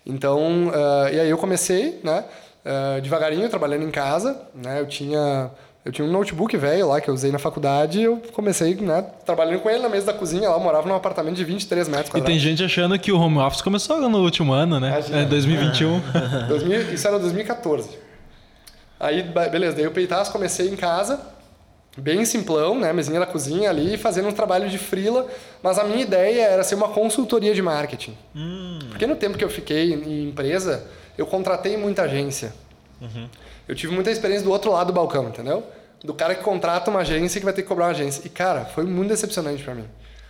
Então, 0.05 0.71
uh, 0.71 1.09
e 1.13 1.21
aí 1.21 1.31
eu 1.31 1.39
comecei, 1.39 2.01
né? 2.03 2.25
Uh, 2.65 3.01
devagarinho, 3.01 3.49
trabalhando 3.49 3.85
em 3.85 3.91
casa, 3.91 4.41
né? 4.55 4.81
Eu 4.81 4.87
tinha 4.87 5.51
eu 5.83 5.91
tinha 5.91 6.07
um 6.07 6.11
notebook 6.11 6.55
velho 6.59 6.89
lá 6.89 7.01
que 7.01 7.09
eu 7.09 7.15
usei 7.15 7.33
na 7.33 7.39
faculdade 7.39 8.01
e 8.01 8.03
eu 8.03 8.21
comecei, 8.35 8.75
né, 8.75 9.03
trabalhando 9.25 9.61
com 9.61 9.71
ele 9.71 9.79
na 9.79 9.89
mesa 9.89 10.07
da 10.07 10.13
cozinha 10.13 10.49
lá. 10.51 10.57
Eu 10.57 10.61
morava 10.61 10.87
num 10.87 10.95
apartamento 10.95 11.37
de 11.37 11.45
23 11.45 11.89
metros 11.89 12.11
quadrados. 12.11 12.29
E 12.29 12.33
tem 12.33 12.39
gente 12.39 12.63
achando 12.63 12.99
que 12.99 13.11
o 13.11 13.19
home 13.19 13.39
office 13.39 13.63
começou 13.63 13.99
no 14.09 14.19
último 14.19 14.53
ano, 14.53 14.79
né? 14.79 14.89
Imagina. 14.89 15.23
É 15.23 15.25
2021. 15.25 16.03
2000, 16.49 16.81
isso 16.93 17.09
era 17.09 17.19
2014. 17.19 17.89
Aí, 18.99 19.23
beleza, 19.23 19.77
daí 19.77 19.85
eu 19.87 19.91
peitaço, 19.91 20.31
comecei 20.31 20.69
em 20.69 20.77
casa, 20.77 21.19
bem 21.97 22.27
simplão, 22.27 22.79
né, 22.79 22.93
mesinha 22.93 23.19
da 23.19 23.25
cozinha 23.25 23.71
ali, 23.71 23.97
fazendo 23.97 24.29
um 24.29 24.33
trabalho 24.33 24.69
de 24.69 24.77
frila, 24.77 25.27
mas 25.63 25.79
a 25.79 25.85
minha 25.85 26.03
ideia 26.03 26.43
era 26.43 26.63
ser 26.63 26.75
uma 26.75 26.89
consultoria 26.89 27.55
de 27.55 27.63
marketing. 27.63 28.15
Hum. 28.37 28.79
Porque 28.91 29.07
no 29.07 29.17
tempo 29.17 29.39
que 29.39 29.45
eu 29.45 29.49
fiquei 29.49 29.95
em 29.95 30.29
empresa, 30.29 30.87
eu 31.21 31.27
contratei 31.27 31.77
muita 31.77 32.03
agência. 32.03 32.55
Uhum. 32.99 33.29
Eu 33.69 33.75
tive 33.75 33.93
muita 33.93 34.11
experiência 34.11 34.43
do 34.43 34.51
outro 34.51 34.73
lado 34.73 34.87
do 34.87 34.93
balcão, 34.95 35.29
entendeu? 35.29 35.63
Do 36.03 36.15
cara 36.15 36.35
que 36.35 36.43
contrata 36.43 36.91
uma 36.91 37.01
agência 37.01 37.39
que 37.39 37.45
vai 37.45 37.53
ter 37.53 37.61
que 37.61 37.69
cobrar 37.69 37.87
uma 37.87 37.91
agência. 37.91 38.23
E, 38.25 38.31
cara, 38.31 38.65
foi 38.65 38.85
muito 38.85 39.11
decepcionante 39.11 39.63
para 39.63 39.75
mim. 39.75 39.85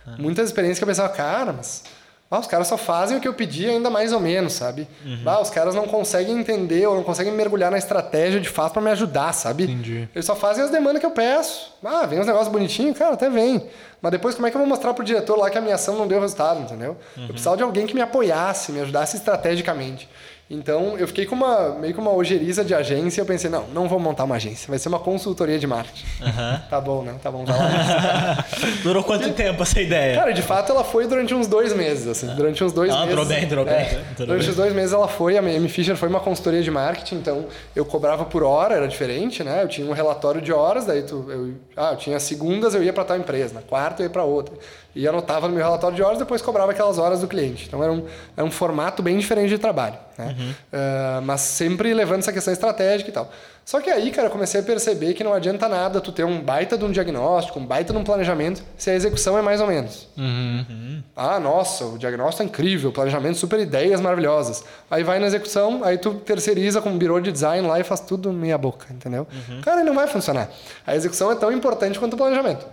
Ah. 0.05 0.15
Muitas 0.19 0.49
experiências 0.49 0.79
que 0.79 0.83
eu 0.83 0.87
pensava, 0.87 1.07
cara, 1.07 1.53
mas 1.53 1.83
ah, 2.29 2.39
os 2.39 2.47
caras 2.47 2.67
só 2.67 2.77
fazem 2.77 3.17
o 3.17 3.21
que 3.21 3.27
eu 3.27 3.33
pedi 3.33 3.69
ainda 3.69 3.89
mais 3.89 4.11
ou 4.11 4.19
menos, 4.19 4.53
sabe? 4.53 4.87
Uhum. 5.05 5.21
Ah, 5.25 5.41
os 5.41 5.49
caras 5.49 5.73
não 5.73 5.87
conseguem 5.87 6.37
entender 6.37 6.85
ou 6.87 6.95
não 6.95 7.03
conseguem 7.03 7.33
mergulhar 7.33 7.71
na 7.71 7.77
estratégia 7.77 8.39
de 8.39 8.49
fato 8.49 8.73
para 8.73 8.81
me 8.81 8.89
ajudar, 8.91 9.33
sabe? 9.33 9.63
Entendi. 9.63 10.09
Eles 10.13 10.25
só 10.25 10.35
fazem 10.35 10.63
as 10.63 10.69
demandas 10.69 10.99
que 10.99 11.05
eu 11.05 11.11
peço. 11.11 11.73
Ah, 11.83 12.05
vem 12.05 12.19
uns 12.19 12.27
negócios 12.27 12.51
bonitinhos, 12.51 12.97
cara, 12.97 13.13
até 13.13 13.29
vem. 13.29 13.65
Mas 14.01 14.11
depois 14.11 14.35
como 14.35 14.47
é 14.47 14.49
que 14.49 14.57
eu 14.57 14.59
vou 14.59 14.67
mostrar 14.67 14.93
pro 14.93 15.05
diretor 15.05 15.37
lá 15.37 15.49
que 15.49 15.57
a 15.57 15.61
minha 15.61 15.75
ação 15.75 15.97
não 15.97 16.07
deu 16.07 16.19
resultado, 16.19 16.61
entendeu? 16.61 16.97
Uhum. 17.15 17.23
Eu 17.23 17.29
precisava 17.29 17.55
de 17.55 17.63
alguém 17.63 17.85
que 17.85 17.93
me 17.93 18.01
apoiasse, 18.01 18.71
me 18.71 18.81
ajudasse 18.81 19.17
estrategicamente. 19.17 20.09
Então, 20.51 20.97
eu 20.97 21.07
fiquei 21.07 21.25
com 21.25 21.33
uma 21.33 21.69
meio 21.75 21.93
com 21.95 22.01
uma 22.01 22.13
ojeriza 22.13 22.63
de 22.63 22.75
agência. 22.75 23.21
Eu 23.21 23.25
pensei, 23.25 23.49
não, 23.49 23.65
não 23.73 23.87
vou 23.87 23.97
montar 23.97 24.25
uma 24.25 24.35
agência. 24.35 24.67
Vai 24.67 24.77
ser 24.77 24.89
uma 24.89 24.99
consultoria 24.99 25.57
de 25.57 25.65
marketing. 25.65 26.05
Uhum. 26.21 26.59
Tá 26.69 26.81
bom, 26.81 27.03
né? 27.03 27.15
Tá 27.23 27.31
bom, 27.31 27.45
vai 27.45 27.57
lá. 27.57 28.45
Durou 28.83 29.01
quanto 29.01 29.29
e, 29.29 29.31
tempo 29.31 29.63
essa 29.63 29.79
ideia? 29.79 30.15
Cara, 30.15 30.33
de 30.33 30.41
fato, 30.41 30.73
ela 30.73 30.83
foi 30.83 31.07
durante 31.07 31.33
uns 31.33 31.47
dois 31.47 31.73
meses. 31.73 32.05
Assim, 32.05 32.27
durante 32.35 32.61
uns 32.61 32.73
dois 32.73 32.91
ah, 32.91 33.05
meses. 33.05 33.09
Durou 33.11 33.25
bem, 33.25 33.47
durou 33.47 33.65
é, 33.65 33.77
bem. 33.77 33.89
Durou 33.89 34.27
durante 34.27 34.41
bem. 34.41 34.49
os 34.49 34.55
dois 34.57 34.73
meses 34.73 34.91
ela 34.91 35.07
foi. 35.07 35.37
A 35.37 35.41
M 35.41 35.69
Fisher 35.69 35.95
foi 35.95 36.09
uma 36.09 36.19
consultoria 36.19 36.61
de 36.61 36.69
marketing. 36.69 37.15
Então, 37.15 37.45
eu 37.73 37.85
cobrava 37.85 38.25
por 38.25 38.43
hora, 38.43 38.75
era 38.75 38.87
diferente, 38.89 39.45
né? 39.45 39.63
Eu 39.63 39.69
tinha 39.69 39.87
um 39.87 39.93
relatório 39.93 40.41
de 40.41 40.51
horas. 40.51 40.85
Daí, 40.85 41.03
tu, 41.03 41.25
eu, 41.29 41.53
ah, 41.77 41.91
eu 41.91 41.97
tinha 41.97 42.19
segundas, 42.19 42.75
eu 42.75 42.83
ia 42.83 42.91
para 42.91 43.05
tal 43.05 43.17
empresa. 43.17 43.53
Na 43.53 43.61
quarta, 43.61 44.01
eu 44.01 44.07
ia 44.07 44.09
para 44.09 44.25
outra 44.25 44.53
e 44.95 45.07
anotava 45.07 45.47
no 45.47 45.53
meu 45.53 45.63
relatório 45.63 45.95
de 45.95 46.03
horas 46.03 46.17
depois 46.17 46.41
cobrava 46.41 46.71
aquelas 46.71 46.97
horas 46.97 47.21
do 47.21 47.27
cliente. 47.27 47.65
Então 47.67 47.83
era 47.83 47.91
um, 47.91 48.05
era 48.35 48.45
um 48.45 48.51
formato 48.51 49.01
bem 49.01 49.17
diferente 49.17 49.49
de 49.49 49.57
trabalho. 49.57 49.97
Né? 50.17 50.35
Uhum. 50.37 50.51
Uh, 50.51 51.21
mas 51.23 51.41
sempre 51.41 51.93
levando 51.93 52.19
essa 52.19 52.33
questão 52.33 52.51
estratégica 52.53 53.09
e 53.09 53.13
tal. 53.13 53.31
Só 53.63 53.79
que 53.79 53.89
aí, 53.89 54.11
cara, 54.11 54.27
eu 54.27 54.31
comecei 54.31 54.59
a 54.59 54.63
perceber 54.63 55.13
que 55.13 55.23
não 55.23 55.33
adianta 55.33 55.69
nada 55.69 56.01
tu 56.01 56.11
ter 56.11 56.23
um 56.23 56.41
baita 56.41 56.77
de 56.77 56.83
um 56.83 56.91
diagnóstico, 56.91 57.59
um 57.59 57.65
baita 57.65 57.93
de 57.93 57.99
um 57.99 58.03
planejamento, 58.03 58.63
se 58.75 58.89
a 58.89 58.95
execução 58.95 59.37
é 59.37 59.41
mais 59.41 59.61
ou 59.61 59.67
menos. 59.67 60.09
Uhum. 60.17 61.03
Ah, 61.15 61.39
nossa, 61.39 61.85
o 61.85 61.97
diagnóstico 61.97 62.43
é 62.43 62.45
incrível, 62.47 62.89
o 62.89 62.93
planejamento, 62.93 63.37
super 63.37 63.59
ideias 63.59 64.01
maravilhosas. 64.01 64.63
Aí 64.89 65.03
vai 65.03 65.19
na 65.19 65.27
execução, 65.27 65.83
aí 65.83 65.97
tu 65.97 66.15
terceiriza 66.15 66.81
com 66.81 66.89
um 66.89 66.97
birô 66.97 67.19
de 67.19 67.31
design 67.31 67.65
lá 67.67 67.79
e 67.79 67.83
faz 67.83 67.99
tudo 67.99 68.33
meia 68.33 68.57
boca, 68.57 68.87
entendeu? 68.91 69.27
Uhum. 69.31 69.61
Cara, 69.61 69.83
não 69.83 69.93
vai 69.93 70.07
funcionar. 70.07 70.49
A 70.85 70.95
execução 70.95 71.31
é 71.31 71.35
tão 71.35 71.51
importante 71.51 71.99
quanto 71.99 72.13
o 72.13 72.17
planejamento. 72.17 72.65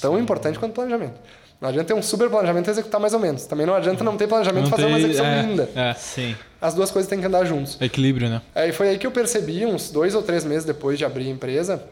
Tão 0.00 0.18
importante 0.18 0.58
quanto 0.58 0.70
o 0.70 0.74
planejamento. 0.74 1.20
Não 1.60 1.68
adianta 1.68 1.88
ter 1.88 1.94
um 1.94 2.02
super 2.02 2.30
planejamento 2.30 2.68
e 2.68 2.70
executar 2.70 2.98
mais 2.98 3.12
ou 3.12 3.20
menos. 3.20 3.44
Também 3.44 3.66
não 3.66 3.74
adianta 3.74 4.02
não 4.02 4.16
ter 4.16 4.26
planejamento 4.26 4.68
e 4.68 4.70
fazer 4.70 4.86
uma 4.86 4.98
execução 4.98 5.26
é, 5.26 5.42
linda. 5.42 5.68
É, 5.74 5.92
sim. 5.92 6.34
As 6.58 6.72
duas 6.72 6.90
coisas 6.90 7.08
têm 7.08 7.20
que 7.20 7.26
andar 7.26 7.44
juntos. 7.44 7.76
Equilíbrio, 7.80 8.30
né? 8.30 8.40
É, 8.54 8.68
e 8.68 8.72
foi 8.72 8.88
aí 8.88 8.98
que 8.98 9.06
eu 9.06 9.10
percebi, 9.10 9.66
uns 9.66 9.90
dois 9.90 10.14
ou 10.14 10.22
três 10.22 10.42
meses 10.42 10.64
depois 10.64 10.98
de 10.98 11.04
abrir 11.04 11.26
a 11.26 11.30
empresa, 11.30 11.82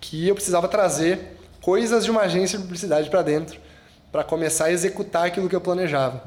que 0.00 0.26
eu 0.26 0.34
precisava 0.34 0.66
trazer 0.66 1.36
coisas 1.60 2.04
de 2.04 2.10
uma 2.10 2.22
agência 2.22 2.58
de 2.58 2.64
publicidade 2.64 3.08
para 3.08 3.22
dentro 3.22 3.58
para 4.10 4.24
começar 4.24 4.66
a 4.66 4.72
executar 4.72 5.26
aquilo 5.26 5.48
que 5.48 5.54
eu 5.54 5.60
planejava. 5.60 6.22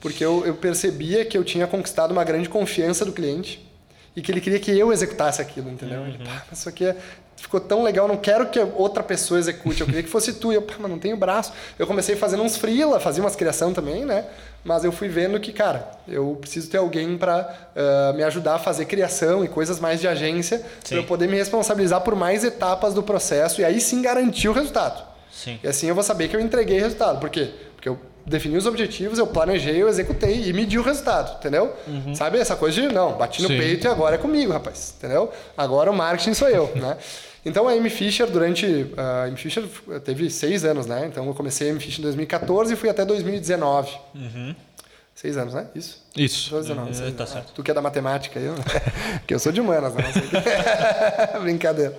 Porque 0.00 0.24
eu, 0.24 0.44
eu 0.44 0.54
percebia 0.54 1.24
que 1.24 1.36
eu 1.36 1.44
tinha 1.44 1.66
conquistado 1.66 2.10
uma 2.10 2.24
grande 2.24 2.48
confiança 2.48 3.04
do 3.04 3.12
cliente 3.12 3.69
e 4.14 4.22
que 4.22 4.32
ele 4.32 4.40
queria 4.40 4.58
que 4.58 4.76
eu 4.76 4.92
executasse 4.92 5.40
aquilo, 5.40 5.70
entendeu? 5.70 6.00
Uhum. 6.00 6.08
Ele, 6.08 6.18
pá, 6.18 6.44
isso 6.52 6.68
aqui 6.68 6.84
é, 6.84 6.96
ficou 7.36 7.60
tão 7.60 7.82
legal, 7.82 8.08
não 8.08 8.16
quero 8.16 8.46
que 8.46 8.58
outra 8.58 9.02
pessoa 9.02 9.38
execute, 9.38 9.80
eu 9.80 9.86
queria 9.86 10.02
que 10.02 10.08
fosse 10.08 10.34
tu. 10.34 10.52
E 10.52 10.56
eu, 10.56 10.62
pá, 10.62 10.74
mas 10.78 10.90
não 10.90 10.98
tenho 10.98 11.16
braço. 11.16 11.52
Eu 11.78 11.86
comecei 11.86 12.16
fazendo 12.16 12.42
uns 12.42 12.56
freela, 12.56 12.98
fazia 12.98 13.22
umas 13.22 13.36
criação 13.36 13.72
também, 13.72 14.04
né? 14.04 14.26
Mas 14.64 14.84
eu 14.84 14.92
fui 14.92 15.08
vendo 15.08 15.38
que, 15.40 15.52
cara, 15.52 15.90
eu 16.06 16.36
preciso 16.40 16.68
ter 16.68 16.78
alguém 16.78 17.16
para 17.16 17.70
uh, 17.74 18.16
me 18.16 18.22
ajudar 18.24 18.56
a 18.56 18.58
fazer 18.58 18.84
criação 18.84 19.44
e 19.44 19.48
coisas 19.48 19.80
mais 19.80 20.00
de 20.00 20.08
agência, 20.08 20.62
para 20.86 20.98
eu 20.98 21.04
poder 21.04 21.28
me 21.28 21.36
responsabilizar 21.36 22.02
por 22.02 22.14
mais 22.14 22.44
etapas 22.44 22.92
do 22.92 23.02
processo 23.02 23.60
e 23.60 23.64
aí 23.64 23.80
sim 23.80 24.02
garantir 24.02 24.48
o 24.48 24.52
resultado. 24.52 25.02
Sim. 25.32 25.58
E 25.62 25.68
assim 25.68 25.86
eu 25.86 25.94
vou 25.94 26.04
saber 26.04 26.28
que 26.28 26.36
eu 26.36 26.40
entreguei 26.40 26.78
resultado. 26.78 27.20
Por 27.20 27.30
quê? 27.30 27.50
Porque 27.74 27.88
eu 27.88 27.98
defini 28.26 28.56
os 28.56 28.66
objetivos, 28.66 29.18
eu 29.18 29.26
planejei, 29.26 29.80
eu 29.82 29.88
executei 29.88 30.48
e 30.48 30.52
medi 30.52 30.78
o 30.78 30.82
resultado, 30.82 31.38
entendeu? 31.38 31.72
Uhum. 31.86 32.14
Sabe 32.14 32.38
essa 32.38 32.56
coisa 32.56 32.80
de, 32.80 32.88
não, 32.88 33.16
bati 33.16 33.42
no 33.42 33.48
Sim. 33.48 33.58
peito 33.58 33.86
e 33.86 33.88
agora 33.88 34.16
é 34.16 34.18
comigo, 34.18 34.52
rapaz, 34.52 34.94
entendeu? 34.98 35.30
Agora 35.56 35.90
o 35.90 35.94
marketing 35.94 36.34
sou 36.34 36.48
eu, 36.48 36.70
né? 36.76 36.96
Então 37.44 37.66
a 37.66 37.72
Amy 37.72 37.88
Fisher, 37.88 38.26
durante. 38.26 38.92
A 38.96 39.24
Amy 39.24 39.36
Fisher 39.36 39.64
teve 40.04 40.28
seis 40.28 40.64
anos, 40.64 40.86
né? 40.86 41.06
Então 41.06 41.26
eu 41.26 41.34
comecei 41.34 41.68
a 41.68 41.70
Amy 41.70 41.80
Fisher 41.80 42.00
em 42.00 42.02
2014 42.02 42.74
e 42.74 42.76
fui 42.76 42.90
até 42.90 43.04
2019. 43.04 43.90
Uhum. 44.14 44.54
Seis 45.20 45.36
anos, 45.36 45.52
né? 45.52 45.66
Isso? 45.74 46.02
Isso. 46.16 46.56
19, 46.56 47.08
é, 47.08 47.10
tá 47.10 47.26
certo. 47.26 47.52
Tu 47.52 47.62
que 47.62 47.70
é 47.70 47.74
da 47.74 47.82
matemática, 47.82 48.40
eu, 48.40 48.54
que 49.28 49.34
eu 49.34 49.38
sou 49.38 49.52
de 49.52 49.60
humanas, 49.60 49.92
né? 49.92 50.04
Brincadeira. 51.42 51.94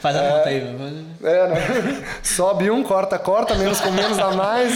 Faz 0.00 0.14
a 0.14 0.20
conta 0.20 0.48
aí. 0.50 0.76
É, 1.24 1.48
né? 1.48 2.04
Sobe 2.22 2.70
um, 2.70 2.84
corta, 2.84 3.18
corta, 3.18 3.56
menos 3.56 3.80
com 3.80 3.90
menos 3.90 4.16
dá 4.16 4.30
mais. 4.30 4.72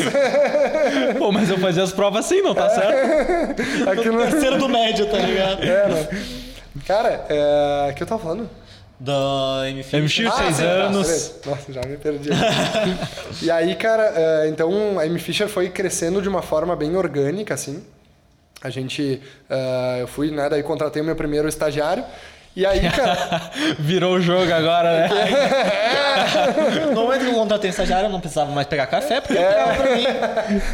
Pô, 1.17 1.31
mas 1.31 1.49
eu 1.49 1.57
fazia 1.59 1.85
as 1.85 1.93
provas 1.93 2.27
assim, 2.27 2.43
não 2.43 2.53
tá 2.53 2.69
certo? 2.69 3.63
Aqui 3.89 4.11
no 4.11 4.23
terceiro 4.29 4.59
do 4.59 4.69
médio, 4.69 5.09
tá 5.09 5.19
ligado? 5.19 5.63
É, 5.63 5.89
né? 5.89 6.09
Cara, 6.85 7.25
é... 7.29 7.91
o 7.93 7.95
que 7.95 8.03
eu 8.03 8.07
tava 8.09 8.21
falando? 8.21 8.51
Da 8.99 9.63
MFI. 9.75 10.01
MFI, 10.01 10.27
ah, 10.27 10.33
seis 10.33 10.57
sim, 10.57 10.65
anos. 10.65 11.29
Tá, 11.29 11.51
Nossa, 11.51 11.73
já 11.73 11.83
me 11.83 11.97
perdi. 11.97 12.31
e 13.43 13.51
aí, 13.51 13.75
cara, 13.75 14.13
é, 14.15 14.49
então 14.49 14.99
a 14.99 15.07
M 15.07 15.19
Fisher 15.19 15.49
foi 15.49 15.69
crescendo 15.69 16.23
de 16.23 16.29
uma 16.29 16.43
forma 16.43 16.77
bem 16.77 16.97
orgânica, 16.97 17.55
assim. 17.55 17.85
A 18.63 18.71
gente, 18.71 19.21
uh, 19.51 20.01
eu 20.01 20.07
fui, 20.07 20.31
né, 20.31 20.49
daí 20.49 20.63
contratei 20.63 21.03
o 21.03 21.05
meu 21.05 21.15
primeiro 21.15 21.47
estagiário 21.47 22.03
e 22.57 22.65
aí, 22.65 22.81
cara. 22.91 23.51
Virou 23.79 24.15
o 24.15 24.21
jogo 24.21 24.53
agora, 24.53 24.93
né? 24.93 25.09
É. 25.09 26.85
No 26.95 27.03
momento 27.03 27.25
que 27.25 27.31
eu 27.31 27.35
contratei 27.35 27.71
estagiário, 27.71 28.07
eu 28.07 28.11
não 28.11 28.21
precisava 28.21 28.51
mais 28.51 28.67
pegar 28.67 28.87
café, 28.87 29.21
porque 29.21 29.37
ele 29.37 29.45
pegava 29.45 29.75
pra 29.75 29.97
mim. 29.97 30.05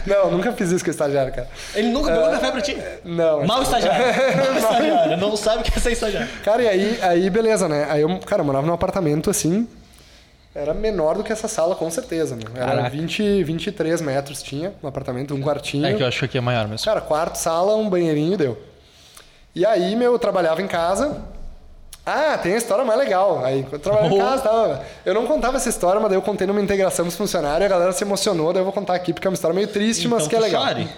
Não, 0.07 0.31
nunca 0.31 0.53
fiz 0.53 0.71
isso 0.71 0.85
com 0.85 0.91
o 0.91 0.93
estagiário, 0.93 1.33
cara. 1.33 1.49
Ele 1.75 1.89
nunca 1.89 2.13
pegou 2.13 2.29
uh, 2.29 2.31
café 2.31 2.51
pra 2.51 2.61
ti? 2.61 2.77
Não. 3.05 3.47
Mal 3.47 3.63
estagiário. 3.63 4.05
Mal 4.37 4.57
estagiário. 4.57 5.17
Não 5.17 5.37
sabe 5.37 5.61
o 5.61 5.63
que 5.63 5.77
é 5.77 5.81
ser 5.81 5.93
estagiário. 5.93 6.29
Cara, 6.45 6.63
e 6.63 6.69
aí, 6.69 6.99
aí 7.03 7.31
beleza, 7.31 7.69
né? 7.69 7.87
Aí 7.89 8.03
eu, 8.03 8.19
cara, 8.21 8.43
eu 8.43 8.47
morava 8.47 8.67
num 8.67 8.73
apartamento 8.73 9.31
assim. 9.31 9.67
Era 10.55 10.75
menor 10.75 11.17
do 11.17 11.25
que 11.25 11.33
essa 11.33 11.47
sala, 11.47 11.77
com 11.77 11.89
certeza, 11.91 12.37
meu. 12.37 12.49
Era 12.55 12.89
20, 12.89 13.45
23 13.45 14.01
metros 14.01 14.43
tinha 14.43 14.73
um 14.83 14.89
apartamento, 14.89 15.35
um 15.35 15.41
quartinho. 15.41 15.87
É 15.87 15.95
que 15.95 16.03
eu 16.03 16.07
acho 16.07 16.19
que 16.19 16.25
aqui 16.25 16.39
é 16.39 16.41
maior 16.41 16.67
mesmo. 16.67 16.85
Cara, 16.85 17.01
quarto, 17.01 17.37
sala, 17.37 17.77
um 17.77 17.89
banheirinho 17.89 18.37
deu. 18.37 18.61
E 19.55 19.65
aí, 19.65 19.95
meu, 19.95 20.13
eu 20.13 20.19
trabalhava 20.19 20.61
em 20.61 20.67
casa, 20.67 21.23
ah, 22.11 22.39
tem 22.39 22.55
a 22.55 22.57
história 22.57 22.85
mais 22.85 22.99
legal. 22.99 23.45
Aí, 23.45 23.67
eu 23.71 23.79
trabalhava 23.79 24.15
em 24.15 24.19
casa, 24.19 24.43
tava... 24.43 24.83
eu 25.05 25.15
não 25.15 25.27
contava 25.27 25.57
essa 25.57 25.69
história, 25.69 26.01
mas 26.01 26.11
daí 26.11 26.19
eu 26.19 26.23
contei 26.23 26.47
numa 26.47 26.61
integração 26.61 27.05
dos 27.05 27.17
funcionários, 27.17 27.67
a 27.67 27.69
galera 27.69 27.93
se 27.93 28.05
emocionou, 28.05 28.53
daí 28.53 28.61
eu 28.61 28.65
vou 28.65 28.73
contar 28.73 28.95
aqui 28.95 29.13
porque 29.13 29.27
é 29.27 29.31
uma 29.31 29.35
história 29.35 29.55
meio 29.55 29.69
triste, 29.69 30.07
então, 30.07 30.19
mas 30.19 30.27
que 30.27 30.37
é 30.37 30.41
legal. 30.41 30.67
Chore. 30.67 30.89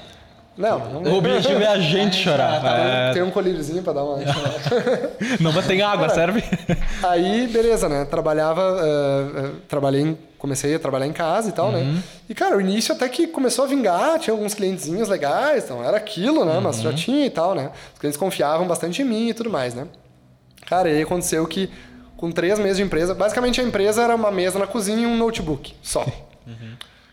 Não, 0.57 1.01
não, 1.01 1.13
O 1.13 1.17
objetivo 1.17 1.63
é 1.63 1.67
a 1.67 1.79
gente 1.79 2.17
chorar. 2.17 2.61
Tá, 2.61 2.77
é... 2.77 3.13
Tem 3.15 3.23
um 3.23 3.31
colíriozinho 3.31 3.83
pra 3.83 3.95
dar 3.95 4.05
uma. 4.05 4.19
não, 5.41 5.51
mas 5.51 5.67
tem 5.67 5.81
água, 5.81 6.09
Cara, 6.09 6.15
serve? 6.15 6.45
Aí, 7.03 7.47
beleza, 7.47 7.89
né? 7.89 8.05
Trabalhava, 8.05 8.61
uh, 8.61 9.47
uh, 9.47 9.51
trabalhei, 9.67 10.03
em, 10.03 10.19
comecei 10.39 10.75
a 10.75 10.79
trabalhar 10.79 11.07
em 11.07 11.13
casa 11.13 11.49
e 11.49 11.53
tal, 11.53 11.73
né? 11.73 11.79
uhum. 11.79 11.93
né? 11.95 12.03
E, 12.29 12.35
cara, 12.35 12.57
o 12.57 12.61
início 12.61 12.95
até 12.95 13.09
que 13.09 13.27
começou 13.27 13.65
a 13.65 13.69
vingar, 13.69 14.19
tinha 14.19 14.35
alguns 14.35 14.53
clientezinhos 14.53 15.09
legais, 15.09 15.65
então 15.65 15.83
era 15.83 15.97
aquilo, 15.97 16.45
né? 16.45 16.57
Uhum. 16.57 16.61
Mas 16.61 16.83
já 16.83 16.93
tinha 16.93 17.25
e 17.25 17.31
tal, 17.31 17.55
né? 17.55 17.71
Os 17.95 17.99
clientes 17.99 18.19
confiavam 18.19 18.67
bastante 18.67 19.01
em 19.01 19.07
mim 19.07 19.29
e 19.31 19.35
tudo 19.35 19.49
mais, 19.49 19.75
né? 19.75 19.87
Cara, 20.73 20.89
e 20.89 20.95
aí 20.97 21.03
aconteceu 21.03 21.47
que 21.47 21.69
com 22.17 22.33
três 22.33 22.59
meses 22.59 22.79
de 22.79 22.83
empresa. 22.83 23.15
Basicamente 23.15 23.61
a 23.61 23.65
empresa 23.65 24.01
era 24.05 24.15
uma 24.15 24.31
mesa 24.31 24.59
na 24.59 24.67
cozinha 24.67 25.03
e 25.03 25.07
um 25.07 25.19
notebook 25.19 25.75
só. 25.83 26.03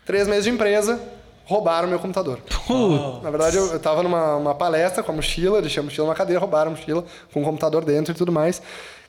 Três 0.06 0.26
meses 0.26 0.44
de 0.44 0.50
empresa, 0.50 0.98
roubaram 1.44 1.86
meu 1.86 1.98
computador. 1.98 2.38
Putz. 2.66 3.22
Na 3.22 3.28
verdade, 3.30 3.58
eu, 3.58 3.66
eu 3.66 3.78
tava 3.78 4.02
numa 4.02 4.36
uma 4.36 4.54
palestra 4.54 5.02
com 5.02 5.12
a 5.12 5.14
mochila, 5.14 5.60
deixei 5.60 5.78
a 5.78 5.84
mochila 5.84 6.06
numa 6.06 6.14
cadeira, 6.14 6.40
roubaram 6.40 6.70
a 6.72 6.74
mochila 6.74 7.04
com 7.34 7.42
o 7.42 7.44
computador 7.44 7.84
dentro 7.84 8.14
e 8.14 8.16
tudo 8.16 8.32
mais. 8.32 8.62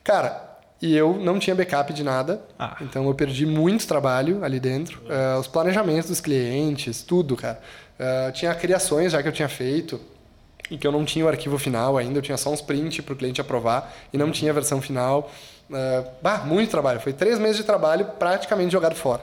Cara, 0.04 0.44
e 0.82 0.98
eu 0.98 1.14
não 1.14 1.40
tinha 1.40 1.56
backup 1.56 1.94
de 1.94 2.04
nada, 2.04 2.42
Ah. 2.60 2.76
então 2.82 3.08
eu 3.08 3.14
perdi 3.14 3.46
muito 3.46 3.88
trabalho 3.88 4.44
ali 4.44 4.60
dentro. 4.60 5.02
Eh, 5.10 5.38
os 5.40 5.48
planejamentos 5.48 6.10
dos 6.10 6.20
clientes, 6.20 7.04
tudo, 7.04 7.38
cara. 7.38 7.62
Eh, 7.98 8.32
tinha 8.34 8.54
criações 8.54 9.14
já 9.14 9.22
que 9.24 9.30
eu 9.30 9.32
tinha 9.32 9.48
feito 9.48 9.98
e 10.72 10.78
que 10.78 10.88
eu 10.88 10.92
não 10.92 11.04
tinha 11.04 11.26
o 11.26 11.28
arquivo 11.28 11.58
final 11.60 11.98
ainda, 11.98 12.18
eu 12.18 12.22
tinha 12.22 12.38
só 12.38 12.50
uns 12.50 12.62
print 12.62 13.04
para 13.04 13.14
o 13.14 13.16
cliente 13.18 13.42
aprovar 13.42 13.94
e 14.12 14.18
não 14.18 14.32
tinha 14.32 14.52
a 14.52 14.54
versão 14.54 14.82
final. 14.82 15.30
Eh, 15.72 16.04
bah, 16.22 16.44
muito 16.46 16.72
trabalho. 16.72 17.02
Foi 17.02 17.12
três 17.12 17.38
meses 17.38 17.58
de 17.58 17.64
trabalho 17.64 18.06
praticamente 18.18 18.72
jogado 18.72 18.96
fora. 18.96 19.22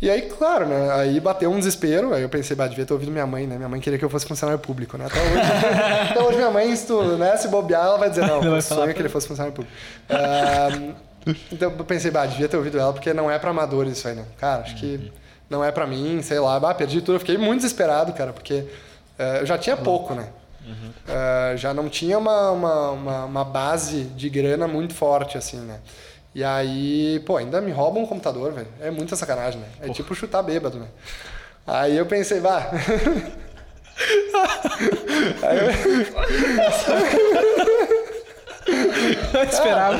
E 0.00 0.10
aí, 0.10 0.22
claro, 0.22 0.66
né? 0.66 0.90
Aí 0.92 1.20
bateu 1.20 1.50
um 1.50 1.58
desespero. 1.58 2.12
Aí 2.12 2.22
eu 2.22 2.28
pensei, 2.28 2.54
bah, 2.54 2.66
devia 2.66 2.84
ter 2.84 2.92
ouvido 2.92 3.10
minha 3.10 3.26
mãe, 3.26 3.46
né? 3.46 3.56
Minha 3.56 3.68
mãe 3.68 3.80
queria 3.80 3.98
que 3.98 4.04
eu 4.04 4.10
fosse 4.10 4.26
funcionário 4.26 4.60
público, 4.60 4.98
né? 4.98 5.06
Até 5.06 5.20
hoje, 5.20 5.40
até 6.10 6.22
hoje 6.22 6.36
minha 6.36 6.50
mãe, 6.50 6.76
se, 6.76 6.86
tu, 6.86 7.02
né, 7.16 7.34
se 7.38 7.48
bobear, 7.48 7.86
ela 7.86 7.98
vai 7.98 8.10
dizer, 8.10 8.26
não, 8.26 8.40
o 8.58 8.60
sonho 8.60 8.90
é 8.90 8.92
que 8.92 9.00
ele 9.00 9.08
fosse 9.08 9.28
funcionário 9.28 9.54
público. 9.54 9.74
Ah, 10.10 10.68
então 11.50 11.72
eu 11.78 11.84
pensei, 11.84 12.10
bah, 12.10 12.26
devia 12.26 12.48
ter 12.48 12.56
ouvido 12.58 12.78
ela, 12.78 12.92
porque 12.92 13.14
não 13.14 13.30
é 13.30 13.38
pra 13.38 13.50
amadores 13.50 13.96
isso 13.96 14.08
aí, 14.08 14.14
né? 14.14 14.24
Cara, 14.38 14.62
acho 14.62 14.76
que 14.76 15.12
não 15.48 15.64
é 15.64 15.70
pra 15.70 15.86
mim, 15.86 16.20
sei 16.20 16.40
lá. 16.40 16.58
Bah, 16.60 16.74
perdi 16.74 17.00
tudo. 17.00 17.14
Eu 17.14 17.20
fiquei 17.20 17.38
muito 17.38 17.60
desesperado, 17.62 18.12
cara, 18.12 18.32
porque 18.32 18.64
eh, 19.18 19.38
eu 19.40 19.46
já 19.46 19.56
tinha 19.56 19.76
pouco, 19.76 20.14
né? 20.14 20.26
Eh, 21.08 21.54
já 21.56 21.74
não 21.74 21.88
tinha 21.88 22.18
uma, 22.18 22.50
uma, 22.50 22.90
uma, 22.90 23.24
uma 23.24 23.44
base 23.44 24.04
de 24.04 24.28
grana 24.30 24.68
muito 24.68 24.94
forte, 24.94 25.36
assim, 25.36 25.58
né? 25.58 25.80
E 26.34 26.42
aí, 26.42 27.20
pô, 27.26 27.36
ainda 27.36 27.60
me 27.60 27.70
roubam 27.70 28.02
um 28.02 28.06
computador, 28.06 28.52
velho. 28.52 28.68
É 28.80 28.90
muita 28.90 29.16
sacanagem, 29.16 29.60
né? 29.60 29.66
É 29.80 29.88
tipo 29.90 30.14
chutar 30.14 30.42
bêbado, 30.42 30.78
né? 30.78 30.86
Aí 31.66 31.96
eu 31.96 32.06
pensei, 32.06 32.40
vá. 32.40 32.70
aí 35.42 35.58
eu... 35.58 35.72
Eu 38.66 39.44
esperava. 39.44 39.98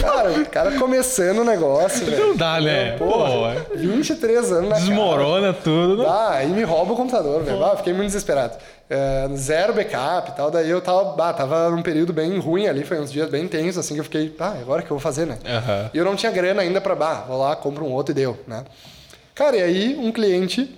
Cara, 0.00 0.30
o 0.32 0.46
cara 0.46 0.78
começando 0.78 1.38
o 1.40 1.44
negócio, 1.44 2.06
velho. 2.06 2.28
Não 2.28 2.36
dá, 2.36 2.60
né? 2.60 2.96
Pô, 2.96 3.46
é. 3.46 3.76
23 3.76 4.52
anos 4.52 4.68
na 4.68 4.74
cara. 4.76 4.80
desmorona 4.80 5.52
tudo. 5.52 6.02
né? 6.02 6.08
Ah, 6.08 6.30
aí 6.34 6.48
me 6.48 6.62
rouba 6.62 6.92
o 6.92 6.96
computador, 6.96 7.42
velho. 7.42 7.64
Ah, 7.64 7.76
fiquei 7.76 7.92
muito 7.92 8.06
desesperado. 8.06 8.56
É, 8.88 9.28
zero 9.34 9.72
backup 9.72 10.30
e 10.30 10.34
tal. 10.34 10.50
Daí 10.50 10.68
eu 10.68 10.80
tava, 10.80 11.04
bah, 11.16 11.32
tava 11.32 11.70
num 11.70 11.82
período 11.82 12.12
bem 12.12 12.38
ruim 12.38 12.66
ali, 12.66 12.84
foi 12.84 13.00
uns 13.00 13.10
dias 13.10 13.28
bem 13.30 13.46
tensos, 13.48 13.78
assim, 13.78 13.94
que 13.94 14.00
eu 14.00 14.04
fiquei, 14.04 14.34
ah, 14.38 14.54
agora 14.60 14.82
que 14.82 14.90
eu 14.90 14.96
vou 14.96 15.00
fazer, 15.00 15.26
né? 15.26 15.38
Aham. 15.46 15.90
E 15.94 15.98
eu 15.98 16.04
não 16.04 16.14
tinha 16.16 16.30
grana 16.32 16.62
ainda 16.62 16.80
pra, 16.80 16.94
bah, 16.94 17.24
vou 17.26 17.38
lá, 17.38 17.56
compro 17.56 17.84
um 17.84 17.92
outro 17.92 18.12
e 18.12 18.14
deu, 18.14 18.38
né? 18.46 18.64
Cara, 19.34 19.56
e 19.56 19.62
aí 19.62 19.96
um 19.96 20.12
cliente 20.12 20.76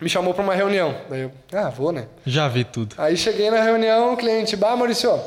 me 0.00 0.08
chamou 0.08 0.34
pra 0.34 0.42
uma 0.42 0.54
reunião. 0.54 0.94
Daí 1.08 1.22
eu, 1.22 1.30
ah, 1.52 1.70
vou, 1.70 1.90
né? 1.92 2.04
Já 2.26 2.46
vi 2.48 2.64
tudo. 2.64 2.94
Aí 2.98 3.16
cheguei 3.16 3.50
na 3.50 3.62
reunião, 3.62 4.12
o 4.12 4.16
cliente, 4.16 4.56
bah, 4.56 4.76
Maurício, 4.76 5.18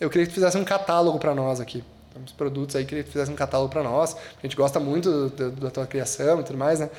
eu 0.00 0.08
queria 0.10 0.26
que 0.26 0.32
tu 0.32 0.34
fizesse 0.34 0.56
um 0.56 0.64
catálogo 0.64 1.18
pra 1.18 1.34
nós 1.34 1.60
aqui. 1.60 1.82
Tem 2.12 2.22
uns 2.22 2.32
produtos 2.32 2.74
aí, 2.76 2.84
queria 2.84 3.02
que 3.04 3.10
tu 3.10 3.12
fizesse 3.12 3.30
um 3.30 3.34
catálogo 3.36 3.70
pra 3.70 3.82
nós. 3.82 4.14
A 4.14 4.42
gente 4.42 4.56
gosta 4.56 4.78
muito 4.80 5.10
do- 5.10 5.50
do- 5.50 5.60
da 5.62 5.70
tua 5.70 5.86
criação 5.86 6.40
e 6.40 6.44
tudo 6.44 6.58
mais, 6.58 6.80
né? 6.80 6.90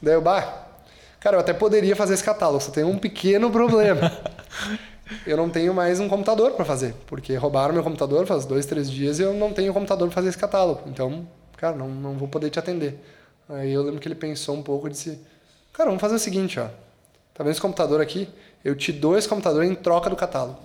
Daí 0.00 0.14
eu, 0.14 0.20
bah, 0.22 0.66
cara, 1.20 1.36
eu 1.36 1.40
até 1.40 1.52
poderia 1.52 1.94
fazer 1.96 2.14
esse 2.14 2.24
catálogo, 2.24 2.62
só 2.62 2.70
tem 2.70 2.84
um 2.84 2.98
pequeno 2.98 3.50
problema. 3.50 4.00
eu 5.26 5.36
não 5.36 5.48
tenho 5.50 5.74
mais 5.74 6.00
um 6.00 6.08
computador 6.08 6.52
pra 6.52 6.64
fazer, 6.64 6.94
porque 7.06 7.34
roubaram 7.36 7.74
meu 7.74 7.82
computador 7.82 8.26
faz 8.26 8.44
dois, 8.44 8.66
três 8.66 8.90
dias 8.90 9.18
e 9.18 9.22
eu 9.22 9.34
não 9.34 9.52
tenho 9.52 9.72
computador 9.72 10.08
pra 10.08 10.14
fazer 10.14 10.28
esse 10.30 10.38
catálogo. 10.38 10.82
Então, 10.86 11.26
cara, 11.56 11.76
não, 11.76 11.88
não 11.88 12.14
vou 12.14 12.28
poder 12.28 12.50
te 12.50 12.58
atender. 12.58 12.98
Aí 13.48 13.72
eu 13.72 13.82
lembro 13.82 14.00
que 14.00 14.08
ele 14.08 14.14
pensou 14.14 14.54
um 14.56 14.62
pouco 14.62 14.86
e 14.86 14.90
disse, 14.90 15.18
cara, 15.72 15.88
vamos 15.90 16.00
fazer 16.00 16.14
o 16.14 16.18
seguinte, 16.18 16.58
ó. 16.58 16.66
Tá 17.34 17.42
vendo 17.42 17.50
esse 17.52 17.60
computador 17.60 18.00
aqui? 18.00 18.28
Eu 18.64 18.74
te 18.74 18.92
dou 18.92 19.18
esse 19.18 19.28
computador 19.28 19.64
em 19.64 19.74
troca 19.74 20.08
do 20.08 20.16
catálogo. 20.16 20.58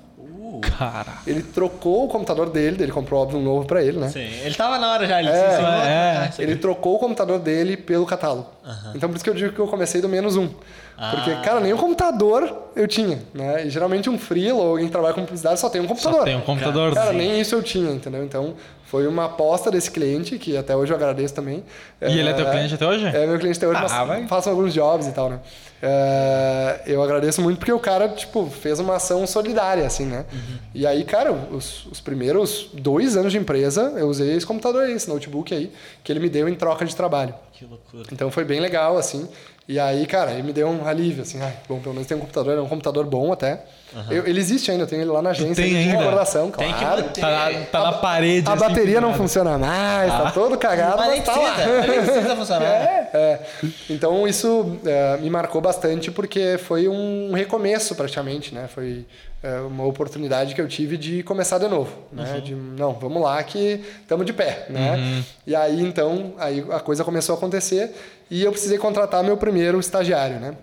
Cara. 0.78 1.14
Ele 1.28 1.44
trocou 1.44 2.06
o 2.06 2.08
computador 2.08 2.50
dele, 2.50 2.84
ele 2.84 2.92
comprou 2.92 3.22
óbvio 3.22 3.40
um 3.40 3.44
novo 3.44 3.66
pra 3.68 3.84
ele, 3.84 4.00
né? 4.00 4.10
Sim, 4.10 4.20
ele 4.44 4.56
tava 4.56 4.78
na 4.80 4.92
hora 4.94 5.06
já, 5.08 5.20
ele 5.20 5.30
É, 5.30 5.32
disse 5.32 5.44
é. 5.46 5.50
"Vou 5.50 5.58
trocar 5.60 6.24
isso 6.30 6.34
aqui." 6.34 6.42
Ele 6.42 6.56
trocou 6.56 6.96
o 6.96 7.00
computador 7.00 7.40
dele 7.40 7.78
pelo 7.78 8.06
catálogo. 8.06 8.48
Então 8.96 9.10
por 9.10 9.16
isso 9.16 9.24
que 9.24 9.30
eu 9.30 9.34
digo 9.36 9.54
que 9.54 9.60
eu 9.60 9.68
comecei 9.68 10.02
do 10.02 10.10
menos 10.10 10.36
um. 10.36 10.50
Porque, 11.12 11.34
cara, 11.38 11.62
nem 11.62 11.72
o 11.72 11.78
computador 11.78 12.72
eu 12.76 12.86
tinha, 12.86 13.20
né? 13.34 13.66
E 13.66 13.70
geralmente 13.70 14.10
um 14.10 14.20
freela 14.20 14.60
ou 14.60 14.72
alguém 14.72 14.86
que 14.88 14.92
trabalha 14.92 15.14
com 15.14 15.22
publicidade 15.22 15.58
só 15.58 15.70
tem 15.70 15.80
um 15.80 15.88
computador. 15.88 16.20
Só 16.20 16.26
tem 16.26 16.36
um 16.36 16.42
computador. 16.42 16.94
Cara, 16.94 17.14
nem 17.14 17.40
isso 17.40 17.56
eu 17.56 17.64
tinha, 17.64 17.90
entendeu? 17.92 18.22
Então 18.24 18.54
foi 18.90 19.06
uma 19.06 19.26
aposta 19.26 19.70
desse 19.70 19.92
cliente, 19.92 20.40
que 20.40 20.58
até 20.58 20.76
hoje 20.76 20.92
eu 20.92 20.96
agradeço 20.96 21.32
também. 21.32 21.64
E 22.02 22.20
ele 22.20 22.28
é 22.28 22.34
teu 22.34 22.50
cliente 22.50 22.74
até 22.74 22.88
hoje? 22.88 23.06
É 23.06 23.28
meu 23.28 23.38
cliente 23.38 23.58
até 23.58 23.68
hoje, 23.68 23.86
Ah, 23.88 24.04
mas 24.04 24.28
faço 24.28 24.50
alguns 24.50 24.74
jobs 24.74 25.06
e 25.06 25.12
tal, 25.12 25.30
né? 25.30 25.40
É, 25.80 26.82
eu 26.88 27.04
agradeço 27.04 27.40
muito 27.40 27.60
porque 27.60 27.72
o 27.72 27.78
cara, 27.80 28.10
tipo, 28.10 28.50
fez 28.50 28.80
uma 28.80 28.96
ação 28.96 29.28
solidária, 29.28 29.86
assim, 29.86 30.06
né? 30.06 30.26
E 30.74 30.88
aí, 30.88 31.04
cara, 31.04 31.32
os, 31.32 31.86
os 31.86 32.02
primeiros 32.02 32.72
dois 32.74 33.16
anos 33.16 33.32
de 33.32 33.38
empresa, 33.38 33.94
eu 33.96 34.08
usei 34.08 34.36
esse 34.36 34.46
computador 34.46 34.84
aí, 34.84 34.94
esse 34.94 35.08
notebook 35.08 35.54
aí, 35.54 35.72
que 36.04 36.12
ele 36.12 36.20
me 36.20 36.28
deu 36.28 36.50
em 36.50 36.56
troca 36.56 36.84
de 36.84 36.96
trabalho. 36.96 37.36
Que 37.54 37.66
loucura. 37.66 38.06
Então 38.12 38.32
foi 38.32 38.44
bem 38.44 38.60
legal, 38.60 38.98
assim. 38.98 39.30
E 39.68 39.80
aí, 39.80 40.08
cara, 40.08 40.32
ele 40.32 40.42
me 40.42 40.52
deu 40.52 40.68
um 40.68 40.88
alívio, 40.88 41.22
assim, 41.22 41.40
ai, 41.40 41.54
bom, 41.68 41.80
pelo 41.80 41.94
menos 41.94 42.08
tem 42.08 42.18
um 42.18 42.22
computador, 42.22 42.58
é 42.58 42.62
um 42.62 42.68
computador 42.68 43.06
bom 43.06 43.32
até. 43.32 43.64
Eu- 44.10 44.28
ele 44.28 44.40
existe 44.40 44.70
ainda, 44.70 44.84
eu 44.84 44.88
tenho 44.88 45.02
ele 45.02 45.10
lá 45.12 45.22
na 45.22 45.32
agência 45.32 45.56
tem 45.64 45.72
de 45.74 45.78
ainda? 45.78 45.98
recordação, 45.98 46.52
Tem 46.52 46.72
que 46.74 46.80
claro. 46.80 47.02
manter. 47.04 47.22
Tá, 47.22 47.30
na- 47.52 47.66
tá 47.66 47.84
na 47.84 47.92
parede. 47.94 48.48
A 48.50 48.54
assim, 48.54 48.68
bateria 48.68 49.02
não 49.02 49.14
funciona 49.14 49.58
mais, 49.58 50.12
tá 50.12 50.32
todo 50.32 50.58
cagado, 50.58 50.98
Mas 50.98 51.08
mas, 51.08 51.14
nem 51.16 51.22
tá 51.22 51.34
precisa, 51.34 51.68
lá. 51.72 51.88
nem 51.88 52.02
precisa 52.06 52.36
funcionar. 52.36 52.66
É, 52.70 53.10
é. 53.14 53.40
Então 53.90 54.28
isso 54.28 54.78
é, 54.86 55.18
me 55.18 55.30
marcou 55.30 55.60
bastante 55.62 56.12
porque 56.12 56.58
foi 56.60 56.88
um 56.88 57.32
recomeço 57.34 57.96
praticamente, 57.96 58.54
né? 58.54 58.68
Foi 58.74 59.06
é, 59.42 59.60
uma 59.62 59.86
oportunidade 59.86 60.54
que 60.54 60.62
eu 60.62 60.68
tive 60.68 60.98
de 60.98 61.24
começar 61.24 61.58
de 61.58 61.68
novo, 61.68 61.92
né? 62.12 62.40
De 62.44 62.54
não, 62.54 62.94
vamos 62.94 63.22
lá 63.24 63.42
que 63.42 63.84
estamos 64.02 64.26
de 64.26 64.34
pé, 64.34 64.66
né? 64.70 65.24
E 65.48 65.56
aí 65.56 65.82
então 65.82 66.34
aí 66.38 66.64
a 66.72 66.80
coisa 66.80 67.04
começou 67.04 67.34
a 67.34 67.38
acontecer 67.38 67.96
e 68.30 68.44
eu 68.44 68.52
precisei 68.52 68.78
contratar 68.78 69.24
meu 69.24 69.38
primeiro 69.38 69.80
estagiário, 69.80 70.40
né? 70.40 70.54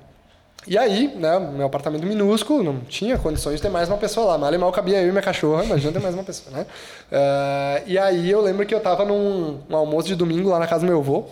E 0.66 0.76
aí, 0.76 1.14
né, 1.16 1.38
meu 1.38 1.66
apartamento 1.66 2.04
minúsculo, 2.04 2.62
não 2.62 2.80
tinha 2.80 3.16
condições 3.16 3.56
de 3.56 3.62
ter 3.62 3.68
mais 3.68 3.88
uma 3.88 3.96
pessoa 3.96 4.26
lá. 4.32 4.38
Mal 4.38 4.52
e 4.52 4.58
mal 4.58 4.72
cabia 4.72 5.00
eu 5.00 5.08
e 5.08 5.10
minha 5.12 5.22
cachorra, 5.22 5.64
imagina 5.64 5.92
ter 5.92 6.00
mais 6.00 6.14
uma 6.14 6.24
pessoa, 6.24 6.56
né? 6.56 6.66
Eh, 7.12 7.82
e 7.86 7.98
aí 7.98 8.28
eu 8.28 8.40
lembro 8.40 8.66
que 8.66 8.74
eu 8.74 8.80
tava 8.80 9.04
num 9.04 9.60
um 9.70 9.76
almoço 9.76 10.08
de 10.08 10.16
domingo 10.16 10.48
lá 10.48 10.58
na 10.58 10.66
casa 10.66 10.84
do 10.84 10.88
meu 10.88 10.98
avô. 10.98 11.24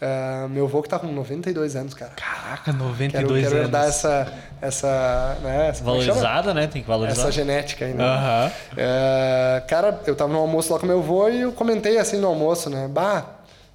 Eh, 0.00 0.46
meu 0.50 0.64
avô 0.64 0.82
que 0.82 0.88
tá 0.88 0.98
com 0.98 1.06
92 1.06 1.76
anos, 1.76 1.94
cara. 1.94 2.10
Caraca, 2.16 2.72
Quero, 2.72 2.78
92 2.78 3.44
quero 3.44 3.56
herdar 3.58 3.82
anos. 3.82 3.94
essa, 3.94 4.32
essa, 4.60 5.38
né, 5.40 5.68
essa, 5.68 5.80
é? 5.80 5.84
Valorizada, 5.84 6.52
né? 6.52 6.66
Tem 6.66 6.82
que 6.82 6.88
valorizar. 6.88 7.22
essa 7.22 7.30
genética 7.30 7.84
aí, 7.84 7.94
né? 7.94 8.52
É, 8.76 9.62
cara, 9.68 10.00
eu 10.04 10.16
tava 10.16 10.32
no 10.32 10.40
almoço 10.40 10.72
lá 10.72 10.80
com 10.80 10.86
meu 10.86 10.98
avô 10.98 11.28
e 11.28 11.42
eu 11.42 11.52
comentei 11.52 11.96
assim 11.96 12.16
no 12.18 12.26
almoço, 12.26 12.68
né? 12.68 12.88
Bah, 12.90 13.24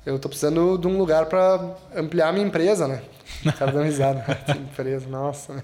eu 0.06 0.20
tô 0.20 0.28
precisando 0.28 0.78
de 0.78 0.88
um 0.88 0.98
lugar 0.98 1.26
pra 1.28 1.58
ampliar 1.96 2.28
a 2.28 2.32
minha 2.34 2.46
empresa, 2.46 2.86
né? 2.86 3.02
O 3.46 3.54
cara 3.58 3.72
dando 3.72 3.86
risada. 3.86 4.26
Empresa, 4.50 5.08
nossa. 5.08 5.54
né? 5.54 5.64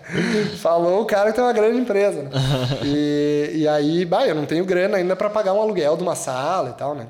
Falou 0.58 1.02
o 1.02 1.04
cara 1.04 1.30
que 1.30 1.36
tem 1.36 1.44
uma 1.44 1.52
grande 1.52 1.78
empresa, 1.78 2.22
né? 2.22 2.30
E, 2.84 3.52
e 3.54 3.68
aí, 3.68 4.04
bah, 4.04 4.26
eu 4.26 4.34
não 4.34 4.46
tenho 4.46 4.64
grana 4.64 4.96
ainda 4.96 5.16
pra 5.16 5.28
pagar 5.28 5.52
um 5.52 5.60
aluguel 5.60 5.96
de 5.96 6.02
uma 6.02 6.14
sala 6.14 6.70
e 6.70 6.72
tal, 6.74 6.94
né? 6.94 7.06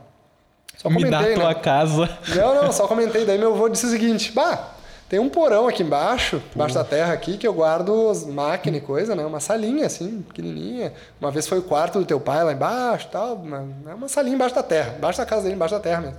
Só 0.76 0.88
Me 0.88 1.04
dá 1.10 1.20
a 1.20 1.34
tua 1.34 1.48
né? 1.48 1.54
casa. 1.54 2.08
Não, 2.34 2.62
não, 2.62 2.72
só 2.72 2.86
comentei. 2.86 3.24
Daí 3.24 3.36
meu 3.36 3.52
avô 3.52 3.68
disse 3.68 3.86
o 3.86 3.90
seguinte: 3.90 4.30
Bah, 4.30 4.74
tem 5.08 5.18
um 5.18 5.28
porão 5.28 5.66
aqui 5.66 5.82
embaixo, 5.82 6.40
embaixo 6.54 6.74
da 6.74 6.84
terra 6.84 7.12
aqui, 7.12 7.36
que 7.36 7.46
eu 7.46 7.52
guardo 7.52 8.08
as 8.10 8.24
máquinas 8.24 8.80
e 8.80 8.84
coisa, 8.84 9.16
né? 9.16 9.24
Uma 9.24 9.40
salinha 9.40 9.86
assim, 9.86 10.22
pequenininha. 10.22 10.92
Uma 11.20 11.30
vez 11.32 11.48
foi 11.48 11.58
o 11.58 11.62
quarto 11.62 11.98
do 11.98 12.04
teu 12.04 12.20
pai 12.20 12.44
lá 12.44 12.52
embaixo 12.52 13.08
tal. 13.10 13.34
Uma, 13.34 13.66
é 13.88 13.94
uma 13.94 14.08
salinha 14.08 14.36
embaixo 14.36 14.54
da 14.54 14.62
terra, 14.62 14.94
embaixo 14.96 15.18
da 15.18 15.26
casa 15.26 15.42
dele, 15.42 15.54
embaixo 15.54 15.74
da 15.74 15.80
terra 15.80 16.00
mesmo. 16.00 16.16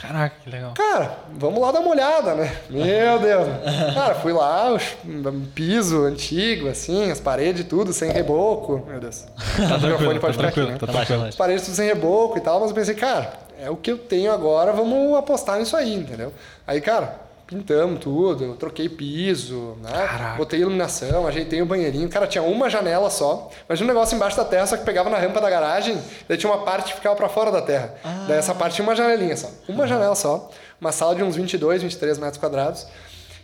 Caraca, 0.00 0.34
que 0.42 0.48
legal. 0.48 0.72
Cara, 0.74 1.18
vamos 1.32 1.60
lá 1.60 1.70
dar 1.72 1.80
uma 1.80 1.90
olhada, 1.90 2.34
né? 2.34 2.56
Meu 2.70 3.18
Deus. 3.18 3.46
Cara, 3.94 4.14
fui 4.14 4.32
lá, 4.32 4.76
um 5.04 5.46
piso 5.54 6.04
antigo, 6.04 6.68
assim, 6.68 7.10
as 7.10 7.20
paredes 7.20 7.66
tudo, 7.66 7.92
sem 7.92 8.10
reboco. 8.10 8.84
Meu 8.88 8.98
Deus. 8.98 9.26
Tá 9.56 9.76
O 9.76 9.80
microfone 9.80 10.18
tranquilo, 10.18 10.38
tá 10.40 10.48
aqui, 10.48 10.60
né? 10.60 10.78
tá 10.78 10.86
tranquilo. 10.86 11.06
relaxa. 11.08 11.28
As 11.28 11.36
paredes 11.36 11.64
tudo 11.64 11.74
sem 11.76 11.86
reboco 11.86 12.38
e 12.38 12.40
tal, 12.40 12.60
mas 12.60 12.70
eu 12.70 12.74
pensei, 12.74 12.94
cara, 12.94 13.32
é 13.60 13.68
o 13.68 13.76
que 13.76 13.90
eu 13.92 13.98
tenho 13.98 14.32
agora, 14.32 14.72
vamos 14.72 15.16
apostar 15.18 15.58
nisso 15.58 15.76
aí, 15.76 15.94
entendeu? 15.94 16.32
Aí, 16.66 16.80
cara, 16.80 17.20
pintamos 17.50 17.98
tudo, 17.98 18.54
troquei 18.54 18.88
piso, 18.88 19.76
né? 19.82 20.34
Botei 20.36 20.60
iluminação, 20.60 21.26
ajeitei 21.26 21.60
o 21.60 21.66
banheirinho. 21.66 22.08
Cara, 22.08 22.26
tinha 22.26 22.42
uma 22.42 22.70
janela 22.70 23.10
só. 23.10 23.50
Imagina 23.68 23.90
um 23.90 23.94
negócio 23.94 24.14
embaixo 24.14 24.36
da 24.36 24.44
terra, 24.44 24.66
só 24.66 24.76
que 24.76 24.84
pegava 24.84 25.10
na 25.10 25.18
rampa 25.18 25.40
da 25.40 25.50
garagem, 25.50 26.00
daí 26.28 26.38
tinha 26.38 26.50
uma 26.50 26.64
parte 26.64 26.90
que 26.90 26.94
ficava 26.94 27.16
pra 27.16 27.28
fora 27.28 27.50
da 27.50 27.60
terra. 27.60 27.94
Daí 28.28 28.38
essa 28.38 28.54
parte 28.54 28.76
tinha 28.76 28.86
uma 28.86 28.94
janelinha 28.94 29.36
só. 29.36 29.50
Uma 29.68 29.86
janela 29.86 30.14
só. 30.14 30.48
Uma 30.80 30.92
sala 30.92 31.14
de 31.16 31.22
uns 31.24 31.34
22, 31.36 31.82
23 31.82 32.18
metros 32.18 32.38
quadrados. 32.38 32.86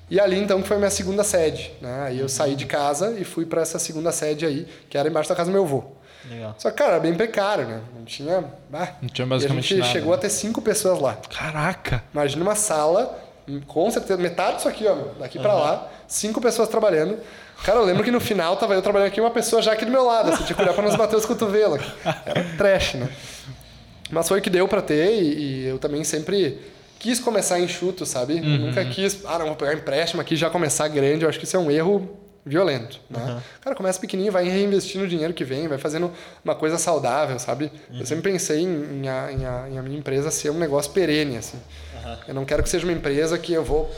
E 0.09 0.20
ali 0.20 0.38
então 0.38 0.62
que 0.62 0.68
foi 0.68 0.76
minha 0.76 0.88
segunda 0.90 1.24
sede, 1.24 1.72
né? 1.80 2.04
Aí 2.07 2.20
eu 2.20 2.28
saí 2.28 2.54
de 2.54 2.64
casa 2.64 3.16
e 3.18 3.24
fui 3.24 3.44
pra 3.44 3.62
essa 3.62 3.76
segunda 3.78 4.12
sede 4.12 4.46
aí, 4.46 4.68
que 4.88 4.96
era 4.96 5.09
embaixo 5.09 5.28
da 5.28 5.34
casa 5.34 5.50
do 5.50 5.52
meu 5.52 5.64
avô. 5.64 5.82
Legal. 6.30 6.54
Só 6.59 6.70
que, 6.70 6.76
cara, 6.76 6.92
era 6.92 7.00
bem 7.00 7.14
precário, 7.14 7.66
né? 7.66 7.80
Não 7.94 8.04
tinha. 8.04 8.44
Ah, 8.72 8.88
Não 9.02 9.09
tinha 9.09 9.24
e 9.24 9.28
a 9.28 9.30
basicamente 9.30 9.68
gente 9.68 9.78
nada, 9.80 9.92
chegou 9.92 10.11
né? 10.11 10.16
a 10.16 10.20
ter 10.20 10.30
cinco 10.30 10.61
pessoas 10.62 11.00
lá. 11.00 11.18
Caraca! 11.36 12.02
Imagina 12.12 12.42
uma 12.42 12.54
sala, 12.57 13.16
com 13.66 13.90
certeza, 13.90 14.20
metade 14.20 14.57
disso 14.57 14.68
aqui, 14.68 14.86
ó, 14.86 14.94
daqui 15.18 15.38
pra 15.38 15.55
lá, 15.55 15.88
cinco 16.07 16.40
pessoas 16.40 16.68
trabalhando. 16.68 17.18
Cara, 17.64 17.78
eu 17.78 17.84
lembro 17.84 18.05
que 18.05 18.11
no 18.11 18.20
final 18.20 18.57
tava 18.57 18.74
eu 18.74 18.82
trabalhando 18.82 19.09
aqui 19.09 19.20
uma 19.20 19.30
pessoa 19.30 19.62
já 19.62 19.72
aqui 19.72 19.84
do 19.84 19.90
meu 19.90 20.05
lado, 20.05 20.30
assim, 20.30 20.44
tinha 20.44 20.55
que 20.57 20.62
olhar 20.62 20.74
pra 20.74 20.82
nos 20.84 20.94
bater 20.97 21.16
os 21.16 21.24
cotovelos. 21.24 21.80
Era 22.05 22.44
trash, 22.57 22.94
né? 22.94 23.09
Mas 24.11 24.28
foi 24.28 24.38
o 24.38 24.42
que 24.42 24.51
deu 24.51 24.68
pra 24.68 24.82
ter 24.82 25.22
e, 25.22 25.34
e 25.62 25.66
eu 25.66 25.78
também 25.78 26.05
sempre 26.05 26.61
quis 26.99 27.18
começar 27.18 27.59
enxuto, 27.59 28.05
sabe? 28.07 28.38
Eu 28.38 28.44
nunca 28.66 28.84
quis, 28.84 29.24
ah, 29.24 29.38
não, 29.38 29.47
vou 29.47 29.57
pegar 29.57 29.74
empréstimo 29.74 30.20
aqui 30.20 30.36
já 30.36 30.51
começar 30.51 30.86
grande. 30.88 31.24
Eu 31.24 31.28
acho 31.28 31.38
que 31.38 31.44
isso 31.44 31.57
é 31.57 31.61
um 31.61 31.70
erro 31.70 32.16
violento, 32.44 33.01
né? 33.11 33.18
Cara, 33.61 33.74
começa 33.74 33.99
pequenininho, 33.99 34.32
vai 34.32 34.49
reinvestindo 34.49 35.05
o 35.05 35.09
dinheiro 35.09 35.34
que 35.34 35.42
vem, 35.42 35.66
vai 35.66 35.78
fazendo 35.78 36.12
uma 36.44 36.55
coisa 36.55 36.78
saudável, 36.78 37.36
sabe? 37.40 37.72
Eu 37.99 38.07
sempre 38.07 38.30
pensei 38.30 38.61
em, 38.61 39.03
em, 39.03 39.09
a, 39.09 39.32
em, 39.32 39.44
a, 39.44 39.68
em 39.68 39.78
a 39.78 39.82
minha 39.82 39.99
empresa 39.99 40.30
ser 40.30 40.51
um 40.51 40.59
negócio 40.59 40.92
perene, 40.92 41.38
assim. 41.38 41.59
Eu 42.28 42.34
não 42.34 42.44
quero 42.44 42.62
que 42.62 42.68
seja 42.68 42.84
uma 42.86 42.92
empresa 42.92 43.38
que 43.38 43.52
eu 43.52 43.64
vou, 43.64 43.90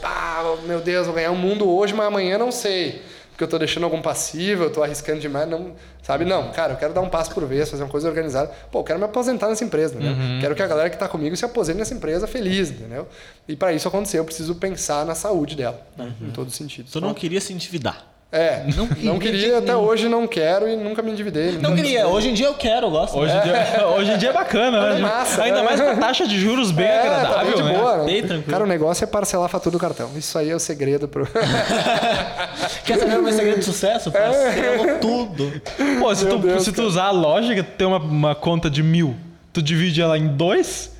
meu 0.65 0.79
Deus, 0.79 1.05
vou 1.05 1.15
ganhar 1.15 1.31
o 1.31 1.35
mundo 1.35 1.69
hoje, 1.69 1.93
mas 1.93 2.07
amanhã 2.07 2.37
não 2.37 2.51
sei. 2.51 3.01
Porque 3.31 3.43
eu 3.45 3.47
tô 3.47 3.57
deixando 3.57 3.85
algum 3.85 4.01
passivo, 4.01 4.63
eu 4.63 4.69
tô 4.69 4.83
arriscando 4.83 5.21
demais, 5.21 5.47
não, 5.49 5.71
sabe? 6.03 6.25
Não, 6.25 6.51
cara, 6.51 6.73
eu 6.73 6.77
quero 6.77 6.93
dar 6.93 6.99
um 6.99 7.07
passo 7.07 7.33
por 7.33 7.45
vez, 7.45 7.69
fazer 7.69 7.83
uma 7.83 7.89
coisa 7.89 8.09
organizada. 8.09 8.51
Pô, 8.69 8.79
eu 8.79 8.83
quero 8.83 8.99
me 8.99 9.05
aposentar 9.05 9.47
nessa 9.47 9.63
empresa, 9.63 9.95
entendeu? 9.95 10.13
Quero 10.41 10.55
que 10.55 10.61
a 10.61 10.67
galera 10.67 10.89
que 10.89 10.97
tá 10.97 11.07
comigo 11.07 11.33
se 11.37 11.45
aposente 11.45 11.79
nessa 11.79 11.93
empresa 11.93 12.27
feliz, 12.27 12.69
entendeu? 12.69 13.07
E 13.47 13.55
para 13.55 13.71
isso 13.71 13.87
acontecer, 13.87 14.19
eu 14.19 14.25
preciso 14.25 14.55
pensar 14.55 15.05
na 15.05 15.15
saúde 15.15 15.55
dela, 15.55 15.81
né? 15.95 16.11
em 16.21 16.31
todos 16.31 16.51
os 16.51 16.57
sentidos. 16.57 16.91
Tu 16.91 16.99
não 16.99 17.13
queria 17.13 17.39
se 17.39 17.53
endividar. 17.53 18.05
É, 18.31 18.63
não, 19.03 19.17
queria, 19.17 19.57
até 19.57 19.75
hoje 19.75 20.07
não 20.07 20.27
quero 20.27 20.69
e 20.69 20.75
nunca 20.75 21.01
me 21.01 21.11
endividei. 21.11 21.53
Não 21.53 21.75
queria. 21.75 22.07
Hoje 22.07 22.29
em 22.29 22.33
dia 22.35 22.45
eu 22.45 22.53
quero, 22.53 22.85
eu 22.85 22.91
gosto. 22.91 23.17
Hoje, 23.17 23.35
em 23.35 23.41
dia, 23.41 23.87
hoje 23.97 24.11
em 24.11 24.17
dia 24.19 24.29
é 24.29 24.33
bacana, 24.33 24.79
Olha, 24.81 24.93
né? 24.93 24.99
massa, 24.99 25.43
Ainda 25.43 25.57
né? 25.57 25.63
mais 25.63 25.81
com 25.81 25.89
a 25.89 25.95
taxa 25.95 26.27
de 26.27 26.39
juros 26.39 26.69
bem 26.69 26.85
É, 26.89 27.01
tá 27.01 27.15
agradável, 27.15 27.45
bem 27.45 27.55
de 27.55 27.63
né? 27.63 27.77
boa, 27.79 27.97
né? 27.97 28.05
Bem 28.05 28.21
tranquilo. 28.21 28.51
Cara, 28.51 28.63
o 28.63 28.67
negócio 28.67 29.03
é 29.03 29.07
parcelar 29.07 29.47
a 29.47 29.49
fatura 29.49 29.71
do 29.71 29.79
cartão. 29.79 30.11
Isso 30.15 30.37
aí 30.37 30.51
é 30.51 30.55
o 30.55 30.59
segredo 30.59 31.07
pro. 31.07 31.25
Quer 32.85 32.99
saber 32.99 33.17
o 33.17 33.23
meu 33.23 33.33
segredo 33.33 33.59
de 33.59 33.65
sucesso? 33.65 34.11
Parcelo 34.11 34.99
tudo. 35.01 35.61
Pô, 35.99 36.13
se, 36.13 36.25
Meu 36.25 36.35
tu, 36.37 36.47
Deus, 36.47 36.63
se 36.63 36.71
tu 36.71 36.83
usar 36.83 37.05
a 37.05 37.11
lógica, 37.11 37.63
tu 37.63 37.71
tem 37.77 37.87
uma, 37.87 37.97
uma 37.97 38.35
conta 38.35 38.69
de 38.69 38.83
mil, 38.83 39.15
tu 39.51 39.59
divide 39.59 40.03
ela 40.03 40.15
em 40.19 40.27
dois, 40.27 40.91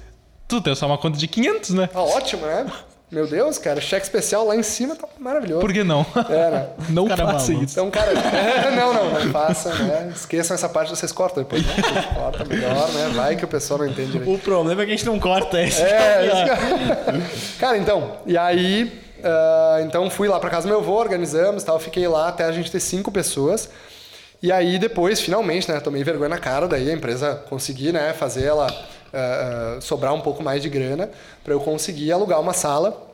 tu 0.47 0.59
tem 0.59 0.73
só 0.73 0.88
uma 0.88 0.97
conta 0.97 1.19
de 1.19 1.27
500, 1.27 1.69
né? 1.75 1.88
Tá 1.88 2.01
ótimo, 2.01 2.47
né? 2.47 2.65
Meu 3.12 3.26
Deus, 3.26 3.57
cara, 3.57 3.82
cheque 3.82 4.05
especial 4.05 4.45
lá 4.45 4.55
em 4.55 4.62
cima 4.62 4.95
tá 4.95 5.07
maravilhoso. 5.18 5.62
Por 5.62 5.74
que 5.74 5.84
não? 5.84 6.05
É, 6.30 6.49
né? 6.51 6.68
Não 6.89 7.07
Cara, 7.07 7.26
faça 7.26 7.47
maluco. 7.51 7.66
isso. 7.66 7.74
Então, 7.74 7.89
cara, 7.89 8.14
não, 8.76 8.93
não, 8.93 9.10
não 9.10 9.32
faça, 9.32 9.74
né? 9.74 10.12
Esqueçam 10.16 10.53
essa 10.53 10.70
parte, 10.70 10.91
vocês 10.91 11.12
cortam 11.12 11.41
depois. 11.43 11.66
Né? 11.66 11.74
Cortam 12.14 12.45
melhor, 12.45 12.89
né? 12.91 13.12
Vai 13.16 13.36
que 13.36 13.43
o 13.43 13.47
pessoal 13.47 13.80
não 13.80 13.88
entende 13.88 14.12
direito. 14.12 14.32
O 14.32 14.38
problema 14.38 14.84
é 14.84 14.86
que 14.86 14.91
a 14.91 14.95
gente 14.95 15.05
não 15.07 15.20
corta 15.20 15.60
esse. 15.64 15.82
É, 15.82 16.28
isso 16.28 17.34
que... 17.53 17.57
Cara, 17.60 17.78
então, 17.78 18.18
e 18.28 18.38
aí, 18.38 19.01
ah, 19.24 19.80
então 19.82 20.10
fui 20.10 20.28
lá 20.28 20.39
pra 20.39 20.49
casa 20.49 20.68
do 20.68 20.70
meu 20.70 20.80
avô, 20.80 20.93
organizamos, 20.93 21.64
tal, 21.64 21.80
fiquei 21.80 22.07
lá 22.07 22.28
até 22.28 22.45
a 22.45 22.51
gente 22.51 22.72
ter 22.72 22.80
cinco 22.80 23.12
pessoas. 23.12 23.70
E 24.41 24.51
aí 24.51 24.80
depois, 24.80 25.20
finalmente, 25.20 25.70
né, 25.70 25.80
tomei 25.80 26.03
vergonha 26.03 26.30
na 26.30 26.38
cara, 26.38 26.68
daí 26.68 26.89
a 26.89 26.93
empresa 26.93 27.43
conseguir, 27.49 27.91
né, 27.91 28.14
fazer 28.14 28.45
ela 28.45 28.68
ah, 29.14 29.76
ah, 29.78 29.82
sobrar 29.82 30.14
um 30.14 30.22
pouco 30.22 30.43
mais 30.43 30.62
de 30.62 30.70
grana 30.70 31.10
pra 31.43 31.53
eu 31.53 31.60
conseguir 31.60 32.12
alugar 32.12 32.39
uma 32.39 32.53
sala. 32.53 33.07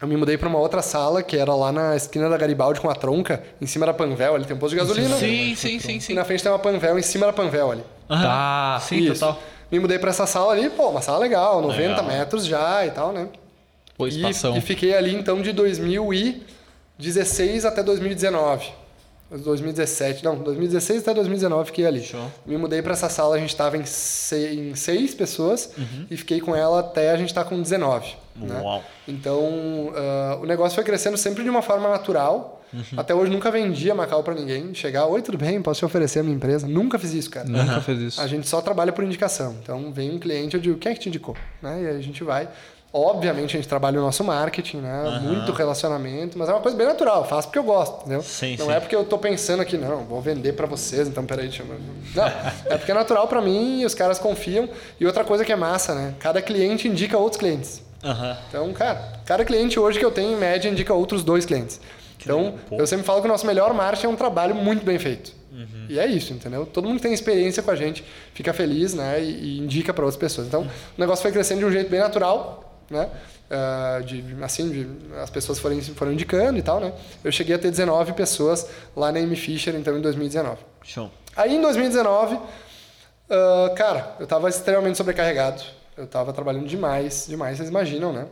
Eu 0.00 0.06
me 0.06 0.16
mudei 0.16 0.38
pra 0.38 0.48
uma 0.48 0.60
outra 0.60 0.80
sala 0.80 1.24
que 1.24 1.36
era 1.36 1.52
lá 1.54 1.72
na 1.72 1.96
esquina 1.96 2.28
da 2.30 2.36
Garibaldi 2.36 2.80
com 2.80 2.88
a 2.88 2.94
tronca, 2.94 3.42
em 3.60 3.66
cima 3.66 3.84
da 3.84 3.92
Panvel, 3.92 4.36
ali 4.36 4.44
tem 4.44 4.54
um 4.54 4.58
posto 4.58 4.74
de 4.74 4.80
gasolina. 4.80 5.16
Sim, 5.16 5.54
sim, 5.56 5.80
sim, 5.80 5.96
E 5.96 6.00
sim. 6.00 6.14
na 6.14 6.24
frente 6.24 6.40
tem 6.42 6.52
uma 6.52 6.58
Panvel, 6.58 6.96
em 6.98 7.02
cima 7.02 7.26
da 7.26 7.32
Panvel 7.32 7.72
ali. 7.72 7.82
Aham. 8.08 8.22
Tá. 8.22 8.78
Sim, 8.80 8.98
Isso. 8.98 9.14
total. 9.20 9.40
Me 9.72 9.80
mudei 9.80 9.98
pra 9.98 10.10
essa 10.10 10.24
sala 10.24 10.52
ali, 10.52 10.70
pô, 10.70 10.88
uma 10.88 11.02
sala 11.02 11.18
legal, 11.18 11.60
90 11.60 11.80
Legal. 11.88 12.04
metros 12.04 12.46
já 12.46 12.86
e 12.86 12.90
tal, 12.92 13.12
né? 13.12 13.28
Pô, 13.96 14.06
E, 14.06 14.10
espação. 14.10 14.56
e 14.56 14.60
fiquei 14.60 14.94
ali 14.96 15.12
então 15.14 15.42
de 15.42 15.52
2016 15.52 17.64
até 17.64 17.82
2019. 17.82 18.70
2017, 19.30 20.24
não, 20.24 20.36
2016 20.36 21.02
até 21.02 21.14
2019 21.14 21.66
fiquei 21.66 21.86
ali. 21.86 22.02
Show. 22.02 22.30
Me 22.46 22.56
mudei 22.56 22.80
pra 22.80 22.92
essa 22.94 23.08
sala, 23.08 23.36
a 23.36 23.38
gente 23.38 23.54
tava 23.54 23.76
em, 23.76 23.82
em 23.82 24.74
seis 24.74 25.14
pessoas 25.14 25.70
e 26.10 26.16
fiquei 26.16 26.40
com 26.40 26.56
ela 26.56 26.80
até 26.80 27.10
a 27.10 27.16
gente 27.16 27.32
tá 27.34 27.44
com 27.44 27.60
19. 27.60 28.16
Né? 28.36 28.82
Então, 29.06 29.92
ah, 29.94 30.38
o 30.40 30.46
negócio 30.46 30.74
foi 30.74 30.84
crescendo 30.84 31.16
sempre 31.16 31.42
de 31.42 31.50
uma 31.50 31.62
forma 31.62 31.88
natural. 31.88 32.58
Até 32.96 33.14
hoje 33.14 33.32
nunca 33.32 33.50
vendia 33.50 33.94
Macau 33.94 34.22
pra 34.22 34.34
ninguém. 34.34 34.74
Chegar, 34.74 35.06
oi, 35.06 35.22
tudo 35.22 35.38
bem? 35.38 35.60
Posso 35.62 35.80
te 35.80 35.84
oferecer 35.84 36.20
a 36.20 36.22
minha 36.22 36.36
empresa? 36.36 36.66
Nunca 36.66 36.98
fiz 36.98 37.14
isso, 37.14 37.30
cara. 37.30 37.48
Nunca 37.48 37.80
fez 37.80 37.98
isso. 38.00 38.20
A 38.20 38.26
gente 38.26 38.46
só 38.46 38.60
trabalha 38.60 38.92
por 38.92 39.02
indicação. 39.04 39.56
Então, 39.62 39.90
vem 39.92 40.10
um 40.10 40.18
cliente, 40.18 40.54
eu 40.54 40.60
digo, 40.60 40.78
quem 40.78 40.92
é 40.92 40.94
que 40.94 41.00
te 41.00 41.08
indicou? 41.08 41.36
Né? 41.62 41.82
E 41.82 41.86
aí 41.86 41.96
a 41.96 42.02
gente 42.02 42.22
vai. 42.22 42.48
Obviamente, 42.90 43.54
a 43.54 43.60
gente 43.60 43.68
trabalha 43.68 43.98
o 44.00 44.02
nosso 44.02 44.24
marketing, 44.24 44.78
né? 44.78 45.20
Muito 45.22 45.52
relacionamento, 45.52 46.38
mas 46.38 46.48
é 46.48 46.52
uma 46.52 46.60
coisa 46.60 46.76
bem 46.76 46.86
natural. 46.86 47.24
Faço 47.24 47.48
porque 47.48 47.58
eu 47.58 47.64
gosto, 47.64 48.00
entendeu? 48.00 48.22
Sim, 48.22 48.56
não 48.56 48.66
sim. 48.66 48.72
é 48.72 48.80
porque 48.80 48.96
eu 48.96 49.04
tô 49.04 49.18
pensando 49.18 49.60
aqui, 49.60 49.76
não, 49.76 50.04
vou 50.04 50.22
vender 50.22 50.54
pra 50.54 50.66
vocês, 50.66 51.06
então 51.06 51.24
peraí, 51.26 51.48
deixa 51.48 51.62
eu... 51.62 51.68
Não, 52.14 52.24
é 52.24 52.78
porque 52.78 52.90
é 52.90 52.94
natural 52.94 53.28
pra 53.28 53.42
mim 53.42 53.82
e 53.82 53.84
os 53.84 53.94
caras 53.94 54.18
confiam. 54.18 54.68
E 54.98 55.06
outra 55.06 55.22
coisa 55.22 55.44
que 55.44 55.52
é 55.52 55.56
massa, 55.56 55.94
né? 55.94 56.14
Cada 56.18 56.40
cliente 56.40 56.88
indica 56.88 57.18
outros 57.18 57.38
clientes. 57.38 57.82
Aham. 58.02 58.36
Então, 58.48 58.72
cara, 58.72 59.20
cada 59.26 59.44
cliente 59.44 59.78
hoje 59.78 59.98
que 59.98 60.04
eu 60.04 60.10
tenho, 60.10 60.32
em 60.32 60.36
média, 60.36 60.68
indica 60.70 60.94
outros 60.94 61.22
dois 61.22 61.44
clientes. 61.44 61.80
Então, 62.20 62.54
eu 62.70 62.86
sempre 62.86 63.04
falo 63.04 63.20
que 63.20 63.26
o 63.26 63.30
nosso 63.30 63.46
melhor 63.46 63.72
marketing 63.74 64.06
é 64.06 64.08
um 64.08 64.16
trabalho 64.16 64.54
muito 64.54 64.84
bem 64.84 64.98
feito. 64.98 65.36
E 65.88 65.98
é 65.98 66.06
isso, 66.06 66.32
entendeu? 66.32 66.66
Todo 66.66 66.86
mundo 66.86 66.96
que 66.96 67.02
tem 67.02 67.12
experiência 67.12 67.62
com 67.62 67.70
a 67.70 67.76
gente 67.76 68.04
fica 68.34 68.52
feliz, 68.52 68.94
né? 68.94 69.20
E, 69.20 69.56
e 69.56 69.58
indica 69.58 69.92
para 69.92 70.04
outras 70.04 70.20
pessoas. 70.20 70.46
Então, 70.46 70.62
o 70.62 71.00
negócio 71.00 71.22
foi 71.22 71.32
crescendo 71.32 71.60
de 71.60 71.64
um 71.64 71.72
jeito 71.72 71.90
bem 71.90 71.98
natural, 71.98 72.67
né? 72.90 73.10
Ah, 73.50 74.00
de, 74.04 74.24
assim, 74.42 74.70
de, 74.70 74.88
as 75.22 75.30
pessoas 75.30 75.58
foram, 75.58 75.80
foram 75.80 76.12
indicando 76.12 76.58
e 76.58 76.62
tal, 76.62 76.80
né? 76.80 76.92
Eu 77.24 77.32
cheguei 77.32 77.54
a 77.54 77.58
ter 77.58 77.70
19 77.70 78.12
pessoas 78.12 78.66
lá 78.96 79.10
na 79.10 79.20
M 79.20 79.34
Fisher, 79.36 79.74
então, 79.74 79.96
em 79.96 80.00
2019. 80.00 80.58
Show. 80.82 81.10
Aí 81.36 81.56
em 81.56 81.60
2019, 81.60 82.38
ah, 83.30 83.72
cara, 83.76 84.16
eu 84.18 84.26
tava 84.26 84.48
extremamente 84.48 84.96
sobrecarregado. 84.96 85.62
Eu 85.96 86.06
tava 86.06 86.32
trabalhando 86.32 86.66
demais, 86.66 87.26
demais, 87.28 87.56
vocês 87.56 87.68
imaginam, 87.68 88.12
né? 88.12 88.26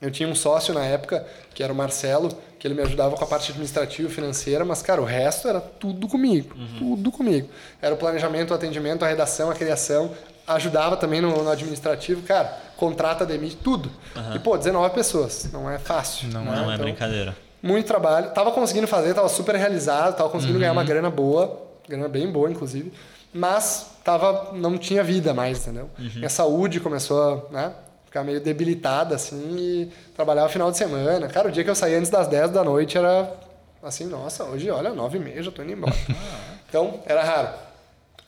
Eu 0.00 0.10
tinha 0.10 0.28
um 0.28 0.34
sócio 0.34 0.74
na 0.74 0.84
época, 0.84 1.24
que 1.54 1.62
era 1.62 1.72
o 1.72 1.76
Marcelo, 1.76 2.30
que 2.58 2.66
ele 2.66 2.74
me 2.74 2.82
ajudava 2.82 3.14
com 3.14 3.22
a 3.22 3.26
parte 3.26 3.50
administrativa 3.50 4.08
e 4.08 4.12
financeira, 4.12 4.64
mas, 4.64 4.82
cara, 4.82 5.00
o 5.00 5.04
resto 5.04 5.46
era 5.46 5.60
tudo 5.60 6.08
comigo. 6.08 6.56
Tudo 6.76 7.12
comigo. 7.12 7.48
Era 7.80 7.94
o 7.94 7.96
planejamento, 7.96 8.50
o 8.50 8.54
atendimento, 8.54 9.04
a 9.04 9.08
redação, 9.08 9.48
a 9.48 9.54
criação. 9.54 10.10
Ajudava 10.44 10.96
também 10.96 11.20
no, 11.20 11.44
no 11.44 11.48
administrativo, 11.48 12.22
cara, 12.22 12.58
contrata, 12.82 13.24
demite, 13.24 13.56
tudo. 13.56 13.88
E, 14.34 14.38
pô, 14.40 14.58
19 14.58 14.92
pessoas. 14.92 15.48
Não 15.52 15.70
é 15.70 15.78
fácil. 15.78 16.28
Não 16.30 16.44
né? 16.44 16.50
Não 16.56 16.70
é 16.70 16.74
Então, 16.74 16.84
brincadeira. 16.84 17.36
muito 17.62 17.86
trabalho. 17.86 18.30
Tava 18.30 18.50
conseguindo 18.50 18.88
fazer, 18.88 19.14
tava 19.14 19.28
super 19.28 19.54
realizado, 19.54 20.16
tava 20.16 20.28
conseguindo 20.28 20.58
ganhar 20.58 20.72
uma 20.72 20.82
grana 20.82 21.08
boa, 21.08 21.62
grana 21.88 22.08
bem 22.08 22.30
boa, 22.30 22.50
inclusive. 22.50 22.92
Mas 23.32 23.92
tava, 24.02 24.50
não 24.52 24.76
tinha 24.76 25.04
vida 25.04 25.32
mais, 25.32 25.58
entendeu? 25.62 25.88
Minha 25.96 26.28
saúde 26.28 26.80
começou 26.80 27.48
a 27.50 27.52
né, 27.52 27.72
ficar 28.04 28.24
meio 28.24 28.40
debilitada, 28.40 29.14
assim, 29.14 29.56
e 29.56 29.92
trabalhava 30.16 30.48
final 30.48 30.70
de 30.72 30.76
semana. 30.76 31.28
Cara, 31.28 31.48
o 31.48 31.52
dia 31.52 31.62
que 31.62 31.70
eu 31.70 31.74
saía 31.76 31.98
antes 31.98 32.10
das 32.10 32.26
10 32.26 32.50
da 32.50 32.64
noite 32.64 32.98
era 32.98 33.32
assim, 33.80 34.06
nossa, 34.06 34.42
hoje, 34.44 34.68
olha, 34.70 34.90
9 34.92 35.18
e 35.18 35.20
meia, 35.20 35.42
já 35.42 35.50
tô 35.52 35.62
indo 35.62 35.72
embora. 35.72 35.94
então, 36.68 37.00
era 37.06 37.22
raro. 37.22 37.48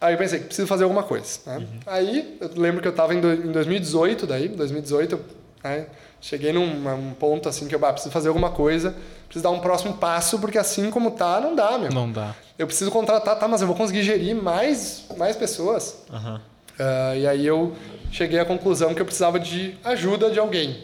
Aí 0.05 0.15
eu 0.15 0.19
pensei, 0.19 0.41
preciso 0.41 0.67
fazer 0.69 0.85
alguma 0.85 1.03
coisa. 1.03 1.39
Né? 1.47 1.67
Aí, 1.87 2.37
eu 2.41 2.51
lembro 2.57 2.83
que 2.83 2.89
eu 2.89 2.93
tava 2.93 3.15
em, 3.15 3.21
do- 3.21 3.33
em 3.33 3.51
2018, 3.53 4.27
daí, 4.27 4.49
2018, 4.49 5.19
né, 5.63 5.87
cheguei 6.21 6.53
num 6.53 6.65
um 6.95 7.15
ponto 7.15 7.49
assim 7.49 7.67
que 7.67 7.75
eu, 7.75 7.79
bah, 7.79 7.91
preciso 7.93 8.13
fazer 8.13 8.29
alguma 8.29 8.51
coisa, 8.51 8.95
preciso 9.27 9.43
dar 9.43 9.51
um 9.51 9.61
próximo 9.61 9.95
passo, 9.95 10.39
porque 10.39 10.59
assim 10.59 10.91
como 10.91 11.13
tá, 11.13 11.41
não 11.41 11.55
dá, 11.57 11.79
meu. 11.79 11.91
Não 11.91 12.11
dá. 12.13 12.35
Eu 12.59 12.67
preciso 12.67 12.91
contratar, 12.91 13.39
tá, 13.39 13.49
mas 13.49 13.63
eu 13.63 13.67
vou 13.67 13.75
conseguir 13.75 14.03
gerir 14.03 14.35
mais, 14.37 15.05
mais 15.17 15.37
pessoas. 15.37 15.97
Aham. 16.13 16.41
Ah, 16.79 17.17
e 17.17 17.27
aí 17.27 17.47
eu 17.47 17.73
cheguei 18.13 18.39
à 18.39 18.45
conclusão 18.45 18.93
que 18.95 19.01
eu 19.01 19.07
precisava 19.07 19.41
de 19.41 19.75
ajuda 19.85 20.31
de 20.31 20.39
alguém. 20.39 20.83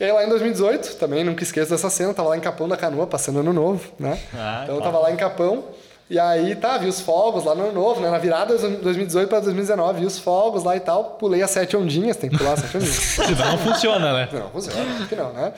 E 0.00 0.04
aí 0.04 0.12
lá 0.12 0.24
em 0.24 0.28
2018, 0.28 0.94
também 0.96 1.22
nunca 1.24 1.42
esqueço 1.42 1.70
dessa 1.70 1.90
cena, 1.90 2.14
tava 2.14 2.28
lá 2.30 2.36
em 2.36 2.40
Capão 2.40 2.68
da 2.68 2.76
Canoa, 2.76 3.06
passando 3.06 3.40
ano 3.40 3.52
novo, 3.52 3.92
né? 3.98 4.18
Ah, 4.32 4.60
então 4.62 4.76
eu 4.76 4.80
tava 4.80 4.98
lá 5.00 5.10
em 5.12 5.16
Capão, 5.16 5.64
e 6.10 6.18
aí 6.18 6.56
tá, 6.56 6.78
vi 6.78 6.86
os 6.86 7.00
fogos 7.00 7.44
lá 7.44 7.54
no 7.54 7.64
ano 7.64 7.72
novo, 7.72 8.00
né? 8.00 8.10
Na 8.10 8.18
virada 8.18 8.56
de 8.56 8.76
2018 8.76 9.28
para 9.28 9.40
2019, 9.40 10.00
vi 10.00 10.06
os 10.06 10.18
fogos 10.18 10.64
lá 10.64 10.74
e 10.74 10.80
tal, 10.80 11.04
pulei 11.18 11.42
as 11.42 11.50
sete 11.50 11.76
ondinhas, 11.76 12.16
tem 12.16 12.30
que 12.30 12.38
pular 12.38 12.54
as 12.54 12.60
sete 12.60 12.76
ondinhas. 12.78 12.96
Senão 12.96 13.50
não 13.52 13.58
funciona, 13.58 14.12
né? 14.12 14.28
Não, 14.32 14.50
funciona, 14.50 14.80
acho 14.96 15.06
que 15.06 15.16
não, 15.16 15.32
né? 15.32 15.52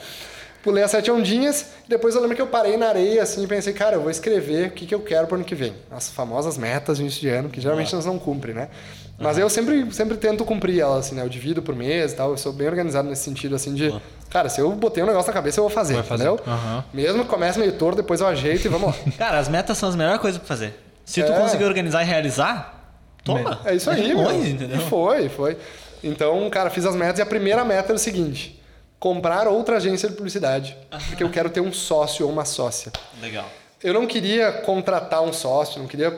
Pulei 0.61 0.83
as 0.83 0.91
sete 0.91 1.09
ondinhas, 1.09 1.67
depois 1.87 2.13
eu 2.13 2.21
lembro 2.21 2.35
que 2.35 2.41
eu 2.41 2.47
parei 2.47 2.77
na 2.77 2.89
areia 2.89 3.23
assim 3.23 3.43
e 3.43 3.47
pensei, 3.47 3.73
cara, 3.73 3.95
eu 3.95 4.01
vou 4.01 4.11
escrever 4.11 4.67
o 4.67 4.71
que, 4.71 4.85
que 4.85 4.93
eu 4.93 4.99
quero 4.99 5.25
pro 5.25 5.35
ano 5.35 5.45
que 5.45 5.55
vem. 5.55 5.73
As 5.89 6.09
famosas 6.09 6.57
metas 6.57 6.97
de 6.97 7.03
início 7.03 7.21
de 7.21 7.29
ano, 7.29 7.49
que 7.49 7.59
geralmente 7.59 7.95
nós 7.95 8.05
não 8.05 8.19
cumprem, 8.19 8.53
né? 8.53 8.69
Mas 9.21 9.37
eu 9.37 9.49
sempre, 9.49 9.93
sempre 9.93 10.17
tento 10.17 10.43
cumprir 10.43 10.79
elas, 10.79 11.05
assim, 11.05 11.15
né? 11.15 11.21
Eu 11.23 11.29
divido 11.29 11.61
por 11.61 11.75
mês 11.75 12.13
e 12.13 12.15
tal, 12.15 12.31
eu 12.31 12.37
sou 12.37 12.51
bem 12.51 12.67
organizado 12.67 13.07
nesse 13.07 13.23
sentido, 13.23 13.55
assim, 13.55 13.73
de... 13.73 13.93
Cara, 14.29 14.49
se 14.49 14.59
eu 14.61 14.71
botei 14.71 15.03
um 15.03 15.05
negócio 15.07 15.27
na 15.27 15.33
cabeça, 15.33 15.59
eu 15.59 15.63
vou 15.63 15.69
fazer, 15.71 15.93
Vai 15.95 16.03
fazer. 16.03 16.23
entendeu? 16.29 16.43
Aham. 16.47 16.83
Mesmo 16.93 17.23
que 17.23 17.29
comece 17.29 17.59
meio 17.59 17.73
torto, 17.73 17.97
depois 17.97 18.21
eu 18.21 18.27
ajeito 18.27 18.65
e 18.65 18.67
vamos 18.69 18.87
lá. 18.89 18.95
Cara, 19.17 19.37
as 19.39 19.47
metas 19.49 19.77
são 19.77 19.87
as 19.89 19.95
melhores 19.95 20.19
coisas 20.21 20.37
pra 20.39 20.47
fazer. 20.47 20.73
Se 21.05 21.21
tu 21.23 21.31
É. 21.31 21.37
conseguir 21.39 21.65
organizar 21.65 22.01
e 22.01 22.05
realizar, 22.05 22.77
Toma. 23.23 23.59
É 23.65 23.75
isso 23.75 23.89
aí, 23.89 24.07
meu. 24.07 24.17
Milhões, 24.17 24.47
entendeu? 24.47 24.77
E 24.77 24.79
foi, 24.89 25.29
foi. 25.29 25.55
Então, 26.03 26.49
cara, 26.49 26.71
fiz 26.71 26.85
as 26.87 26.95
metas 26.95 27.19
e 27.19 27.21
a 27.21 27.25
primeira 27.25 27.63
meta 27.63 27.89
era 27.89 27.95
o 27.95 27.99
seguinte: 27.99 28.59
comprar 28.99 29.47
outra 29.47 29.77
agência 29.77 30.09
de 30.09 30.15
publicidade. 30.15 30.75
Porque 31.07 31.23
eu 31.23 31.29
quero 31.29 31.49
ter 31.51 31.61
um 31.61 31.71
sócio 31.71 32.25
ou 32.25 32.31
uma 32.31 32.45
sócia. 32.45 32.91
Legal. 33.21 33.45
Eu 33.83 33.93
não 33.93 34.07
queria 34.07 34.51
contratar 34.51 35.21
um 35.21 35.31
sócio, 35.33 35.79
não 35.79 35.87
queria, 35.87 36.09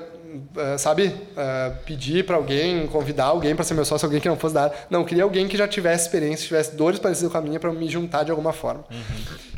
sabe, 0.78 1.14
eh, 1.36 1.72
pedir 1.86 2.26
para 2.26 2.36
alguém, 2.36 2.88
convidar 2.88 3.26
alguém 3.26 3.56
para 3.56 3.64
ser 3.64 3.74
meu 3.74 3.86
sócio, 3.86 4.06
alguém 4.06 4.20
que 4.20 4.28
não 4.28 4.38
fosse 4.38 4.54
da 4.54 4.64
área. 4.64 4.76
Não, 4.90 5.02
eu 5.02 5.06
queria 5.06 5.24
alguém 5.24 5.48
que 5.48 5.58
já 5.58 5.68
tivesse 5.68 6.06
experiência, 6.06 6.48
tivesse 6.48 6.76
dores 6.76 7.00
parecidas 7.00 7.32
com 7.32 7.38
a 7.38 7.42
minha 7.42 7.60
para 7.60 7.72
me 7.72 7.88
juntar 7.88 8.24
de 8.24 8.32
alguma 8.32 8.54
forma. 8.54 8.84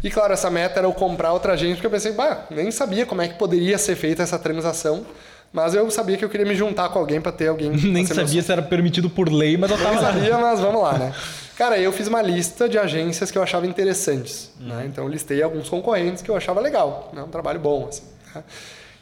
E 0.03 0.09
claro, 0.09 0.33
essa 0.33 0.49
meta 0.49 0.79
era 0.79 0.87
eu 0.87 0.93
comprar 0.93 1.33
outra 1.33 1.53
agência, 1.53 1.75
porque 1.75 1.87
eu 1.87 1.91
pensei, 1.91 2.11
bah, 2.11 2.45
nem 2.49 2.71
sabia 2.71 3.05
como 3.05 3.21
é 3.21 3.27
que 3.27 3.35
poderia 3.35 3.77
ser 3.77 3.95
feita 3.95 4.23
essa 4.23 4.37
transação, 4.37 5.05
mas 5.51 5.73
eu 5.73 5.89
sabia 5.89 6.17
que 6.17 6.25
eu 6.25 6.29
queria 6.29 6.45
me 6.45 6.55
juntar 6.55 6.89
com 6.89 6.99
alguém 6.99 7.21
para 7.21 7.31
ter 7.31 7.47
alguém. 7.47 7.71
Nem 7.87 8.05
sabia 8.05 8.41
se 8.41 8.51
era 8.51 8.61
permitido 8.61 9.09
por 9.09 9.31
lei, 9.31 9.55
mas 9.57 9.71
eu 9.71 9.77
tava 9.77 10.01
lá. 10.01 10.13
sabia, 10.13 10.37
mas 10.37 10.59
vamos 10.59 10.81
lá, 10.81 10.97
né? 10.97 11.13
Cara, 11.55 11.79
eu 11.79 11.93
fiz 11.93 12.07
uma 12.07 12.21
lista 12.21 12.67
de 12.67 12.77
agências 12.77 13.31
que 13.31 13.37
eu 13.37 13.41
achava 13.41 13.65
interessantes. 13.65 14.51
Né? 14.59 14.87
Então, 14.87 15.05
eu 15.05 15.09
listei 15.09 15.41
alguns 15.41 15.69
concorrentes 15.69 16.21
que 16.21 16.29
eu 16.29 16.35
achava 16.35 16.59
legal. 16.59 17.09
Né? 17.13 17.23
Um 17.23 17.29
trabalho 17.29 17.61
bom, 17.61 17.87
assim. 17.87 18.03
né? 18.35 18.43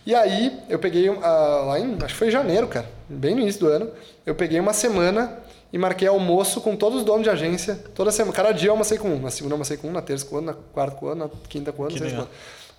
E 0.05 0.13
aí, 0.13 0.59
eu 0.69 0.79
peguei, 0.79 1.07
ah, 1.09 1.63
lá 1.67 1.79
em, 1.79 1.95
acho 1.95 2.07
que 2.07 2.13
foi 2.13 2.27
em 2.27 2.31
janeiro, 2.31 2.67
cara, 2.67 2.89
bem 3.07 3.35
no 3.35 3.41
início 3.41 3.61
do 3.61 3.67
ano, 3.67 3.89
eu 4.25 4.35
peguei 4.35 4.59
uma 4.59 4.73
semana 4.73 5.39
e 5.71 5.77
marquei 5.77 6.07
almoço 6.07 6.61
com 6.61 6.75
todos 6.75 6.99
os 6.99 7.05
donos 7.05 7.23
de 7.23 7.29
agência. 7.29 7.79
Toda 7.95 8.11
semana, 8.11 8.35
cada 8.35 8.51
dia 8.51 8.67
eu 8.67 8.73
almocei 8.73 8.97
com 8.97 9.09
um. 9.09 9.19
Na 9.19 9.31
segunda 9.31 9.53
eu 9.53 9.55
almocei 9.55 9.77
com 9.77 9.87
um, 9.87 9.91
na 9.91 10.01
terça 10.01 10.25
com 10.25 10.37
um, 10.37 10.41
na 10.41 10.53
quarta 10.53 10.97
com 10.97 11.11
um, 11.11 11.15
na 11.15 11.29
quinta 11.49 11.71
com 11.71 11.83
um, 11.83 11.85
na 11.85 11.91
sexta 11.97 12.17
com 12.17 12.23
um. 12.23 12.27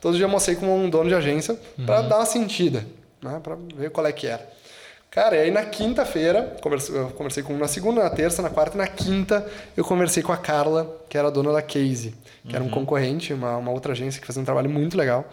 Todo 0.00 0.14
dia 0.14 0.24
eu 0.24 0.28
almocei 0.28 0.54
com 0.54 0.84
um 0.84 0.88
dono 0.88 1.08
de 1.08 1.14
agência 1.14 1.58
pra 1.84 2.02
dar 2.02 2.18
uma 2.18 2.26
sentida, 2.26 2.86
né? 3.22 3.40
Pra 3.42 3.56
ver 3.74 3.90
qual 3.90 4.06
é 4.06 4.12
que 4.12 4.26
era. 4.26 4.46
Cara, 5.10 5.36
e 5.36 5.40
aí 5.40 5.50
na 5.50 5.64
quinta-feira, 5.64 6.56
eu 6.92 7.10
conversei 7.10 7.42
com 7.42 7.54
um 7.54 7.58
na 7.58 7.68
segunda, 7.68 8.02
na 8.02 8.10
terça, 8.10 8.42
na 8.42 8.50
quarta 8.50 8.76
e 8.76 8.78
na 8.78 8.86
quinta, 8.86 9.46
eu 9.76 9.84
conversei 9.84 10.22
com 10.22 10.32
a 10.32 10.36
Carla, 10.36 11.00
que 11.08 11.16
era 11.16 11.28
a 11.28 11.30
dona 11.30 11.52
da 11.52 11.62
Case, 11.62 12.14
que 12.46 12.54
era 12.54 12.64
um 12.64 12.68
concorrente, 12.68 13.32
uma, 13.32 13.56
uma 13.56 13.70
outra 13.70 13.92
agência 13.92 14.20
que 14.20 14.26
fazia 14.26 14.42
um 14.42 14.44
trabalho 14.44 14.68
muito 14.68 14.96
legal. 14.96 15.24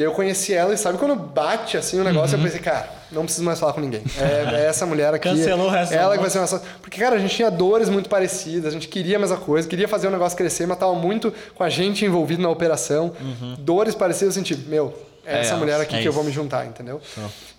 E 0.00 0.02
eu 0.02 0.12
conheci 0.12 0.54
ela 0.54 0.72
e 0.72 0.78
sabe 0.78 0.96
quando 0.96 1.14
bate 1.14 1.76
assim 1.76 2.00
o 2.00 2.04
negócio, 2.04 2.34
eu 2.34 2.42
pensei, 2.42 2.58
cara, 2.58 2.88
não 3.12 3.24
preciso 3.24 3.44
mais 3.44 3.60
falar 3.60 3.74
com 3.74 3.82
ninguém. 3.82 4.02
É, 4.18 4.62
é 4.62 4.64
essa 4.64 4.86
mulher 4.86 5.12
aqui. 5.12 5.28
Cancelou 5.28 5.66
o 5.66 5.68
resto 5.68 5.92
Ela 5.92 6.14
que 6.16 6.22
vai 6.22 6.30
ser 6.30 6.38
nossa. 6.38 6.62
Porque, 6.80 6.98
cara, 6.98 7.16
a 7.16 7.18
gente 7.18 7.36
tinha 7.36 7.50
dores 7.50 7.90
muito 7.90 8.08
parecidas, 8.08 8.68
a 8.68 8.70
gente 8.70 8.88
queria 8.88 9.16
a 9.16 9.20
mesma 9.20 9.36
coisa, 9.36 9.68
queria 9.68 9.86
fazer 9.86 10.08
o 10.08 10.10
negócio 10.10 10.38
crescer, 10.38 10.64
mas 10.64 10.78
tava 10.78 10.94
muito 10.94 11.30
com 11.54 11.62
a 11.62 11.68
gente 11.68 12.02
envolvido 12.02 12.40
na 12.40 12.48
operação. 12.48 13.12
Dores 13.58 13.94
parecidas, 13.94 14.34
eu 14.34 14.42
senti, 14.42 14.56
meu, 14.56 14.94
é 15.22 15.36
É 15.36 15.40
essa 15.40 15.54
mulher 15.56 15.78
aqui 15.78 15.94
é 15.94 16.00
que 16.00 16.08
eu 16.08 16.12
vou 16.14 16.22
isso. 16.22 16.30
me 16.30 16.34
juntar, 16.34 16.64
entendeu? 16.64 16.98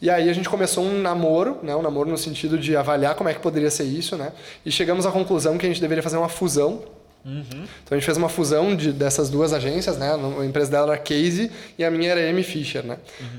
E 0.02 0.10
aí 0.10 0.28
a 0.28 0.34
gente 0.34 0.50
começou 0.50 0.84
um 0.84 1.00
namoro, 1.00 1.60
né? 1.62 1.76
Um 1.76 1.84
namoro 1.84 2.10
no 2.10 2.18
sentido 2.18 2.58
de 2.58 2.76
avaliar 2.76 3.14
como 3.14 3.30
é 3.30 3.36
que 3.36 3.40
poderia 3.40 3.70
ser 3.70 3.84
isso, 3.84 4.18
né? 4.18 4.32
E 4.66 4.72
chegamos 4.72 5.06
à 5.06 5.12
conclusão 5.12 5.60
que 5.60 5.66
a 5.68 5.70
gente 5.70 5.80
deveria 5.80 6.02
fazer 6.02 6.18
uma 6.18 6.30
fusão. 6.30 6.82
Então 7.24 7.92
a 7.92 7.96
gente 7.96 8.06
fez 8.06 8.18
uma 8.18 8.30
fusão 8.30 8.76
de, 8.76 8.92
dessas 8.92 9.30
duas 9.30 9.54
agências, 9.54 9.98
né? 9.98 10.12
A 10.40 10.46
empresa 10.46 10.72
dela 10.72 10.94
era 10.94 11.02
Case 11.02 11.52
e 11.78 11.84
a 11.84 11.92
minha 11.92 12.10
era 12.12 12.22
M 12.22 12.42
Fisher, 12.44 12.84
né? 12.84 12.98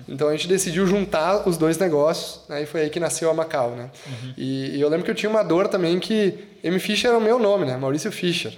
Então 0.08 0.28
a 0.28 0.32
gente 0.32 0.46
decidiu 0.48 0.86
juntar 0.86 1.48
os 1.48 1.56
dois 1.56 1.76
negócios, 1.78 2.40
né? 2.48 2.62
E 2.62 2.66
foi 2.66 2.82
aí 2.82 2.90
que 2.90 3.00
nasceu 3.00 3.30
a 3.30 3.34
Macau, 3.34 3.70
né? 3.70 3.90
E, 4.36 4.76
e 4.76 4.80
eu 4.80 4.88
lembro 4.88 5.04
que 5.04 5.10
eu 5.10 5.14
tinha 5.14 5.30
uma 5.30 5.42
dor 5.42 5.68
também 5.68 5.98
que 5.98 6.38
M 6.62 6.78
Fisher 6.78 7.08
era 7.10 7.18
o 7.18 7.20
meu 7.20 7.38
nome, 7.38 7.66
né? 7.66 7.76
Maurício 7.76 8.12
Fischer. 8.12 8.52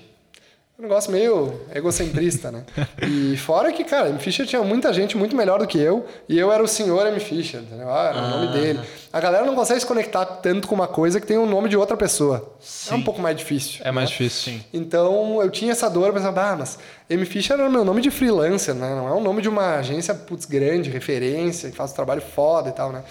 Um 0.77 0.83
negócio 0.83 1.13
meio 1.13 1.61
egocentrista, 1.73 2.51
né? 2.51 2.65
E 3.07 3.37
fora 3.37 3.73
que, 3.73 3.85
cara, 3.85 4.09
M. 4.09 4.19
Fischer 4.19 4.45
tinha 4.45 4.61
muita 4.63 4.93
gente 4.93 5.17
muito 5.17 5.37
melhor 5.37 5.61
do 5.61 5.67
que 5.69 5.79
eu, 5.79 6.05
e 6.29 6.37
eu 6.37 6.51
era 6.51 6.61
o 6.61 6.67
senhor 6.67 7.07
M. 7.07 7.21
Fischer, 7.21 7.61
entendeu? 7.61 7.89
Ah, 7.89 8.09
era 8.09 8.19
o 8.19 8.29
nome 8.29 8.53
dele. 8.53 8.81
A 9.13 9.21
galera 9.21 9.45
não 9.45 9.55
consegue 9.55 9.79
se 9.79 9.87
conectar 9.87 10.25
tanto 10.25 10.67
com 10.67 10.75
uma 10.75 10.89
coisa 10.89 11.21
que 11.21 11.27
tem 11.29 11.39
o 11.39 11.47
nome 11.47 11.69
de 11.69 11.77
outra 11.77 11.97
pessoa. 11.97 12.57
É 12.91 12.95
um 12.95 13.03
pouco 13.03 13.21
mais 13.21 13.37
difícil. 13.37 13.83
É 13.85 13.93
mais 13.93 14.11
difícil. 14.11 14.55
Sim. 14.55 14.65
Então 14.73 15.41
eu 15.41 15.49
tinha 15.49 15.71
essa 15.71 15.89
dor, 15.89 16.09
eu 16.09 16.13
pensava, 16.13 16.43
ah, 16.43 16.57
mas 16.57 16.77
M. 17.09 17.25
Fischer 17.25 17.55
era 17.55 17.69
o 17.69 17.71
meu 17.71 17.85
nome 17.85 18.01
de 18.01 18.11
freelancer, 18.11 18.75
né? 18.75 18.97
Não 18.97 19.07
é 19.09 19.13
o 19.13 19.21
nome 19.21 19.43
de 19.43 19.49
uma 19.49 19.77
agência 19.77 20.13
putz, 20.13 20.45
grande, 20.45 20.91
referência, 20.91 21.71
que 21.71 21.77
faz 21.77 21.93
um 21.93 21.95
trabalho 21.95 22.21
foda 22.21 22.71
e 22.71 22.73
tal, 22.73 22.91
né? 22.91 23.05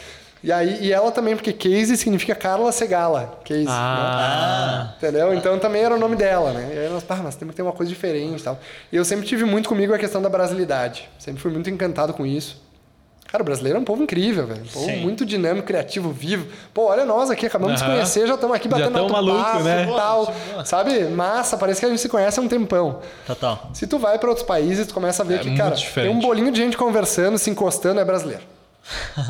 E, 0.43 0.51
aí, 0.51 0.79
e 0.81 0.91
ela 0.91 1.09
também, 1.09 1.35
porque 1.37 1.53
Case 1.53 1.95
significa 1.95 2.35
Carla 2.35 2.71
Segala. 2.73 3.39
Case. 3.45 3.65
Ah. 3.69 4.89
Né? 4.89 4.93
Entendeu? 4.97 5.33
Então 5.33 5.57
também 5.57 5.83
era 5.83 5.95
o 5.95 5.99
nome 5.99 6.17
dela, 6.17 6.51
né? 6.51 6.69
E 6.75 6.79
aí 6.79 6.89
nós, 6.89 7.05
ah, 7.07 7.15
mas 7.23 7.35
temos 7.35 7.53
que 7.53 7.55
ter 7.57 7.61
uma 7.61 7.71
coisa 7.71 7.89
diferente 7.89 8.41
e 8.41 8.43
tal. 8.43 8.59
E 8.91 8.95
eu 8.97 9.05
sempre 9.05 9.25
tive 9.25 9.45
muito 9.45 9.69
comigo 9.69 9.93
a 9.93 9.97
questão 9.97 10.21
da 10.21 10.27
brasilidade. 10.27 11.07
Sempre 11.17 11.41
fui 11.41 11.49
muito 11.51 11.69
encantado 11.69 12.13
com 12.13 12.25
isso. 12.25 12.61
Cara, 13.31 13.41
o 13.41 13.45
brasileiro 13.45 13.79
é 13.79 13.81
um 13.81 13.85
povo 13.85 14.03
incrível, 14.03 14.45
velho. 14.45 14.61
Um 14.61 14.67
povo 14.67 14.85
Sim. 14.85 14.97
muito 14.97 15.25
dinâmico, 15.25 15.65
criativo, 15.65 16.11
vivo. 16.11 16.45
Pô, 16.71 16.83
olha 16.87 17.03
nós 17.03 17.31
aqui, 17.31 17.47
acabamos 17.47 17.75
de 17.75 17.79
se 17.79 17.85
conhecer, 17.85 18.27
já 18.27 18.35
estamos 18.35 18.55
aqui 18.55 18.69
Já 18.69 18.77
batendo 18.77 18.93
tão 18.93 19.01
alto 19.03 19.13
maluco, 19.13 19.43
papo 19.43 19.63
né? 19.63 19.87
e 19.89 19.95
tal. 19.95 20.33
Sabe? 20.65 21.03
Massa, 21.05 21.57
parece 21.57 21.79
que 21.79 21.85
a 21.85 21.89
gente 21.89 21.99
se 22.01 22.09
conhece 22.09 22.39
há 22.39 22.43
um 22.43 22.47
tempão. 22.47 22.99
Total. 23.25 23.71
Se 23.73 23.87
tu 23.87 23.97
vai 23.97 24.19
para 24.19 24.29
outros 24.29 24.45
países, 24.45 24.85
tu 24.85 24.93
começa 24.93 25.23
a 25.23 25.25
ver 25.25 25.35
É 25.35 25.37
que, 25.39 25.55
cara, 25.55 25.73
diferente. 25.73 26.11
tem 26.11 26.15
um 26.15 26.21
bolinho 26.21 26.51
de 26.51 26.59
gente 26.59 26.77
conversando, 26.77 27.39
se 27.39 27.49
encostando, 27.49 27.99
é 27.99 28.05
brasileiro. 28.05 28.43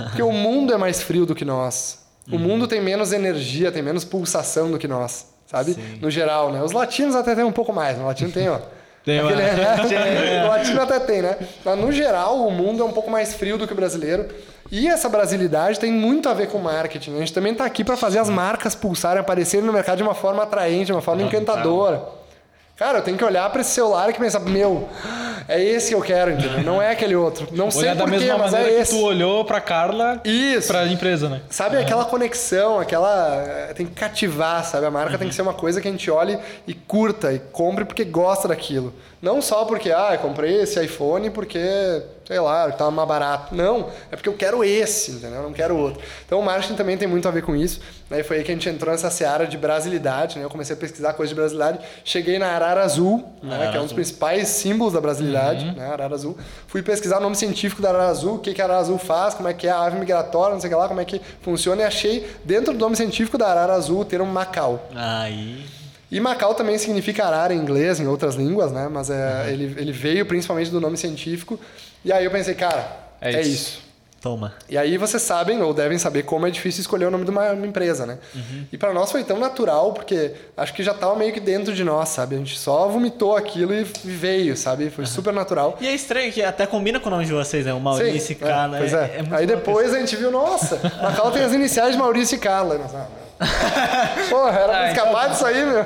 Porque 0.06 0.22
o 0.22 0.32
mundo 0.32 0.74
é 0.74 0.78
mais 0.78 1.02
frio 1.02 1.26
do 1.26 1.36
que 1.36 1.46
nós. 1.46 2.00
O 2.32 2.40
mundo 2.40 2.68
tem 2.68 2.82
menos 2.82 3.12
energia, 3.12 3.72
tem 3.72 3.82
menos 3.82 4.06
pulsação 4.06 4.72
do 4.72 4.78
que 4.80 4.88
nós, 4.88 5.28
sabe? 5.46 5.76
No 6.02 6.10
geral, 6.10 6.52
né? 6.52 6.64
Os 6.64 6.72
latinos 6.72 7.16
até 7.16 7.36
tem 7.36 7.44
um 7.44 7.52
pouco 7.52 7.74
mais. 7.74 7.98
O 8.00 8.06
latino 8.06 8.32
tem, 8.32 8.48
ó. 8.50 8.60
Tem 9.04 9.20
aquele- 9.20 9.42
né? 9.42 10.46
o 10.46 10.48
latino 10.48 10.82
até 10.82 11.00
tem, 11.02 11.22
né? 11.22 11.38
Mas 11.66 11.78
no 11.78 11.92
geral, 11.92 12.48
o 12.48 12.50
mundo 12.52 12.82
é 12.82 12.86
um 12.86 12.94
pouco 12.94 13.12
mais 13.12 13.34
frio 13.34 13.58
do 13.58 13.68
que 13.68 13.74
o 13.74 13.76
brasileiro. 13.76 14.28
E 14.72 14.88
essa 14.88 15.10
brasilidade 15.10 15.78
tem 15.78 15.92
muito 15.92 16.30
a 16.30 16.34
ver 16.34 16.48
com 16.48 16.58
marketing. 16.58 17.16
A 17.18 17.20
gente 17.20 17.34
também 17.34 17.52
está 17.52 17.66
aqui 17.66 17.84
para 17.84 17.98
fazer 17.98 18.20
as 18.20 18.30
marcas 18.30 18.74
pulsarem, 18.74 19.20
aparecerem 19.20 19.66
no 19.66 19.74
mercado 19.74 19.98
de 19.98 20.04
uma 20.04 20.16
forma 20.16 20.42
atraente, 20.44 20.86
de 20.86 20.92
uma 20.94 21.02
forma 21.02 21.22
encantadora. 21.22 22.02
Cara, 22.76 22.98
eu 22.98 23.02
tenho 23.04 23.18
que 23.18 23.24
olhar 23.24 23.48
para 23.52 23.62
esse 23.62 23.70
celular 23.70 24.10
e 24.10 24.14
pensar, 24.14 24.40
meu, 24.40 24.90
é 25.48 25.62
esse 25.64 25.90
que 25.90 25.96
eu 25.96 26.02
quero, 26.02 26.32
entendeu? 26.32 26.64
Não 26.64 26.82
é 26.82 26.92
aquele 26.92 27.16
outro. 27.16 27.48
Não 27.52 27.70
sei 27.70 27.84
Olhar 27.84 27.96
da 27.96 28.04
porquê, 28.06 28.18
mesma 28.20 28.38
mas 28.40 28.54
é 28.54 28.64
que 28.64 28.70
esse. 28.72 28.92
tu 28.98 29.04
olhou 29.06 29.46
pra 29.46 29.62
Carla 29.62 30.20
Isso. 30.26 30.68
pra 30.70 30.88
empresa, 30.88 31.30
né? 31.30 31.42
Sabe 31.52 31.78
aquela 31.78 32.04
conexão, 32.06 32.80
aquela. 32.80 33.44
eh, 33.48 33.74
Tem 33.76 33.86
que 33.86 33.94
cativar, 33.94 34.66
sabe? 34.66 34.88
A 34.88 34.92
marca 34.92 35.18
tem 35.20 35.30
que 35.30 35.36
ser 35.36 35.44
uma 35.44 35.54
coisa 35.54 35.80
que 35.80 35.88
a 35.88 35.92
gente 35.92 36.10
olhe 36.10 36.38
e 36.68 36.74
curta 36.74 37.32
e 37.32 37.38
compre 37.40 37.86
porque 37.86 38.04
gosta 38.04 38.48
daquilo. 38.48 38.92
Não 39.24 39.42
só 39.42 39.64
porque, 39.64 39.90
ah, 39.90 40.10
eu 40.12 40.20
comprei 40.20 40.64
esse 40.64 40.84
iPhone 40.84 41.30
porque, 41.30 41.58
sei 42.28 42.42
lá, 42.42 42.70
tava 42.72 42.92
mais 42.92 43.08
barato. 43.08 43.56
Não, 43.56 43.90
é 44.12 44.18
porque 44.18 44.28
eu 44.28 44.34
quero 44.34 44.66
esse, 44.66 45.12
entendeu? 45.12 45.38
Eu 45.38 45.44
não 45.44 45.54
quero 45.54 45.78
outro. 45.78 46.04
Então 46.26 46.42
o 46.42 46.44
marketing 46.44 46.76
também 46.76 46.98
tem 46.98 47.08
muito 47.08 47.26
a 47.26 47.32
ver 47.32 47.42
com 47.42 47.56
isso. 47.56 47.80
Né? 48.10 48.20
E 48.20 48.24
foi 48.24 48.40
aí 48.40 48.44
que 48.44 48.52
a 48.52 48.54
gente 48.54 48.68
entrou 48.68 48.92
nessa 48.92 49.10
seara 49.10 49.48
de 49.48 49.58
brasilidade, 49.58 50.38
né? 50.38 50.44
Eu 50.44 50.50
comecei 50.50 50.76
a 50.76 50.78
pesquisar 50.78 51.14
coisas 51.14 51.30
de 51.30 51.36
brasilidade. 51.36 51.80
Cheguei 52.04 52.38
na 52.38 52.48
Arara 52.48 52.84
Azul, 52.84 53.24
né? 53.42 53.70
que 53.72 53.78
é 53.78 53.80
um 53.80 53.86
dos 53.86 53.94
principais 53.94 54.50
símbolos 54.50 54.92
da 54.92 55.00
brasilidade, 55.00 55.72
né? 55.72 55.88
Arara 55.88 56.14
Azul. 56.14 56.38
Fui 56.68 56.82
pesquisar 56.84 57.20
o 57.20 57.22
nome 57.22 57.38
científico 57.38 57.82
da 57.82 57.92
Arara 57.92 58.10
Azul, 58.10 58.36
o 58.36 58.40
que, 58.40 58.54
que 58.54 58.62
a 58.62 58.66
Arara 58.66 58.82
Azul 58.82 58.98
faz, 58.98 59.36
como 59.36 59.48
é 59.48 59.54
que 59.54 59.68
é 59.68 59.72
a 59.72 59.86
ave 59.86 59.98
migratória, 59.98 60.54
não 60.54 60.60
sei 60.60 60.70
o 60.70 60.74
que 60.74 60.78
lá, 60.78 60.90
como 60.90 61.00
é 61.00 61.06
que 61.06 61.22
funciona. 61.42 61.82
E 61.82 61.86
achei, 61.86 62.30
dentro 62.44 62.74
do 62.74 62.80
nome 62.80 62.98
científico 62.98 63.38
da 63.38 63.48
Arara 63.48 63.72
Azul, 63.72 64.02
o 64.02 64.06
termo 64.06 64.26
Macau. 64.26 64.86
Aí. 64.94 65.64
E 66.14 66.20
Macau 66.20 66.54
também 66.54 66.78
significa 66.78 67.26
arara 67.26 67.54
em 67.54 67.58
inglês, 67.58 68.00
em 68.00 68.08
outras 68.08 68.36
línguas, 68.36 68.72
né? 68.72 68.88
Mas 68.90 69.10
é, 69.10 69.48
ele, 69.50 69.74
ele 69.78 69.92
veio 69.92 70.26
principalmente 70.26 70.70
do 70.70 70.80
nome 70.80 70.96
científico. 70.96 71.60
E 72.06 72.12
aí 72.12 72.24
eu 72.24 72.32
pensei, 72.32 72.54
cara, 72.54 72.86
É 73.20 73.34
é, 73.34 73.42
isso. 73.42 73.50
isso. 73.50 73.84
Toma. 74.22 74.54
E 74.70 74.78
aí 74.78 74.98
vocês 74.98 75.22
sabem, 75.22 75.62
ou 75.62 75.74
devem 75.74 75.98
saber, 75.98 76.24
como 76.24 76.48
é 76.48 76.50
difícil 76.50 76.80
escolher 76.80 77.06
o 77.08 77.12
nome 77.12 77.26
de 77.26 77.32
uma, 77.32 77.52
uma 77.52 77.68
empresa, 77.68 78.06
né? 78.06 78.20
Uhum. 78.34 78.64
E 78.72 78.78
para 78.78 78.94
nós 78.94 79.12
foi 79.12 79.22
tão 79.22 79.38
natural, 79.38 79.92
porque 79.92 80.32
acho 80.56 80.74
que 80.74 80.82
já 80.82 80.94
estava 80.94 81.14
meio 81.18 81.34
que 81.34 81.42
dentro 81.42 81.74
de 81.74 81.84
nós, 81.84 82.08
sabe? 82.08 82.36
A 82.36 82.38
gente 82.38 82.58
só 82.58 82.88
vomitou 82.88 83.36
aquilo 83.36 83.74
e 83.74 83.84
veio, 83.84 84.56
sabe? 84.56 84.90
Foi 84.90 85.06
super 85.06 85.34
natural. 85.34 85.78
E 85.82 85.88
é 85.88 85.94
estranho 85.94 86.32
que 86.32 86.42
até 86.42 86.66
combina 86.66 87.02
com 87.02 87.08
o 87.08 87.12
nome 87.12 87.26
de 87.26 87.34
vocês, 87.34 87.66
né? 87.66 87.74
O 87.74 87.82
Maurício 87.82 88.28
Sim, 88.28 88.34
e 88.34 88.36
Carla. 88.36 88.78
é, 88.78 88.80
pois 88.80 88.94
é. 88.94 89.18
muito 89.18 89.36
aí 89.36 89.46
louco 89.46 89.60
depois 89.60 89.94
a 89.94 90.00
gente 90.00 90.16
viu, 90.16 90.32
nossa, 90.32 90.80
Macau 91.02 91.30
tem 91.32 91.44
as 91.44 91.52
iniciais 91.52 91.92
de 91.92 91.98
Maurício 91.98 92.36
e 92.36 92.40
Carla. 92.40 92.78
Nós, 92.78 92.96
ah. 92.96 93.08
Porra, 94.30 94.58
era 94.60 94.68
pra 94.68 94.80
Ah, 94.80 94.88
escapar 94.92 95.30
disso 95.30 95.46
aí, 95.46 95.66
meu. 95.66 95.86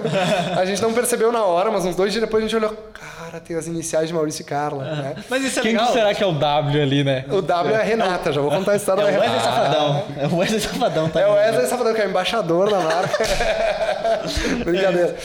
A 0.58 0.66
gente 0.66 0.82
não 0.82 0.94
percebeu 0.94 1.32
na 1.32 1.44
hora, 1.44 1.70
mas 1.72 1.86
uns 1.86 1.96
dois 1.96 2.12
dias 2.12 2.24
depois 2.24 2.44
a 2.44 2.48
gente 2.48 2.56
olhou, 2.56 2.76
cara, 2.94 3.40
tem 3.40 3.56
as 3.58 3.68
iniciais 3.68 4.08
de 4.08 4.14
Maurício 4.14 4.42
e 4.42 4.46
Carla, 4.46 4.84
né? 4.84 5.14
isso. 5.18 5.28
Mas 5.30 5.44
isso 5.44 5.60
é 5.60 5.62
Quem 5.62 5.72
que 5.74 5.78
legal. 5.78 5.94
será 5.94 6.14
que 6.14 6.24
é 6.24 6.28
o 6.28 6.34
W 6.34 6.82
ali, 6.82 7.04
né? 7.04 7.26
O 7.30 7.42
W 7.42 7.76
é 7.76 7.80
a 7.80 7.84
Renata, 7.84 8.32
já 8.32 8.42
vou 8.42 8.50
contar 8.52 8.72
a 8.74 8.76
história 8.76 9.02
É 9.02 9.06
da 9.06 9.10
o 9.18 9.22
Wesley 9.22 9.30
Renata. 9.40 9.50
Safadão. 9.56 10.04
É 10.18 10.28
o 10.28 10.38
Wesley 10.38 10.60
Safadão, 10.62 11.10
tá? 11.10 11.20
É 11.22 11.28
o 11.28 11.34
Wesley 11.34 11.68
Safadão, 11.68 11.94
que 11.94 12.02
é 12.02 12.06
o 12.06 12.10
embaixador 12.10 12.70
da 12.70 12.80
marca. 12.80 13.24
Brincadeira. 14.64 15.16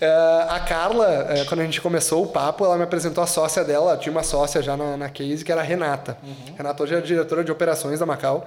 É, 0.00 0.46
a 0.48 0.60
Carla, 0.60 1.26
é, 1.30 1.44
quando 1.44 1.60
a 1.60 1.64
gente 1.64 1.80
começou 1.80 2.22
o 2.22 2.26
papo, 2.26 2.64
ela 2.64 2.76
me 2.76 2.84
apresentou 2.84 3.22
a 3.22 3.26
sócia 3.26 3.64
dela. 3.64 3.96
Tinha 3.96 4.12
uma 4.12 4.22
sócia 4.22 4.62
já 4.62 4.76
na, 4.76 4.96
na 4.96 5.08
Case, 5.08 5.44
que 5.44 5.50
era 5.50 5.60
a 5.60 5.64
Renata. 5.64 6.16
Renata 6.56 6.82
hoje 6.82 6.94
é 6.94 6.98
a 6.98 7.00
diretora 7.00 7.42
de 7.42 7.50
operações 7.50 7.98
da 7.98 8.06
Macau. 8.06 8.46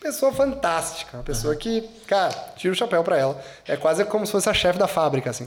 Pessoa 0.00 0.32
fantástica. 0.32 1.16
Uma 1.16 1.22
pessoa 1.24 1.54
que, 1.56 1.82
cara, 2.06 2.32
tira 2.56 2.72
o 2.72 2.76
chapéu 2.76 3.02
pra 3.02 3.18
ela. 3.18 3.40
É 3.66 3.76
quase 3.76 4.04
como 4.04 4.24
se 4.24 4.32
fosse 4.32 4.48
a 4.48 4.54
chefe 4.54 4.78
da 4.78 4.86
fábrica, 4.86 5.30
assim. 5.30 5.44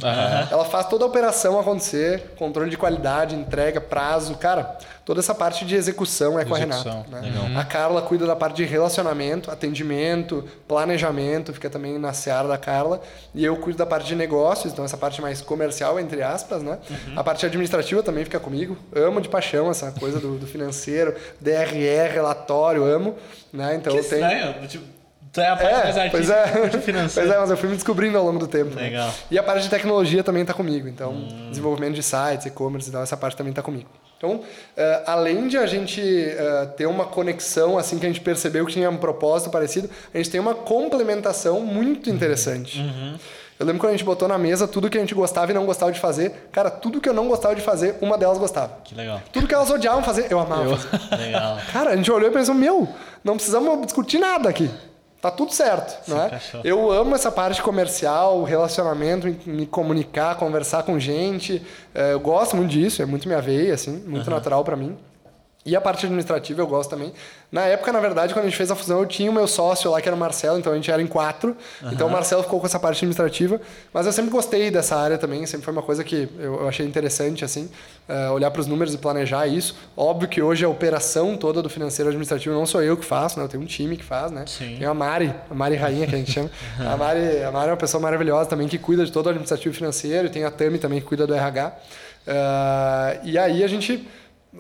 Ela 0.52 0.65
faz 0.65 0.88
toda 0.88 1.06
a 1.06 1.07
operação 1.07 1.60
acontecer, 1.60 2.34
controle 2.38 2.69
de 2.69 2.78
qualidade, 2.78 3.36
entrega, 3.36 3.80
prazo. 3.80 4.36
Cara, 4.36 4.78
Toda 5.03 5.19
essa 5.19 5.34
parte 5.34 5.65
de 5.65 5.76
execução 5.76 6.40
é 6.40 6.45
com 6.45 6.53
a 6.53 6.60
Execução, 6.60 7.03
Renata. 7.10 7.10
né? 7.10 7.22
legal. 7.22 7.60
A 7.60 7.65
Carla 7.65 8.02
cuida 8.03 8.28
da 8.28 8.36
parte 8.36 8.57
de 8.57 8.65
relacionamento, 8.65 9.49
atendimento, 9.49 10.44
planejamento, 10.68 11.52
fica 11.53 11.69
também 11.69 11.98
na 11.98 12.14
seara 12.14 12.48
da 12.48 12.57
Carla. 12.57 13.02
E 13.34 13.44
eu 13.44 13.57
cuido 13.57 13.80
da 13.80 13.86
parte 13.86 14.07
de 14.07 14.15
negócios, 14.15 14.72
então 14.72 14.86
essa 14.86 14.98
parte 14.98 15.22
mais 15.22 15.41
comercial, 15.41 15.99
entre 15.99 16.22
aspas, 16.22 16.61
né? 16.61 16.78
Uhum. 16.90 17.14
A 17.19 17.23
parte 17.23 17.45
administrativa 17.45 18.03
também 18.03 18.23
fica 18.23 18.40
comigo. 18.40 18.78
Amo 18.95 19.19
de 19.22 19.28
paixão 19.28 19.72
essa 19.72 19.91
coisa 19.91 20.19
do, 20.19 20.38
do 20.38 20.45
financeiro, 20.48 21.15
DRE, 21.40 22.07
relatório, 22.14 22.84
amo. 22.84 23.15
Né? 23.52 23.76
Então 23.76 23.94
Que 23.94 23.99
eu 23.99 24.03
tenho. 24.07 24.23
estranho. 24.26 24.68
Tipo, 24.68 24.86
tu 25.34 25.41
é 25.41 25.48
a 25.49 25.56
parte 25.57 25.73
mais 25.84 25.98
É, 25.98 26.10
pois 26.10 26.30
artística 26.30 26.60
é. 26.65 26.69
de 26.69 26.78
financeiro. 26.80 27.28
pois 27.28 27.38
é, 27.38 27.41
mas 27.41 27.49
eu 27.49 27.57
fui 27.57 27.69
me 27.69 27.76
descobrindo 27.76 28.18
ao 28.18 28.23
longo 28.26 28.40
do 28.40 28.48
tempo. 28.48 28.76
né? 28.76 28.84
Legal. 28.84 29.11
E 29.30 29.38
a 29.40 29.44
parte 29.44 29.64
de 29.64 29.69
tecnologia 29.69 30.23
também 30.23 30.44
está 30.44 30.53
comigo. 30.53 30.88
Então, 30.88 31.11
Hum. 31.11 31.48
desenvolvimento 31.49 31.95
de 31.95 32.03
sites, 32.03 32.45
e-commerce 32.45 32.88
e 32.90 32.91
tal, 32.91 33.02
essa 33.03 33.18
parte 33.18 33.36
também 33.36 33.52
está 33.52 33.61
comigo. 33.61 33.90
Então, 34.22 34.41
eh, 34.77 35.03
além 35.07 35.48
de 35.48 35.57
a 35.57 35.65
gente 35.65 35.99
eh, 35.99 36.69
ter 36.77 36.85
uma 36.85 37.06
conexão, 37.06 37.76
assim, 37.76 37.98
que 37.98 38.06
a 38.06 38.10
gente 38.10 38.22
percebeu 38.22 38.68
que 38.68 38.73
tinha 38.73 38.88
um 38.88 38.98
propósito 38.98 39.49
parecido, 39.49 39.89
a 40.14 40.18
gente 40.18 40.30
tem 40.30 40.39
uma 40.39 40.53
complementação 40.53 41.61
muito 41.61 42.07
interessante. 42.07 42.80
Uhum. 42.80 43.18
Eu 43.60 43.65
lembro 43.65 43.81
quando 43.81 43.89
a 43.89 43.98
gente 43.98 44.06
botou 44.06 44.27
na 44.27 44.38
mesa 44.38 44.68
tudo 44.68 44.91
que 44.91 44.98
a 44.98 45.02
gente 45.02 45.15
gostava 45.15 45.49
e 45.49 45.56
não 45.56 45.65
gostava 45.65 45.91
de 45.91 45.99
fazer. 45.99 46.49
Cara, 46.52 46.69
tudo 46.69 47.02
que 47.02 47.10
eu 47.10 47.15
não 47.15 47.27
gostava 47.27 47.56
de 47.56 47.61
fazer, 47.61 47.95
uma 47.99 48.15
delas 48.15 48.38
gostava. 48.38 48.77
Que 48.84 48.93
legal. 48.93 49.19
Tudo 49.34 49.48
que 49.48 49.56
elas 49.56 49.72
odiavam 49.72 50.03
fazer, 50.03 50.31
eu 50.31 50.39
amava 50.39 50.77
fazer. 50.77 51.15
Legal. 51.18 51.57
Cara, 51.73 51.89
a 51.91 51.95
gente 51.95 52.11
olhou 52.11 52.30
e 52.30 52.34
pensou, 52.34 52.53
meu, 52.53 52.88
não 53.23 53.35
precisamos 53.35 53.85
discutir 53.85 54.19
nada 54.19 54.49
aqui. 54.49 54.69
Tá 55.22 55.30
tudo 55.30 55.53
certo, 55.53 56.10
né? 56.10 56.26
encaixou. 56.26 56.61
Eu 56.64 56.91
amo 56.91 57.14
essa 57.14 57.31
parte 57.31 57.61
comercial, 57.61 58.41
relacionamento, 58.43 59.27
me 59.45 59.68
comunicar, 59.68 60.35
conversar 60.35 60.81
com 60.81 60.98
gente. 60.99 61.61
É, 61.93 62.14
Eu 62.14 62.19
gosto 62.19 62.56
muito 62.57 62.72
disso, 62.72 63.03
é 63.03 63.06
muito 63.06 63.27
minha 63.27 63.39
veia, 63.39 63.76
assim, 63.76 64.03
muito 64.07 64.30
natural 64.31 64.64
pra 64.64 64.76
mim. 64.76 64.98
E 65.64 65.76
a 65.76 65.82
parte 65.82 66.06
administrativa 66.06 66.60
eu 66.60 66.66
gosto 66.66 66.90
também. 66.90 67.14
Na 67.52 67.62
época, 67.66 67.92
na 67.92 68.00
verdade, 68.00 68.34
quando 68.34 68.46
a 68.46 68.50
gente 68.50 68.58
fez 68.58 68.72
a 68.72 68.76
fusão, 68.76 69.00
eu 69.00 69.06
tinha 69.06 69.30
o 69.30 69.34
meu 69.34 69.48
sócio 69.48 69.92
lá, 69.92 70.02
que 70.02 70.10
era 70.10 70.16
o 70.16 70.20
Marcelo, 70.20 70.58
então 70.58 70.74
a 70.74 70.76
gente 70.76 70.90
era 70.90 71.00
em 71.00 71.06
quatro. 71.06 71.56
Então 71.92 72.08
o 72.08 72.10
Marcelo 72.12 72.42
ficou 72.42 72.60
com 72.60 72.66
essa 72.66 72.80
parte 72.80 72.98
administrativa. 72.98 73.62
Mas 73.94 74.08
eu 74.08 74.12
sempre 74.12 74.32
gostei 74.32 74.72
dessa 74.72 74.96
área 74.96 75.20
também, 75.20 75.46
sempre 75.46 75.66
foi 75.66 75.72
uma 75.72 75.84
coisa 75.84 76.04
que 76.04 76.28
eu, 76.40 76.68
achei 76.68 76.84
interessante, 76.84 77.46
assim, 77.46 77.70
eh, 78.10 78.30
olhar 78.30 78.50
para 78.50 78.62
os 78.62 78.66
números 78.66 78.94
e 78.96 78.98
planejar 78.98 79.46
isso. 79.46 79.76
Óbvio 79.96 80.28
que 80.28 80.42
hoje 80.42 80.66
a 80.66 80.70
operação 80.70 81.38
toda 81.38 81.62
do 81.62 81.70
financeiro 81.70 82.10
administrativo 82.10 82.56
não 82.56 82.66
sou 82.66 82.82
eu 82.82 82.98
que 82.98 83.06
faço, 83.06 83.38
né? 83.38 83.46
Eu 83.46 83.50
tenho 83.50 83.62
um 83.62 83.68
time 83.68 83.98
que 83.98 84.04
faz, 84.04 84.32
né? 84.32 84.46
Sim. 84.48 84.78
Tem 84.80 84.88
a 84.88 84.94
Mari, 84.96 85.32
a 85.48 85.54
Mari 85.54 85.76
Rainha, 85.76 86.08
que 86.08 86.16
a 86.16 86.18
gente 86.18 86.32
chama. 86.32 86.50
a, 86.80 86.98
Mari, 86.98 87.44
a 87.44 87.52
Mari 87.52 87.68
é 87.68 87.72
uma 87.72 87.78
pessoa 87.78 88.02
maravilhosa 88.02 88.50
também, 88.50 88.68
que 88.68 88.80
cuida 88.80 89.06
de 89.06 89.12
todo 89.12 89.28
o 89.28 89.30
administrativo 89.30 89.76
financeiro. 89.76 90.26
E 90.26 90.30
tem 90.32 90.44
a 90.44 90.50
Tami 90.50 90.80
também, 90.80 91.00
que 91.00 91.06
cuida 91.06 91.28
do 91.28 91.36
RH. 91.36 91.72
Eh, 92.26 93.20
e 93.26 93.38
aí 93.38 93.64
a 93.64 93.68
gente 93.68 94.08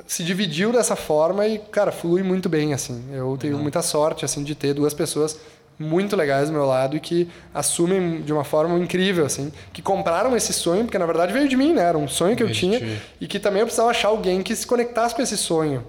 se 0.07 0.23
dividiu 0.23 0.71
dessa 0.71 0.95
forma 0.95 1.45
e, 1.45 1.59
cara, 1.59 1.91
flui 1.91 2.23
muito 2.23 2.47
bem, 2.47 2.73
assim. 2.73 3.03
Eu 3.11 3.37
tenho 3.39 3.57
muita 3.57 3.81
sorte, 3.81 4.23
assim, 4.23 4.43
de 4.43 4.55
ter 4.55 4.73
duas 4.73 4.93
pessoas 4.93 5.37
muito 5.77 6.15
legais 6.15 6.47
do 6.47 6.53
meu 6.53 6.65
lado 6.65 6.95
e 6.95 6.99
que 6.99 7.27
assumem 7.53 8.21
de 8.21 8.31
uma 8.31 8.43
forma 8.43 8.77
incrível, 8.77 9.25
assim, 9.25 9.51
que 9.73 9.81
compraram 9.81 10.35
esse 10.37 10.53
sonho, 10.53 10.83
porque 10.83 10.97
na 10.97 11.07
verdade 11.07 11.33
veio 11.33 11.49
de 11.49 11.57
mim, 11.57 11.73
né? 11.73 11.81
Era 11.83 11.97
um 11.97 12.07
sonho 12.07 12.35
que 12.35 12.43
eu 12.43 12.51
tinha 12.51 12.79
ti. 12.79 13.01
e 13.19 13.27
que 13.27 13.39
também 13.39 13.61
eu 13.61 13.65
precisava 13.65 13.89
achar 13.89 14.09
alguém 14.09 14.43
que 14.43 14.55
se 14.55 14.65
conectasse 14.67 15.15
com 15.15 15.21
esse 15.21 15.35
sonho. 15.35 15.83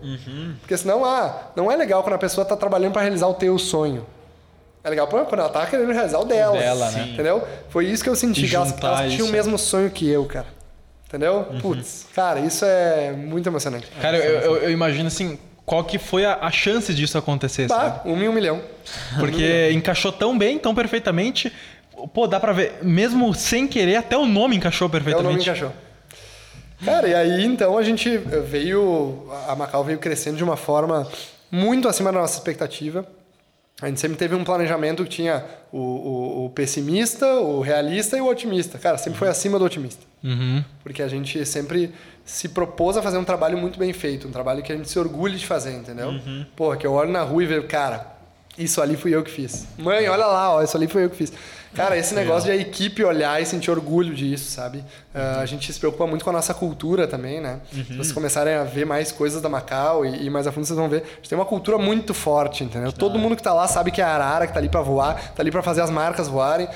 Porque 0.61 0.77
senão, 0.77 1.05
ah, 1.05 1.51
não 1.55 1.71
é 1.71 1.77
legal 1.77 2.03
quando 2.03 2.15
a 2.15 2.19
pessoa 2.19 2.43
está 2.43 2.57
trabalhando 2.57 2.93
para 2.93 3.03
realizar 3.03 3.27
o 3.27 3.35
teu 3.35 3.59
sonho. 3.59 4.07
É 4.83 4.91
legal 4.91 5.07
quando 5.07 5.39
ela 5.39 5.49
tá 5.49 5.65
querendo 5.67 5.93
realizar 5.93 6.19
o 6.19 6.25
dela. 6.25 6.59
dela, 6.59 6.91
né? 6.91 7.11
Entendeu? 7.13 7.47
Foi 7.69 7.87
isso 7.87 8.03
que 8.03 8.09
eu 8.09 8.17
senti, 8.17 8.49
que 8.49 8.57
elas, 8.57 8.75
elas 8.83 9.13
tinham 9.13 9.29
o 9.29 9.31
mesmo 9.31 9.57
sonho 9.59 9.91
que 9.91 10.09
eu, 10.09 10.25
cara. 10.25 10.47
Entendeu? 11.13 11.47
Putz, 11.61 12.07
cara, 12.15 12.41
isso 12.41 12.65
é 12.65 13.13
muito 13.13 13.47
emocionante. 13.47 13.87
Cara, 14.01 14.17
eu, 14.17 14.41
eu- 14.41 14.57
eu 14.63 14.71
imagino 14.71 15.09
assim, 15.09 15.39
qual 15.67 15.85
que 15.85 15.99
foi 15.99 16.25
a, 16.25 16.39
a 16.41 16.51
chance 16.51 16.95
disso 16.95 17.19
acontecer, 17.19 17.69
sabe? 17.69 17.99
Bah, 17.99 18.03
um 18.07 18.17
em 18.23 18.29
um 18.29 18.33
milhão. 18.33 18.63
Porque 19.21 19.71
encaixou 19.73 20.11
tão 20.11 20.37
bem, 20.39 20.59
tão 20.59 20.75
perfeitamente. 20.75 21.53
Pô, 22.15 22.27
dá 22.27 22.41
pra 22.41 22.53
ver, 22.55 22.79
mesmo 22.83 23.35
sem 23.35 23.69
querer, 23.69 23.97
até 23.97 24.17
o 24.17 24.25
nome 24.25 24.57
encaixou 24.57 24.87
É 24.87 24.89
o 24.89 24.93
nome 24.93 25.05
perfeitamente. 25.05 25.43
encaixou. 25.43 25.73
Cara, 26.85 27.07
e 27.07 27.15
aí 27.15 27.45
então 27.45 27.77
a 27.79 27.83
gente 27.83 28.17
veio. 28.17 29.29
A 29.47 29.55
Macau 29.55 29.85
veio 29.85 29.99
crescendo 29.99 30.37
de 30.39 30.43
uma 30.43 30.57
forma 30.57 31.07
muito 31.51 31.87
acima 31.89 32.11
da 32.11 32.21
nossa 32.21 32.39
expectativa. 32.39 33.07
A 33.83 33.89
gente 33.89 33.99
sempre 34.01 34.17
teve 34.17 34.35
um 34.37 34.45
planejamento 34.45 35.03
que 35.03 35.11
tinha 35.11 35.45
o, 35.73 35.79
o- 35.79 36.45
o 36.47 36.51
pessimista, 36.51 37.27
o 37.41 37.61
realista 37.61 38.17
e 38.17 38.21
o 38.21 38.29
otimista. 38.29 38.79
Cara, 38.79 38.97
sempre 38.97 39.19
foi 39.19 39.29
acima 39.29 39.59
do 39.59 39.65
otimista. 39.65 40.05
Uhum. 40.23 40.65
Porque 40.85 41.03
a 41.03 41.09
gente 41.09 41.45
sempre 41.45 41.93
se 42.25 42.49
propôs 42.51 42.97
a 42.97 43.03
fazer 43.03 43.19
um 43.19 43.25
trabalho 43.25 43.59
muito 43.59 43.79
bem 43.79 43.93
feito, 43.93 44.29
um 44.29 44.31
trabalho 44.31 44.63
que 44.63 44.73
a 44.73 44.77
gente 44.77 44.89
se 44.89 44.97
orgulhe 44.99 45.37
de 45.37 45.45
fazer, 45.47 45.73
entendeu? 45.73 46.13
Porra, 46.55 46.77
que 46.77 46.87
eu 46.87 46.93
olho 46.93 47.11
na 47.11 47.23
rua 47.23 47.43
e 47.43 47.47
vejo, 47.47 47.65
cara, 47.67 48.07
isso 48.59 48.81
ali 48.83 48.97
fui 48.97 49.15
eu 49.15 49.23
que 49.23 49.31
fiz. 49.31 49.67
Mãe, 49.79 50.09
olha 50.09 50.27
lá, 50.27 50.55
ó, 50.55 50.63
isso 50.63 50.77
ali 50.77 50.87
foi 50.87 51.05
eu 51.05 51.11
que 51.11 51.17
fiz. 51.17 51.33
Cara, 51.75 51.97
esse 51.97 52.15
negócio 52.15 52.45
de 52.45 52.51
a 52.51 52.55
equipe 52.57 53.03
olhar 53.03 53.41
e 53.41 53.47
sentir 53.47 53.71
orgulho 53.71 54.15
disso, 54.15 54.51
sabe? 54.51 54.85
Ah, 55.15 55.39
a 55.41 55.47
gente 55.47 55.73
se 55.73 55.79
preocupa 55.81 56.07
muito 56.07 56.23
com 56.23 56.29
a 56.29 56.33
nossa 56.35 56.53
cultura 56.53 57.09
também, 57.09 57.41
né? 57.41 57.61
Se 57.73 57.83
vocês 57.95 58.13
começarem 58.13 58.53
a 58.53 58.63
ver 58.63 58.85
mais 58.85 59.11
coisas 59.11 59.41
da 59.41 59.49
Macau 59.49 60.05
e, 60.05 60.27
e 60.27 60.29
mais 60.29 60.47
a 60.47 60.53
fundo, 60.53 60.67
vocês 60.67 60.79
vão 60.79 60.87
ver. 60.87 60.99
A 61.03 61.15
gente 61.17 61.31
tem 61.31 61.39
uma 61.39 61.47
cultura 61.47 61.79
muito 61.79 62.13
forte, 62.13 62.63
entendeu? 62.63 62.93
Todo 62.93 63.19
mundo 63.19 63.35
que 63.37 63.43
tá 63.43 63.55
lá 63.55 63.67
sabe 63.67 63.91
que 63.91 64.03
é 64.03 64.05
a 64.05 64.09
arara, 64.09 64.47
que 64.47 64.53
tá 64.53 64.59
ali 64.59 64.69
pra 64.69 64.83
voar, 64.83 65.15
tá 65.33 65.43
ali 65.43 65.51
pra 65.51 65.63
fazer 65.63 65.81
as 65.81 65.89
marcas 65.89 66.29
voarem. 66.29 66.69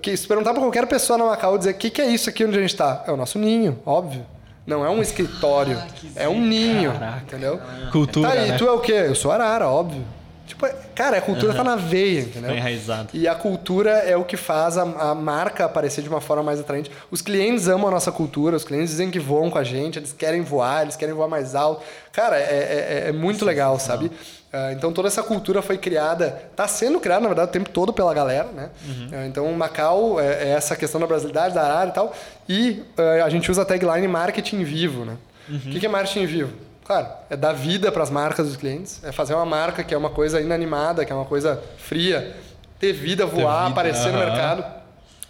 Que, 0.00 0.16
se 0.16 0.26
perguntar 0.26 0.52
pra 0.54 0.62
qualquer 0.62 0.86
pessoa 0.86 1.18
na 1.18 1.26
Macau 1.26 1.58
dizer 1.58 1.72
o 1.72 1.74
que, 1.74 1.90
que 1.90 2.00
é 2.00 2.06
isso 2.06 2.30
aqui 2.30 2.42
onde 2.42 2.56
a 2.56 2.62
gente 2.62 2.74
tá, 2.74 3.04
é 3.06 3.12
o 3.12 3.18
nosso 3.18 3.38
ninho, 3.38 3.78
óbvio. 3.84 4.24
Não 4.66 4.82
é 4.82 4.88
um 4.88 5.02
escritório, 5.02 5.78
é 6.16 6.26
um 6.26 6.40
ninho, 6.40 6.92
entendeu? 7.22 7.60
Cultura, 7.92 8.28
Tá 8.28 8.34
aí, 8.34 8.50
né? 8.50 8.56
tu 8.56 8.66
é 8.66 8.72
o 8.72 8.80
quê? 8.80 8.92
Eu 8.92 9.14
sou 9.14 9.30
arara, 9.30 9.68
óbvio. 9.68 10.02
Tipo, 10.48 10.66
é- 10.66 10.74
cara, 10.94 11.18
a 11.18 11.20
cultura 11.20 11.52
tá 11.54 11.62
na 11.62 11.76
veia, 11.76 12.20
entendeu? 12.20 12.48
Foi 12.50 12.58
enraizado. 12.58 13.08
E 13.14 13.28
a 13.28 13.34
cultura 13.34 13.90
é 13.90 14.16
o 14.16 14.24
que 14.24 14.36
faz 14.36 14.76
a, 14.76 14.82
a 14.82 15.14
marca 15.14 15.64
aparecer 15.64 16.02
de 16.02 16.08
uma 16.08 16.20
forma 16.20 16.42
mais 16.42 16.58
atraente. 16.58 16.90
Os 17.10 17.20
clientes 17.22 17.68
amam 17.68 17.88
a 17.88 17.90
nossa 17.90 18.10
cultura, 18.10 18.56
os 18.56 18.64
clientes 18.64 18.90
dizem 18.90 19.10
que 19.10 19.18
voam 19.18 19.50
com 19.50 19.58
a 19.58 19.64
gente, 19.64 19.98
eles 19.98 20.12
querem 20.12 20.42
voar, 20.42 20.82
eles 20.82 20.96
querem 20.96 21.14
voar 21.14 21.28
mais 21.28 21.54
alto. 21.54 21.82
Cara, 22.12 22.36
é, 22.38 23.04
é- 23.04 23.08
é 23.08 23.12
muito 23.12 23.44
legal, 23.44 23.78
sabe? 23.78 24.10
Ah, 24.50 24.72
então 24.72 24.90
toda 24.94 25.08
essa 25.08 25.22
cultura 25.22 25.60
foi 25.60 25.76
criada, 25.76 26.40
está 26.50 26.66
sendo 26.66 26.98
criada, 26.98 27.20
na 27.20 27.28
verdade, 27.28 27.50
o 27.50 27.52
tempo 27.52 27.68
todo 27.68 27.92
pela 27.92 28.14
galera, 28.14 28.48
né? 28.54 28.70
Ah, 29.12 29.26
então 29.26 29.52
Macau 29.52 30.18
é, 30.18 30.44
é 30.44 30.48
essa 30.48 30.74
questão 30.74 30.98
da 30.98 31.06
brasilidade, 31.06 31.54
da 31.54 31.70
área 31.70 31.90
e 31.90 31.94
tal. 31.94 32.14
E 32.48 32.82
ah, 32.96 33.24
a 33.24 33.28
gente 33.28 33.50
usa 33.50 33.60
a 33.60 33.64
tagline 33.66 34.08
marketing 34.08 34.64
vivo, 34.64 35.04
né? 35.04 35.16
O 35.50 35.58
que, 35.70 35.80
que 35.80 35.86
é 35.86 35.88
marketing 35.88 36.24
vivo? 36.26 36.52
Claro, 36.88 37.06
é 37.28 37.36
dar 37.36 37.52
vida 37.52 37.92
para 37.92 38.02
as 38.02 38.08
marcas 38.08 38.46
dos 38.46 38.56
clientes, 38.56 39.04
é 39.04 39.12
fazer 39.12 39.34
uma 39.34 39.44
marca 39.44 39.84
que 39.84 39.92
é 39.92 39.98
uma 39.98 40.08
coisa 40.08 40.40
inanimada, 40.40 41.04
que 41.04 41.12
é 41.12 41.14
uma 41.14 41.26
coisa 41.26 41.62
fria, 41.76 42.34
ter 42.80 42.94
vida, 42.94 43.26
voar, 43.26 43.64
vida, 43.64 43.72
aparecer 43.72 44.10
no 44.10 44.18
mercado, 44.18 44.64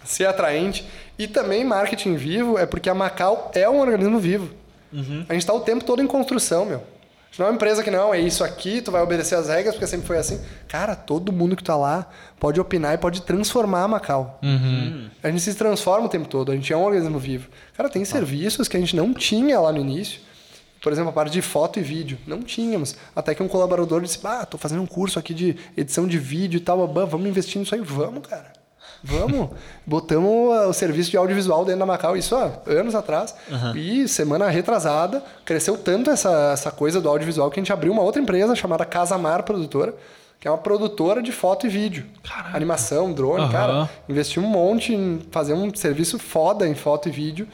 ser 0.05 0.25
atraente. 0.25 0.87
E 1.17 1.27
também 1.27 1.65
marketing 1.65 2.15
vivo 2.15 2.57
é 2.57 2.65
porque 2.65 2.89
a 2.89 2.95
Macau 2.95 3.51
é 3.53 3.69
um 3.69 3.81
organismo 3.81 4.17
vivo. 4.19 4.49
A 5.27 5.33
gente 5.33 5.41
está 5.41 5.53
o 5.53 5.59
tempo 5.59 5.83
todo 5.83 6.01
em 6.01 6.07
construção, 6.07 6.63
meu. 6.65 6.77
A 6.77 7.29
gente 7.29 7.39
não 7.39 7.47
é 7.47 7.49
uma 7.49 7.55
empresa 7.55 7.83
que 7.83 7.91
não, 7.91 8.13
é 8.13 8.21
isso 8.21 8.41
aqui, 8.41 8.81
tu 8.81 8.89
vai 8.89 9.01
obedecer 9.01 9.35
as 9.35 9.49
regras 9.49 9.75
porque 9.75 9.85
sempre 9.85 10.07
foi 10.07 10.17
assim. 10.17 10.39
Cara, 10.69 10.95
todo 10.95 11.29
mundo 11.33 11.57
que 11.57 11.63
tá 11.63 11.75
lá 11.75 12.07
pode 12.39 12.57
opinar 12.57 12.93
e 12.93 12.97
pode 12.97 13.21
transformar 13.23 13.83
a 13.83 13.87
Macau. 13.89 14.39
A 15.21 15.29
gente 15.29 15.41
se 15.41 15.53
transforma 15.55 16.05
o 16.05 16.09
tempo 16.09 16.29
todo, 16.29 16.53
a 16.53 16.55
gente 16.55 16.71
é 16.71 16.77
um 16.77 16.85
organismo 16.85 17.19
vivo. 17.19 17.49
Cara, 17.75 17.89
tem 17.89 18.05
serviços 18.05 18.69
que 18.69 18.77
a 18.77 18.79
gente 18.79 18.95
não 18.95 19.13
tinha 19.13 19.59
lá 19.59 19.73
no 19.73 19.79
início. 19.79 20.28
Por 20.81 20.91
exemplo, 20.91 21.09
a 21.09 21.13
parte 21.13 21.33
de 21.33 21.41
foto 21.41 21.79
e 21.79 21.83
vídeo. 21.83 22.17
Não 22.25 22.41
tínhamos. 22.41 22.95
Até 23.15 23.35
que 23.35 23.43
um 23.43 23.47
colaborador 23.47 24.01
disse: 24.01 24.19
Ah, 24.23 24.45
tô 24.45 24.57
fazendo 24.57 24.81
um 24.81 24.87
curso 24.87 25.19
aqui 25.19 25.33
de 25.33 25.55
edição 25.75 26.07
de 26.07 26.17
vídeo 26.17 26.57
e 26.57 26.61
tal. 26.61 26.87
Vamos 26.87 27.27
investir 27.27 27.59
nisso 27.59 27.75
aí. 27.75 27.81
Vamos, 27.81 28.25
cara. 28.25 28.53
Vamos. 29.03 29.49
Botamos 29.85 30.53
ah, 30.53 30.67
o 30.67 30.73
serviço 30.73 31.11
de 31.11 31.17
audiovisual 31.17 31.65
dentro 31.65 31.79
da 31.79 31.85
Macau, 31.85 32.15
isso 32.15 32.35
há 32.35 32.61
anos 32.67 32.95
atrás. 32.95 33.35
E 33.75 34.07
semana 34.07 34.49
retrasada, 34.49 35.23
cresceu 35.45 35.77
tanto 35.77 36.09
essa, 36.09 36.51
essa 36.53 36.71
coisa 36.71 37.01
do 37.01 37.09
audiovisual 37.09 37.49
que 37.49 37.59
a 37.59 37.63
gente 37.63 37.73
abriu 37.73 37.91
uma 37.91 38.01
outra 38.01 38.21
empresa 38.21 38.55
chamada 38.55 38.85
Casamar 38.85 39.43
Produtora, 39.43 39.93
que 40.39 40.47
é 40.47 40.51
uma 40.51 40.57
produtora 40.57 41.21
de 41.21 41.33
foto 41.33 41.67
e 41.67 41.69
vídeo. 41.69 42.05
Animação, 42.53 43.11
drone, 43.11 43.41
Aham. 43.43 43.51
cara. 43.51 43.89
Investiu 44.07 44.41
um 44.41 44.47
monte 44.47 44.93
em 44.93 45.19
fazer 45.31 45.53
um 45.53 45.73
serviço 45.75 46.17
foda 46.17 46.65
em 46.65 46.73
foto 46.73 47.09
e 47.09 47.11
vídeo. 47.11 47.45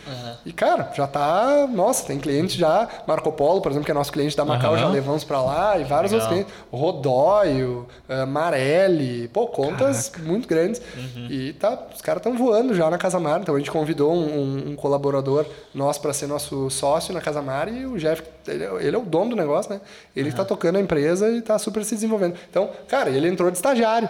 E, 0.45 0.53
cara, 0.53 0.91
já 0.95 1.07
tá. 1.07 1.67
Nossa, 1.67 2.05
tem 2.05 2.19
cliente 2.19 2.55
já. 2.59 2.87
Marco 3.07 3.31
Polo, 3.31 3.59
por 3.59 3.71
exemplo, 3.71 3.85
que 3.85 3.91
é 3.91 3.93
nosso 3.93 4.11
cliente 4.11 4.37
da 4.37 4.45
Macau, 4.45 4.73
Aham. 4.73 4.81
já 4.83 4.87
levamos 4.89 5.23
pra 5.23 5.41
lá. 5.41 5.79
E 5.79 5.83
vários 5.83 6.11
Legal. 6.11 6.27
outros 6.29 6.45
clientes. 6.47 6.53
Rodóio, 6.71 7.87
eh, 8.07 8.23
Marelli. 8.25 9.29
Pô, 9.29 9.47
contas 9.47 10.11
muito 10.21 10.47
grandes. 10.47 10.79
Uhum. 10.95 11.27
E 11.29 11.53
tá, 11.53 11.79
os 11.93 12.01
caras 12.01 12.19
estão 12.19 12.37
voando 12.37 12.75
já 12.75 12.87
na 12.89 12.99
Casamar. 12.99 13.39
Então 13.41 13.55
a 13.55 13.57
gente 13.57 13.71
convidou 13.71 14.13
um, 14.13 14.17
um- 14.41 14.69
um 14.71 14.75
colaborador 14.75 15.45
nosso 15.73 15.99
para 16.01 16.13
ser 16.13 16.27
nosso 16.27 16.69
sócio 16.69 17.13
na 17.15 17.21
Casamar. 17.21 17.67
E 17.67 17.83
o 17.87 17.97
Jeff, 17.97 18.21
ele, 18.47 18.63
é- 18.63 18.85
ele 18.85 18.95
é 18.95 18.99
o 18.99 19.03
dono 19.03 19.31
do 19.31 19.35
negócio, 19.35 19.73
né? 19.73 19.81
Ele 20.15 20.29
que 20.29 20.35
tá 20.37 20.45
tocando 20.45 20.75
a 20.77 20.81
empresa 20.81 21.31
e 21.31 21.41
tá 21.41 21.57
super 21.57 21.83
se 21.83 21.95
desenvolvendo. 21.95 22.35
Então, 22.49 22.69
cara, 22.87 23.09
ele 23.09 23.27
entrou 23.27 23.49
de 23.49 23.57
estagiário. 23.57 24.09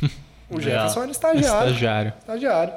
O. 0.52 0.60
Jefferson 0.60 1.02
era 1.02 1.10
estagiário. 1.12 1.68
Estagiário. 1.68 2.12
Estagiário. 2.18 2.72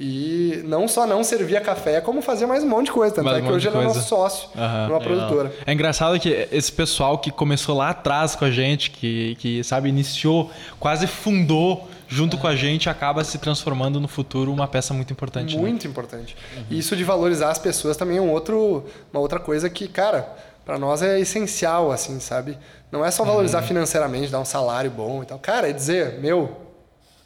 E 0.00 0.62
não 0.64 0.86
só 0.86 1.06
não 1.06 1.24
servia 1.24 1.60
café, 1.60 2.00
como 2.00 2.22
fazia 2.22 2.46
mais 2.46 2.62
um 2.62 2.68
monte 2.68 2.86
de 2.86 2.92
coisa. 2.92 3.16
Tanto 3.16 3.28
é 3.28 3.42
que 3.42 3.50
hoje 3.50 3.66
ele 3.68 3.76
é 3.78 3.82
nosso 3.82 4.00
sócio 4.08 4.48
Aham. 4.56 4.88
numa 4.88 5.00
produtora. 5.00 5.52
É 5.66 5.72
engraçado 5.72 6.18
que 6.20 6.48
esse 6.52 6.70
pessoal 6.70 7.18
que 7.18 7.32
começou 7.32 7.76
lá 7.76 7.90
atrás 7.90 8.36
com 8.36 8.44
a 8.44 8.50
gente, 8.50 8.92
que, 8.92 9.34
que 9.40 9.64
sabe, 9.64 9.88
iniciou, 9.88 10.50
quase 10.78 11.06
fundou 11.06 11.88
junto 12.06 12.38
com 12.38 12.46
a 12.46 12.54
gente, 12.54 12.88
acaba 12.88 13.22
se 13.24 13.38
transformando 13.38 14.00
no 14.00 14.08
futuro 14.08 14.52
uma 14.52 14.66
peça 14.68 14.94
muito 14.94 15.12
importante. 15.12 15.56
né? 15.56 15.60
Muito 15.60 15.86
importante. 15.86 16.36
E 16.70 16.78
isso 16.78 16.94
de 16.96 17.02
valorizar 17.04 17.50
as 17.50 17.58
pessoas 17.58 17.96
também 17.96 18.18
é 18.18 18.20
um 18.22 18.30
outro, 18.30 18.86
uma 19.12 19.20
outra 19.20 19.40
coisa 19.40 19.68
que, 19.68 19.88
cara, 19.88 20.28
para 20.68 20.78
nós 20.78 21.00
é 21.00 21.18
essencial, 21.18 21.90
assim, 21.90 22.20
sabe? 22.20 22.58
Não 22.92 23.02
é 23.02 23.10
só 23.10 23.24
valorizar 23.24 23.62
financeiramente, 23.62 24.30
dar 24.30 24.38
um 24.38 24.44
salário 24.44 24.90
bom 24.90 25.22
e 25.22 25.24
tal. 25.24 25.38
Cara, 25.38 25.70
é 25.70 25.72
dizer, 25.72 26.18
meu, 26.20 26.54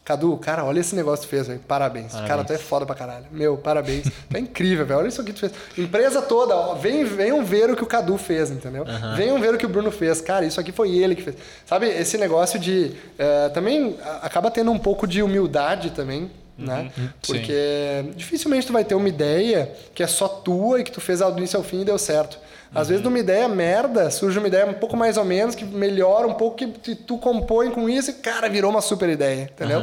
Cadu, 0.05 0.37
cara, 0.37 0.65
olha 0.65 0.79
esse 0.79 0.95
negócio 0.95 1.23
que 1.23 1.27
tu 1.27 1.31
fez, 1.31 1.49
velho. 1.49 1.59
Parabéns. 1.67 2.13
Cara, 2.13 2.45
tu 2.45 2.53
é 2.53 2.59
foda 2.59 2.87
pra 2.87 2.95
caralho. 2.95 3.27
Meu, 3.33 3.57
parabéns. 3.57 4.05
Tu 4.31 4.37
é 4.37 4.39
incrível, 4.39 4.87
velho. 4.87 5.01
Olha 5.01 5.09
isso 5.09 5.21
aqui 5.21 5.33
que 5.33 5.41
tu 5.41 5.51
fez. 5.51 5.53
Empresa 5.77 6.23
toda, 6.23 6.55
ó, 6.55 6.75
vem, 6.75 7.03
venham 7.03 7.45
ver 7.45 7.69
o 7.69 7.75
que 7.75 7.83
o 7.83 7.87
Cadu 7.87 8.17
fez, 8.17 8.49
entendeu? 8.49 8.85
Venham 9.17 9.41
ver 9.41 9.53
o 9.53 9.59
que 9.59 9.67
o 9.67 9.69
Bruno 9.69 9.91
fez. 9.91 10.21
Cara, 10.21 10.47
isso 10.47 10.61
aqui 10.61 10.71
foi 10.71 10.97
ele 10.97 11.17
que 11.17 11.23
fez. 11.23 11.35
Sabe, 11.67 11.89
esse 11.89 12.17
negócio 12.17 12.61
de. 12.61 12.93
eh, 13.19 13.49
também 13.49 13.97
acaba 14.23 14.53
tendo 14.53 14.71
um 14.71 14.79
pouco 14.79 15.05
de 15.05 15.21
humildade 15.21 15.91
também. 15.91 16.31
Né? 16.57 16.93
Porque 17.27 18.05
dificilmente 18.15 18.69
tu 18.69 18.73
vai 18.73 18.85
ter 18.85 18.95
uma 18.95 19.09
ideia 19.09 19.73
que 19.93 20.01
é 20.01 20.07
só 20.07 20.29
tua 20.29 20.79
e 20.79 20.85
que 20.85 20.93
tu 20.93 21.01
fez 21.01 21.19
do 21.19 21.39
início 21.39 21.57
ao 21.57 21.65
fim 21.65 21.81
e 21.81 21.85
deu 21.85 21.99
certo. 21.99 22.39
Às 22.75 22.89
vezes 22.89 23.03
de 23.03 23.09
uma 23.09 23.19
ideia 23.19 23.49
merda, 23.49 24.11
surge 24.11 24.39
uma 24.39 24.49
ideia 24.49 24.67
um 24.67 24.73
pouco 24.75 24.97
mais 24.97 25.17
ou 25.17 25.25
menos, 25.25 25.55
que 25.55 25.65
melhora 25.65 26.27
um 26.27 26.35
pouco, 26.35 26.57
que 26.57 26.95
tu- 26.95 27.19
compõe 27.19 27.71
com 27.71 27.89
isso 27.89 28.11
e, 28.11 28.15
cara, 28.15 28.49
virou 28.49 28.71
uma 28.71 28.81
super 28.81 29.09
ideia, 29.09 29.43
entendeu? 29.53 29.81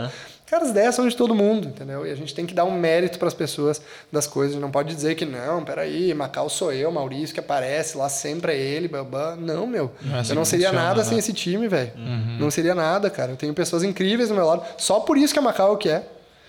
Cara, 0.47 0.63
as 0.63 0.71
ideias 0.71 0.95
são 0.95 1.07
de 1.07 1.15
todo 1.15 1.35
mundo, 1.35 1.67
entendeu? 1.67 2.07
E 2.07 2.11
a 2.11 2.15
gente 2.15 2.33
tem 2.33 2.43
que 2.43 2.55
dar 2.55 2.65
um 2.65 2.71
mérito 2.71 3.19
para 3.19 3.27
as 3.27 3.35
pessoas 3.35 3.79
das 4.11 4.25
coisas. 4.25 4.59
Não 4.59 4.71
pode 4.71 4.95
dizer 4.95 5.13
que 5.13 5.23
não, 5.23 5.63
peraí, 5.63 6.11
Macau 6.15 6.49
sou 6.49 6.73
eu, 6.73 6.91
Maurício 6.91 7.35
que 7.35 7.39
aparece 7.39 7.95
lá, 7.95 8.09
sempre 8.09 8.53
é 8.53 8.57
ele, 8.57 8.87
babá. 8.87 9.35
Não, 9.39 9.67
meu. 9.67 9.91
Não 10.01 10.15
é 10.17 10.19
assim 10.21 10.31
eu 10.31 10.35
não 10.35 10.43
seria 10.45 10.69
funciona, 10.69 10.87
nada 10.87 11.03
né? 11.03 11.07
sem 11.07 11.19
esse 11.19 11.33
time, 11.33 11.67
velho. 11.67 11.91
Não 12.39 12.49
seria 12.49 12.73
nada, 12.73 13.11
cara. 13.11 13.31
Eu 13.33 13.37
tenho 13.37 13.53
pessoas 13.53 13.83
incríveis 13.83 14.29
do 14.29 14.33
meu 14.35 14.43
lado. 14.47 14.63
Só 14.79 14.99
por 15.01 15.19
isso 15.19 15.31
que 15.33 15.37
a 15.39 15.41
Macau 15.43 15.69
é 15.69 15.71
o 15.73 15.77
que 15.77 15.89
é. 15.89 16.03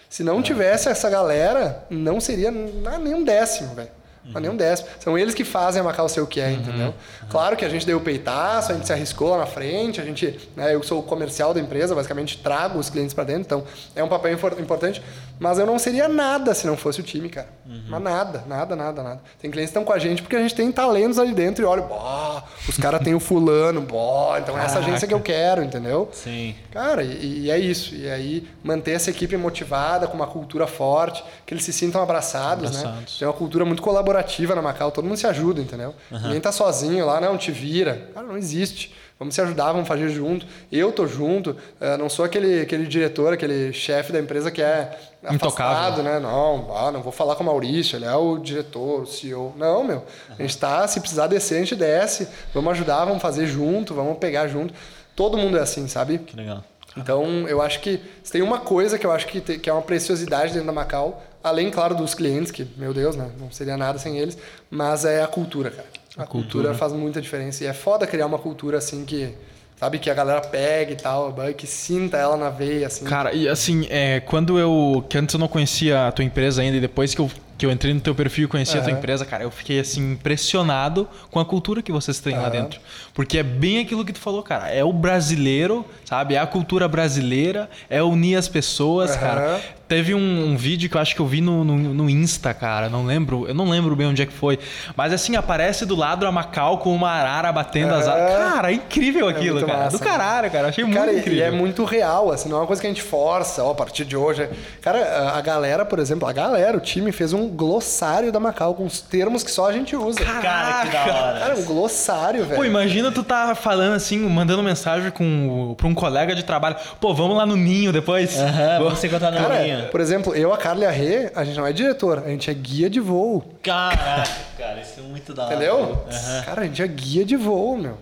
Se 0.09 0.25
não 0.25 0.41
tivesse 0.41 0.89
essa 0.89 1.11
galera, 1.11 1.85
não 1.91 2.19
seria 2.21 2.51
na- 2.51 2.99
nem 2.99 3.13
um 3.15 3.23
décimo, 3.23 3.75
velho. 3.75 3.91
Mas 4.25 4.43
nem 4.43 4.51
um 4.51 4.57
décimo. 4.57 4.89
São 5.01 5.17
eles 5.19 5.35
que 5.35 5.45
fazem 5.45 5.81
a 5.81 5.85
Macau 5.85 6.09
ser 6.09 6.21
o 6.21 6.27
que 6.27 6.41
é, 6.41 6.53
entendeu? 6.53 6.95
Claro 7.31 7.57
que 7.57 7.65
a 7.65 7.69
gente 7.69 7.87
deu 7.87 7.99
o 7.99 8.01
peitaço, 8.01 8.71
a 8.71 8.75
gente 8.75 8.87
se 8.87 8.93
arriscou 8.93 9.31
lá 9.31 9.39
na 9.39 9.47
frente, 9.47 10.01
a 10.01 10.05
gente, 10.05 10.39
né, 10.55 10.75
eu 10.75 10.83
sou 10.83 11.01
o 11.01 11.03
comercial 11.03 11.53
da 11.55 11.61
empresa, 11.61 11.95
basicamente 11.95 12.39
trago 12.39 12.79
os 12.79 12.89
clientes 12.91 13.15
para 13.15 13.25
dentro, 13.25 13.43
então 13.43 13.65
é 13.97 14.05
um 14.05 14.09
papel 14.09 14.33
importante, 14.59 15.03
mas 15.39 15.59
eu 15.59 15.65
não 15.67 15.79
seria 15.79 16.07
nada 16.07 16.55
se 16.55 16.67
não 16.67 16.77
fosse 16.77 17.01
o 17.01 17.03
time, 17.03 17.29
cara. 17.29 17.49
Mas 17.89 18.03
nada, 18.03 18.45
nada, 18.47 18.77
nada, 18.77 19.03
nada. 19.03 19.21
Tem 19.41 19.51
clientes 19.51 19.71
que 19.73 19.79
estão 19.79 19.85
com 19.85 19.93
a 19.93 19.99
gente 19.99 20.23
porque 20.23 20.37
a 20.37 20.41
gente 20.41 20.55
tem 20.55 20.71
talentos 20.71 21.19
ali 21.19 21.33
dentro 21.33 21.65
e 21.65 21.67
olha, 21.67 21.83
"Bah, 21.83 22.45
os 22.69 22.77
caras 22.77 23.01
têm 23.03 23.15
o 23.15 23.21
fulano, 23.21 23.81
bó, 23.81 24.37
então 24.37 24.57
é 24.59 24.65
essa 24.65 24.79
agência 24.81 25.09
que 25.09 25.15
eu 25.15 25.21
quero, 25.21 25.63
entendeu? 25.65 26.09
Sim. 26.13 26.55
Cara, 26.71 27.03
e, 27.03 27.45
e 27.47 27.51
é 27.51 27.59
isso. 27.59 27.95
E 27.95 28.09
aí 28.11 28.49
manter 28.63 28.93
essa 28.93 29.11
equipe 29.11 29.37
motivada, 29.37 30.07
com 30.07 30.15
uma 30.15 30.27
cultura 30.27 30.67
forte, 30.67 31.25
que 31.47 31.55
eles 31.55 31.65
se 31.65 31.73
sintam 31.73 32.03
abraçados, 32.03 32.71
né? 32.73 32.79
Abraçados. 32.81 33.19
Tem 33.19 33.27
uma 33.27 33.35
cultura 33.35 33.65
muito 33.65 33.81
colaborativa 33.83 34.20
na 34.55 34.63
Macau, 34.63 34.91
todo 34.91 35.05
mundo 35.05 35.17
se 35.17 35.27
ajuda, 35.27 35.61
entendeu? 35.61 35.95
Ninguém 36.11 36.41
tá 36.41 36.53
sozinho 36.53 37.07
lá, 37.07 37.21
não, 37.21 37.37
te 37.37 37.51
vira. 37.51 38.09
Cara, 38.15 38.27
não 38.27 38.37
existe. 38.37 38.95
Vamos 39.21 39.35
se 39.35 39.41
ajudar, 39.43 39.73
vamos 39.73 39.87
fazer 39.87 40.09
junto. 40.09 40.47
Eu 40.73 40.91
tô 40.93 41.07
junto, 41.07 41.55
eh, 41.79 41.95
não 41.99 42.09
sou 42.09 42.25
aquele, 42.25 42.63
aquele 42.63 42.87
diretor, 42.87 43.35
aquele 43.35 43.71
chefe 43.71 44.13
da 44.13 44.19
empresa 44.19 44.51
que 44.51 44.63
é 44.63 44.99
Intocável. 45.31 45.77
afastado, 45.77 46.03
né? 46.03 46.19
Não, 46.19 46.75
ah, 46.75 46.91
não 46.91 47.03
vou 47.03 47.13
falar 47.13 47.37
com 47.37 47.43
o 47.43 47.47
Maurício, 47.47 47.97
ele 47.97 48.07
é 48.07 48.15
o 48.15 48.39
diretor, 48.39 49.03
o 49.03 49.07
CEO. 49.07 49.53
Não, 49.59 49.85
meu. 49.85 50.07
A 50.39 50.41
gente 50.41 50.57
tá, 50.57 50.89
se 50.89 50.99
precisar 51.01 51.27
descer, 51.27 51.57
a 51.57 51.59
gente 51.59 51.77
desce. 51.77 52.29
Vamos 52.55 52.73
ajudar, 52.73 53.05
vamos 53.05 53.21
fazer 53.21 53.47
junto, 53.47 53.93
vamos 53.93 54.17
pegar 54.17 54.49
junto. 54.49 54.73
Todo 55.15 55.37
mundo 55.37 55.59
é 55.59 55.61
assim, 55.61 55.87
sabe? 55.87 56.19
Que 56.19 56.35
legal. 56.35 56.65
Então, 57.03 57.49
eu 57.49 57.61
acho 57.63 57.81
que 57.81 58.01
se 58.23 58.33
tem 58.33 58.43
uma 58.43 58.59
coisa 58.59 58.99
que 58.99 59.07
eu 59.07 59.13
acho 59.13 59.27
que, 59.27 59.41
te- 59.41 59.59
que 59.59 59.69
é 59.69 59.73
uma 59.73 59.83
preciosidade 59.83 60.53
dentro 60.53 60.67
da 60.67 60.73
Macau, 60.73 61.23
além, 61.43 61.71
claro, 61.71 61.95
dos 61.95 62.15
clientes, 62.15 62.51
que, 62.53 62.67
meu 62.77 62.93
Deus, 62.95 63.17
né? 63.17 63.31
Não 63.39 63.51
seria 63.51 63.77
nada 63.77 63.99
sem 63.99 64.19
eles, 64.19 64.37
mas 64.71 65.05
é 65.05 65.23
a 65.23 65.27
cultura, 65.27 65.71
cara. 65.71 65.89
A, 66.17 66.27
cultura. 66.27 66.75
faz 66.75 66.93
muita 66.93 67.21
diferença. 67.21 67.65
E 67.65 67.67
é 67.67 67.73
foda 67.73 68.07
criar 68.07 68.27
uma 68.27 68.39
cultura 68.39 68.79
assim 68.79 69.05
que, 69.05 69.33
sabe, 69.79 69.99
que 69.99 70.11
a 70.11 70.15
galera 70.15 70.41
pegue 70.41 70.93
e 70.93 70.97
tal, 70.97 71.35
que 71.57 71.67
sinta 71.67 72.17
ela 72.17 72.37
na 72.37 72.51
veia, 72.51 72.89
assim. 72.89 73.05
Cara, 73.05 73.33
e 73.33 73.49
assim, 73.49 73.87
é, 73.89 74.21
quando 74.21 74.59
eu. 74.59 75.05
Que 75.09 75.17
antes 75.17 75.33
eu 75.35 75.39
não 75.41 75.49
conhecia 75.49 76.09
a 76.09 76.13
tua 76.13 76.25
empresa 76.25 76.63
ainda, 76.63 76.77
e 76.77 76.81
depois 76.81 77.15
que 77.15 77.21
eu, 77.21 77.31
que 77.61 77.67
eu 77.67 77.71
entrei 77.71 77.93
no 77.93 78.01
teu 78.01 78.15
perfil 78.15 78.45
e 78.47 78.49
conheci 78.49 78.79
a 78.79 78.81
tua 78.81 78.91
empresa, 78.91 79.27
cara, 79.27 79.45
eu 79.45 79.51
fiquei 79.51 79.79
assim, 79.81 80.13
impressionado 80.13 81.07
com 81.31 81.39
a 81.39 81.45
cultura 81.45 81.83
que 81.83 81.93
vocês 81.93 82.19
têm 82.19 82.35
lá 82.35 82.45
Aham. 82.45 82.51
dentro. 82.51 82.81
Porque 83.13 83.37
é 83.37 83.43
bem 83.43 83.81
aquilo 83.81 84.03
que 84.03 84.15
tu 84.15 84.19
falou, 84.19 84.43
cara. 84.43 84.69
É 84.71 84.83
o 84.83 84.93
brasileiro, 84.95 85.85
sabe? 86.07 86.35
É 86.37 86.39
a 86.39 86.47
cultura 86.47 86.89
brasileira, 86.89 87.69
é 87.91 88.03
unir 88.03 88.37
as 88.37 88.49
pessoas, 88.49 89.11
Aham. 89.11 89.21
cara. 89.21 89.61
Teve 89.87 90.15
um, 90.15 90.53
um 90.53 90.57
vídeo 90.57 90.89
que 90.89 90.97
eu 90.97 91.01
acho 91.01 91.17
que 91.17 91.21
eu 91.21 91.27
vi 91.27 91.41
no, 91.41 91.65
no, 91.65 91.77
no 91.77 92.09
Insta, 92.09 92.55
cara. 92.55 92.89
Não 92.89 93.05
lembro, 93.05 93.49
eu 93.49 93.55
não 93.55 93.69
lembro 93.69 93.97
bem 93.97 94.07
onde 94.07 94.23
é 94.23 94.27
que 94.27 94.33
foi. 94.33 94.57
Mas 94.97 95.13
assim, 95.13 95.35
aparece 95.35 95.85
do 95.85 95.97
lado 95.97 96.25
a 96.25 96.31
Macau 96.31 96.79
com 96.79 96.95
uma 96.95 97.11
arara 97.11 97.51
batendo 97.51 97.93
as 97.95 98.07
asas. 98.07 98.37
Cara, 98.39 98.71
é 98.71 98.75
incrível 98.77 99.27
aquilo, 99.29 99.55
muito 99.57 99.67
cara. 99.67 99.79
massa, 99.85 99.99
Do 99.99 100.05
caralho, 100.05 100.49
cara. 100.49 100.69
Achei 100.69 100.85
Cara, 100.85 101.07
muito 101.07 101.17
e- 101.17 101.19
incrível. 101.19 101.39
e 101.41 101.43
é 101.43 101.51
muito 101.51 101.85
real, 101.85 102.31
assim, 102.31 102.49
não 102.49 102.59
é 102.59 102.61
uma 102.61 102.67
coisa 102.69 102.81
que 102.81 102.87
a 102.87 102.91
gente 102.91 103.03
força, 103.03 103.65
ó, 103.65 103.73
a 103.73 103.75
partir 103.75 104.05
de 104.05 104.17
hoje. 104.17 104.49
Cara, 104.81 105.33
a 105.37 105.41
galera, 105.41 105.85
por 105.85 105.99
exemplo, 105.99 106.29
a 106.29 106.33
galera, 106.33 106.77
o 106.77 106.81
time 106.81 107.11
fez 107.11 107.33
um 107.33 107.49
glossário 107.51 108.33
da 108.33 108.41
Macau 108.41 108.75
com 108.75 108.85
os 108.87 109.01
termos 109.01 109.43
que 109.43 109.51
só 109.51 109.69
a 109.69 109.73
gente 109.73 109.95
usa. 109.97 110.25
Cara, 110.25 110.87
que 110.87 110.97
da 110.97 111.01
hora. 111.23 111.39
Cara, 111.41 111.57
um 111.59 111.65
glossário, 111.65 112.45
velho. 112.45 112.57
Pô, 112.57 112.65
imagina 112.65 113.11
tu 113.13 113.23
tá 113.23 113.55
falando 113.55 113.95
assim, 113.95 114.19
mandando 114.19 114.63
mensagem 114.63 115.11
com, 115.11 115.75
pra 115.77 115.87
um 115.87 115.95
colega 115.95 116.35
de 116.35 116.43
trabalho. 116.45 116.77
Pô, 117.01 117.13
vamos 117.15 117.37
lá 117.37 117.45
no 117.45 117.57
ninho 117.57 117.93
depois. 117.93 118.39
Aham, 118.39 118.79
vamos 118.85 118.99
se 118.99 119.07
encontrar 119.07 119.31
na 119.31 119.41
Cara, 119.43 119.63
linha. 119.63 119.89
por 119.91 120.01
exemplo, 120.01 120.35
eu, 120.35 120.53
a 120.53 120.57
Carla 120.57 120.85
e 120.85 120.87
a 120.87 120.91
Rê, 120.91 121.31
a 121.35 121.45
gente 121.45 121.57
não 121.59 121.67
é 121.67 121.73
diretor, 121.73 122.23
a 122.25 122.29
gente 122.29 122.51
é 122.51 122.55
guia 122.55 122.89
de 122.89 123.01
voo. 123.01 123.45
Caraca, 123.63 124.29
cara, 124.59 124.81
isso 124.81 125.01
é 125.01 125.03
muito 125.03 125.35
da 125.35 125.45
hora. 125.47 125.55
Entendeu? 125.55 126.05
Cara, 126.45 126.61
a 126.63 126.65
gente 126.65 126.83
é 126.83 126.87
guia 126.87 127.25
de 127.25 127.37
voo, 127.37 127.77
meu. 127.77 127.99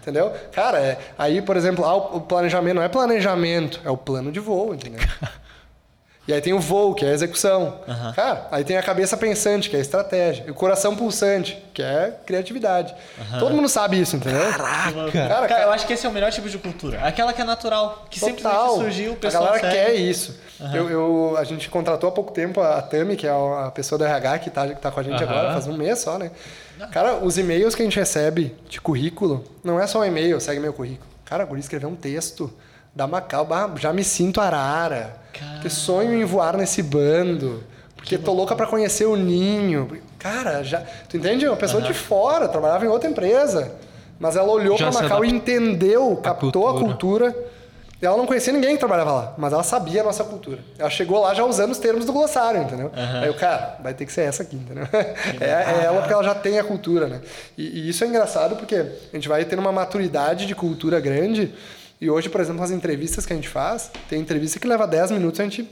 Entendeu? 0.00 0.32
Cara, 0.52 0.78
é- 0.78 0.98
aí, 1.18 1.42
por 1.42 1.56
exemplo, 1.56 1.84
ah, 1.84 1.94
o 1.94 2.16
o 2.16 2.20
planejamento 2.22 2.76
não 2.76 2.82
é 2.82 2.88
planejamento, 2.88 3.80
é 3.84 3.90
o 3.90 3.96
plano 3.98 4.32
de 4.32 4.40
voo, 4.40 4.74
entendeu? 4.74 5.00
E 6.28 6.32
aí 6.34 6.42
tem 6.42 6.52
o 6.52 6.60
voo, 6.60 6.94
que 6.94 7.06
é 7.06 7.08
a 7.08 7.12
execução. 7.12 7.78
Cara, 8.14 8.46
aí 8.50 8.62
tem 8.62 8.76
a 8.76 8.82
cabeça 8.82 9.16
pensante, 9.16 9.70
que 9.70 9.74
é 9.76 9.78
a 9.78 9.82
estratégia. 9.82 10.44
E 10.46 10.50
o 10.50 10.54
coração 10.54 10.94
pulsante, 10.94 11.56
que 11.72 11.82
é 11.82 12.14
criatividade. 12.26 12.94
Todo 13.38 13.54
mundo 13.54 13.66
sabe 13.66 13.98
isso, 13.98 14.14
entendeu? 14.16 14.40
Caraca. 14.52 15.10
Cara, 15.10 15.48
Cara, 15.48 15.62
eu 15.62 15.70
acho 15.72 15.86
que 15.86 15.94
esse 15.94 16.04
é 16.04 16.08
o 16.08 16.12
melhor 16.12 16.30
tipo 16.30 16.46
de 16.50 16.58
cultura. 16.58 17.00
Aquela 17.02 17.32
que 17.32 17.40
é 17.40 17.44
natural, 17.44 18.04
que 18.10 18.20
simplesmente 18.20 18.42
Total. 18.42 18.74
surgiu, 18.76 19.12
o 19.12 19.14
a 19.14 19.16
pessoal 19.16 19.44
galera 19.46 19.70
segue. 19.70 19.74
quer 19.74 19.94
isso. 19.94 20.38
Eu, 20.74 20.90
eu- 20.90 21.36
a 21.38 21.44
gente 21.44 21.70
contratou 21.70 22.10
há 22.10 22.12
pouco 22.12 22.30
tempo 22.32 22.60
a 22.60 22.82
Tami, 22.82 23.16
que 23.16 23.26
é 23.26 23.30
a 23.30 23.70
pessoa 23.74 23.98
do 23.98 24.04
RH 24.04 24.38
que 24.40 24.50
tá, 24.50 24.68
que 24.68 24.74
tá 24.82 24.90
com 24.90 25.00
a 25.00 25.02
gente 25.02 25.22
agora, 25.22 25.52
faz 25.54 25.66
um 25.66 25.76
mês 25.78 25.98
só, 26.00 26.18
né? 26.18 26.30
Cara, 26.92 27.14
os 27.16 27.38
e-mails 27.38 27.74
que 27.74 27.80
a 27.80 27.84
gente 27.86 27.98
recebe 27.98 28.54
de 28.68 28.80
currículo, 28.82 29.44
não 29.64 29.80
é 29.80 29.86
só 29.86 30.00
um 30.00 30.04
e-mail, 30.04 30.38
segue 30.42 30.60
meu 30.60 30.74
currículo. 30.74 31.08
Cara, 31.24 31.42
a 31.42 31.46
Guri 31.46 31.60
escreveu 31.60 31.88
um 31.88 31.96
texto 31.96 32.52
da 32.98 33.06
Macau, 33.06 33.44
bah, 33.44 33.70
já 33.76 33.92
me 33.92 34.02
sinto 34.02 34.40
arara. 34.40 35.14
Que 35.62 35.70
sonho 35.70 36.20
em 36.20 36.24
voar 36.24 36.56
nesse 36.56 36.82
bando. 36.82 37.62
Porque 37.94 38.18
tô 38.18 38.32
louca 38.32 38.56
pra 38.56 38.66
conhecer 38.66 39.04
o 39.04 39.14
ninho. 39.14 39.88
Cara, 40.18 40.64
já. 40.64 40.82
Tu 41.08 41.16
entende? 41.16 41.46
Uma 41.46 41.56
pessoa 41.56 41.80
de 41.80 41.94
fora, 41.94 42.48
trabalhava 42.48 42.84
em 42.84 42.88
outra 42.88 43.08
empresa. 43.08 43.70
Mas 44.18 44.34
ela 44.34 44.50
olhou 44.50 44.76
se 44.76 44.82
Macau 44.82 45.24
e 45.24 45.28
entendeu, 45.28 46.16
captou 46.16 46.66
a 46.66 46.72
cultura. 46.72 47.30
cultura. 47.30 47.48
E 48.02 48.06
ela 48.06 48.16
não 48.16 48.26
conhecia 48.26 48.52
ninguém 48.52 48.74
que 48.74 48.78
trabalhava 48.78 49.12
lá, 49.12 49.34
mas 49.36 49.52
ela 49.52 49.62
sabia 49.64 50.00
a 50.00 50.04
nossa 50.04 50.24
cultura. 50.24 50.58
Ela 50.76 50.90
chegou 50.90 51.20
lá 51.20 51.34
já 51.34 51.44
usando 51.44 51.72
os 51.72 51.78
termos 51.78 52.04
do 52.04 52.12
glossário, 52.12 52.62
entendeu? 52.62 52.92
Aí 52.94 53.26
eu, 53.26 53.34
cara, 53.34 53.76
vai 53.82 53.92
ter 53.94 54.06
que 54.06 54.12
ser 54.12 54.22
essa 54.22 54.42
aqui, 54.42 54.56
entendeu? 54.56 54.86
É, 55.40 55.44
é 55.44 55.84
ela 55.84 56.00
porque 56.00 56.12
ela 56.12 56.22
já 56.22 56.34
tem 56.34 56.58
a 56.60 56.64
cultura, 56.64 57.06
né? 57.08 57.20
E, 57.56 57.62
e 57.62 57.88
isso 57.88 58.02
é 58.02 58.06
engraçado 58.06 58.56
porque 58.56 58.74
a 58.76 59.16
gente 59.16 59.28
vai 59.28 59.44
tendo 59.44 59.58
uma 59.60 59.72
maturidade 59.72 60.46
de 60.46 60.54
cultura 60.54 61.00
grande. 61.00 61.52
E 62.00 62.08
hoje, 62.08 62.28
por 62.28 62.40
exemplo, 62.40 62.62
as 62.62 62.70
entrevistas 62.70 63.26
que 63.26 63.32
a 63.32 63.36
gente 63.36 63.48
faz, 63.48 63.90
tem 64.08 64.20
entrevista 64.20 64.58
que 64.60 64.66
leva 64.68 64.86
10 64.86 65.12
minutos, 65.12 65.40
a 65.40 65.44
gente. 65.44 65.68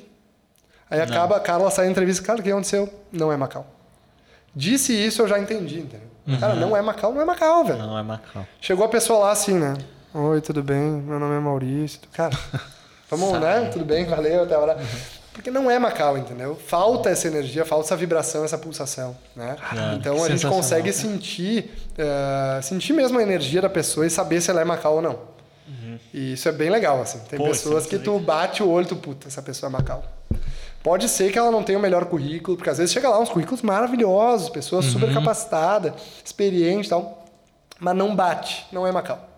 Aí 0.91 1.01
acaba, 1.01 1.37
a 1.37 1.41
Carla 1.41 1.71
sai 1.71 1.87
da 1.87 1.91
entrevista, 1.91 2.25
cara, 2.25 2.41
o 2.41 2.43
que 2.43 2.51
aconteceu? 2.51 2.93
Não 3.13 3.33
é 3.33 3.37
Macau. 3.37 3.67
Disse 4.55 4.93
isso, 4.93 5.23
eu 5.23 5.29
já 5.29 5.39
entendi, 5.39 5.81
entendeu? 5.81 6.09
Cara, 6.41 6.55
não 6.55 6.77
é 6.77 6.83
Macau, 6.83 7.13
não 7.13 7.21
é 7.21 7.25
Macau, 7.25 7.65
velho. 7.65 7.79
Não, 7.79 7.99
é 7.99 8.03
Macau. 8.03 8.47
Chegou 8.61 8.85
a 8.85 8.89
pessoa 8.89 9.21
lá 9.21 9.31
assim, 9.31 9.55
né? 9.55 9.75
Oi, 10.13 10.41
tudo 10.41 10.63
bem? 10.63 10.81
Meu 10.81 11.21
nome 11.21 11.37
é 11.37 11.39
Maurício. 11.39 12.01
Cara, 12.13 12.37
vamos, 13.11 13.39
né? 13.41 13.69
Tudo 13.73 13.85
bem, 13.85 14.07
valeu, 14.07 14.43
até 14.45 14.55
agora. 14.55 14.79
Porque 15.33 15.51
não 15.51 15.71
é 15.71 15.79
Macau, 15.79 16.17
entendeu? 16.17 16.57
Falta 16.57 17.11
essa 17.11 17.29
energia, 17.29 17.65
falta 17.65 17.87
essa 17.87 17.97
vibração, 17.97 18.45
essa 18.45 18.57
pulsação, 18.57 19.15
né? 19.37 19.55
então 19.95 20.25
a 20.25 20.31
gente 20.31 20.47
consegue 20.47 20.91
sentir, 20.95 21.71
eh, 21.99 22.61
sentir 22.63 22.95
mesmo 22.95 23.19
a 23.19 23.23
energia 23.23 23.61
da 23.61 23.69
pessoa 23.69 24.07
e 24.07 24.11
saber 24.11 24.41
se 24.41 24.51
ela 24.51 24.63
é 24.63 24.65
Macau 24.65 24.95
ou 24.95 25.03
não. 25.03 25.36
E 26.13 26.33
isso 26.33 26.49
é 26.49 26.53
bem 26.53 26.71
legal, 26.71 27.01
assim. 27.01 27.19
Tem 27.29 27.39
Pô, 27.39 27.47
pessoas 27.47 27.83
isso 27.83 27.89
que 27.89 27.97
é 27.97 27.99
tu 27.99 28.19
bate 28.19 28.63
o 28.63 28.69
olho, 28.69 28.87
tu 28.87 28.97
puta, 28.97 29.29
essa 29.29 29.43
pessoa 29.43 29.71
é 29.71 29.73
Macau. 29.73 30.05
Pode 30.83 31.09
ser 31.09 31.33
que 31.33 31.39
ela 31.39 31.51
não 31.51 31.63
tenha 31.63 31.79
o 31.79 31.83
melhor 31.83 32.05
currículo, 32.05 32.57
porque 32.57 32.71
às 32.71 32.79
vezes 32.79 32.93
chega 32.93 33.09
lá 33.09 33.19
uns 33.21 33.29
currículos 33.29 33.63
maravilhosos, 33.63 34.49
pessoas 34.51 34.85
super 34.85 35.13
capacitadas, 35.13 35.93
experientes 36.25 36.87
e 36.87 36.91
tal, 36.91 37.25
mas 37.81 37.97
não 37.97 38.15
bate, 38.15 38.67
não 38.71 38.87
é 38.87 38.93
Macau. 38.93 39.29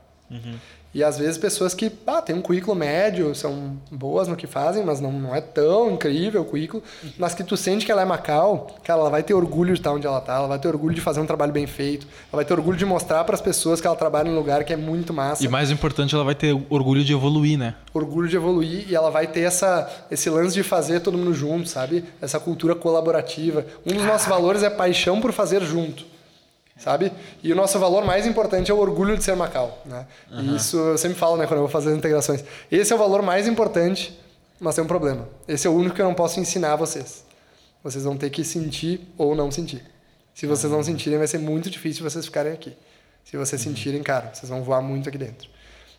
E 0.98 1.04
às 1.04 1.16
vezes 1.16 1.38
pessoas 1.38 1.74
que 1.74 1.92
ah, 2.08 2.20
têm 2.20 2.34
um 2.34 2.42
currículo 2.42 2.74
médio, 2.74 3.32
são 3.32 3.76
boas 3.88 4.26
no 4.26 4.34
que 4.34 4.48
fazem, 4.48 4.84
mas 4.84 4.98
não, 5.00 5.12
não 5.12 5.32
é 5.32 5.40
tão 5.40 5.92
incrível 5.92 6.42
o 6.42 6.44
currículo, 6.44 6.82
mas 7.16 7.36
que 7.36 7.44
tu 7.44 7.56
sente 7.56 7.86
que 7.86 7.92
ela 7.92 8.02
é 8.02 8.04
Macau, 8.04 8.66
cara, 8.82 8.98
ela 8.98 9.08
vai 9.08 9.22
ter 9.22 9.32
orgulho 9.32 9.74
de 9.74 9.78
estar 9.78 9.92
onde 9.92 10.08
ela 10.08 10.18
está, 10.18 10.34
ela 10.34 10.48
vai 10.48 10.58
ter 10.58 10.66
orgulho 10.66 10.96
de 10.96 11.00
fazer 11.00 11.20
um 11.20 11.24
trabalho 11.24 11.52
bem 11.52 11.68
feito, 11.68 12.04
ela 12.32 12.42
vai 12.42 12.44
ter 12.44 12.52
orgulho 12.52 12.76
de 12.76 12.84
mostrar 12.84 13.22
para 13.22 13.36
as 13.36 13.40
pessoas 13.40 13.80
que 13.80 13.86
ela 13.86 13.94
trabalha 13.94 14.26
em 14.28 14.32
um 14.32 14.34
lugar 14.34 14.64
que 14.64 14.72
é 14.72 14.76
muito 14.76 15.14
massa, 15.14 15.44
E 15.44 15.46
mais 15.46 15.70
importante, 15.70 16.16
ela 16.16 16.24
vai 16.24 16.34
ter 16.34 16.52
orgulho 16.68 17.04
de 17.04 17.12
evoluir, 17.12 17.56
né? 17.56 17.76
orgulho 17.94 18.28
de 18.28 18.34
evoluir 18.34 18.84
e 18.88 18.96
ela 18.96 19.08
vai 19.08 19.28
ter 19.28 19.42
essa, 19.42 19.88
esse 20.10 20.28
lance 20.28 20.52
de 20.52 20.64
fazer 20.64 20.98
todo 20.98 21.16
mundo 21.16 21.32
junto, 21.32 21.68
sabe? 21.68 22.04
Essa 22.20 22.40
cultura 22.40 22.74
colaborativa. 22.74 23.64
Um 23.86 23.94
dos 23.94 24.04
nossos 24.04 24.26
valores 24.26 24.64
é 24.64 24.70
paixão 24.70 25.20
por 25.20 25.32
fazer 25.32 25.62
junto. 25.62 26.18
Sabe? 26.78 27.12
E 27.42 27.52
o 27.52 27.56
nosso 27.56 27.78
valor 27.78 28.05
mais 28.05 28.26
importante 28.26 28.70
é 28.70 28.74
o 28.74 28.78
orgulho 28.78 29.16
de 29.16 29.24
ser 29.24 29.34
Macau. 29.34 29.82
Né? 29.84 30.06
E 30.30 30.56
isso 30.56 30.76
eu 30.76 30.96
sempre 30.96 31.18
falo 31.18 31.36
né, 31.36 31.46
quando 31.46 31.59
eu 31.59 31.64
vou 31.64 31.68
fazer 31.68 31.90
as 31.90 31.96
integrações. 31.96 32.44
Esse 32.70 32.92
é 32.92 32.96
o 32.96 32.98
valor 32.98 33.20
mais 33.20 33.48
importante, 33.48 34.18
mas 34.60 34.76
tem 34.76 34.84
um 34.84 34.86
problema. 34.86 35.28
Esse 35.48 35.66
é 35.66 35.70
o 35.70 35.74
único 35.74 35.96
que 35.96 36.00
eu 36.00 36.06
não 36.06 36.14
posso 36.14 36.38
ensinar 36.38 36.74
a 36.74 36.76
vocês. 36.76 37.24
Vocês 37.82 38.05
vão 38.05 38.16
ter 38.16 38.30
que 38.30 38.44
sentir 38.44 39.00
ou 39.18 39.34
não 39.34 39.50
sentir. 39.50 39.84
Se 40.34 40.46
vocês 40.46 40.72
não 40.72 40.82
sentirem, 40.84 41.18
vai 41.18 41.26
ser 41.26 41.38
muito 41.38 41.68
difícil 41.68 42.09
vocês 42.09 42.24
ficarem 42.24 42.52
aqui. 42.52 42.72
Se 43.24 43.36
vocês 43.36 43.60
sentirem, 43.60 44.02
cara, 44.02 44.30
vocês 44.32 44.48
vão 44.48 44.62
voar 44.62 44.80
muito 44.80 45.09
aqui 45.09 45.18
dentro. 45.18 45.48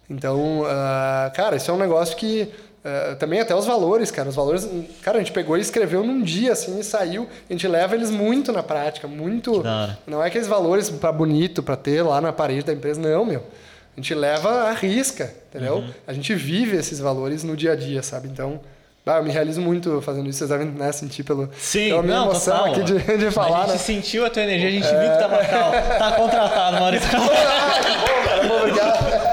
Então, 0.09 0.63
ah, 0.65 1.31
cara, 1.35 1.57
isso 1.57 1.69
é 1.69 1.73
um 1.73 1.77
negócio 1.77 2.15
que 2.15 2.51
ah, 2.83 3.15
também 3.19 3.39
até 3.39 3.53
os 3.53 3.65
valores, 3.65 4.09
cara, 4.11 4.29
os 4.29 4.35
valores, 4.35 4.67
cara, 5.01 5.17
a 5.17 5.19
gente 5.19 5.31
pegou 5.31 5.57
e 5.57 5.61
escreveu 5.61 6.03
num 6.03 6.21
dia 6.21 6.53
assim 6.53 6.79
e 6.79 6.83
saiu, 6.83 7.27
a 7.49 7.53
gente 7.53 7.67
leva 7.67 7.95
eles 7.95 8.09
muito 8.09 8.51
na 8.51 8.63
prática, 8.63 9.07
muito. 9.07 9.59
hora. 9.59 9.97
Não 10.07 10.23
é 10.23 10.27
aqueles 10.27 10.47
valores 10.47 10.89
para 10.89 11.11
bonito, 11.11 11.61
para 11.61 11.75
ter 11.75 12.01
lá 12.01 12.21
na 12.21 12.31
parede 12.31 12.65
da 12.65 12.73
empresa, 12.73 12.99
não, 12.99 13.25
meu. 13.25 13.43
A 13.95 13.99
gente 13.99 14.13
leva 14.13 14.49
a 14.63 14.71
risca, 14.71 15.33
entendeu? 15.49 15.77
Uhum. 15.77 15.89
A 16.07 16.13
gente 16.13 16.33
vive 16.33 16.77
esses 16.77 16.99
valores 16.99 17.43
no 17.43 17.57
dia 17.57 17.73
a 17.73 17.75
dia, 17.75 18.01
sabe? 18.01 18.29
Então, 18.29 18.61
ah, 19.05 19.17
eu 19.17 19.23
me 19.23 19.31
realizo 19.31 19.59
muito 19.59 19.99
fazendo 20.01 20.29
isso, 20.29 20.37
vocês 20.37 20.49
devem 20.49 20.67
né, 20.67 20.91
sentir 20.91 21.23
pelo, 21.23 21.49
Sim, 21.57 21.89
pela 21.89 22.03
minha 22.03 22.17
não, 22.17 22.25
emoção 22.25 22.57
total. 22.57 22.71
aqui 22.71 22.83
de, 22.83 23.17
de 23.17 23.31
falar, 23.31 23.57
a 23.57 23.61
gente 23.61 23.71
né? 23.71 23.77
sentiu 23.77 24.25
a 24.25 24.29
tua 24.29 24.43
energia, 24.43 24.69
a 24.69 24.71
gente 24.71 24.87
viu 24.87 25.11
que 25.11 25.17
tá 25.17 25.27
Macau. 25.27 25.71
Tá 25.97 26.11
contratado, 26.13 26.77
Maurício. 26.79 27.09
Ah, 27.11 28.55
obrigado. 28.61 29.28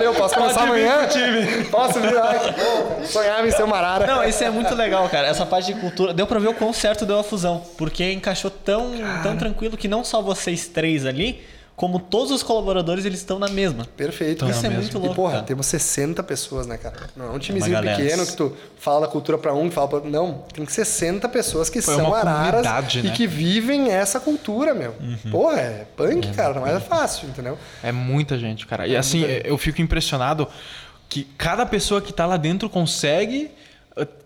Valeu, 0.00 0.14
posso 0.14 0.34
começar 0.34 0.62
amanhã? 0.62 1.06
time. 1.08 1.64
Posso 1.64 2.00
vir? 2.00 2.16
Ai, 2.16 2.38
que 2.38 2.52
bom, 2.58 2.86
cara. 2.88 3.06
Sonhava 3.06 3.46
em 3.46 3.50
ser 3.50 3.62
uma 3.64 3.76
arara. 3.76 4.06
Não, 4.06 4.24
isso 4.24 4.42
é 4.42 4.48
muito 4.48 4.74
legal, 4.74 5.06
cara. 5.10 5.28
Essa 5.28 5.44
parte 5.44 5.74
de 5.74 5.78
cultura. 5.78 6.14
Deu 6.14 6.26
pra 6.26 6.38
ver 6.38 6.48
o 6.48 6.54
quão 6.54 6.72
certo 6.72 7.04
deu 7.04 7.18
a 7.18 7.22
fusão. 7.22 7.62
Porque 7.76 8.10
encaixou 8.10 8.50
tão, 8.50 8.92
tão 9.22 9.36
tranquilo 9.36 9.76
que 9.76 9.86
não 9.86 10.02
só 10.02 10.22
vocês 10.22 10.66
três 10.68 11.04
ali, 11.04 11.42
como 11.80 11.98
todos 11.98 12.30
os 12.30 12.42
colaboradores, 12.42 13.06
eles 13.06 13.20
estão 13.20 13.38
na 13.38 13.48
mesma. 13.48 13.86
Perfeito. 13.96 14.44
Isso 14.50 14.66
é 14.66 14.68
mesmo. 14.68 14.82
muito 14.82 14.98
E, 14.98 15.00
louco. 15.00 15.14
porra, 15.14 15.32
cara. 15.36 15.44
temos 15.44 15.64
60 15.64 16.22
pessoas, 16.24 16.66
né, 16.66 16.76
cara? 16.76 17.08
Não 17.16 17.24
é 17.24 17.30
um 17.30 17.38
timezinho 17.38 17.72
galera. 17.72 17.96
pequeno 17.96 18.26
que 18.26 18.36
tu 18.36 18.54
fala 18.78 19.06
da 19.06 19.08
cultura 19.08 19.38
pra 19.38 19.54
um, 19.54 19.66
que 19.70 19.74
fala 19.74 19.88
pra... 19.88 20.00
Não, 20.00 20.44
tem 20.52 20.66
60 20.66 21.26
pessoas 21.30 21.70
que 21.70 21.80
Foi 21.80 21.94
são 21.96 22.12
araras 22.12 22.66
comunidade, 22.66 22.98
e 22.98 23.02
né? 23.04 23.12
que 23.16 23.26
vivem 23.26 23.90
essa 23.90 24.20
cultura, 24.20 24.74
meu. 24.74 24.94
Uhum. 25.00 25.30
Porra, 25.30 25.58
é 25.58 25.86
punk, 25.96 26.30
cara, 26.34 26.52
não 26.52 26.66
é 26.66 26.78
fácil, 26.80 27.30
entendeu? 27.30 27.56
É 27.82 27.90
muita 27.90 28.38
gente, 28.38 28.66
cara. 28.66 28.86
E 28.86 28.94
assim, 28.94 29.24
eu 29.42 29.56
fico 29.56 29.80
impressionado 29.80 30.46
que 31.08 31.24
cada 31.38 31.64
pessoa 31.64 32.02
que 32.02 32.12
tá 32.12 32.26
lá 32.26 32.36
dentro 32.36 32.68
consegue. 32.68 33.50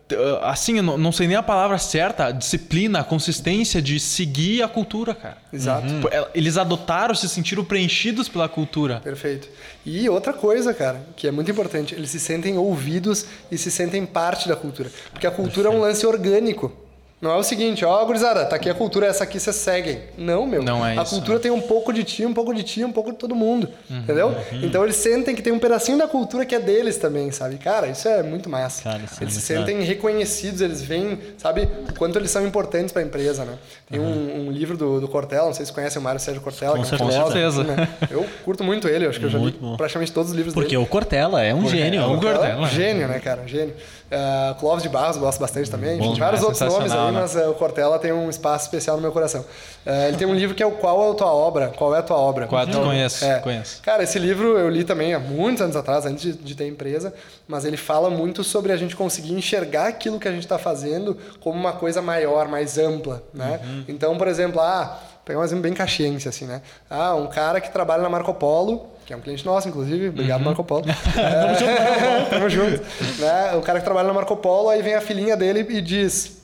T- 0.07 0.15
uh, 0.17 0.39
Assim, 0.43 0.77
eu 0.77 0.83
não 0.83 1.11
sei 1.13 1.27
nem 1.27 1.37
a 1.37 1.43
palavra 1.43 1.79
certa, 1.79 2.27
a 2.27 2.31
disciplina, 2.31 3.01
a 3.01 3.05
consistência 3.05 3.81
de 3.81 3.99
seguir 3.99 4.63
a 4.63 4.69
cultura, 4.69 5.15
cara. 5.15 5.39
Exato. 5.53 5.87
El- 6.11 6.29
Eles 6.35 6.57
adotaram, 6.57 7.15
se 7.15 7.29
sentiram 7.29 7.65
preenchidos 7.65 8.29
pela 8.29 8.49
cultura. 8.49 9.01
Perfeito. 9.03 9.49
E 9.87 10.09
outra 10.09 10.33
coisa, 10.33 10.73
cara, 10.75 11.01
que 11.17 11.27
é 11.27 11.31
muito 11.31 11.51
importante, 11.51 11.95
eles 11.95 12.11
se 12.11 12.21
sentem 12.21 12.57
ouvidos 12.59 13.27
e 13.51 13.57
se 13.59 13.71
sentem 13.71 14.05
parte 14.07 14.49
da 14.49 14.57
cultura. 14.57 14.91
Porque 15.13 15.27
a 15.27 15.31
cultura 15.31 15.69
é 15.69 15.73
um 15.73 15.81
lance 15.81 16.07
orgânico. 16.07 16.73
Não 17.25 17.31
é 17.31 17.37
o 17.37 17.43
seguinte, 17.43 17.83
ó, 17.87 18.05
gurizada, 18.05 18.45
tá 18.45 18.57
aqui 18.57 18.69
a 18.69 18.75
cultura, 18.75 19.07
essa 19.07 19.25
aqui 19.25 19.41
vocês 19.41 19.57
seguem. 19.57 19.99
Não, 20.19 20.47
meu. 20.47 20.63
Não 20.63 20.87
é 20.87 20.99
A 20.99 21.03
isso, 21.03 21.15
cultura 21.15 21.39
tem 21.41 21.51
um 21.51 21.61
pouco 21.63 21.91
de 21.91 22.05
ti, 22.05 22.27
um 22.27 22.35
pouco 22.35 22.53
de 22.55 22.63
ti, 22.63 22.85
um 22.85 22.93
pouco 22.93 23.13
de 23.13 23.17
todo 23.17 23.35
mundo. 23.35 23.67
entendeu? 23.91 24.35
Então 24.63 24.85
eles 24.85 24.97
sentem 24.97 25.35
que 25.35 25.41
tem 25.41 25.51
um 25.51 25.59
pedacinho 25.59 25.97
da 25.97 26.07
cultura 26.07 26.45
que 26.45 26.55
é 26.55 26.61
deles 26.61 26.99
também, 26.99 27.31
sabe? 27.31 27.57
Cara, 27.57 27.87
isso 27.87 28.07
é 28.07 28.23
muito 28.23 28.51
massa. 28.51 28.83
Cara, 28.83 29.03
isso 29.03 29.15
é 29.21 29.23
eles 29.25 29.33
se 29.35 29.55
muito 29.55 29.67
sentem 29.67 29.83
reconhecidos, 29.87 30.61
eles 30.61 30.83
veem, 30.83 31.19
sabe, 31.39 31.67
o 31.89 31.95
quanto 31.99 32.19
eles 32.19 32.31
são 32.31 32.47
importantes 32.47 32.93
para 32.93 33.01
a 33.01 33.05
empresa, 33.07 33.47
né? 33.47 33.55
Tem 33.91 33.99
um, 33.99 34.49
um 34.49 34.51
livro 34.53 34.77
do, 34.77 35.01
do 35.01 35.09
Cortella, 35.09 35.47
não 35.47 35.55
sei 35.55 35.65
se 35.65 35.73
vocêem 35.73 35.89
o 35.97 36.01
Mário 36.03 36.21
Sérgio 36.21 36.43
Cortella, 36.43 36.77
Com 36.77 36.83
que 36.83 36.93
é 36.93 36.95
um 36.95 37.11
certeza. 37.11 37.31
filósofo, 37.31 37.63
né? 37.65 37.89
Eu 38.11 38.27
curto 38.45 38.63
muito 38.63 38.87
ele, 38.87 39.07
acho 39.07 39.19
que 39.19 39.25
eu 39.25 39.31
já 39.31 39.39
li 39.39 39.45
Muito 39.45 39.61
bom. 39.61 39.77
praticamente 39.79 40.13
todos 40.13 40.31
os 40.31 40.37
livros 40.37 40.53
Porque 40.53 40.71
dele. 40.77 40.83
o 40.83 40.87
Cortella 40.87 41.43
é 41.43 41.55
um 41.55 41.67
gênio. 41.69 42.03
é 42.03 42.07
um 42.07 42.21
Cortella 42.21 42.59
um 42.61 42.67
gênio, 42.67 43.09
né, 43.09 43.19
cara? 43.19 43.41
Um 43.41 43.49
gênio. 43.49 43.75
Uh, 44.11 44.55
Clóvis 44.57 44.83
de 44.83 44.89
Barros, 44.89 45.17
gosto 45.17 45.41
bastante 45.41 45.71
também. 45.71 45.99
Bom 45.99 46.13
Enfim, 46.13 46.21
vários 46.21 46.41
demais, 46.41 46.61
outros 46.61 46.79
nomes 46.79 46.93
aí, 46.93 47.13
né? 47.13 47.21
mas 47.21 47.35
uh, 47.35 47.51
o 47.51 47.55
Cortella 47.55 47.99
tem 47.99 48.13
um 48.13 48.29
espaço 48.31 48.67
especial 48.67 48.97
no 48.97 49.03
meu 49.03 49.11
coração. 49.11 49.41
Uh, 49.41 50.09
ele 50.09 50.17
tem 50.17 50.27
um 50.27 50.35
livro 50.35 50.55
que 50.55 50.63
é 50.63 50.67
o 50.67 50.73
Qual 50.73 51.09
é 51.09 51.11
a 51.11 51.15
Tua 51.15 51.33
Obra? 51.33 51.69
Qual 51.77 51.95
é 51.95 51.99
a 51.99 52.03
Tua 52.03 52.17
Obra? 52.17 52.47
Qual 52.47 52.63
é? 52.63 52.67
Tu 52.67 52.79
conhece, 52.79 53.25
É. 53.25 53.39
conheço. 53.41 53.83
Cara, 53.83 54.03
esse 54.03 54.19
livro 54.19 54.59
eu 54.59 54.69
li 54.69 54.85
também 54.85 55.15
há 55.15 55.19
muitos 55.19 55.63
anos 55.63 55.75
atrás, 55.75 56.05
antes 56.07 56.23
de, 56.23 56.33
de 56.35 56.55
ter 56.55 56.69
empresa, 56.69 57.13
mas 57.49 57.65
ele 57.65 57.77
fala 57.77 58.11
muito 58.11 58.45
sobre 58.45 58.73
a 58.73 58.77
gente 58.77 58.95
conseguir 58.95 59.33
enxergar 59.33 59.89
aquilo 59.89 60.21
que 60.21 60.29
a 60.29 60.33
gente 60.33 60.45
está 60.45 60.59
fazendo 60.59 61.17
como 61.41 61.59
uma 61.59 61.73
coisa 61.73 62.01
maior, 62.03 62.47
mais 62.47 62.79
ampla, 62.79 63.23
né? 63.33 63.59
Então, 63.89 64.17
por 64.17 64.29
exemplo, 64.29 64.61
ah, 64.61 64.99
pegar 65.25 65.41
um 65.41 65.45
exemplo 65.45 65.63
bem 65.63 65.73
caxiense, 65.73 66.29
assim, 66.29 66.45
né? 66.45 66.61
Ah, 66.89 67.15
um 67.15 67.27
cara 67.27 67.61
que 67.61 67.71
trabalha 67.73 68.03
na 68.03 68.09
Marco 68.11 68.33
Polo, 68.35 68.87
que 69.05 69.13
é 69.13 69.17
um 69.17 69.21
cliente 69.21 69.45
nosso, 69.45 69.69
inclusive, 69.69 70.09
obrigado, 70.09 70.43
Marco 70.43 70.65
Polo. 70.65 70.85
Tamo 71.15 71.55
junto, 71.59 71.83
Marco 71.83 72.01
Polo. 72.01 72.31
Tamo 72.31 72.51
junto. 72.51 72.83
Né? 73.21 73.55
O 73.55 73.63
cara 73.63 73.79
que 73.79 73.85
trabalha 73.85 74.09
na 74.09 74.15
Marco 74.15 74.37
Polo, 74.37 74.71
aí 74.71 74.83
vem 74.83 74.95
a 74.95 75.01
filhinha 75.01 75.37
dele 75.37 75.67
e 75.69 75.81
diz, 75.81 76.43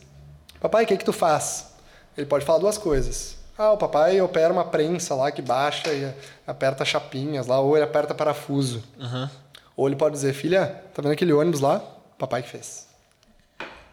papai, 0.60 0.84
o 0.84 0.86
que 0.86 0.96
que 0.96 1.04
tu 1.04 1.12
faz? 1.12 1.72
Ele 2.16 2.26
pode 2.26 2.44
falar 2.44 2.58
duas 2.58 2.76
coisas. 2.76 3.36
Ah, 3.56 3.72
o 3.72 3.76
papai 3.76 4.20
opera 4.20 4.52
uma 4.52 4.64
prensa 4.64 5.14
lá 5.14 5.30
que 5.30 5.42
baixa 5.42 5.92
e 5.92 6.12
aperta 6.46 6.84
chapinhas 6.84 7.46
lá, 7.46 7.60
ou 7.60 7.76
ele 7.76 7.84
aperta 7.84 8.14
parafuso. 8.14 8.82
Aham. 9.00 9.30
Ou 9.76 9.86
ele 9.86 9.96
pode 9.96 10.14
dizer, 10.14 10.34
filha, 10.34 10.82
tá 10.94 11.00
vendo 11.00 11.12
aquele 11.12 11.32
ônibus 11.32 11.60
lá? 11.60 11.82
Papai 12.18 12.42
que 12.42 12.48
fez. 12.48 12.89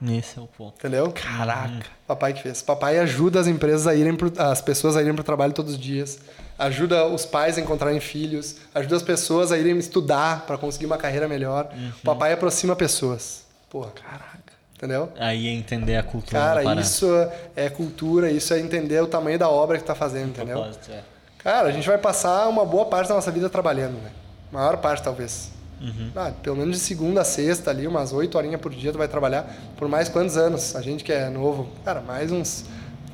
Esse 0.02 0.38
é 0.38 0.42
o 0.42 0.48
ponto. 0.48 0.76
Entendeu? 0.78 1.12
Caraca. 1.12 1.86
Papai 2.06 2.34
que 2.34 2.42
fez. 2.42 2.62
Papai 2.62 3.00
ajuda 3.00 3.40
as 3.40 3.48
empresas 3.48 3.88
a 3.88 3.96
irem 3.96 4.16
pro, 4.16 4.32
as 4.38 4.62
pessoas 4.62 4.96
a 4.96 5.02
irem 5.02 5.14
para 5.14 5.22
o 5.22 5.26
trabalho 5.26 5.54
todos 5.54 5.74
os 5.74 5.80
dias. 5.80 6.20
Ajuda 6.58 7.06
os 7.06 7.26
pais 7.26 7.58
a 7.58 7.62
encontrarem 7.62 8.00
filhos. 8.00 8.58
Ajuda 8.74 8.96
as 8.96 9.02
pessoas 9.02 9.52
a 9.52 9.58
irem 9.58 9.78
estudar 9.78 10.46
para 10.46 10.58
conseguir 10.58 10.86
uma 10.86 10.98
carreira 10.98 11.28
melhor. 11.28 11.72
O 12.02 12.06
papai 12.06 12.34
aproxima 12.34 12.76
pessoas. 12.76 13.46
Porra. 13.70 13.92
Caraca. 13.92 14.38
Entendeu? 14.76 15.12
Aí 15.18 15.48
é 15.48 15.52
entender 15.52 15.96
a 15.96 16.04
cultura. 16.04 16.40
Cara, 16.40 16.76
isso 16.80 17.08
é 17.56 17.68
cultura, 17.68 18.30
isso 18.30 18.54
é 18.54 18.60
entender 18.60 19.02
o 19.02 19.08
tamanho 19.08 19.40
da 19.40 19.50
obra 19.50 19.80
que 19.80 19.84
tá 19.84 19.96
fazendo, 19.96 20.30
entendeu? 20.30 20.58
Propósito, 20.58 20.92
é. 20.92 21.02
Cara, 21.40 21.70
a 21.70 21.72
gente 21.72 21.88
vai 21.88 21.98
passar 21.98 22.48
uma 22.48 22.64
boa 22.64 22.86
parte 22.86 23.08
da 23.08 23.16
nossa 23.16 23.32
vida 23.32 23.50
trabalhando, 23.50 23.94
né? 23.94 24.12
Maior 24.52 24.78
parte, 24.78 25.02
talvez. 25.02 25.50
Uhum. 25.80 26.12
Ah, 26.16 26.32
pelo 26.42 26.56
menos 26.56 26.76
de 26.78 26.82
segunda 26.82 27.22
a 27.22 27.24
sexta 27.24 27.70
ali, 27.70 27.86
umas 27.86 28.12
oito 28.14 28.38
horinhas 28.38 28.60
por 28.60 28.74
dia 28.74 28.92
tu 28.92 28.98
vai 28.98 29.08
trabalhar 29.08 29.46
por 29.78 29.88
mais 29.88 30.10
quantos 30.10 30.36
anos? 30.38 30.76
A 30.76 30.82
gente 30.82 31.04
que 31.04 31.12
é 31.14 31.30
novo, 31.30 31.70
cara, 31.86 32.02
mais 32.02 32.32
uns 32.32 32.66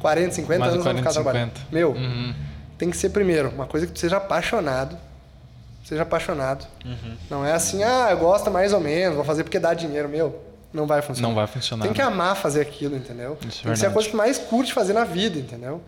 40, 0.01 0.31
50 0.35 0.59
Mais 0.59 0.73
anos 0.73 0.81
uns 0.81 0.85
vai 0.85 0.95
ficar 0.95 1.11
40, 1.11 1.23
trabalhando. 1.23 1.49
50. 1.57 1.67
Meu, 1.75 1.91
Uhum. 1.91 2.33
tem 2.77 2.89
que 2.89 2.97
ser 2.97 3.09
primeiro, 3.09 3.49
uma 3.49 3.65
coisa 3.65 3.85
que 3.85 3.91
tu 3.93 3.99
seja 3.99 4.17
apaixonado. 4.17 4.97
Seja 5.83 6.03
apaixonado. 6.03 6.65
Uhum. 6.85 7.15
Não 7.29 7.45
é 7.45 7.51
assim, 7.51 7.83
ah, 7.83 8.07
eu 8.11 8.17
gosto 8.17 8.49
mais 8.49 8.71
ou 8.71 8.79
menos, 8.79 9.15
vou 9.17 9.25
fazer 9.25 9.43
porque 9.43 9.59
dá 9.59 9.73
dinheiro. 9.73 10.07
Meu, 10.07 10.41
não 10.73 10.87
vai 10.87 11.01
funcionar. 11.01 11.27
Não 11.27 11.35
vai 11.35 11.45
funcionar. 11.45 11.83
Tem 11.83 11.93
que 11.93 12.01
amar 12.01 12.37
fazer 12.37 12.61
aquilo, 12.61 12.95
entendeu? 12.95 13.37
Isso 13.45 13.59
é 13.59 13.63
Tem 13.63 13.73
que 13.73 13.79
ser 13.79 13.87
a 13.87 13.91
coisa 13.91 14.07
que 14.09 14.15
mais 14.15 14.37
curte 14.37 14.71
fazer 14.73 14.93
na 14.93 15.03
vida, 15.03 15.37
entendeu? 15.37 15.81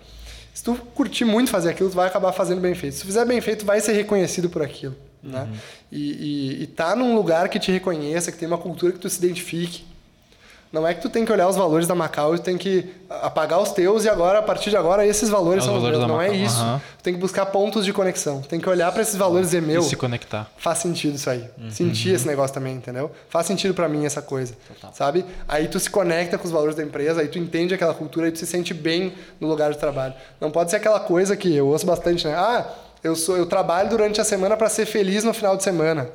Se 0.53 0.61
tu 0.63 0.75
curtir 0.93 1.23
muito 1.23 1.49
fazer 1.49 1.69
aquilo, 1.69 1.89
tu 1.89 1.95
vai 1.95 2.07
acabar 2.07 2.33
fazendo 2.33 2.59
bem 2.59 2.75
feito. 2.75 2.95
Se 2.95 3.01
tu 3.01 3.05
fizer 3.07 3.23
bem 3.25 3.39
feito, 3.39 3.59
tu 3.59 3.65
vai 3.65 3.79
ser 3.79 3.93
reconhecido 3.93 4.49
por 4.49 4.61
aquilo. 4.61 4.95
Né? 5.25 5.41
Uhum. 5.41 5.57
E, 5.91 6.11
e, 6.59 6.63
e 6.63 6.67
tá 6.67 6.95
num 6.95 7.15
lugar 7.15 7.49
que 7.49 7.59
te 7.59 7.71
reconheça, 7.71 8.31
que 8.31 8.37
tem 8.37 8.47
uma 8.47 8.57
cultura 8.59 8.93
que 8.93 8.99
tu 8.99 9.09
se 9.09 9.17
identifique. 9.17 9.83
Não 10.71 10.85
é 10.85 10.93
que 10.93 11.01
tu 11.01 11.09
tem 11.09 11.23
que 11.23 11.31
olhar 11.31 11.47
os 11.47 11.55
valores 11.55 11.87
da 11.87 11.95
Macau 11.95 12.35
e 12.35 12.39
tem 12.39 12.57
que 12.57 12.89
apagar 13.09 13.61
os 13.61 13.71
teus 13.71 14.03
e 14.03 14.09
agora, 14.09 14.39
a 14.39 14.41
partir 14.41 14.69
de 14.71 14.75
agora, 14.75 15.05
esses 15.07 15.29
valores 15.29 15.63
É 15.63 15.67
são 15.67 15.77
os 15.77 15.83
meus. 15.83 15.97
Não 15.99 16.21
é 16.21 16.27
Macau, 16.27 16.35
isso. 16.45 16.59
aham. 16.59 16.81
Tu 16.97 17.03
tem 17.03 17.13
que 17.13 17.19
buscar 17.19 17.45
pontos 17.45 17.85
de 17.85 17.93
conexão. 17.93 18.41
Tem 18.41 18.59
que 18.59 18.67
olhar 18.67 18.91
para 18.91 19.01
esses 19.01 19.15
valores 19.15 19.47
e 19.47 19.51
dizer, 19.51 19.61
meu, 19.61 19.79
E 19.81 19.85
se 19.85 19.95
conectar. 19.95 20.51
faz 20.57 20.79
sentido 20.79 21.15
isso 21.15 21.29
aí. 21.29 21.45
Uhum. 21.57 21.71
Sentir 21.71 22.09
esse 22.13 22.27
negócio 22.27 22.53
também, 22.53 22.75
entendeu? 22.75 23.09
Faz 23.29 23.45
sentido 23.45 23.73
pra 23.73 23.87
mim 23.87 24.05
essa 24.05 24.21
coisa, 24.21 24.53
sabe? 24.93 25.23
Aí 25.47 25.69
tu 25.69 25.79
se 25.79 25.89
conecta 25.89 26.37
com 26.37 26.43
os 26.45 26.51
valores 26.51 26.75
da 26.75 26.83
empresa, 26.83 27.21
aí 27.21 27.29
tu 27.29 27.39
entende 27.39 27.73
aquela 27.73 27.93
cultura, 27.93 28.25
aí 28.25 28.31
tu 28.33 28.39
se 28.39 28.45
sente 28.47 28.73
bem 28.73 29.13
no 29.39 29.47
lugar 29.47 29.71
de 29.71 29.77
trabalho. 29.77 30.13
Não 30.41 30.51
pode 30.51 30.71
ser 30.71 30.75
aquela 30.77 30.99
coisa 30.99 31.37
que 31.37 31.55
eu 31.55 31.67
ouço 31.67 31.85
bastante, 31.85 32.27
né? 32.27 32.35
Ah, 32.35 32.67
eu 33.05 33.15
sou 33.15 33.37
eu 33.37 33.45
trabalho 33.45 33.89
durante 33.89 34.19
a 34.19 34.23
semana 34.23 34.57
pra 34.57 34.67
ser 34.67 34.85
feliz 34.87 35.23
no 35.23 35.33
final 35.33 35.55
de 35.55 35.63
semana. 35.63 36.09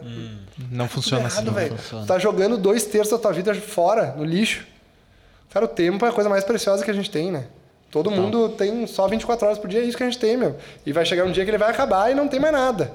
Não 0.70 0.88
funciona 0.88 1.24
Errado, 1.28 1.48
assim. 1.48 1.50
velho. 1.54 1.76
funciona. 1.76 2.04
Tu 2.04 2.08
tá 2.08 2.18
jogando 2.18 2.58
dois 2.58 2.84
terços 2.84 3.12
da 3.12 3.18
tua 3.18 3.32
vida 3.32 3.54
fora, 3.54 4.14
no 4.16 4.24
lixo. 4.24 4.66
Cara, 5.50 5.64
o 5.64 5.68
tempo 5.68 6.04
é 6.04 6.08
a 6.08 6.12
coisa 6.12 6.28
mais 6.28 6.42
preciosa 6.44 6.84
que 6.84 6.90
a 6.90 6.94
gente 6.94 7.10
tem, 7.10 7.30
né? 7.30 7.44
Todo 7.90 8.10
mundo 8.10 8.50
tem 8.50 8.86
só 8.86 9.08
24 9.08 9.46
horas 9.46 9.58
por 9.58 9.68
dia, 9.68 9.80
é 9.80 9.84
isso 9.84 9.96
que 9.96 10.02
a 10.02 10.06
gente 10.06 10.18
tem, 10.18 10.36
meu. 10.36 10.56
E 10.86 10.92
vai 10.92 11.04
chegar 11.04 11.24
um 11.24 11.32
dia 11.32 11.44
que 11.44 11.50
ele 11.50 11.58
vai 11.58 11.70
acabar 11.70 12.10
e 12.10 12.14
não 12.14 12.28
tem 12.28 12.38
mais 12.38 12.52
nada. 12.52 12.92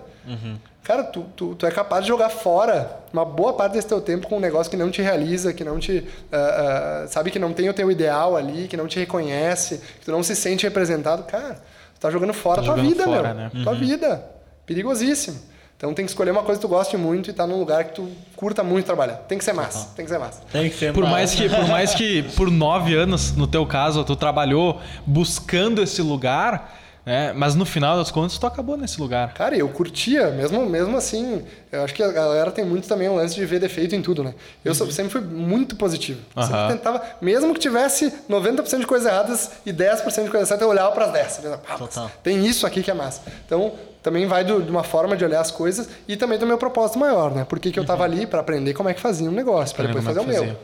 Cara, 0.84 1.04
tu, 1.04 1.26
tu, 1.36 1.56
tu 1.56 1.66
é 1.66 1.72
capaz 1.72 2.04
de 2.04 2.10
jogar 2.10 2.30
fora 2.30 3.00
uma 3.12 3.26
boa 3.26 3.54
parte 3.54 3.74
desse 3.74 3.88
teu 3.88 4.00
tempo 4.00 4.28
com 4.28 4.38
um 4.38 4.40
negócio 4.40 4.70
que 4.70 4.78
não 4.78 4.92
te 4.92 5.02
realiza, 5.02 5.54
que 5.54 5.64
não 5.64 5.80
te. 5.80 6.06
ah, 6.32 7.04
ah, 7.04 7.08
sabe, 7.08 7.32
que 7.32 7.40
não 7.40 7.54
tem 7.54 7.70
o 7.70 7.74
teu 7.74 7.90
ideal 7.90 8.36
ali, 8.36 8.68
que 8.68 8.78
não 8.78 8.88
te 8.88 9.00
reconhece, 9.00 9.82
que 10.00 10.06
tu 10.06 10.12
não 10.12 10.22
se 10.22 10.36
sente 10.36 10.64
representado. 10.64 11.24
Cara, 11.24 11.60
tá 12.08 12.12
jogando 12.12 12.34
fora 12.34 12.62
Tá 12.62 12.72
a 12.72 12.74
tua 12.76 12.84
vida, 12.84 13.04
fora, 13.04 13.34
meu. 13.34 13.36
né? 13.36 13.52
Tua 13.64 13.74
vida. 13.76 14.26
Perigosíssimo. 14.66 15.40
Então 15.78 15.94
tem 15.94 16.06
que 16.06 16.12
escolher 16.12 16.32
uma 16.32 16.42
coisa 16.42 16.60
que 16.60 16.66
tu 16.66 16.70
goste 16.70 16.96
muito 16.96 17.30
e 17.30 17.34
tá 17.34 17.46
num 17.46 17.60
lugar 17.60 17.84
que 17.84 17.96
tu 17.96 18.10
curta 18.36 18.64
muito 18.64 18.86
trabalhar. 18.86 19.16
Tem 19.28 19.38
que 19.38 19.44
ser 19.44 19.52
massa. 19.54 19.90
Tem 19.96 20.06
que 20.06 20.12
ser 20.12 20.18
massa. 20.18 20.42
Tem 20.52 20.70
que 20.70 20.76
ser 20.76 20.94
Por 20.94 21.04
mais- 21.04 21.14
mais, 21.14 21.36
que, 21.36 21.50
por 21.50 21.68
mais 21.68 21.94
que 21.96 22.24
por 22.38 22.50
nove 22.50 22.96
anos, 22.96 23.36
no 23.36 23.46
teu 23.46 23.66
caso, 23.66 24.04
tu 24.06 24.16
trabalhou 24.16 24.80
buscando 25.06 25.82
esse 25.84 26.02
lugar, 26.02 26.74
né? 27.06 27.34
Mas 27.34 27.56
no 27.56 27.66
final 27.66 27.98
das 27.98 28.10
contas, 28.12 28.38
tu 28.38 28.48
acabou 28.48 28.76
nesse 28.78 29.00
lugar. 29.00 29.34
Cara, 29.34 29.56
eu 29.56 29.68
curtia, 29.70 30.32
mesmo, 30.32 30.66
mesmo 30.66 30.98
assim. 30.98 31.44
Eu 31.72 31.84
acho 31.84 31.94
que 31.94 32.02
a 32.02 32.12
galera 32.12 32.52
tem 32.52 32.66
muito 32.66 32.88
também 32.88 33.08
um 33.10 33.16
lance 33.16 33.36
de 33.36 33.46
ver 33.46 33.60
defeito 33.60 33.96
em 33.96 34.02
tudo, 34.02 34.24
né? 34.24 34.34
Eu 34.64 34.74
sou- 34.74 34.90
sempre 34.92 35.12
fui 35.12 35.22
muito 35.22 35.76
positivo. 35.76 36.20
Eu 36.36 36.44
Sempre 36.44 36.68
tentava, 36.78 37.02
mesmo 37.22 37.54
que 37.54 37.60
tivesse 37.60 38.12
90% 38.30 38.80
de 38.80 38.88
coisas 38.88 39.08
erradas 39.12 39.52
e 39.66 39.72
10% 39.74 40.26
de 40.26 40.32
coisas 40.32 40.48
certas, 40.48 40.64
eu 40.66 40.70
olhava 40.72 40.92
para 40.92 41.06
as 41.06 41.12
10. 41.14 41.44
Eu 41.44 41.58
pensava, 41.58 41.62
"Ah. 42.08 42.10
Tem 42.24 42.46
isso 42.46 42.66
aqui 42.66 42.82
que 42.82 42.90
é 42.90 42.94
massa. 42.94 43.22
Então, 43.46 43.74
também 44.06 44.28
vai 44.28 44.44
do- 44.44 44.62
de 44.62 44.70
uma 44.70 44.84
forma 44.84 45.18
de 45.18 45.26
olhar 45.26 45.42
as 45.42 45.50
coisas 45.50 45.90
e 46.08 46.16
também 46.16 46.38
do 46.38 46.46
meu 46.46 46.60
propósito 46.60 47.00
maior, 47.00 47.32
né? 47.34 47.44
Por 47.44 47.58
que, 47.60 47.72
que 47.72 47.80
eu 47.80 47.84
tava 47.84 48.04
ali 48.04 48.28
para 48.28 48.40
aprender 48.40 48.72
como 48.76 48.88
é 48.88 48.94
que 48.94 49.02
fazia 49.02 49.28
um 49.28 49.32
negócio, 49.34 49.76
para 49.76 49.88
depois 49.88 50.06
fazer 50.06 50.20
Aprender 50.20 50.40
o 50.40 50.44
é 50.44 50.46
meu. 50.46 50.56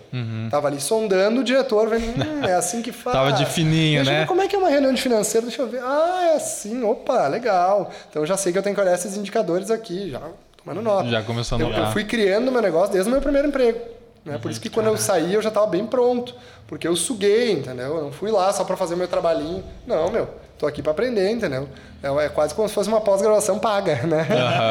que 0.45 0.49
Tava 0.51 0.67
ali 0.67 0.79
sondando 0.79 1.41
o 1.41 1.43
diretor, 1.43 1.89
vendo, 1.89 2.03
hum, 2.21 2.43
é 2.45 2.53
assim 2.53 2.83
que 2.83 2.91
faz. 2.91 3.15
Tava 3.17 3.33
de 3.33 3.45
fininho, 3.47 4.03
né? 4.05 4.19
ver 4.19 4.27
como 4.27 4.41
é 4.43 4.47
que 4.47 4.55
é 4.55 4.59
uma 4.59 4.69
reunião 4.69 4.93
de 4.93 5.01
financeiro? 5.01 5.47
Deixa 5.47 5.63
eu 5.63 5.67
ver. 5.67 5.81
Ah, 5.83 6.29
é 6.33 6.35
assim, 6.35 6.83
opa, 6.83 7.27
legal. 7.27 7.89
Então 8.11 8.21
eu 8.21 8.25
já 8.27 8.37
sei 8.37 8.51
que 8.53 8.59
eu 8.59 8.63
tenho 8.63 8.75
que 8.75 8.81
olhar 8.81 8.93
esses 8.93 9.17
indicadores 9.17 9.71
aqui, 9.71 10.11
já 10.11 10.21
tomando 10.63 10.81
nota. 10.83 11.09
Já 11.09 11.23
começou 11.23 11.57
a 11.57 11.61
eu, 11.61 11.67
notar. 11.69 11.85
eu 11.87 11.91
fui 11.91 12.03
criando 12.03 12.51
meu 12.51 12.61
negócio 12.61 12.93
desde 12.93 13.09
o 13.09 13.11
meu 13.11 13.21
primeiro 13.21 13.47
emprego. 13.47 13.79
Né? 14.23 14.37
Por 14.37 14.51
isso 14.51 14.61
que 14.61 14.69
quando 14.69 14.85
eu 14.85 14.97
saí 14.97 15.33
eu 15.33 15.41
já 15.41 15.49
estava 15.49 15.65
bem 15.65 15.83
pronto. 15.87 16.35
Porque 16.67 16.87
eu 16.87 16.95
suguei, 16.95 17.51
entendeu? 17.53 17.97
Eu 17.97 18.03
não 18.03 18.11
fui 18.11 18.29
lá 18.31 18.53
só 18.53 18.63
para 18.63 18.77
fazer 18.77 18.95
meu 18.95 19.07
trabalhinho. 19.07 19.63
Não, 19.85 20.09
meu. 20.11 20.29
Tô 20.61 20.67
aqui 20.67 20.79
para 20.83 20.91
aprender, 20.91 21.27
entendeu? 21.31 21.67
É, 22.03 22.25
é 22.25 22.29
quase 22.29 22.53
como 22.53 22.67
se 22.69 22.73
fosse 22.75 22.87
uma 22.87 23.01
pós-graduação 23.01 23.57
paga, 23.57 23.95
né? 24.03 24.27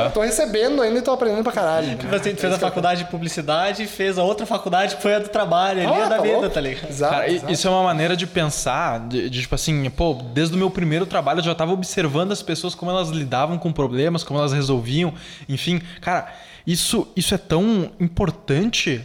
Eu 0.07 0.11
tô 0.15 0.21
recebendo 0.21 0.81
ainda 0.81 1.01
e 1.01 1.03
tô 1.03 1.11
aprendendo 1.11 1.43
pra 1.43 1.51
caralho. 1.53 1.97
Tipo 1.97 2.05
né? 2.13 2.17
assim, 2.17 2.31
tu 2.31 2.37
É 2.39 2.41
fez 2.41 2.45
a 2.45 2.49
isso 2.51 2.59
que 2.61 2.65
eu- 2.65 2.69
faculdade 2.69 3.03
de 3.05 3.11
publicidade, 3.11 3.87
fez 3.89 4.17
a 4.17 4.23
outra 4.23 4.47
faculdade 4.47 4.95
que 4.95 5.03
foi 5.03 5.17
a 5.17 5.19
do 5.19 5.29
trabalho, 5.29 5.81
ali 5.83 6.01
Ah, 6.01 6.07
a 6.07 6.09
da 6.09 6.17
tá 6.17 6.23
vida, 6.23 6.35
louco. 6.37 6.51
tá 6.51 6.61
ligado? 6.61 6.89
Exato, 6.89 7.13
Cara, 7.13 7.29
i- 7.29 7.35
exato. 7.35 7.53
isso 7.53 7.67
é 7.67 7.71
uma 7.73 7.83
maneira 7.83 8.17
de 8.17 8.25
pensar, 8.25 9.01
de, 9.09 9.29
de, 9.29 9.41
tipo 9.41 9.55
assim, 9.57 9.91
pô, 9.91 10.15
desde 10.33 10.55
o 10.55 10.59
meu 10.59 10.71
primeiro 10.71 11.05
trabalho 11.07 11.41
eu 11.41 11.45
já 11.45 11.57
tava 11.57 11.73
observando 11.73 12.31
as 12.31 12.41
pessoas, 12.41 12.73
como 12.73 12.89
elas 12.93 13.09
lidavam 13.09 13.59
com 13.59 13.73
problemas, 13.73 14.23
como 14.23 14.39
elas 14.39 14.53
resolviam, 14.53 15.13
enfim. 15.49 15.83
Cara, 16.01 16.33
isso, 16.65 17.09
isso 17.17 17.35
é 17.35 17.39
tão 17.39 17.91
importante 17.99 19.01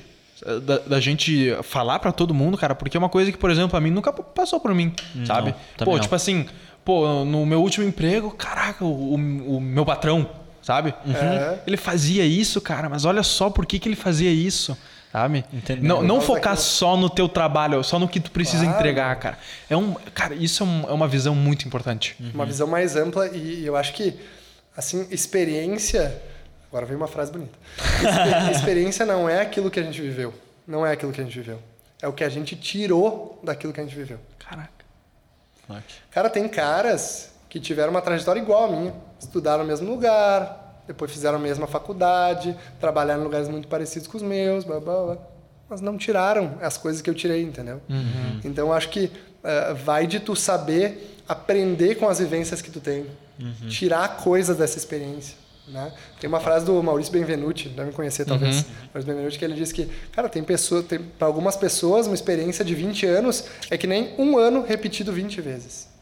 eh, 0.45 0.59
da, 0.59 0.77
da 0.79 0.99
gente 0.99 1.55
falar 1.63 1.97
pra 1.99 2.11
todo 2.11 2.33
mundo, 2.33 2.57
cara, 2.57 2.75
porque 2.75 2.95
é 2.95 2.99
uma 2.99 3.09
coisa 3.09 3.31
que, 3.31 3.37
por 3.37 3.49
exemplo, 3.49 3.75
a 3.77 3.81
mim 3.81 3.89
nunca 3.91 4.11
passou 4.13 4.59
por 4.59 4.73
mim, 4.73 4.93
sabe? 5.25 5.53
também 5.77 5.85
Pô, 5.85 5.93
não. 5.93 5.99
tipo 5.99 6.13
assim, 6.15 6.45
pô, 6.85 7.25
no 7.25 7.45
meu 7.45 7.61
último 7.61 7.85
emprego, 7.85 8.31
caraca, 8.31 8.85
o, 8.85 9.15
o- 9.15 9.57
o 9.57 9.59
meu 9.59 9.83
patrão, 9.85 10.29
sabe? 10.61 10.93
É. 11.07 11.59
Ele 11.67 11.75
fazia 11.77 12.23
isso, 12.25 12.61
cara, 12.61 12.87
mas 12.87 13.03
olha 13.03 13.23
só 13.23 13.49
por 13.49 13.65
que, 13.65 13.79
que 13.79 13.89
ele 13.89 13.95
fazia 13.95 14.31
isso. 14.31 14.77
Sabe? 15.11 15.45
Entendendo. 15.53 15.87
Não, 15.87 16.03
não 16.03 16.19
focar 16.19 16.55
daquilo. 16.55 16.57
só 16.57 16.97
no 16.97 17.09
teu 17.09 17.29
trabalho, 17.29 17.81
só 17.85 17.97
no 17.97 18.05
que 18.05 18.19
tu 18.19 18.29
precisa 18.31 18.63
Claro. 18.65 18.77
entregar, 18.79 19.15
cara. 19.15 19.37
É 19.69 19.77
um, 19.77 19.93
cara, 20.13 20.35
isso 20.35 20.61
é, 20.61 20.65
um- 20.65 20.89
é 20.89 20.91
uma 20.91 21.07
visão 21.07 21.33
muito 21.33 21.65
importante. 21.65 22.17
Uma 22.33 22.45
visão 22.45 22.67
mais 22.67 22.97
ampla 22.97 23.27
e 23.29 23.65
eu 23.65 23.77
acho 23.77 23.93
que, 23.93 24.13
assim, 24.75 25.07
experiência. 25.09 26.21
Agora 26.67 26.85
vem 26.85 26.97
uma 26.97 27.07
frase 27.07 27.31
bonita. 27.31 27.57
Exper- 27.77 28.51
experiência 28.51 29.05
não 29.05 29.29
é 29.29 29.39
aquilo 29.41 29.71
que 29.71 29.79
a 29.79 29.83
gente 29.83 30.01
viveu. 30.01 30.33
Não 30.67 30.85
é 30.85 30.91
aquilo 30.91 31.13
que 31.13 31.21
a 31.21 31.23
gente 31.23 31.33
viveu. 31.39 31.59
É 32.01 32.07
o 32.09 32.11
que 32.11 32.23
a 32.25 32.27
gente 32.29 32.53
tirou 32.57 33.39
daquilo 33.41 33.71
que 33.71 33.79
a 33.79 33.83
gente 33.83 33.95
viveu. 33.95 34.19
Caraca. 34.37 34.74
Forte. 35.67 36.03
Cara, 36.11 36.29
tem 36.29 36.47
caras 36.47 37.31
que 37.49 37.59
tiveram 37.59 37.91
uma 37.91 38.01
trajetória 38.01 38.39
igual 38.39 38.65
a 38.65 38.67
minha. 38.67 38.93
Estudaram 39.19 39.63
no 39.63 39.67
mesmo 39.67 39.89
lugar, 39.89 40.81
depois 40.87 41.11
fizeram 41.11 41.37
a 41.37 41.41
mesma 41.41 41.67
faculdade, 41.67 42.55
trabalharam 42.79 43.21
em 43.21 43.23
lugares 43.23 43.47
muito 43.47 43.67
parecidos 43.67 44.07
com 44.07 44.17
os 44.17 44.23
meus, 44.23 44.63
blá, 44.63 44.79
blá, 44.79 45.03
blá. 45.03 45.17
mas 45.69 45.81
não 45.81 45.97
tiraram 45.97 46.57
as 46.61 46.77
coisas 46.77 47.01
que 47.01 47.09
eu 47.09 47.13
tirei, 47.15 47.41
entendeu? 47.43 47.81
Então, 48.43 48.67
eu 48.67 48.73
acho 48.73 48.89
que 48.89 49.11
eh, 49.43 49.73
vai 49.73 50.05
de 50.05 50.19
tu 50.19 50.35
saber 50.35 51.17
aprender 51.27 51.95
com 51.95 52.07
as 52.07 52.19
vivências 52.19 52.61
que 52.61 52.69
tu 52.69 52.79
tem, 52.79 53.05
tirar 53.69 54.17
coisas 54.17 54.57
dessa 54.57 54.77
experiência. 54.77 55.35
Né? 55.67 55.91
Tem 56.19 56.27
uma 56.27 56.39
frase 56.39 56.65
do 56.65 56.81
Maurício 56.83 57.11
Benvenuti, 57.11 57.69
deve 57.69 57.91
conhecer 57.91 58.23
talvez, 58.23 58.65
Maurício 58.93 59.07
Benvenuti, 59.07 59.39
que 59.39 59.45
ele 59.45 59.55
diz 59.55 59.71
que, 59.71 59.89
cara, 60.11 60.29
tem 60.29 60.43
pessoa, 60.43 60.83
tem, 60.83 60.99
para 60.99 61.27
algumas 61.27 61.55
pessoas, 61.55 62.05
uma 62.05 62.15
experiência 62.15 62.63
de 62.63 62.75
20 62.75 63.05
anos 63.07 63.45
é 63.71 63.77
que 63.77 63.87
nem 63.87 64.13
um 64.17 64.37
ano 64.37 64.63
repetido 64.63 65.11
20 65.11 65.41
vezes. 65.41 65.95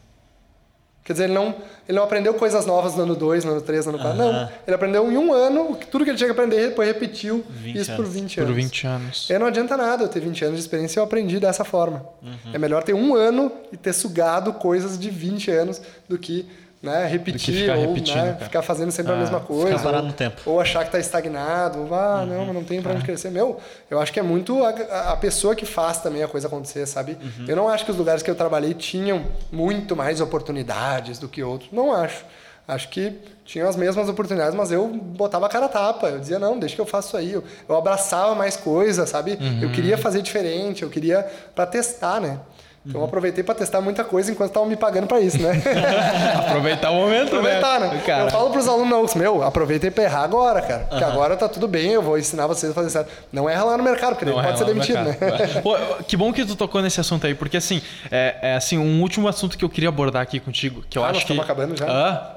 Quer 1.04 1.12
dizer, 1.12 1.24
ele 1.24 1.34
não, 1.34 1.54
ele 1.86 1.98
não 1.98 2.04
aprendeu 2.04 2.32
coisas 2.32 2.64
novas 2.64 2.94
no 2.94 3.02
ano 3.02 3.14
2, 3.14 3.44
no 3.44 3.52
ano 3.52 3.60
3, 3.60 3.84
no 3.84 3.92
ano 3.92 3.98
4. 4.00 4.18
Não. 4.18 4.30
Aham. 4.30 4.48
Ele 4.66 4.74
aprendeu 4.74 5.12
em 5.12 5.18
um 5.18 5.34
ano 5.34 5.76
tudo 5.90 6.02
que 6.02 6.10
ele 6.10 6.16
tinha 6.16 6.28
que 6.28 6.32
aprender, 6.32 6.68
depois 6.68 6.88
repetiu 6.88 7.44
20 7.50 7.76
isso 7.76 7.92
por 7.92 8.00
anos. 8.06 8.14
20 8.14 8.34
Por 8.36 8.44
anos. 8.44 8.56
20 8.56 8.86
anos. 8.86 9.30
E 9.30 9.38
não 9.38 9.46
adianta 9.46 9.76
nada 9.76 10.04
eu 10.04 10.08
ter 10.08 10.20
20 10.20 10.46
anos 10.46 10.56
de 10.56 10.62
experiência 10.62 10.98
e 10.98 11.00
eu 11.00 11.04
aprendi 11.04 11.38
dessa 11.38 11.62
forma. 11.62 12.06
Uhum. 12.22 12.54
É 12.54 12.58
melhor 12.58 12.82
ter 12.82 12.94
um 12.94 13.14
ano 13.14 13.52
e 13.70 13.76
ter 13.76 13.92
sugado 13.92 14.54
coisas 14.54 14.98
de 14.98 15.10
20 15.10 15.50
anos 15.50 15.82
do 16.08 16.18
que 16.18 16.48
né, 16.84 17.06
repetir 17.06 17.54
ficar 17.54 17.76
ou 17.78 17.96
né, 17.96 18.36
ficar 18.40 18.62
fazendo 18.62 18.90
sempre 18.92 19.12
a 19.12 19.16
Ah, 19.16 19.18
mesma 19.18 19.40
coisa. 19.40 19.78
parado 19.78 20.04
ou, 20.04 20.08
no 20.08 20.12
tempo. 20.12 20.40
ou 20.46 20.60
achar 20.60 20.80
que 20.80 20.88
está 20.88 20.98
estagnado. 20.98 21.80
Ou, 21.80 21.94
ah, 21.94 22.24
não, 22.26 22.44
mas 22.46 22.54
não 22.54 22.62
tem 22.64 22.80
para 22.82 22.92
onde 22.92 23.02
crescer. 23.04 23.30
Meu, 23.30 23.58
eu 23.90 23.98
acho 24.00 24.12
que 24.12 24.20
é 24.20 24.22
muito 24.22 24.64
a, 24.64 24.68
a- 24.70 25.12
a 25.12 25.16
pessoa 25.16 25.54
que 25.56 25.64
faz 25.66 25.98
também 25.98 26.22
a 26.22 26.28
coisa 26.28 26.46
acontecer, 26.46 26.86
sabe? 26.86 27.16
Eu 27.48 27.56
não 27.56 27.68
acho 27.68 27.84
que 27.84 27.90
os 27.90 27.96
lugares 27.96 28.22
que 28.22 28.30
eu 28.30 28.34
trabalhei 28.34 28.74
tinham 28.74 29.24
muito 29.50 29.96
mais 29.96 30.20
oportunidades 30.20 31.18
do 31.18 31.28
que 31.28 31.42
outros. 31.42 31.70
Não 31.72 31.92
acho. 31.92 32.24
Acho 32.66 32.88
que 32.88 33.12
tinham 33.44 33.68
as 33.68 33.76
mesmas 33.76 34.08
oportunidades, 34.08 34.54
mas 34.54 34.72
eu 34.72 34.88
botava 34.88 35.44
a 35.44 35.48
cara 35.50 35.66
a 35.66 35.68
tapa. 35.68 36.08
Eu 36.08 36.18
dizia, 36.18 36.38
não, 36.38 36.58
deixa 36.58 36.74
que 36.74 36.80
eu 36.80 36.86
faço 36.86 37.08
isso 37.08 37.16
aí. 37.18 37.32
Eu, 37.32 37.44
eu 37.68 37.76
abraçava 37.76 38.34
mais 38.34 38.56
coisas, 38.56 39.06
sabe? 39.08 39.38
Eu 39.60 39.70
queria 39.70 39.98
fazer 39.98 40.22
diferente, 40.22 40.82
eu 40.82 40.88
queria 40.88 41.26
para 41.54 41.66
testar, 41.66 42.20
né? 42.22 42.38
Então 42.86 43.00
eu 43.00 43.06
aproveitei 43.06 43.42
para 43.42 43.54
testar 43.54 43.80
muita 43.80 44.04
coisa 44.04 44.30
enquanto 44.30 44.50
estavam 44.50 44.68
me 44.68 44.76
pagando 44.76 45.06
para 45.06 45.18
isso, 45.20 45.40
né? 45.40 45.52
Aproveitar 46.46 46.90
o 46.90 46.94
momento, 46.96 47.28
Aproveitar, 47.36 47.80
né? 47.80 48.02
Cara, 48.04 48.24
Eu 48.24 48.30
falo 48.30 48.50
pros 48.50 48.68
alunos, 48.68 49.14
meu, 49.14 49.42
aproveitei 49.42 49.90
pra 49.90 50.04
errar 50.04 50.22
agora, 50.24 50.60
cara. 50.60 50.86
Porque 50.88 51.02
agora 51.02 51.34
tá 51.36 51.48
tudo 51.48 51.66
bem, 51.66 51.92
eu 51.92 52.02
vou 52.02 52.18
ensinar 52.18 52.46
vocês 52.46 52.70
a 52.72 52.74
fazer 52.74 52.90
certo. 52.90 53.10
Não 53.32 53.48
erra 53.48 53.64
lá 53.64 53.78
no 53.78 53.82
mercado, 53.84 54.10
porque 54.16 54.26
Não 54.26 54.34
pode 54.34 54.58
ser 54.58 54.64
é 54.64 54.66
lá 54.66 54.74
no 54.74 54.80
demitido, 54.80 55.02
né? 55.02 55.16
Pô, 55.62 55.76
que 56.06 56.16
bom 56.16 56.30
que 56.32 56.44
tu 56.44 56.54
tocou 56.56 56.82
nesse 56.82 57.00
assunto 57.00 57.26
aí, 57.26 57.34
porque 57.34 57.56
assim, 57.56 57.80
é, 58.10 58.34
é, 58.42 58.54
assim, 58.54 58.76
um 58.76 59.00
último 59.00 59.28
assunto 59.28 59.56
que 59.56 59.64
eu 59.64 59.68
queria 59.70 59.88
abordar 59.88 60.20
aqui 60.22 60.38
contigo, 60.38 60.84
que 60.90 60.98
eu 60.98 61.02
Ah, 61.04 61.06
acho 61.06 61.14
nós 61.14 61.24
que 61.24 61.32
estamos 61.32 61.44
acabando 61.50 61.76
já? 61.78 61.86
Ah, 61.88 62.34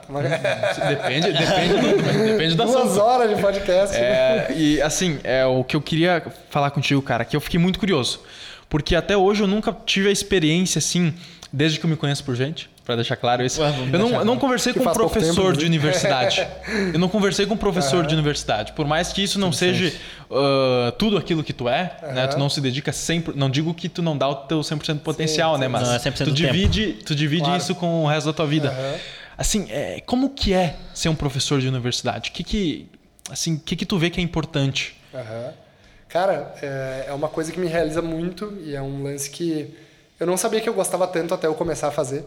depende, 0.88 1.34
depende, 1.34 1.74
do- 1.74 2.28
depende 2.38 2.56
assunto. 2.61 2.84
Duas 2.84 2.98
horas 2.98 3.36
de 3.36 3.41
podcast. 3.41 3.95
É, 3.98 4.48
e 4.56 4.82
assim, 4.82 5.19
é 5.24 5.45
o 5.45 5.64
que 5.64 5.76
eu 5.76 5.82
queria 5.82 6.24
falar 6.49 6.72
contigo, 6.72 7.02
cara, 7.02 7.26
que 7.26 7.36
eu 7.36 7.41
fiquei 7.41 7.60
muito 7.60 7.78
curioso. 7.80 8.22
Porque 8.69 8.95
até 8.95 9.15
hoje 9.15 9.41
eu 9.44 9.48
nunca 9.48 9.76
tive 9.85 10.10
a 10.10 10.11
experiência 10.11 10.80
assim, 10.80 11.14
desde 11.52 11.80
que 11.80 11.85
eu 11.85 11.89
me 11.89 11.95
conheço 11.95 12.23
por 12.23 12.35
gente, 12.35 12.69
pra 12.84 12.95
deixar 12.95 13.15
claro 13.15 13.45
isso. 13.45 13.61
Ué, 13.61 13.69
eu, 13.94 13.99
não, 13.99 14.10
eu 14.15 14.26
não 14.26 14.38
conversei 14.38 14.73
Que 14.73 14.80
com 14.80 14.89
um 14.89 14.94
professor 14.94 15.48
tempo, 15.52 15.57
de 15.57 15.65
universidade. 15.65 16.48
Eu 16.94 16.99
não 16.99 17.10
conversei 17.10 17.45
com 17.45 17.53
um 17.53 17.57
professor 17.57 18.06
de 18.06 18.14
universidade. 18.14 18.72
Por 18.73 18.88
mais 18.88 19.11
que 19.11 19.22
isso 19.22 19.38
não 19.38 19.52
seja 19.52 19.94
ah, 20.31 20.94
tudo 20.98 21.18
aquilo 21.18 21.44
que 21.44 21.52
tu 21.53 21.68
é, 21.68 21.98
né? 22.14 22.27
Tu 22.27 22.38
não 22.39 22.49
se 22.49 22.61
dedica 22.61 22.91
sempre. 22.94 23.34
Não 23.38 23.49
digo 23.49 23.73
que 23.73 23.89
tu 23.89 24.02
não 24.02 24.18
dá 24.18 24.27
o 24.30 24.35
teu 24.35 24.60
100% 24.61 24.94
de 24.95 24.99
potencial, 24.99 25.56
Sim, 25.56 25.60
né? 25.61 25.65
sim. 25.68 25.72
Mas 25.72 25.88
Não, 25.88 25.95
é 25.95 25.99
100% 25.99 26.11
tu 26.11 26.18
tempo. 26.26 26.31
divide, 26.34 26.94
tu 27.06 27.14
divide 27.15 27.44
Claro. 27.44 27.57
isso 27.57 27.76
com 27.76 28.03
o 28.03 28.07
resto 28.07 28.27
da 28.27 28.34
tua 28.34 28.48
vida. 28.48 28.69
Aham. 28.69 28.95
Assim, 29.38 29.68
é, 29.69 30.02
como 30.06 30.30
que 30.31 30.53
é 30.53 30.76
ser 30.94 31.10
um 31.10 31.15
professor 31.15 31.60
de 31.61 31.68
universidade? 31.68 32.30
O 32.30 32.34
que 32.34 32.44
que, 32.44 32.88
assim, 33.30 33.56
o 33.56 33.60
que 33.60 33.76
que 33.76 33.85
tu 33.85 33.98
vê 33.98 34.10
que 34.10 34.19
é 34.19 34.23
importante? 34.23 34.95
Aham. 35.14 35.52
Cara, 36.09 36.53
é, 36.61 37.05
é 37.09 37.13
uma 37.13 37.27
coisa 37.27 37.51
que 37.51 37.59
me 37.59 37.67
realiza 37.67 38.01
muito 38.01 38.53
e 38.63 38.75
é 38.75 38.81
um 38.81 39.03
lance 39.03 39.29
que 39.29 39.75
eu 40.19 40.25
não 40.25 40.38
sabia 40.38 40.61
que 40.61 40.69
eu 40.69 40.73
gostava 40.73 41.05
tanto 41.07 41.34
até 41.34 41.47
eu 41.47 41.53
começar 41.53 41.89
a 41.89 41.91
fazer. 41.91 42.25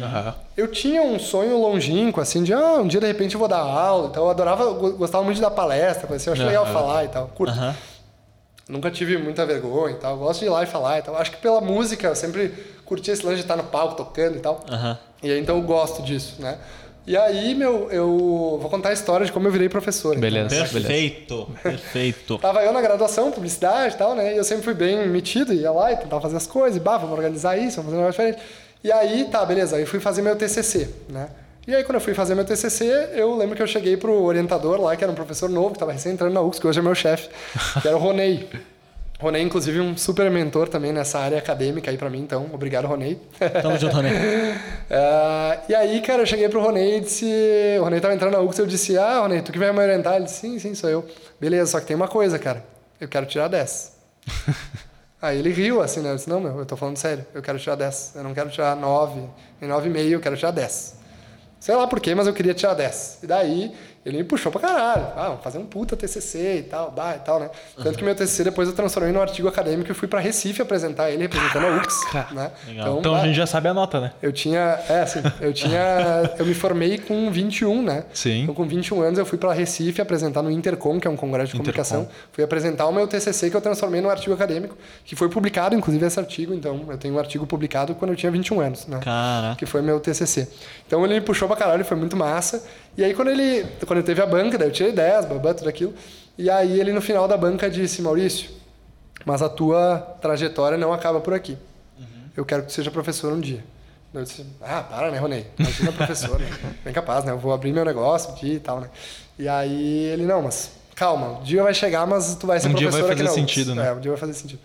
Aham. 0.00 0.34
Eu 0.56 0.68
tinha 0.68 1.00
um 1.02 1.18
sonho 1.18 1.56
longínquo, 1.58 2.20
assim, 2.20 2.42
de 2.42 2.52
ah, 2.52 2.74
um 2.74 2.86
dia 2.86 3.00
de 3.00 3.06
repente 3.06 3.34
eu 3.34 3.38
vou 3.38 3.48
dar 3.48 3.60
aula 3.60 4.08
e 4.08 4.12
tal. 4.12 4.24
Eu 4.24 4.30
adorava, 4.30 4.64
eu 4.64 4.74
go- 4.74 4.92
gostava 4.92 5.24
muito 5.24 5.36
de 5.36 5.42
dar 5.42 5.50
palestra, 5.50 6.14
assim, 6.14 6.28
eu 6.28 6.34
acho 6.34 6.44
legal 6.44 6.64
Aham. 6.64 6.72
falar 6.72 7.04
e 7.04 7.08
tal. 7.08 7.28
Curto. 7.28 7.52
Aham. 7.52 7.74
Nunca 8.68 8.90
tive 8.90 9.16
muita 9.18 9.44
vergonha 9.46 9.94
e 9.94 9.98
tal. 9.98 10.16
Gosto 10.18 10.40
de 10.40 10.46
ir 10.46 10.48
lá 10.50 10.62
e 10.62 10.66
falar 10.66 10.98
e 10.98 11.02
tal. 11.02 11.16
Acho 11.16 11.30
que 11.32 11.38
pela 11.38 11.60
música 11.60 12.06
eu 12.08 12.14
sempre 12.14 12.48
curti 12.84 13.10
esse 13.10 13.24
lance 13.24 13.36
de 13.36 13.42
estar 13.42 13.56
no 13.56 13.64
palco 13.64 13.94
tocando 13.96 14.36
e 14.36 14.40
tal. 14.40 14.64
E 15.22 15.30
aí, 15.30 15.40
então 15.40 15.56
eu 15.56 15.62
gosto 15.62 16.02
disso, 16.02 16.36
né? 16.40 16.58
E 17.10 17.16
aí, 17.16 17.56
meu, 17.56 17.90
eu 17.90 18.56
vou 18.62 18.70
contar 18.70 18.90
a 18.90 18.92
história 18.92 19.26
de 19.26 19.32
como 19.32 19.48
eu 19.48 19.50
virei 19.50 19.68
professor. 19.68 20.16
então. 20.16 20.20
Beleza. 20.20 20.78
Perfeito, 20.78 21.48
perfeito. 21.60 22.38
Tava 22.38 22.62
eu 22.62 22.72
na 22.72 22.80
graduação, 22.80 23.32
publicidade 23.32 23.96
e 23.96 23.98
tal, 23.98 24.14
né? 24.14 24.32
E 24.32 24.36
eu 24.36 24.44
sempre 24.44 24.62
fui 24.62 24.74
bem 24.74 25.08
metido, 25.08 25.52
ia 25.52 25.72
lá 25.72 25.90
e 25.90 25.96
tentava 25.96 26.22
fazer 26.22 26.36
as 26.36 26.46
coisas, 26.46 26.76
e 26.76 26.80
bah, 26.80 26.98
vamos 26.98 27.18
organizar 27.18 27.58
isso, 27.58 27.82
vamos 27.82 27.90
fazer 27.90 27.96
um 27.96 28.00
negócio 28.00 28.24
diferente. 28.24 28.40
E 28.84 28.92
aí, 28.92 29.24
tá, 29.28 29.44
beleza, 29.44 29.74
aí 29.74 29.84
fui 29.86 29.98
fazer 29.98 30.22
meu 30.22 30.36
TCC, 30.36 30.88
né? 31.08 31.30
E 31.66 31.74
aí, 31.74 31.82
quando 31.82 31.96
eu 31.96 32.00
fui 32.00 32.14
fazer 32.14 32.36
meu 32.36 32.44
TCC, 32.44 32.84
eu 33.14 33.36
lembro 33.36 33.56
que 33.56 33.62
eu 33.62 33.66
cheguei 33.66 33.96
pro 33.96 34.12
orientador 34.22 34.80
lá, 34.80 34.94
que 34.94 35.02
era 35.02 35.10
um 35.10 35.16
professor 35.16 35.50
novo, 35.50 35.72
que 35.72 35.80
tava 35.80 35.90
recém 35.90 36.12
entrando 36.12 36.32
na 36.32 36.40
UX, 36.40 36.60
que 36.60 36.66
hoje 36.68 36.78
é 36.78 36.82
meu 36.82 36.94
chefe, 36.94 37.28
que 37.82 37.88
era 37.88 37.96
o 37.96 38.00
Ronei. 38.00 38.48
Ronei, 39.20 39.42
inclusive, 39.42 39.78
um 39.80 39.94
super 39.98 40.30
mentor 40.30 40.66
também 40.66 40.94
nessa 40.94 41.18
área 41.18 41.36
acadêmica 41.36 41.90
aí 41.90 41.98
pra 41.98 42.08
mim, 42.08 42.20
então, 42.20 42.48
obrigado, 42.54 42.86
Ronei. 42.86 43.20
Tamo 43.60 43.76
junto, 43.78 43.94
Rony. 43.94 44.08
Ah, 44.92 45.62
e 45.68 45.74
aí, 45.74 46.00
cara, 46.00 46.22
eu 46.22 46.26
cheguei 46.26 46.48
pro 46.48 46.60
Ronei 46.60 46.96
e 46.96 47.00
disse. 47.00 47.26
O 47.78 47.84
Ronei 47.84 48.00
tava 48.00 48.12
entrando 48.12 48.32
na 48.32 48.40
UX, 48.40 48.58
eu 48.58 48.66
disse, 48.66 48.98
ah, 48.98 49.20
Ronei, 49.20 49.40
tu 49.40 49.52
que 49.52 49.58
vai 49.58 49.70
me 49.72 49.78
orientar? 49.78 50.16
Ele 50.16 50.24
disse, 50.24 50.40
sim, 50.40 50.58
sim, 50.58 50.74
sou 50.74 50.90
eu. 50.90 51.06
Beleza, 51.38 51.70
só 51.70 51.80
que 51.80 51.86
tem 51.86 51.94
uma 51.94 52.08
coisa, 52.08 52.38
cara. 52.38 52.64
Eu 53.00 53.06
quero 53.06 53.26
tirar 53.26 53.46
10. 53.46 53.92
aí 55.22 55.38
ele 55.38 55.52
riu, 55.52 55.80
assim, 55.80 56.00
né? 56.00 56.10
Eu 56.10 56.16
disse, 56.16 56.28
não, 56.28 56.40
meu, 56.40 56.58
eu 56.58 56.66
tô 56.66 56.76
falando 56.76 56.96
sério, 56.96 57.24
eu 57.32 57.42
quero 57.42 57.58
tirar 57.58 57.76
10. 57.76 58.12
Eu 58.16 58.24
não 58.24 58.34
quero 58.34 58.50
tirar 58.50 58.74
9, 58.74 59.20
nem 59.60 59.70
9,5, 59.70 60.10
eu 60.10 60.20
quero 60.20 60.36
tirar 60.36 60.50
10. 60.50 60.96
Sei 61.60 61.74
lá 61.76 61.86
por 61.86 62.00
quê, 62.00 62.14
mas 62.14 62.26
eu 62.26 62.32
queria 62.32 62.54
tirar 62.54 62.72
10. 62.72 63.18
E 63.22 63.26
daí 63.26 63.72
ele 64.04 64.16
me 64.18 64.24
puxou 64.24 64.50
pra 64.50 64.60
caralho. 64.60 65.06
Ah, 65.14 65.28
vamos 65.28 65.42
fazer 65.44 65.58
um 65.58 65.66
puta 65.66 65.94
TCC 65.96 66.58
e 66.58 66.62
tal, 66.62 66.90
bah, 66.90 67.16
e 67.16 67.18
tal, 67.18 67.38
né? 67.38 67.50
Tanto 67.82 67.98
que 67.98 68.04
meu 68.04 68.14
TCC 68.14 68.44
depois 68.44 68.66
eu 68.68 68.74
transformei 68.74 69.12
num 69.12 69.20
artigo 69.20 69.46
acadêmico 69.46 69.90
e 69.90 69.94
fui 69.94 70.08
pra 70.08 70.20
Recife 70.20 70.62
apresentar 70.62 71.10
ele, 71.10 71.22
representando 71.22 71.66
a 71.66 71.76
UX, 71.76 72.00
né? 72.32 72.50
Legal. 72.66 72.98
Então 72.98 73.12
bah, 73.12 73.20
a 73.20 73.26
gente 73.26 73.36
já 73.36 73.46
sabe 73.46 73.68
a 73.68 73.74
nota, 73.74 74.00
né? 74.00 74.12
eu 74.22 74.32
tinha, 74.32 74.78
é 74.88 75.02
assim, 75.02 75.20
eu 75.40 75.52
tinha, 75.52 76.32
eu 76.38 76.46
me 76.46 76.54
formei 76.54 76.96
com 76.98 77.30
21, 77.30 77.82
né? 77.82 78.04
Sim. 78.14 78.42
Então 78.44 78.54
com 78.54 78.66
21 78.66 79.02
anos 79.02 79.18
eu 79.18 79.26
fui 79.26 79.36
para 79.36 79.52
Recife 79.52 80.00
apresentar 80.00 80.42
no 80.42 80.50
Intercom, 80.50 80.98
que 80.98 81.06
é 81.06 81.10
um 81.10 81.16
congresso 81.16 81.52
de 81.52 81.60
Intercom. 81.60 81.82
comunicação. 81.82 82.08
Fui 82.32 82.42
apresentar 82.42 82.86
o 82.86 82.92
meu 82.92 83.06
TCC 83.06 83.50
que 83.50 83.56
eu 83.56 83.60
transformei 83.60 84.00
num 84.00 84.08
artigo 84.08 84.34
acadêmico, 84.34 84.76
que 85.04 85.14
foi 85.14 85.28
publicado 85.28 85.74
inclusive 85.74 86.06
esse 86.06 86.18
artigo, 86.18 86.54
então 86.54 86.86
eu 86.88 86.96
tenho 86.96 87.14
um 87.14 87.18
artigo 87.18 87.46
publicado 87.46 87.94
quando 87.94 88.12
eu 88.12 88.16
tinha 88.16 88.32
21 88.32 88.60
anos, 88.60 88.86
né? 88.86 88.98
Caraca. 89.02 89.56
que 89.56 89.66
foi 89.66 89.82
meu 89.82 90.00
TCC. 90.00 90.48
Então 90.86 91.04
ele 91.04 91.14
me 91.14 91.20
puxou 91.20 91.46
pra 91.46 91.56
caralho, 91.56 91.84
foi 91.84 91.96
muito 91.96 92.16
massa. 92.16 92.62
E 92.96 93.04
aí 93.04 93.14
quando 93.14 93.30
ele, 93.30 93.66
quando 93.86 93.98
ele 93.98 94.06
teve 94.06 94.20
a 94.20 94.26
banca, 94.26 94.58
daí 94.58 94.68
eu 94.68 94.72
tirei 94.72 94.92
10, 94.92 95.26
babá, 95.26 95.54
tudo 95.54 95.68
aquilo. 95.68 95.94
E 96.36 96.48
aí 96.50 96.78
ele 96.78 96.92
no 96.92 97.00
final 97.00 97.26
da 97.28 97.36
banca 97.36 97.68
disse, 97.70 98.02
Maurício, 98.02 98.50
mas 99.24 99.42
a 99.42 99.48
tua 99.48 99.98
trajetória 100.20 100.76
não 100.78 100.92
acaba 100.92 101.20
por 101.20 101.34
aqui. 101.34 101.56
Eu 102.36 102.44
quero 102.44 102.62
que 102.62 102.68
tu 102.68 102.74
seja 102.74 102.90
professor 102.90 103.32
um 103.32 103.40
dia. 103.40 103.62
Eu 104.12 104.22
disse, 104.24 104.44
ah, 104.60 104.82
para, 104.82 105.10
né, 105.10 105.18
Ronei? 105.18 105.46
Imagina 105.58 105.92
professor, 105.92 106.38
né? 106.40 106.48
Bem 106.84 106.92
capaz, 106.92 107.24
né? 107.24 107.32
Eu 107.32 107.38
vou 107.38 107.52
abrir 107.52 107.72
meu 107.72 107.84
negócio 107.84 108.32
um 108.32 108.34
dia 108.34 108.54
e 108.54 108.60
tal, 108.60 108.80
né? 108.80 108.88
E 109.38 109.48
aí 109.48 110.04
ele, 110.06 110.24
não, 110.24 110.42
mas 110.42 110.72
calma, 110.96 111.38
um 111.38 111.42
dia 111.42 111.62
vai 111.62 111.72
chegar, 111.72 112.06
mas 112.06 112.34
tu 112.34 112.46
vai 112.46 112.58
ser 112.58 112.68
Um 112.68 112.74
dia 112.74 112.88
professor 112.88 113.06
vai 113.06 113.14
aqui 113.14 113.24
fazer 113.24 113.38
na 113.38 113.42
UFS." 113.42 113.52
sentido, 113.54 113.74
né? 113.74 113.88
É, 113.88 113.92
um 113.92 114.00
dia 114.00 114.10
vai 114.10 114.20
fazer 114.20 114.34
sentido. 114.34 114.60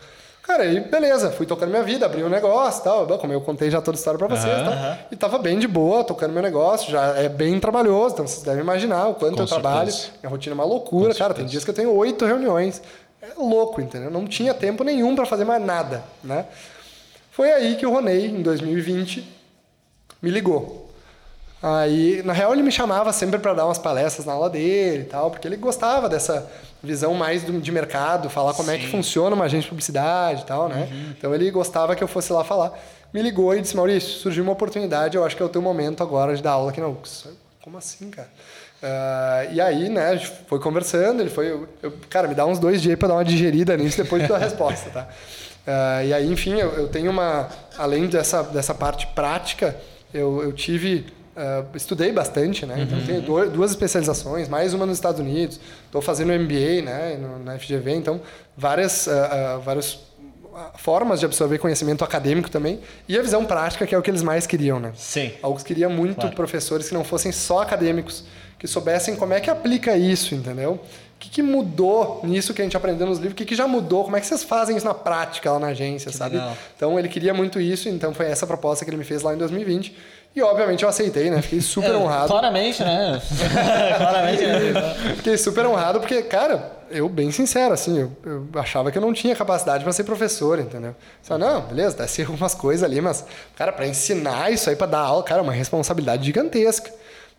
Cara, 0.45 0.61
aí 0.63 0.79
beleza, 0.79 1.31
fui 1.31 1.45
tocando 1.47 1.69
minha 1.71 1.81
vida, 1.81 2.05
abri 2.05 2.23
um 2.23 2.29
negócio 2.29 2.81
e 2.81 2.83
tal. 2.83 3.07
Como 3.17 3.33
eu 3.33 3.41
contei 3.41 3.71
já 3.71 3.81
toda 3.81 3.97
a 3.97 3.99
história 3.99 4.17
pra 4.17 4.27
vocês, 4.27 4.53
Aham. 4.53 4.65
tá? 4.69 4.99
E 5.11 5.15
tava 5.15 5.39
bem 5.39 5.57
de 5.57 5.67
boa, 5.67 6.03
tocando 6.03 6.33
meu 6.33 6.43
negócio, 6.43 6.91
já 6.91 7.01
é 7.17 7.27
bem 7.27 7.59
trabalhoso, 7.59 8.13
então 8.13 8.27
vocês 8.27 8.43
devem 8.43 8.61
imaginar 8.61 9.07
o 9.07 9.15
quanto 9.15 9.37
Com 9.37 9.41
eu 9.41 9.47
trabalho. 9.47 9.91
certeza. 9.91 10.13
Minha 10.21 10.29
rotina 10.29 10.53
é 10.53 10.57
uma 10.57 10.63
loucura, 10.65 11.13
Com 11.13 11.17
cara. 11.17 11.33
Tem 11.33 11.43
certeza. 11.43 11.51
dias 11.51 11.63
que 11.63 11.71
eu 11.71 11.73
tenho 11.73 11.91
oito 11.95 12.25
reuniões. 12.25 12.79
É 13.21 13.29
louco, 13.37 13.81
entendeu? 13.81 14.11
Não 14.11 14.27
tinha 14.27 14.53
tempo 14.53 14.83
nenhum 14.83 15.15
pra 15.15 15.25
fazer 15.25 15.45
mais 15.45 15.63
nada, 15.63 16.03
né? 16.23 16.45
Foi 17.31 17.51
aí 17.51 17.75
que 17.75 17.85
o 17.85 17.91
Ronei, 17.91 18.27
em 18.27 18.43
2020, 18.43 19.27
me 20.21 20.29
ligou. 20.29 20.84
Aí, 21.67 22.21
na 22.23 22.31
real, 22.31 22.53
ele 22.53 22.61
me 22.61 22.71
chamava 22.71 23.11
sempre 23.11 23.39
para 23.39 23.53
dar 23.55 23.65
umas 23.65 23.79
palestras 23.79 24.23
na 24.25 24.33
aula 24.33 24.49
dele 24.51 25.01
e 25.01 25.05
tal, 25.05 25.31
porque 25.31 25.47
ele 25.47 25.55
gostava 25.57 26.07
dessa 26.07 26.47
visão 26.83 27.15
mais 27.15 27.41
do- 27.43 27.59
de 27.59 27.71
mercado, 27.71 28.29
falar 28.29 28.53
como 28.53 28.69
é 28.69 28.77
que 28.77 28.85
funciona 28.87 29.35
uma 29.35 29.45
agência 29.45 29.63
de 29.63 29.69
publicidade 29.69 30.43
e 30.43 30.45
tal, 30.45 30.69
né? 30.69 30.87
Então 31.17 31.33
ele 31.33 31.49
gostava 31.49 31.95
que 31.95 32.03
eu 32.03 32.07
fosse 32.07 32.31
lá 32.31 32.43
falar. 32.43 32.77
Me 33.11 33.19
ligou 33.21 33.55
e 33.55 33.61
disse: 33.61 33.75
Maurício, 33.75 34.09
surgiu 34.19 34.43
uma 34.43 34.53
oportunidade, 34.53 35.17
eu 35.17 35.25
acho 35.25 35.35
que 35.35 35.41
é 35.41 35.45
o 35.45 35.49
teu 35.49 35.61
momento 35.61 36.03
agora 36.03 36.35
de 36.35 36.43
dar 36.43 36.51
aula 36.51 36.69
aqui 36.69 36.79
na 36.79 36.87
UX. 36.87 37.27
Como 37.63 37.77
assim, 37.79 38.11
cara? 38.11 38.29
Ah, 38.83 39.45
e 39.51 39.59
aí, 39.59 39.89
né, 39.89 40.09
a 40.09 40.15
gente 40.17 40.31
foi 40.47 40.59
conversando, 40.59 41.19
ele 41.21 41.31
foi. 41.31 41.49
eu- 41.49 41.67
eu- 41.81 41.93
cara, 42.11 42.27
me 42.27 42.35
dá 42.35 42.45
uns 42.45 42.59
dois 42.59 42.79
dias 42.79 42.99
pra 42.99 43.07
dar 43.07 43.15
uma 43.15 43.25
digerida 43.25 43.75
nisso 43.75 43.97
depois 44.03 44.21
de 44.21 44.27
dar 44.27 44.35
a 44.35 44.39
resposta, 44.39 44.91
tá? 44.91 45.07
Ah, 45.65 46.03
e 46.03 46.13
aí, 46.13 46.31
enfim, 46.31 46.59
eu, 46.59 46.69
eu 46.73 46.87
tenho 46.89 47.09
uma. 47.09 47.49
Além 47.75 48.05
dessa, 48.05 48.43
dessa 48.43 48.75
parte 48.75 49.07
prática, 49.07 49.75
eu, 50.13 50.43
eu 50.43 50.53
tive. 50.53 51.07
Ah, 51.35 51.63
estudei 51.73 52.11
bastante, 52.11 52.65
né? 52.65 52.81
Então, 52.81 52.99
tenho 53.05 53.21
do- 53.21 53.49
duas 53.49 53.71
especializações, 53.71 54.47
mais 54.47 54.73
uma 54.73 54.85
nos 54.85 54.97
Estados 54.97 55.19
Unidos. 55.19 55.59
Estou 55.85 56.01
fazendo 56.01 56.31
MBA, 56.31 56.81
né? 56.83 57.17
No, 57.19 57.39
na 57.43 57.57
FGV, 57.59 57.91
então, 57.95 58.21
várias, 58.57 59.07
ah, 59.07 59.55
ah, 59.55 59.57
várias 59.57 59.99
formas 60.77 61.19
de 61.19 61.25
absorver 61.25 61.57
conhecimento 61.57 62.03
acadêmico 62.03 62.49
também. 62.49 62.79
E 63.09 63.17
a 63.17 63.21
visão 63.21 63.45
prática, 63.45 63.85
que 63.85 63.93
é 63.93 63.97
o 63.97 64.01
que 64.01 64.09
eles 64.09 64.23
mais 64.23 64.47
queriam, 64.47 64.79
né? 64.79 64.91
Sim. 64.95 65.33
Algo 65.41 65.57
que 65.59 65.65
queria 65.65 65.89
muito 65.89 66.15
Claro. 66.21 66.35
professores 66.35 66.87
que 66.87 66.93
não 66.93 67.03
fossem 67.03 67.31
só 67.31 67.59
acadêmicos, 67.61 68.23
que 68.57 68.65
soubessem 68.67 69.15
como 69.17 69.33
é 69.33 69.41
que 69.41 69.49
aplica 69.49 69.97
isso, 69.97 70.33
entendeu? 70.33 70.73
O 71.15 71.17
que, 71.19 71.29
que 71.29 71.41
mudou 71.41 72.21
nisso 72.23 72.53
que 72.53 72.61
a 72.61 72.63
gente 72.65 72.77
aprendeu 72.77 73.05
nos 73.07 73.17
livros? 73.17 73.33
O 73.33 73.35
que, 73.35 73.45
que 73.45 73.55
já 73.55 73.67
mudou? 73.67 74.03
Como 74.05 74.15
é 74.15 74.21
que 74.21 74.27
vocês 74.27 74.43
fazem 74.43 74.77
isso 74.77 74.85
na 74.85 74.93
prática 74.93 75.51
lá 75.51 75.59
na 75.59 75.67
agência, 75.67 76.09
sabe? 76.11 76.35
legal. 76.37 76.55
Então 76.75 76.97
ele 76.99 77.07
queria 77.09 77.33
muito 77.33 77.59
isso, 77.59 77.89
então 77.89 78.13
foi 78.13 78.27
essa 78.27 78.45
proposta 78.47 78.85
que 78.85 78.89
ele 78.91 78.97
me 78.97 79.03
fez 79.03 79.23
lá 79.23 79.33
em 79.33 79.37
2020. 79.37 79.95
E 80.35 80.41
obviamente 80.41 80.83
eu 80.83 80.89
aceitei, 80.89 81.29
né? 81.29 81.41
Fiquei 81.41 81.61
super 81.61 81.91
É, 81.91 81.95
honrado. 81.95 82.27
Claramente, 82.27 82.83
né? 82.83 83.21
claramente, 83.97 84.43
né? 84.45 84.95
Fiquei 85.15 85.37
super 85.37 85.65
honrado 85.65 85.99
porque, 86.01 86.21
cara, 86.23 86.73
eu, 86.91 87.07
bem 87.07 87.31
sincero, 87.31 87.73
assim, 87.73 87.99
eu, 87.99 88.11
eu 88.25 88.59
achava 88.59 88.91
que 88.91 88.97
eu 88.97 89.01
não 89.01 89.13
tinha 89.13 89.33
capacidade 89.35 89.83
para 89.83 89.93
ser 89.93 90.03
professor, 90.03 90.59
entendeu? 90.59 90.93
Só, 91.23 91.37
não, 91.37 91.61
beleza, 91.61 91.95
deve 91.97 92.09
ser 92.11 92.23
algumas 92.27 92.53
coisas 92.53 92.83
ali, 92.83 92.99
mas, 92.99 93.23
cara, 93.55 93.71
para 93.71 93.87
ensinar 93.87 94.51
isso 94.51 94.69
aí, 94.69 94.75
para 94.75 94.87
dar 94.87 94.99
aula, 94.99 95.23
cara, 95.23 95.39
é 95.39 95.43
uma 95.43 95.53
responsabilidade 95.53 96.25
gigantesca. 96.25 96.91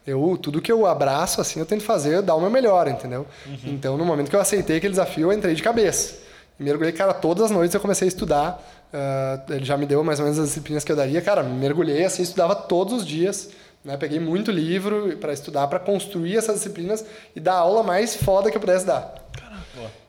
Eu, 0.06 0.38
tudo 0.40 0.62
que 0.62 0.70
eu 0.72 0.86
abraço, 0.86 1.40
assim, 1.40 1.58
eu 1.60 1.66
tento 1.66 1.82
fazer, 1.82 2.22
dar 2.22 2.34
o 2.36 2.40
meu 2.40 2.48
melhor, 2.48 2.86
entendeu? 2.88 3.26
Então, 3.64 3.98
no 3.98 4.04
momento 4.04 4.30
que 4.30 4.36
eu 4.36 4.40
aceitei 4.40 4.76
aquele 4.78 4.92
desafio, 4.92 5.30
eu 5.30 5.36
entrei 5.36 5.54
de 5.54 5.62
cabeça. 5.62 6.14
Mergulhei, 6.58 6.92
cara, 6.92 7.12
todas 7.12 7.44
as 7.44 7.50
noites 7.50 7.74
eu 7.74 7.80
comecei 7.80 8.06
a 8.06 8.08
estudar. 8.08 8.64
Ah, 8.92 9.42
ele 9.50 9.64
já 9.64 9.76
me 9.76 9.86
deu 9.86 10.02
mais 10.02 10.18
ou 10.18 10.24
menos 10.24 10.38
as 10.38 10.48
disciplinas 10.48 10.84
que 10.84 10.92
eu 10.92 10.96
daria. 10.96 11.20
Cara, 11.20 11.42
mergulhei 11.42 12.04
assim, 12.04 12.22
estudava 12.22 12.54
todos 12.54 12.94
os 12.94 13.06
dias. 13.06 13.50
Né? 13.84 13.96
Peguei 13.96 14.18
muito 14.18 14.50
livro 14.50 15.16
para 15.18 15.32
estudar, 15.32 15.68
para 15.68 15.78
construir 15.78 16.36
essas 16.36 16.56
disciplinas 16.56 17.04
e 17.34 17.40
dar 17.40 17.54
a 17.54 17.58
aula 17.58 17.82
mais 17.82 18.16
foda 18.16 18.50
que 18.50 18.56
eu 18.56 18.60
pudesse 18.60 18.86
dar. 18.86 19.14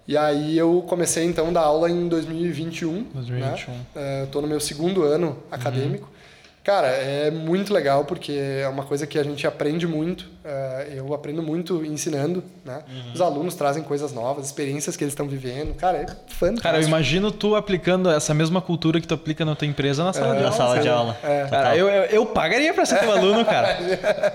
E 0.08 0.16
aí 0.16 0.58
eu 0.58 0.86
comecei 0.88 1.26
então 1.26 1.50
a 1.50 1.52
dar 1.52 1.62
aula 1.62 1.90
em 1.90 2.08
2021. 2.08 3.04
2021. 3.14 3.74
Né? 3.74 4.24
Eu 4.24 4.28
tô 4.28 4.42
no 4.42 4.48
meu 4.48 4.60
segundo 4.60 5.04
ano 5.04 5.38
acadêmico. 5.52 6.10
Cara, 6.64 6.88
é 6.88 7.30
muito 7.30 7.74
legal 7.74 8.06
porque 8.06 8.32
é 8.32 8.68
uma 8.68 8.84
coisa 8.84 9.06
que 9.06 9.20
a 9.20 9.24
gente 9.24 9.46
aprende 9.46 9.86
muito. 9.86 10.30
Eh, 10.48 10.94
Eu 10.96 11.14
aprendo 11.14 11.44
muito 11.44 11.84
ensinando, 11.86 12.44
né? 12.66 12.80
Os 13.14 13.20
alunos 13.22 13.54
trazem 13.56 13.84
coisas 13.84 14.14
novas, 14.14 14.46
experiências 14.46 14.96
que 14.96 15.04
eles 15.04 15.12
estão 15.12 15.28
vivendo. 15.28 15.76
Cara, 15.76 15.98
é 15.98 16.06
fantástico. 16.34 16.64
Cara, 16.64 16.78
eu 16.80 16.84
imagino 16.88 17.32
tu 17.32 17.56
aplicando 17.56 18.10
essa 18.10 18.34
mesma 18.34 18.62
cultura 18.62 19.00
que 19.02 19.08
tu 19.08 19.14
aplica 19.14 19.44
na 19.44 19.56
tua 19.56 19.68
empresa 19.68 20.04
na 20.04 20.14
sala 20.14 20.36
de 20.36 20.40
Na 20.42 20.46
aula. 20.48 20.58
sala 20.58 20.80
de 20.80 20.90
aula. 20.90 21.18
É. 21.24 21.46
Cara, 21.50 21.76
eu, 21.78 21.88
eu, 21.90 22.04
eu 22.06 22.26
pagaria 22.26 22.74
pra 22.74 22.86
ser 22.86 23.00
teu 23.00 23.12
aluno, 23.12 23.44
cara. 23.46 23.78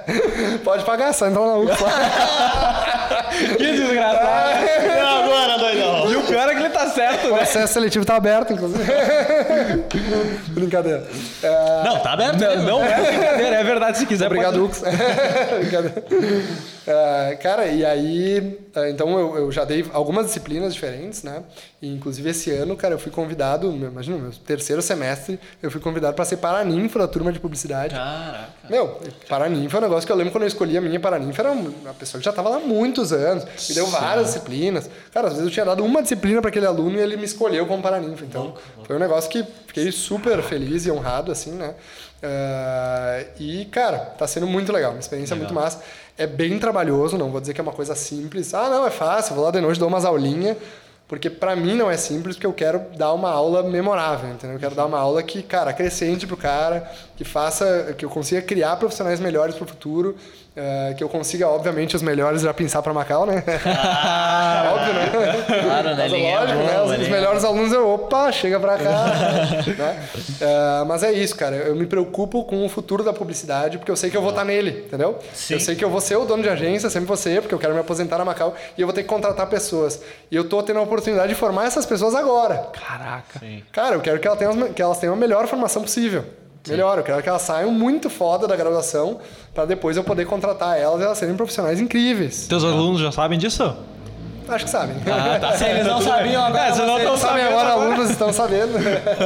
Pode 0.63 0.85
pagar, 0.85 1.13
só 1.15 1.27
entrar 1.27 1.41
na 1.47 1.57
UFLA. 1.57 1.91
que 3.57 3.73
desgraçado. 3.73 4.65
E 4.85 4.99
agora, 5.01 5.59
doidão? 5.59 6.11
E 6.13 6.17
o 6.17 6.23
pior 6.25 6.49
é 6.49 6.55
que 6.55 6.61
ele 6.61 6.71
tá 6.71 6.87
certo, 6.89 7.29
O 7.29 7.37
né? 7.37 7.43
acesso 7.43 7.73
seletivo 7.73 8.05
tá 8.05 8.17
aberto, 8.17 8.53
inclusive. 8.53 8.83
Brincadeira. 10.49 11.07
É, 11.43 11.83
Não, 11.85 11.99
tá 12.01 12.13
aberto 12.13 12.39
Não, 12.39 12.49
mesmo. 12.49 12.63
não 12.67 12.85
é 12.85 12.95
brincadeira, 13.11 13.57
é 13.57 13.65
verdade. 13.65 13.99
Se 13.99 14.07
quiser, 14.07 14.27
Obrigado, 14.27 14.53
pode... 14.55 14.65
Ux. 14.65 14.83
Brincadeira. 15.61 16.02
É, 16.87 17.37
cara, 17.43 17.67
e 17.67 17.85
aí, 17.85 18.59
é, 18.75 18.91
então 18.91 19.19
eu, 19.19 19.37
eu 19.37 19.53
já 19.53 19.65
dei 19.65 19.85
algumas 19.93 20.27
disciplinas 20.27 20.75
diferentes, 20.75 21.23
né? 21.23 21.43
E, 21.81 21.89
inclusive 21.89 22.31
esse 22.31 22.51
ano, 22.51 22.77
cara, 22.77 22.95
eu 22.95 22.99
fui 22.99 23.11
convidado, 23.11 23.71
imagina, 23.71 24.19
meu 24.19 24.31
terceiro 24.31 24.81
semestre, 24.81 25.39
eu 25.63 25.71
fui 25.71 25.81
convidado 25.81 26.15
para 26.15 26.25
ser 26.25 26.37
paraninfo 26.37 26.99
da 26.99 27.09
turma 27.09 27.33
de 27.33 27.41
publicidade. 27.41 27.95
Caraca. 27.95 28.49
Meu, 28.69 29.01
Paraninfo 29.29 29.77
é 29.77 29.79
um 29.79 29.83
negócio 29.83 30.07
que 30.07 30.13
eu 30.13 30.17
lembro 30.17 30.33
quando 30.33 30.43
eu 30.43 30.49
escolhi 30.49 30.77
a 30.77 30.81
minha 30.81 31.01
Paraninfo, 31.01 31.41
era 31.41 31.53
uma 31.53 31.95
pessoa 31.95 32.19
que 32.21 32.25
já 32.25 32.31
estava 32.31 32.49
lá 32.49 32.57
há 32.57 32.61
muitos 32.61 33.13
anos, 33.13 33.45
me 33.69 33.75
deu 33.75 33.87
várias 33.87 34.27
disciplinas. 34.27 34.89
Cara, 35.13 35.29
às 35.29 35.35
vezes 35.35 35.49
eu 35.49 35.53
tinha 35.53 35.65
dado 35.65 35.85
uma 35.85 36.03
disciplina 36.03 36.41
para 36.41 36.51
aquele 36.51 36.67
aluno 36.67 36.97
e 36.97 37.01
ele 37.01 37.17
me 37.17 37.25
escolheu 37.25 37.67
como 37.67 37.83
Paraninfo. 37.83 38.25
Então, 38.25 38.55
foi 38.85 38.97
um 38.97 38.99
negócio 38.99 39.31
que 39.31 39.45
fiquei 39.67 39.91
super 39.91 40.43
feliz 40.43 40.87
e 40.87 40.91
honrado, 40.91 41.33
assim, 41.33 41.53
né? 41.53 41.75
Ah, 42.23 43.25
e, 43.39 43.65
cara, 43.67 43.99
tá 43.99 44.27
sendo 44.27 44.47
muito 44.47 44.73
legal, 44.73 44.93
uma 44.93 45.01
experiência 45.01 45.35
muito 45.35 45.53
massa. 45.53 45.81
É 46.17 46.27
bem 46.27 46.59
trabalhoso, 46.59 47.19
não 47.19 47.31
vou 47.31 47.41
dizer 47.41 47.55
que 47.55 47.61
é 47.61 47.63
uma 47.63 47.73
coisa 47.73 47.95
simples. 47.95 48.55
Ah, 48.55 48.69
não, 48.69 48.87
é 48.87 48.91
fácil, 48.91 49.35
vou 49.35 49.45
lá 49.45 49.51
de 49.51 49.61
noite, 49.61 49.81
dou 49.81 49.89
umas 49.89 50.05
aulinhas. 50.05 50.57
Porque 51.09 51.29
pra 51.29 51.55
mim 51.55 51.75
não 51.75 51.91
é 51.91 51.97
simples, 51.99 52.37
porque 52.37 52.47
eu 52.47 52.55
quero 52.55 52.81
dar 52.97 53.13
uma 53.13 53.29
aula 53.29 53.63
memorável, 53.63 54.31
entendeu? 54.31 54.57
Eu 54.57 54.61
quero 54.61 54.75
dar 54.75 54.87
uma 54.87 54.99
aula 54.99 55.23
que, 55.23 55.43
cara, 55.43 55.71
acrescente 55.71 56.27
pro 56.27 56.39
cara, 56.39 56.91
que 57.17 57.23
faça, 57.23 57.95
que 57.99 58.03
eu 58.03 58.09
consiga 58.09 58.41
criar 58.41 58.77
profissionais 58.77 59.21
melhores 59.21 59.55
pro 59.55 59.67
futuro. 59.67 60.17
Eh, 60.55 60.95
que 60.97 61.03
eu 61.03 61.09
consiga, 61.09 61.49
obviamente, 61.49 61.97
os 61.97 62.03
melhores 62.03 62.43
já 62.43 62.53
pensar 62.53 62.83
para 62.83 62.93
Macau, 62.93 63.25
né? 63.25 63.43
Ah, 63.65 64.75
Óbvio, 64.77 64.93
né? 64.95 65.63
Claro, 65.63 65.89
né? 65.89 65.97
Mas 65.97 66.13
é 66.13 66.39
lógico, 66.39 66.59
boa, 66.59 66.71
né? 66.71 66.83
Os, 66.83 66.91
os 66.91 66.99
linha 66.99 67.11
melhores 67.11 67.45
alunos, 67.45 67.73
eu, 67.73 67.89
opa, 67.89 68.31
chega 68.31 68.61
pra 68.61 68.77
cá. 68.77 69.07
né? 69.79 70.09
Eh, 70.41 70.85
mas 70.87 71.03
é 71.03 71.13
isso, 71.13 71.35
cara. 71.37 71.57
Eu 71.57 71.75
me 71.75 71.87
preocupo 71.87 72.45
com 72.45 72.65
o 72.67 72.69
futuro 72.69 73.03
da 73.03 73.15
publicidade, 73.15 73.79
porque 73.79 73.91
eu 73.91 73.97
sei 73.97 74.11
que 74.11 74.17
eu 74.17 74.21
vou 74.21 74.31
estar 74.31 74.45
nele, 74.45 74.85
entendeu? 74.87 75.19
Sim. 75.33 75.55
Eu 75.55 75.61
sei 75.61 75.75
que 75.75 75.85
eu 75.85 75.89
vou 75.89 76.01
ser 76.03 76.17
o 76.17 76.27
dono 76.27 76.43
de 76.43 76.51
agência, 76.51 76.91
sempre 76.91 77.09
vou 77.09 77.17
ser, 77.17 77.41
porque 77.41 77.55
eu 77.55 77.59
quero 77.59 77.73
me 77.73 77.81
aposentar 77.81 78.19
na 78.19 78.25
Macau, 78.25 78.55
e 78.77 78.81
eu 78.83 78.87
vou 78.87 78.95
ter 78.95 79.03
que 79.03 79.09
contratar 79.09 79.47
pessoas. 79.47 80.03
E 80.31 80.37
eu 80.37 80.47
tô 80.47 80.63
tendo 80.63 80.81
a 80.81 80.83
oportunidade 80.83 81.29
de 81.29 81.35
formar 81.35 81.65
essas 81.67 81.87
pessoas 81.87 82.15
agora. 82.15 82.69
Caraca. 82.73 83.39
Sim. 83.39 83.63
Cara, 83.73 83.95
eu 83.95 84.01
quero 84.03 84.21
que 84.21 84.27
elas 84.27 84.39
tenham, 84.39 84.73
que 84.73 84.83
elas 84.83 84.99
tenham 84.99 85.15
a 85.15 85.19
melhor 85.19 85.47
formação 85.47 85.81
possível. 85.81 86.25
Melhor, 86.69 86.99
eu 86.99 87.05
quero 87.05 87.23
que 87.23 87.29
elas 87.29 87.43
saiam 87.43 87.71
muito 87.73 88.09
foda 88.09 88.47
da 88.47 88.55
graduação 88.57 89.19
para 89.55 89.65
depois 89.65 89.97
eu 89.97 90.05
poder 90.05 90.25
contratar 90.27 90.79
elas 90.79 91.01
e 91.01 91.05
elas 91.05 91.19
serem 91.19 91.35
profissionais 91.37 91.81
incríveis. 91.81 92.47
Teus 92.47 92.63
alunos 92.65 93.01
já 93.01 93.11
sabem 93.11 93.39
disso? 93.39 93.77
Acho 94.49 94.65
que 94.65 94.71
sabem. 94.71 94.97
Ah, 95.07 95.39
tá. 95.39 95.53
Se 95.57 95.65
eles 95.69 95.87
não 95.87 96.01
sabiam 96.01 96.45
agora. 96.45 96.67
É, 96.69 96.73
se 96.73 96.79
não 96.81 96.95
vocês 96.95 97.09
tão 97.09 97.17
sabem 97.17 97.43
sabendo 97.45 97.49
agora, 97.59 97.73
agora. 97.73 97.91
alunos 97.93 98.11
estão 98.11 98.33
sabendo. 98.33 98.73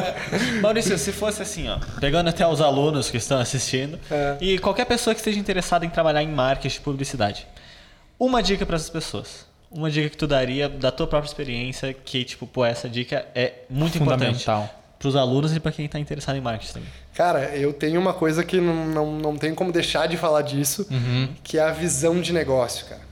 Maurício, 0.62 0.96
se 0.98 1.10
fosse 1.12 1.42
assim, 1.42 1.68
ó, 1.68 1.78
pegando 2.00 2.28
até 2.28 2.46
os 2.46 2.60
alunos 2.60 3.10
que 3.10 3.16
estão 3.16 3.38
assistindo 3.38 3.98
É. 4.10 4.36
e 4.40 4.58
qualquer 4.58 4.84
pessoa 4.84 5.14
que 5.14 5.20
esteja 5.20 5.38
interessada 5.38 5.84
em 5.84 5.88
trabalhar 5.90 6.22
em 6.22 6.28
marketing 6.28 6.80
publicidade, 6.80 7.46
uma 8.18 8.42
dica 8.42 8.64
para 8.64 8.76
essas 8.76 8.90
pessoas. 8.90 9.46
Uma 9.70 9.90
dica 9.90 10.08
que 10.08 10.16
tu 10.16 10.26
daria 10.26 10.68
da 10.68 10.92
tua 10.92 11.06
própria 11.06 11.28
experiência, 11.28 11.92
que 11.92 12.24
tipo, 12.24 12.46
pô, 12.46 12.64
essa 12.64 12.88
dica 12.88 13.26
é 13.34 13.52
muito 13.68 13.98
importante 13.98 14.44
Fundamental. 14.44 14.70
Para 14.98 15.08
os 15.08 15.16
alunos 15.16 15.54
e 15.54 15.60
para 15.60 15.72
quem 15.72 15.86
está 15.86 15.98
interessado 15.98 16.36
em 16.36 16.40
marketing 16.40 16.72
também. 16.72 16.88
Cara, 17.14 17.56
eu 17.56 17.72
tenho 17.72 18.00
uma 18.00 18.12
coisa 18.12 18.44
que 18.44 18.60
não, 18.60 18.86
não, 18.86 19.12
não 19.12 19.36
tem 19.36 19.54
como 19.54 19.72
deixar 19.72 20.06
de 20.06 20.16
falar 20.16 20.42
disso, 20.42 20.86
que 21.42 21.58
é 21.58 21.62
a 21.62 21.70
visão 21.70 22.20
de 22.20 22.32
negócio, 22.32 22.86
cara. 22.86 23.06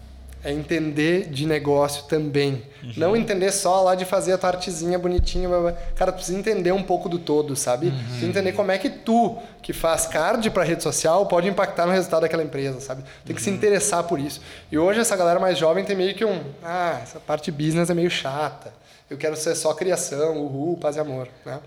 É 0.46 0.52
entender 0.52 1.30
de 1.30 1.46
negócio 1.46 2.04
também. 2.04 2.62
Não 2.98 3.16
entender 3.16 3.50
só 3.50 3.80
lá 3.80 3.94
de 3.94 4.04
fazer 4.04 4.34
a 4.34 4.36
tua 4.36 4.50
artezinha 4.50 4.98
bonitinha. 4.98 5.48
blá, 5.48 5.58
blá. 5.58 5.72
Cara, 5.96 6.12
tu 6.12 6.16
precisa 6.16 6.38
entender 6.38 6.70
um 6.70 6.82
pouco 6.82 7.08
do 7.08 7.18
todo, 7.18 7.56
sabe? 7.56 7.90
Precisa 7.90 8.26
entender 8.26 8.52
como 8.52 8.70
é 8.70 8.76
que 8.76 8.90
tu, 8.90 9.38
que 9.62 9.72
faz 9.72 10.06
card 10.06 10.50
pra 10.50 10.62
rede 10.62 10.82
social, 10.82 11.24
pode 11.24 11.48
impactar 11.48 11.86
no 11.86 11.92
resultado 11.92 12.22
daquela 12.22 12.42
empresa, 12.42 12.78
sabe? 12.78 13.02
Tem 13.24 13.34
que 13.34 13.40
se 13.40 13.48
interessar 13.48 14.04
por 14.04 14.18
isso. 14.18 14.42
E 14.70 14.76
hoje 14.76 15.00
essa 15.00 15.16
galera 15.16 15.40
mais 15.40 15.56
jovem 15.56 15.82
tem 15.82 15.96
meio 15.96 16.14
que 16.14 16.26
um... 16.26 16.42
Ah, 16.62 17.00
essa 17.02 17.18
parte 17.18 17.50
business 17.50 17.88
é 17.88 17.94
meio 17.94 18.10
chata. 18.10 18.70
Eu 19.14 19.18
quero 19.18 19.36
ser 19.36 19.54
só 19.54 19.72
criação, 19.72 20.38
uhul, 20.38 20.76
paz 20.76 20.96
e 20.96 21.00
amor, 21.00 21.28
né? 21.46 21.60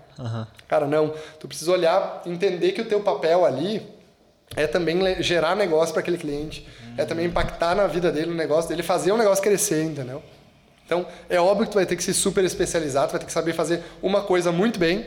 Cara, 0.68 0.86
não. 0.86 1.14
Tu 1.40 1.48
precisa 1.48 1.72
olhar, 1.72 2.22
entender 2.26 2.72
que 2.72 2.82
o 2.82 2.84
teu 2.84 3.00
papel 3.00 3.44
ali 3.46 3.86
é 4.54 4.66
também 4.66 5.22
gerar 5.22 5.56
negócio 5.56 5.94
para 5.94 6.00
aquele 6.00 6.18
cliente. 6.18 6.68
É 6.98 7.06
também 7.06 7.26
impactar 7.26 7.74
na 7.74 7.86
vida 7.86 8.12
dele, 8.12 8.26
no 8.26 8.34
negócio 8.34 8.68
dele, 8.68 8.82
fazer 8.82 9.12
o 9.12 9.16
negócio 9.16 9.42
crescer, 9.42 9.82
entendeu? 9.82 10.22
Então, 10.84 11.06
é 11.28 11.40
óbvio 11.40 11.64
que 11.64 11.72
tu 11.72 11.76
vai 11.76 11.86
ter 11.86 11.96
que 11.96 12.02
se 12.02 12.12
super 12.12 12.44
especializar, 12.44 13.06
tu 13.06 13.12
vai 13.12 13.20
ter 13.20 13.26
que 13.26 13.32
saber 13.32 13.54
fazer 13.54 13.82
uma 14.02 14.22
coisa 14.22 14.52
muito 14.52 14.78
bem, 14.78 15.06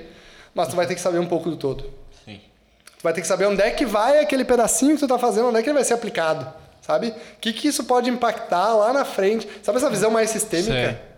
mas 0.53 0.67
tu 0.67 0.75
vai 0.75 0.87
ter 0.87 0.95
que 0.95 1.01
saber 1.01 1.19
um 1.19 1.27
pouco 1.27 1.49
do 1.49 1.57
todo. 1.57 1.83
Sim. 2.25 2.39
Tu 2.85 3.03
vai 3.03 3.13
ter 3.13 3.21
que 3.21 3.27
saber 3.27 3.45
onde 3.45 3.61
é 3.61 3.69
que 3.71 3.85
vai 3.85 4.19
aquele 4.19 4.45
pedacinho 4.45 4.95
que 4.95 5.01
tu 5.01 5.07
tá 5.07 5.19
fazendo, 5.19 5.49
onde 5.49 5.59
é 5.59 5.61
que 5.61 5.69
ele 5.69 5.75
vai 5.75 5.83
ser 5.83 5.93
aplicado, 5.93 6.51
sabe? 6.81 7.09
O 7.09 7.39
que 7.39 7.53
que 7.53 7.67
isso 7.67 7.83
pode 7.83 8.09
impactar 8.09 8.73
lá 8.73 8.91
na 8.91 9.05
frente? 9.05 9.47
Sabe 9.63 9.77
essa 9.77 9.89
visão 9.89 10.11
mais 10.11 10.29
sistêmica? 10.29 10.73
Sei. 10.73 11.11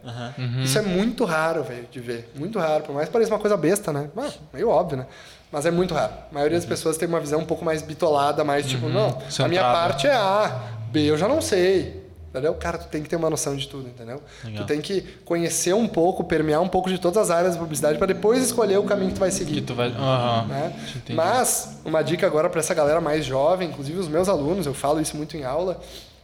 Isso 0.64 0.78
é 0.78 0.82
muito 0.82 1.24
raro, 1.24 1.64
velho, 1.64 1.88
de 1.90 2.00
ver. 2.00 2.30
Muito 2.36 2.60
raro. 2.60 2.84
Por 2.84 2.94
mais 2.94 3.08
que 3.08 3.14
pareça 3.14 3.32
uma 3.32 3.40
coisa 3.40 3.56
besta, 3.56 3.94
né? 3.94 4.10
Ah, 4.18 4.30
meio 4.54 4.70
óbvio, 4.70 4.98
né? 4.98 5.06
Mas 5.52 5.66
é 5.66 5.72
muito 5.72 5.94
raro. 5.94 6.12
A 6.30 6.34
maioria 6.34 6.58
das 6.58 6.66
pessoas 6.66 6.98
tem 6.98 7.08
uma 7.08 7.20
visão 7.20 7.40
um 7.40 7.46
pouco 7.46 7.64
mais 7.64 7.82
bitolada, 7.82 8.44
mais 8.44 8.68
tipo, 8.68 8.90
não, 8.90 9.22
a 9.40 9.48
minha 9.48 9.62
parte 9.62 10.08
é 10.08 10.14
A, 10.14 10.62
B 10.92 11.10
eu 11.10 11.18
já 11.18 11.28
não 11.28 11.42
sei. 11.42 12.03
Entendeu? 12.34 12.56
Cara, 12.56 12.80
tu 12.80 12.88
tem 12.88 13.04
que 13.04 13.08
ter 13.08 13.16
uma 13.16 13.30
noção 13.30 13.56
de 13.56 13.68
tudo, 13.68 13.88
entendeu? 13.88 14.20
Legal. 14.44 14.64
Tu 14.64 14.68
tem 14.68 14.82
que 14.82 15.02
conhecer 15.24 15.72
um 15.76 15.88
pouco, 15.88 16.24
permear 16.24 16.60
um 16.62 16.68
pouco 16.68 16.90
de 16.90 16.98
todas 16.98 17.18
as 17.18 17.30
áreas 17.30 17.54
da 17.54 17.60
publicidade 17.60 18.00
para 18.00 18.08
depois 18.08 18.42
escolher 18.44 18.80
o 18.80 18.84
caminho 18.84 19.10
que 19.10 19.16
tu 19.16 19.20
vai 19.20 19.30
seguir 19.30 19.54
Que 19.54 19.62
tu 19.62 19.76
vai. 19.76 19.90
Aham. 19.90 20.48
né? 20.48 20.74
Mas 21.12 21.78
uma 21.86 22.02
dica 22.02 22.26
agora 22.26 22.50
para 22.50 22.60
essa 22.60 22.74
galera 22.74 23.00
mais 23.00 23.24
jovem, 23.24 23.70
inclusive 23.70 24.00
os 24.00 24.08
meus 24.08 24.28
alunos, 24.28 24.66
eu 24.66 24.74
falo 24.74 25.00
isso 25.00 25.16
muito 25.16 25.38
em 25.38 25.44
aula, 25.44 25.80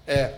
é 0.08 0.32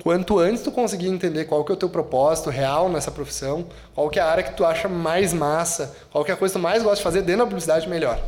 quanto 0.00 0.38
antes 0.38 0.62
tu 0.62 0.70
conseguir 0.70 1.08
entender 1.08 1.44
qual 1.46 1.64
que 1.64 1.72
é 1.72 1.74
o 1.74 1.78
teu 1.78 1.88
propósito 1.88 2.48
real 2.48 2.88
nessa 2.88 3.10
profissão, 3.10 3.66
qual 3.96 4.08
que 4.08 4.20
é 4.20 4.22
a 4.22 4.26
área 4.26 4.44
que 4.44 4.54
tu 4.54 4.64
acha 4.64 4.88
mais 4.88 5.32
massa, 5.32 5.92
qual 6.12 6.24
que 6.24 6.30
é 6.30 6.34
a 6.34 6.36
coisa 6.36 6.54
que 6.54 6.60
tu 6.60 6.62
mais 6.62 6.84
gosta 6.84 6.98
de 6.98 7.02
fazer 7.02 7.22
dentro 7.22 7.40
da 7.40 7.46
publicidade, 7.46 7.88
melhor. 7.88 8.20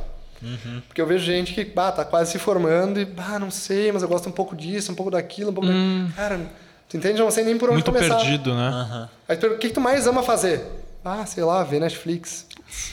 Porque 0.86 1.00
eu 1.00 1.06
vejo 1.06 1.24
gente 1.24 1.52
que 1.54 1.64
bah, 1.64 1.92
tá 1.92 2.04
quase 2.04 2.32
se 2.32 2.38
formando 2.38 3.00
e, 3.00 3.04
bah, 3.04 3.38
não 3.38 3.50
sei, 3.50 3.90
mas 3.92 4.02
eu 4.02 4.08
gosto 4.08 4.28
um 4.28 4.32
pouco 4.32 4.54
disso, 4.56 4.92
um 4.92 4.94
pouco 4.94 5.10
daquilo, 5.10 5.50
um 5.50 5.54
pouco 5.54 5.68
da... 5.68 5.74
Cara, 6.14 6.40
tu 6.88 6.96
entende? 6.96 7.18
Eu 7.20 7.24
não 7.24 7.30
sei 7.30 7.44
nem 7.44 7.56
por 7.58 7.68
onde 7.70 7.76
Muito 7.82 7.92
começar. 7.92 8.16
perdido, 8.16 8.54
né? 8.54 8.68
Aham. 8.68 9.08
Aí 9.28 9.36
tu 9.36 9.40
pergunta, 9.40 9.56
o 9.58 9.60
que, 9.60 9.68
que 9.68 9.74
tu 9.74 9.80
mais 9.80 10.06
ama 10.06 10.22
fazer? 10.22 10.62
Ah, 11.04 11.24
sei 11.24 11.44
lá, 11.44 11.62
ver 11.62 11.78
Netflix. 11.80 12.44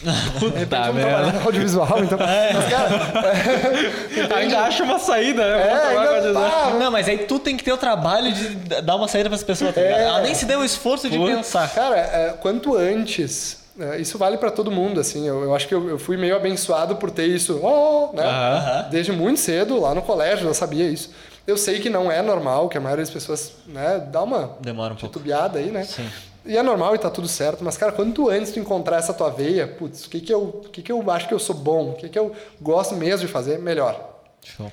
Puta 0.04 0.12
vamos 0.40 0.54
merda. 0.54 0.68
trabalhar 0.68 1.34
no 1.34 1.42
audiovisual, 1.46 2.04
então. 2.04 2.18
Mas, 2.54 2.70
cara, 2.70 4.36
Ainda 4.38 4.60
acha 4.60 4.84
uma 4.84 5.00
saída, 5.00 5.42
né? 5.44 5.68
é, 5.68 5.74
ainda, 5.98 6.22
design. 6.22 6.52
ah, 6.56 6.70
Não, 6.80 6.92
mas 6.92 7.08
aí 7.10 7.18
tu 7.20 7.40
tem 7.40 7.58
que 7.58 7.64
ter 7.64 7.72
o 7.74 7.78
trabalho 7.78 8.32
de 8.32 8.50
dar 8.84 8.96
uma 8.96 9.08
saída 9.08 9.30
para 9.30 9.36
as 9.36 9.44
pessoas, 9.44 9.74
tá? 9.74 9.82
É. 9.82 10.04
Ela 10.04 10.22
nem 10.22 10.36
se 10.36 10.46
deu 10.46 10.60
o 10.60 10.64
esforço 10.66 11.10
de 11.10 11.18
pensar. 11.18 11.68
Cara, 11.74 11.98
é, 11.98 12.36
quanto 12.40 12.76
antes, 12.78 13.63
é, 13.80 14.00
isso 14.00 14.18
vale 14.18 14.38
pra 14.38 14.52
todo 14.52 14.70
mundo, 14.72 15.00
assim. 15.00 15.28
Eu, 15.28 15.44
eu 15.44 15.56
acho 15.56 15.68
que 15.68 15.74
eu, 15.74 15.90
eu 15.90 16.00
fui 16.00 16.18
meio 16.18 16.36
abençoado 16.36 16.96
por 16.98 17.10
ter 17.10 17.26
isso, 17.28 17.60
oh, 17.64 18.16
né? 18.16 18.24
Aham. 18.24 18.90
Desde 18.90 19.12
muito 19.12 19.40
cedo, 19.40 19.80
lá 19.80 19.96
no 19.96 20.02
colégio, 20.02 20.48
eu 20.48 20.54
sabia 20.54 20.88
isso. 20.88 21.12
Eu 21.46 21.58
sei 21.58 21.80
que 21.80 21.90
não 21.90 22.12
é 22.12 22.22
normal, 22.22 22.70
que 22.70 22.78
a 22.78 22.82
maioria 22.82 23.04
das 23.04 23.14
pessoas, 23.14 23.54
né, 23.68 24.08
dá 24.12 24.22
uma 24.24 24.58
Demora 24.62 24.94
um 24.94 24.96
pouco. 24.96 25.14
titubeada 25.14 25.60
aí, 25.60 25.72
né? 25.72 25.84
Sim. 25.84 26.10
E 26.46 26.58
é 26.58 26.64
normal 26.64 26.94
e 26.96 26.98
tá 27.00 27.10
tudo 27.10 27.28
certo, 27.28 27.64
mas, 27.64 27.78
cara, 27.78 27.92
quanto 27.92 28.30
antes 28.30 28.52
tu 28.52 28.60
encontrar 28.60 28.98
essa 28.98 29.14
tua 29.14 29.30
veia, 29.30 29.66
putz, 29.66 30.06
o 30.06 30.10
que 30.10 30.20
que 30.20 30.34
eu, 30.34 30.42
o 30.42 30.70
que 30.70 30.82
que 30.82 30.92
eu 30.92 31.10
acho 31.10 31.28
que 31.28 31.34
eu 31.34 31.40
sou 31.40 31.56
bom, 31.56 31.92
o 31.92 31.94
que 31.94 32.10
que 32.10 32.20
eu 32.20 32.34
gosto 32.62 32.96
mesmo 32.96 33.26
de 33.26 33.32
fazer, 33.32 33.60
melhor. 33.60 34.20
Show. 34.44 34.70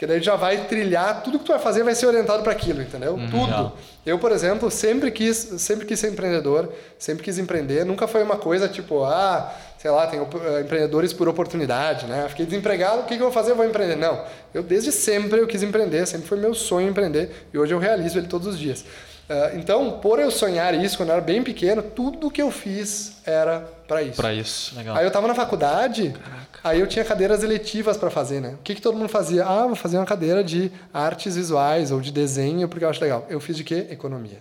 Porque 0.00 0.06
daí 0.06 0.22
já 0.22 0.34
vai 0.34 0.64
trilhar, 0.64 1.22
tudo 1.22 1.38
que 1.38 1.44
tu 1.44 1.52
vai 1.52 1.58
fazer 1.58 1.82
vai 1.82 1.94
ser 1.94 2.06
orientado 2.06 2.42
para 2.42 2.52
aquilo, 2.52 2.80
entendeu? 2.80 3.18
tudo. 3.30 3.44
legal. 3.44 3.76
Eu, 4.06 4.18
por 4.18 4.32
exemplo, 4.32 4.70
sempre 4.70 5.10
quis, 5.10 5.36
sempre 5.58 5.84
quis 5.84 6.00
ser 6.00 6.10
empreendedor, 6.10 6.72
sempre 6.98 7.22
quis 7.22 7.38
empreender. 7.38 7.84
Nunca 7.84 8.08
foi 8.08 8.22
uma 8.22 8.38
coisa 8.38 8.66
tipo, 8.66 9.04
ah, 9.04 9.52
sei 9.76 9.90
lá, 9.90 10.06
tem 10.06 10.18
eh, 10.18 10.60
empreendedores 10.62 11.12
por 11.12 11.28
oportunidade, 11.28 12.06
né? 12.06 12.26
Fiquei 12.30 12.46
desempregado, 12.46 13.00
o 13.00 13.02
que, 13.02 13.08
que 13.08 13.20
eu 13.20 13.26
vou 13.26 13.30
fazer? 13.30 13.50
Eu 13.50 13.56
vou 13.56 13.66
empreender. 13.66 13.96
Não. 13.96 14.24
Eu 14.54 14.62
desde 14.62 14.90
sempre 14.90 15.38
eu 15.38 15.46
quis 15.46 15.62
empreender, 15.62 16.06
sempre 16.06 16.26
foi 16.26 16.38
meu 16.38 16.54
sonho 16.54 16.88
empreender 16.88 17.48
e 17.52 17.58
hoje 17.58 17.74
eu 17.74 17.78
realizo 17.78 18.18
ele 18.18 18.26
todos 18.26 18.46
os 18.46 18.58
dias. 18.58 18.86
Ah, 19.28 19.52
então, 19.54 20.00
por 20.00 20.18
eu 20.18 20.28
sonhar 20.30 20.74
isso 20.74 20.96
quando 20.96 21.10
eu 21.10 21.16
era 21.16 21.22
bem 21.22 21.40
pequeno, 21.40 21.82
tudo 21.82 22.30
que 22.30 22.40
eu 22.40 22.50
fiz 22.50 23.18
era 23.26 23.60
para 23.86 24.02
isso. 24.02 24.16
Pra 24.16 24.32
isso. 24.32 24.74
Legal. 24.76 24.96
Aí 24.96 25.04
eu 25.04 25.10
tava 25.10 25.28
na 25.28 25.34
faculdade, 25.34 26.14
aí 26.62 26.80
eu 26.80 26.86
tinha 26.86 27.04
cadeiras 27.04 27.42
eletivas 27.42 27.96
para 27.96 28.10
fazer, 28.10 28.40
né? 28.40 28.56
O 28.60 28.62
que, 28.62 28.74
que 28.74 28.82
todo 28.82 28.96
mundo 28.96 29.08
fazia? 29.08 29.44
Ah, 29.44 29.66
vou 29.66 29.76
fazer 29.76 29.96
uma 29.96 30.06
cadeira 30.06 30.42
de 30.42 30.70
artes 30.92 31.36
visuais 31.36 31.90
ou 31.90 32.00
de 32.00 32.12
desenho 32.12 32.68
porque 32.68 32.84
eu 32.84 32.88
acho 32.88 33.00
legal. 33.00 33.26
Eu 33.28 33.40
fiz 33.40 33.56
de 33.56 33.64
quê? 33.64 33.86
Economia. 33.90 34.38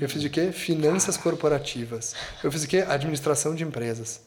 Eu 0.00 0.08
fiz 0.08 0.22
de 0.22 0.30
quê? 0.30 0.52
Finanças 0.52 1.16
corporativas. 1.16 2.14
Eu 2.42 2.52
fiz 2.52 2.62
de 2.62 2.68
quê? 2.68 2.84
Administração 2.88 3.54
de 3.54 3.64
empresas. 3.64 4.20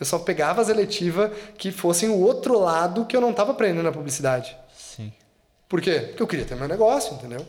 Eu 0.00 0.06
só 0.06 0.18
pegava 0.18 0.62
as 0.62 0.68
eletivas 0.68 1.30
que 1.56 1.70
fossem 1.70 2.08
o 2.08 2.18
outro 2.18 2.58
lado 2.58 3.04
que 3.04 3.16
eu 3.16 3.20
não 3.20 3.32
tava 3.32 3.50
aprendendo 3.52 3.82
na 3.82 3.92
publicidade. 3.92 4.56
Sim. 4.74 5.12
Por 5.68 5.80
quê? 5.80 6.00
Porque 6.00 6.22
eu 6.22 6.26
queria 6.26 6.44
ter 6.44 6.54
meu 6.54 6.68
negócio, 6.68 7.14
entendeu? 7.14 7.44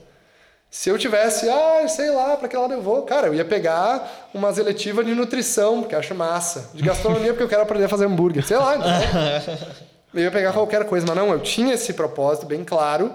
Se 0.71 0.89
eu 0.89 0.97
tivesse, 0.99 1.49
ah, 1.49 1.87
sei 1.87 2.11
lá, 2.11 2.37
para 2.37 2.47
que 2.47 2.55
lado 2.55 2.73
eu 2.73 2.81
vou? 2.81 3.01
Cara, 3.01 3.27
eu 3.27 3.33
ia 3.33 3.43
pegar 3.43 4.29
umas 4.33 4.59
eletivas 4.59 5.03
de 5.05 5.15
nutrição, 5.15 5.81
porque 5.81 5.95
eu 5.95 5.99
acho 5.99 6.13
massa. 6.13 6.69
De 6.73 6.83
gastronomia, 6.83 7.31
porque 7.31 7.43
eu 7.43 7.49
quero 7.49 7.63
aprender 7.63 7.85
a 7.85 7.89
fazer 7.89 8.05
hambúrguer. 8.05 8.45
Sei 8.45 8.57
lá? 8.57 8.75
Eu 10.11 10.23
ia 10.23 10.31
pegar 10.31 10.53
qualquer 10.53 10.85
coisa, 10.85 11.05
mas 11.05 11.15
não, 11.15 11.31
eu 11.31 11.39
tinha 11.39 11.75
esse 11.75 11.93
propósito 11.93 12.47
bem 12.47 12.63
claro 12.63 13.13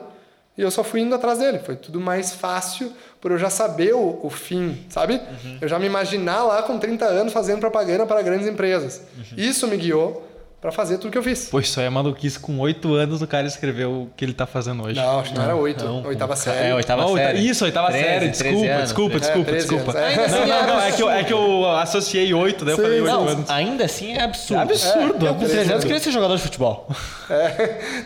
e 0.56 0.62
eu 0.62 0.70
só 0.70 0.84
fui 0.84 1.00
indo 1.00 1.12
atrás 1.12 1.40
dele. 1.40 1.58
Foi 1.58 1.74
tudo 1.74 1.98
mais 2.00 2.32
fácil 2.32 2.92
por 3.20 3.32
eu 3.32 3.38
já 3.38 3.50
saber 3.50 3.92
o, 3.96 4.20
o 4.22 4.30
fim, 4.30 4.86
sabe? 4.88 5.20
Eu 5.60 5.66
já 5.66 5.76
me 5.76 5.86
imaginar 5.86 6.44
lá 6.44 6.62
com 6.62 6.78
30 6.78 7.04
anos 7.04 7.32
fazendo 7.32 7.58
propaganda 7.58 8.06
para 8.06 8.22
grandes 8.22 8.46
empresas. 8.46 9.02
Isso 9.36 9.66
me 9.66 9.76
guiou 9.76 10.24
para 10.64 10.72
fazer 10.72 10.96
tudo 10.96 11.10
que 11.10 11.18
eu 11.18 11.22
fiz. 11.22 11.50
Pô, 11.50 11.60
isso 11.60 11.78
aí 11.78 11.84
é 11.84 11.90
maluquice. 11.90 12.38
Com 12.38 12.58
oito 12.60 12.94
anos 12.94 13.20
o 13.20 13.26
cara 13.26 13.46
escreveu 13.46 13.90
o 14.04 14.10
que 14.16 14.24
ele 14.24 14.32
tá 14.32 14.46
fazendo 14.46 14.82
hoje. 14.82 14.98
Não, 14.98 15.20
acho 15.20 15.30
que 15.30 15.36
não, 15.38 15.44
era 15.44 15.54
oito. 15.56 15.84
Não, 15.84 16.02
oitava 16.06 16.34
série. 16.36 16.68
É, 16.68 16.74
oitava 16.74 17.04
oita- 17.04 17.26
série. 17.26 17.46
Isso, 17.46 17.64
oitava 17.66 17.88
13, 17.88 18.02
série. 18.04 18.18
13 18.18 18.30
Desculpa, 18.32 18.70
anos. 18.72 18.82
desculpa, 18.84 19.14
É, 19.14 19.18
desculpa, 19.20 19.44
13 19.50 19.66
desculpa. 19.68 19.90
anos, 19.98 20.00
é. 20.02 20.06
Ainda 20.08 20.24
assim 20.24 20.38
Não, 20.38 20.46
não, 20.46 20.66
não. 20.66 20.80
É 20.80 20.92
que, 20.92 21.02
eu, 21.02 21.10
é 21.10 21.24
que 21.24 21.32
eu 21.34 21.70
associei 21.76 22.32
oito, 22.32 22.64
daí 22.64 22.72
eu 22.72 22.78
falei 22.78 23.00
oito 23.02 23.12
Não, 23.12 23.28
anos. 23.28 23.50
ainda 23.50 23.84
assim 23.84 24.14
é 24.14 24.22
absurdo. 24.22 24.58
É 24.58 24.62
absurdo. 24.62 25.26
Eu 25.26 25.34
com 25.34 25.44
13 25.46 25.70
anos 25.70 25.84
queria 25.84 26.00
ser 26.00 26.10
jogador 26.12 26.36
de 26.36 26.42
futebol. 26.42 26.88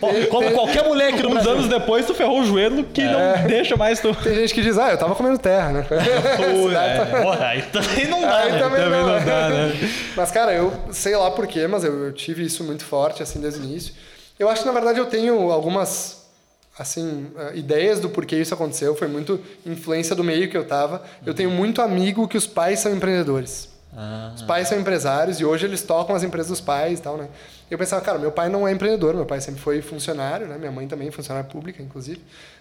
Tem- 0.01 0.27
Como 0.27 0.51
qualquer 0.51 0.83
mulher 0.85 1.13
aqui 1.15 1.23
no 1.23 1.29
Uns 1.39 1.47
anos 1.47 1.69
depois 1.69 2.07
tu 2.07 2.15
ferrou 2.15 2.41
o 2.41 2.45
joelho 2.45 2.83
que 2.83 3.03
É. 3.03 3.13
não 3.39 3.47
deixa 3.47 3.77
mais 3.77 4.01
tu. 4.01 4.13
Tem 4.17 4.35
gente 4.35 4.53
que 4.53 4.63
diz, 4.63 4.77
ah, 4.77 4.91
eu 4.91 4.99
tava 4.99 5.15
comendo 5.15 5.39
terra, 5.39 5.71
né? 5.71 5.87
é. 5.91 7.23
Porra, 7.23 7.47
aí 7.47 7.63
também 7.63 8.09
não 8.09 8.21
dá, 8.23 8.37
Aí 8.39 8.53
né? 8.53 8.59
também, 8.59 8.81
também 8.83 9.01
não, 9.01 9.07
não 9.09 9.25
dá, 9.25 9.49
né? 9.49 9.73
Mas, 10.17 10.31
cara, 10.33 10.53
eu 10.53 10.73
sei 10.91 11.15
lá 11.15 11.31
porquê, 11.31 11.69
mas 11.69 11.85
eu 11.85 12.13
tive 12.13 12.48
isso 12.49 12.65
muito 12.65 12.85
forte, 12.85 13.23
assim, 13.23 13.41
desde 13.41 13.61
o 13.61 13.65
início. 13.65 13.95
Eu 14.39 14.49
acho 14.49 14.63
que, 14.63 14.67
na 14.67 14.73
verdade, 14.73 14.99
eu 14.99 15.07
tenho 15.07 15.51
algumas 15.51 16.19
assim, 16.79 17.33
uh, 17.35 17.57
ideias 17.57 17.99
do 17.99 18.09
porquê 18.09 18.37
isso 18.37 18.55
aconteceu, 18.55 18.95
foi 18.95 19.09
muito 19.09 19.41
influência 19.67 20.15
do 20.15 20.23
meio 20.23 20.49
que 20.49 20.57
eu 20.57 20.65
tava. 20.65 21.03
Eu 21.27 21.35
tenho 21.35 21.51
muito 21.51 21.83
amigo 21.83 22.29
que 22.29 22.37
os 22.37 22.47
pais 22.47 22.79
são 22.81 22.95
empreendedores. 22.95 23.69
Ah, 23.97 24.33
Os 24.35 24.43
pais 24.43 24.69
são 24.69 24.79
empresários 24.79 25.41
e 25.41 25.45
hoje 25.45 25.67
eles 25.67 25.83
tocam 25.83 26.15
as 26.15 26.23
empresas 26.23 26.51
dos 26.51 26.61
pais 26.61 26.99
e 26.99 27.03
tal, 27.03 27.17
né? 27.17 27.29
Eu 27.71 27.77
pensava, 27.77 28.01
cara, 28.03 28.19
meu 28.19 28.31
pai 28.31 28.49
não 28.49 28.69
é 28.69 28.73
empreendedor, 28.73 29.15
meu 29.15 29.27
pai 29.27 29.41
sempre 29.41 29.61
foi 29.61 29.83
funcionário, 29.83 30.47
né? 30.47 30.57
Minha 30.57 30.71
mãe 30.71 30.87
também, 30.87 31.11
funcionária 31.11 31.49
pública, 31.49 31.83
inclusive. 31.83 32.21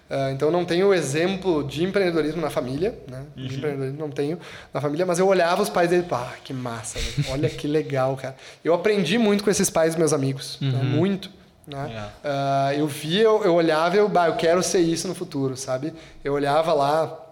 Uh, 0.10 0.32
então 0.32 0.50
não 0.50 0.64
tenho 0.64 0.94
exemplo 0.94 1.64
de 1.64 1.84
empreendedorismo 1.84 2.42
na 2.42 2.50
família, 2.50 2.98
né? 3.10 3.24
De 3.36 3.58
empreendedorismo 3.58 4.00
não 4.00 4.10
tenho 4.10 4.40
na 4.74 4.80
família, 4.80 5.06
mas 5.06 5.20
eu 5.20 5.28
olhava 5.28 5.62
os 5.62 5.70
pais 5.70 5.90
dele, 5.90 6.04
pá, 6.04 6.34
que 6.44 6.54
massa, 6.54 6.98
velho. 6.98 7.32
olha 7.32 7.50
que 7.50 7.68
legal, 7.68 8.16
cara. 8.16 8.36
Eu 8.64 8.74
aprendi 8.74 9.18
muito 9.18 9.44
com 9.44 9.50
esses 9.50 9.70
pais 9.70 9.96
meus 9.96 10.14
amigos, 10.14 10.58
né? 10.62 10.82
muito. 10.82 11.30
Né? 11.68 12.10
Uh, 12.24 12.80
eu 12.80 12.88
via, 12.88 13.24
eu, 13.24 13.44
eu 13.44 13.54
olhava 13.54 13.98
eu, 13.98 14.08
bah, 14.08 14.28
eu 14.28 14.36
quero 14.38 14.64
ser 14.64 14.80
isso 14.80 15.06
no 15.06 15.14
futuro, 15.14 15.58
sabe? 15.58 15.94
Eu 16.24 16.34
olhava 16.34 16.72
lá, 16.72 17.27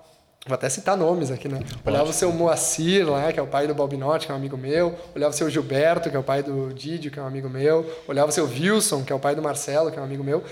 Vou 0.47 0.53
até 0.53 0.69
citar 0.69 0.95
nomes 0.95 1.31
aqui, 1.31 1.47
né? 1.47 1.59
Olhava 1.83 2.07
o 2.07 2.13
seu 2.13 2.31
Moacir 2.31 3.09
lá, 3.09 3.33
que 3.33 3.39
é 3.39 3.41
o 3.41 3.47
pai 3.47 3.65
do 3.65 3.73
Balbinotti, 3.73 4.27
que 4.27 4.31
é 4.31 4.35
um 4.35 4.37
amigo 4.37 4.55
meu. 4.55 4.93
Olhava 5.15 5.33
o 5.33 5.35
seu 5.35 5.49
Gilberto, 5.49 6.07
que 6.07 6.15
é 6.15 6.19
o 6.19 6.23
pai 6.23 6.43
do 6.43 6.71
Didio, 6.71 7.09
que 7.09 7.17
é 7.17 7.21
um 7.21 7.25
amigo 7.25 7.49
meu. 7.49 7.83
Olhava 8.07 8.29
o 8.29 8.31
seu 8.31 8.45
Wilson, 8.45 9.03
que 9.03 9.11
é 9.11 9.15
o 9.15 9.19
pai 9.19 9.33
do 9.33 9.41
Marcelo, 9.41 9.89
que 9.91 9.97
é 9.97 10.01
um 10.01 10.05
amigo 10.05 10.23
meu. 10.23 10.37
Uh, 10.37 10.43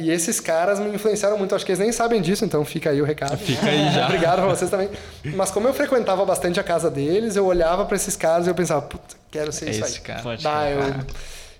e 0.00 0.10
esses 0.10 0.38
caras 0.38 0.78
me 0.78 0.94
influenciaram 0.94 1.38
muito. 1.38 1.54
Acho 1.54 1.64
que 1.64 1.72
eles 1.72 1.78
nem 1.78 1.92
sabem 1.92 2.20
disso, 2.20 2.44
então 2.44 2.62
fica 2.62 2.90
aí 2.90 3.00
o 3.00 3.06
recado. 3.06 3.38
Fica 3.38 3.64
aí 3.66 3.90
já. 3.90 4.04
Obrigado 4.04 4.42
pra 4.42 4.48
vocês 4.48 4.70
também. 4.70 4.90
Mas 5.34 5.50
como 5.50 5.66
eu 5.66 5.72
frequentava 5.72 6.22
bastante 6.26 6.60
a 6.60 6.62
casa 6.62 6.90
deles, 6.90 7.36
eu 7.36 7.46
olhava 7.46 7.86
para 7.86 7.96
esses 7.96 8.16
caras 8.16 8.46
e 8.46 8.50
eu 8.50 8.54
pensava, 8.54 8.82
puta, 8.82 9.16
quero 9.30 9.50
ser 9.50 9.68
É 9.68 9.70
isso 9.70 9.80
esse 9.82 9.94
aí. 9.94 10.00
cara. 10.02 10.20
Crer. 10.20 10.98
eu... 10.98 11.06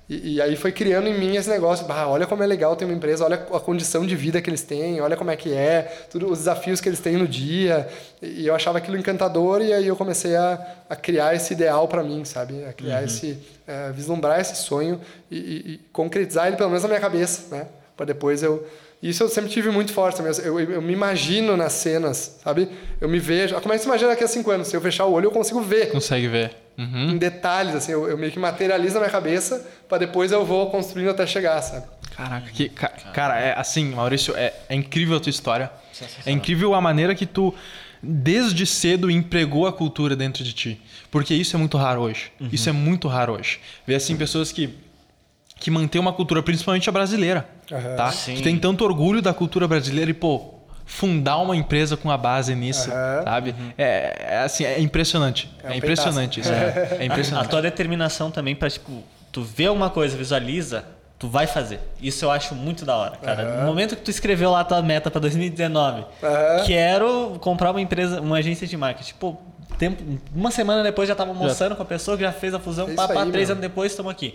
E, 0.09 0.35
e 0.35 0.41
aí 0.41 0.55
foi 0.55 0.71
criando 0.71 1.09
em 1.09 1.19
mim 1.19 1.35
esse 1.37 1.49
negócio, 1.49 1.85
bah, 1.85 2.07
olha 2.07 2.27
como 2.27 2.41
é 2.43 2.47
legal 2.47 2.77
ter 2.77 2.85
uma 2.85 2.95
empresa, 2.95 3.25
olha 3.25 3.35
a 3.35 3.59
condição 3.59 4.07
de 4.07 4.15
vida 4.15 4.41
que 4.41 4.49
eles 4.49 4.63
têm, 4.63 5.01
olha 5.01 5.17
como 5.17 5.33
é 5.33 5.37
que 5.37 5.53
é, 5.53 5.83
tudo, 6.11 6.31
os 6.31 6.39
desafios 6.39 6.81
que 6.81 6.89
eles 6.89 7.01
têm 7.01 7.17
no 7.17 7.27
dia. 7.27 7.89
E, 8.23 8.47
eu 8.47 8.55
achava 8.55 8.79
aquilo 8.79 8.97
encantador 8.97 9.61
e 9.63 9.73
aí 9.73 9.87
eu 9.89 9.97
comecei 9.97 10.37
a, 10.37 10.65
a 10.89 10.95
criar 10.95 11.35
esse 11.35 11.53
ideal 11.55 11.89
para 11.89 12.05
mim, 12.05 12.25
sabe? 12.25 12.65
A 12.65 12.73
criar 12.73 13.03
esse, 13.03 13.37
eh, 13.67 13.91
vislumbrar 13.93 14.41
esse 14.41 14.55
sonho 14.57 15.01
e, 15.29 15.37
e- 15.39 15.71
e 15.73 15.79
concretizar 15.93 16.47
ele 16.47 16.57
pelo 16.57 16.69
menos 16.69 16.83
na 16.85 16.89
minha 16.89 17.01
cabeça, 17.01 17.55
né? 17.55 17.67
Para 17.97 18.07
depois 18.07 18.43
eu... 18.43 18.65
Isso 19.03 19.23
eu 19.23 19.29
sempre 19.29 19.51
tive 19.51 19.71
muito 19.71 19.93
forte 19.93 20.17
também. 20.17 20.33
Eu, 20.45 20.59
eu, 20.61 20.71
eu 20.75 20.83
me 20.83 20.93
imagino 20.93 21.57
nas 21.57 21.73
cenas, 21.75 22.39
sabe? 22.43 22.69
Eu 23.01 23.09
me 23.09 23.19
vejo... 23.19 23.55
Como 23.61 23.73
é 23.75 23.77
que 23.77 23.83
você 23.83 23.89
imagina 23.89 24.11
daqui 24.11 24.25
a 24.25 24.29
cinco 24.29 24.51
anos? 24.51 24.69
Se 24.69 24.77
eu 24.77 24.81
fechar 24.81 25.05
o 25.05 25.13
olho, 25.13 25.27
eu 25.27 25.31
consigo 25.33 25.61
ver 25.61 25.91
Consegue 25.91 26.29
ver. 26.29 26.66
Uhum. 26.79 27.11
em 27.13 27.17
detalhes, 27.19 27.75
assim, 27.75 27.93
eu, 27.93 28.07
eu 28.07 28.19
meio 28.19 28.31
que 28.31 28.39
materializo 28.39 28.95
na 28.95 29.01
minha 29.01 29.11
cabeça 29.13 29.67
para 29.89 29.99
depois 29.99 30.31
eu 30.31 30.45
vou 30.45 30.71
construindo 30.71 31.09
até 31.11 31.27
chegar, 31.27 31.61
sabe? 31.63 31.87
Caraca, 32.15 32.51
que, 32.51 32.69
ca- 32.69 32.89
cara, 33.15 33.39
é 33.41 33.59
assim, 33.59 33.91
Maurício, 33.95 34.35
é, 34.37 34.53
é 34.69 34.75
incrível 34.75 35.17
a 35.17 35.21
tua 35.21 35.31
história. 35.31 35.71
É 36.27 36.31
incrível 36.31 36.75
a 36.75 36.81
maneira 36.81 37.15
que 37.15 37.25
tu, 37.27 37.55
desde 38.03 38.67
cedo, 38.67 39.11
empregou 39.11 39.67
a 39.67 39.73
cultura 39.73 40.15
dentro 40.15 40.45
de 40.45 40.53
ti. 40.53 40.81
Porque 41.11 41.35
isso 41.35 41.57
é 41.57 41.59
muito 41.59 41.77
raro 41.79 42.03
hoje. 42.03 42.31
Isso 42.53 42.69
é 42.69 42.73
muito 42.73 43.09
raro 43.09 43.33
hoje. 43.35 43.59
Ver 43.87 43.95
assim, 43.95 44.17
pessoas 44.17 44.53
que, 44.53 44.75
que 45.59 45.71
mantêm 45.71 46.01
uma 46.01 46.13
cultura, 46.13 46.43
principalmente 46.43 46.89
a 46.89 46.93
brasileira. 46.93 47.49
Aham. 47.73 47.97
Tá? 47.97 48.13
Sim. 48.13 48.35
Que 48.35 48.43
tem 48.43 48.59
tanto 48.59 48.85
orgulho 48.85 49.23
da 49.23 49.33
cultura 49.33 49.67
brasileira 49.67 50.11
e, 50.11 50.15
pô, 50.15 50.55
fundar 50.87 51.39
uma 51.39 51.57
empresa 51.57 51.97
com 51.97 52.11
a 52.11 52.17
base 52.17 52.55
nisso, 52.55 52.91
Aham. 52.91 53.23
sabe? 53.25 53.55
É, 53.77 54.27
é 54.37 54.39
assim, 54.39 54.65
é 54.65 54.81
impressionante. 54.81 55.51
É 55.63 55.69
um 55.69 55.73
É, 55.73 55.77
impressionante 55.77 56.41
isso. 56.41 56.51
É, 56.53 56.89
é 56.93 56.97
A 57.03 57.05
impressionante. 57.05 57.49
tua 57.51 57.61
determinação 57.61 58.31
também 58.31 58.55
pra, 58.55 58.71
tipo, 58.71 59.03
tu 59.33 59.43
vê 59.43 59.67
alguma 59.67 59.91
coisa, 59.91 60.17
visualiza, 60.17 60.85
tu 61.19 61.29
vai 61.29 61.47
fazer. 61.47 61.81
Isso 62.01 62.25
eu 62.25 62.31
acho 62.31 62.55
muito 62.55 62.85
da 62.85 62.97
hora, 62.97 63.17
cara. 63.17 63.57
No 63.61 63.67
momento 63.67 63.97
que 63.97 64.03
tu 64.03 64.11
escreveu 64.11 64.51
lá 64.53 64.61
a 64.61 64.65
tua 64.65 64.81
meta 64.81 65.11
pra 65.11 65.21
2019, 65.21 66.05
Aham. 66.23 66.65
quero 66.65 67.37
comprar 67.41 67.73
uma 67.73 67.81
empresa, 67.81 68.21
uma 68.21 68.39
agência 68.39 68.67
de 68.67 68.77
marketing. 68.77 69.15
Pô, 69.19 69.37
tempo, 69.79 70.03
uma 70.35 70.51
semana 70.53 70.83
depois 70.85 71.09
já 71.09 71.15
tava 71.17 71.31
almoçando 71.31 71.75
com 71.75 71.83
a 71.83 71.87
pessoa 71.87 72.17
que 72.17 72.23
já 72.23 72.33
fez 72.33 72.55
a 72.55 72.61
fusão, 72.61 72.89
É 72.89 72.95
pá, 72.95 73.09
três 73.09 73.49
meu. 73.49 73.57
anos 73.57 73.61
depois 73.61 73.91
estamos 73.93 74.11
aqui. 74.13 74.33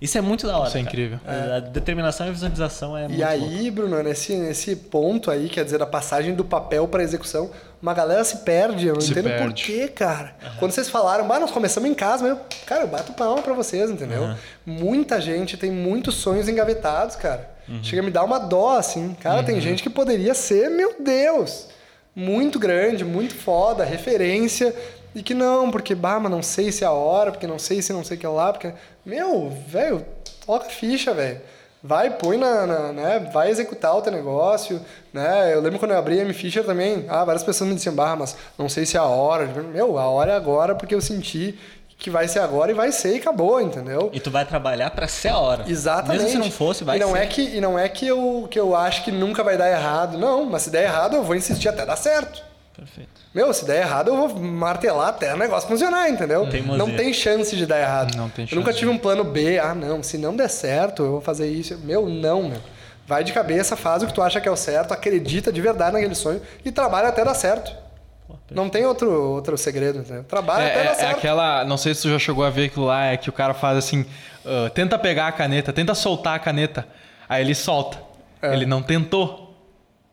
Isso 0.00 0.16
é 0.16 0.20
muito 0.20 0.46
da 0.46 0.56
hora. 0.58 0.68
Isso 0.68 0.78
é 0.78 0.80
incrível. 0.80 1.20
A 1.26 1.56
a 1.56 1.60
determinação 1.60 2.26
e 2.26 2.30
a 2.30 2.32
visualização 2.32 2.96
é 2.96 3.02
muito 3.02 3.18
E 3.18 3.22
aí, 3.22 3.70
Bruno, 3.70 4.02
nesse, 4.02 4.34
nesse 4.34 4.74
ponto 4.74 5.30
aí, 5.30 5.48
quer 5.48 5.64
dizer, 5.64 5.82
a 5.82 5.86
passagem 5.86 6.34
do 6.34 6.44
papel 6.44 6.88
para 6.88 7.02
execução, 7.02 7.50
uma 7.82 7.92
galera 7.92 8.24
se 8.24 8.38
perde, 8.38 8.86
eu 8.86 8.94
não 8.94 9.00
Se 9.00 9.10
entendo 9.10 9.30
por 9.30 9.38
perde. 9.38 9.64
quê, 9.64 9.88
cara. 9.88 10.34
Quando 10.58 10.72
vocês 10.72 10.88
falaram, 10.88 11.28
bah, 11.28 11.38
nós 11.38 11.50
começamos 11.50 11.88
em 11.90 11.94
casa, 11.94 12.22
mas 12.26 12.32
eu, 12.38 12.40
cara, 12.66 12.84
eu 12.84 12.88
bato 12.88 13.12
palma 13.12 13.42
pra 13.42 13.52
vocês, 13.52 13.90
entendeu? 13.90 14.34
Muita 14.64 15.20
gente 15.20 15.56
tem 15.56 15.70
muitos 15.70 16.14
sonhos 16.14 16.48
engavetados, 16.48 17.16
cara. 17.16 17.50
Chega 17.82 18.02
a 18.02 18.04
me 18.04 18.10
dar 18.10 18.24
uma 18.24 18.38
dó, 18.38 18.76
assim. 18.78 19.14
Cara, 19.20 19.42
tem 19.42 19.60
gente 19.60 19.82
que 19.82 19.90
poderia 19.90 20.34
ser, 20.34 20.70
meu 20.70 20.96
Deus, 21.00 21.68
muito 22.16 22.58
grande, 22.58 23.04
muito 23.04 23.34
foda, 23.34 23.84
referência. 23.84 24.74
E 25.14 25.22
que 25.22 25.34
não, 25.34 25.70
porque, 25.70 25.94
bah, 25.94 26.20
mas 26.20 26.30
não 26.30 26.42
sei 26.42 26.70
se 26.70 26.84
é 26.84 26.86
a 26.86 26.92
hora, 26.92 27.30
porque 27.32 27.46
não 27.46 27.58
sei 27.58 27.82
se 27.82 27.92
não 27.92 28.04
sei 28.04 28.16
o 28.16 28.20
que 28.20 28.26
lá, 28.26 28.52
porque. 28.52 28.72
Meu, 29.04 29.50
velho, 29.66 30.04
toca 30.46 30.66
ficha, 30.68 31.12
velho. 31.12 31.40
Vai, 31.82 32.10
põe 32.10 32.36
na, 32.36 32.66
na- 32.66 32.92
né? 32.92 33.30
Vai 33.32 33.50
executar 33.50 33.96
o 33.96 34.02
teu 34.02 34.12
negócio, 34.12 34.80
né? 35.12 35.52
Eu 35.54 35.60
lembro 35.62 35.78
quando 35.78 35.92
eu 35.92 35.98
abri 35.98 36.20
a 36.20 36.22
M-Fisher 36.22 36.62
também, 36.64 37.06
ah, 37.08 37.24
várias 37.24 37.42
pessoas 37.42 37.68
me 37.70 37.74
diziam, 37.74 37.94
bah, 37.94 38.14
mas 38.14 38.36
não 38.58 38.68
sei 38.68 38.84
se 38.84 38.96
é 38.96 39.00
a 39.00 39.04
hora. 39.04 39.46
Meu, 39.46 39.98
a 39.98 40.04
hora 40.10 40.32
é 40.32 40.36
agora 40.36 40.74
porque 40.74 40.94
eu 40.94 41.00
senti 41.00 41.58
que 41.96 42.10
vai 42.10 42.28
ser 42.28 42.38
agora 42.40 42.70
e 42.70 42.74
vai 42.74 42.92
ser 42.92 43.14
e 43.14 43.18
acabou, 43.18 43.60
entendeu? 43.60 44.10
E 44.12 44.20
tu 44.20 44.30
vai 44.30 44.44
trabalhar 44.44 44.90
pra 44.90 45.08
ser 45.08 45.28
a 45.28 45.38
hora. 45.38 45.64
Exatamente. 45.66 46.22
Mesmo 46.24 46.30
se 46.42 46.48
não 46.48 46.50
fosse, 46.50 46.84
vai 46.84 46.96
e 46.96 47.00
não 47.00 47.12
ser. 47.12 47.18
É 47.18 47.26
que, 47.26 47.42
e 47.42 47.60
não 47.60 47.78
é 47.78 47.88
que 47.88 48.06
eu, 48.06 48.46
que 48.50 48.60
eu 48.60 48.76
acho 48.76 49.02
que 49.04 49.10
nunca 49.10 49.42
vai 49.42 49.56
dar 49.56 49.70
errado. 49.70 50.16
Não, 50.18 50.44
mas 50.44 50.62
se 50.62 50.70
der 50.70 50.84
errado, 50.84 51.16
eu 51.16 51.22
vou 51.22 51.34
insistir 51.34 51.68
até 51.68 51.84
dar 51.86 51.96
certo. 51.96 52.42
Perfeito. 52.80 53.20
Meu, 53.34 53.52
se 53.52 53.66
der 53.66 53.82
errado, 53.82 54.08
eu 54.08 54.16
vou 54.16 54.40
martelar 54.40 55.08
até 55.08 55.34
o 55.34 55.36
negócio 55.36 55.68
funcionar, 55.68 56.08
entendeu? 56.08 56.48
Teimosia. 56.48 56.78
Não 56.78 56.96
tem 56.96 57.12
chance 57.12 57.54
de 57.54 57.66
dar 57.66 57.78
errado. 57.78 58.16
Não 58.16 58.30
tem 58.30 58.48
Eu 58.50 58.56
nunca 58.56 58.68
chance. 58.70 58.78
tive 58.78 58.90
um 58.90 58.96
plano 58.96 59.22
B. 59.22 59.58
Ah, 59.58 59.74
não, 59.74 60.02
se 60.02 60.16
não 60.16 60.34
der 60.34 60.48
certo, 60.48 61.02
eu 61.02 61.10
vou 61.12 61.20
fazer 61.20 61.46
isso. 61.50 61.76
Meu, 61.84 62.08
não, 62.08 62.44
meu. 62.44 62.58
Vai 63.06 63.22
de 63.22 63.32
cabeça, 63.32 63.76
faz 63.76 64.02
o 64.02 64.06
que 64.06 64.14
tu 64.14 64.22
acha 64.22 64.40
que 64.40 64.48
é 64.48 64.50
o 64.50 64.56
certo, 64.56 64.92
acredita 64.94 65.52
de 65.52 65.60
verdade 65.60 65.92
naquele 65.92 66.14
sonho 66.14 66.40
e 66.64 66.72
trabalha 66.72 67.08
até 67.08 67.22
dar 67.24 67.34
certo. 67.34 67.70
Não 68.50 68.70
tem 68.70 68.86
outro, 68.86 69.10
outro 69.32 69.58
segredo, 69.58 69.98
entendeu? 69.98 70.24
Trabalha 70.24 70.62
É, 70.62 70.70
até 70.70 70.80
é- 70.80 70.84
dar 70.84 70.90
é 70.90 70.94
certo. 70.94 71.16
aquela. 71.18 71.64
Não 71.64 71.76
sei 71.76 71.94
se 71.94 72.02
tu 72.02 72.08
já 72.10 72.18
chegou 72.18 72.44
a 72.44 72.50
ver 72.50 72.66
aquilo 72.66 72.86
lá, 72.86 73.06
é 73.06 73.16
que 73.16 73.28
o 73.28 73.32
cara 73.32 73.52
faz 73.52 73.76
assim: 73.76 74.06
ah, 74.46 74.70
tenta 74.72 74.98
pegar 74.98 75.26
a 75.28 75.32
caneta, 75.32 75.72
tenta 75.72 75.94
soltar 75.94 76.34
a 76.36 76.38
caneta. 76.38 76.86
Aí 77.28 77.42
ele 77.44 77.54
solta. 77.54 77.98
É. 78.40 78.52
Ele 78.54 78.64
não 78.66 78.82
tentou. 78.82 79.49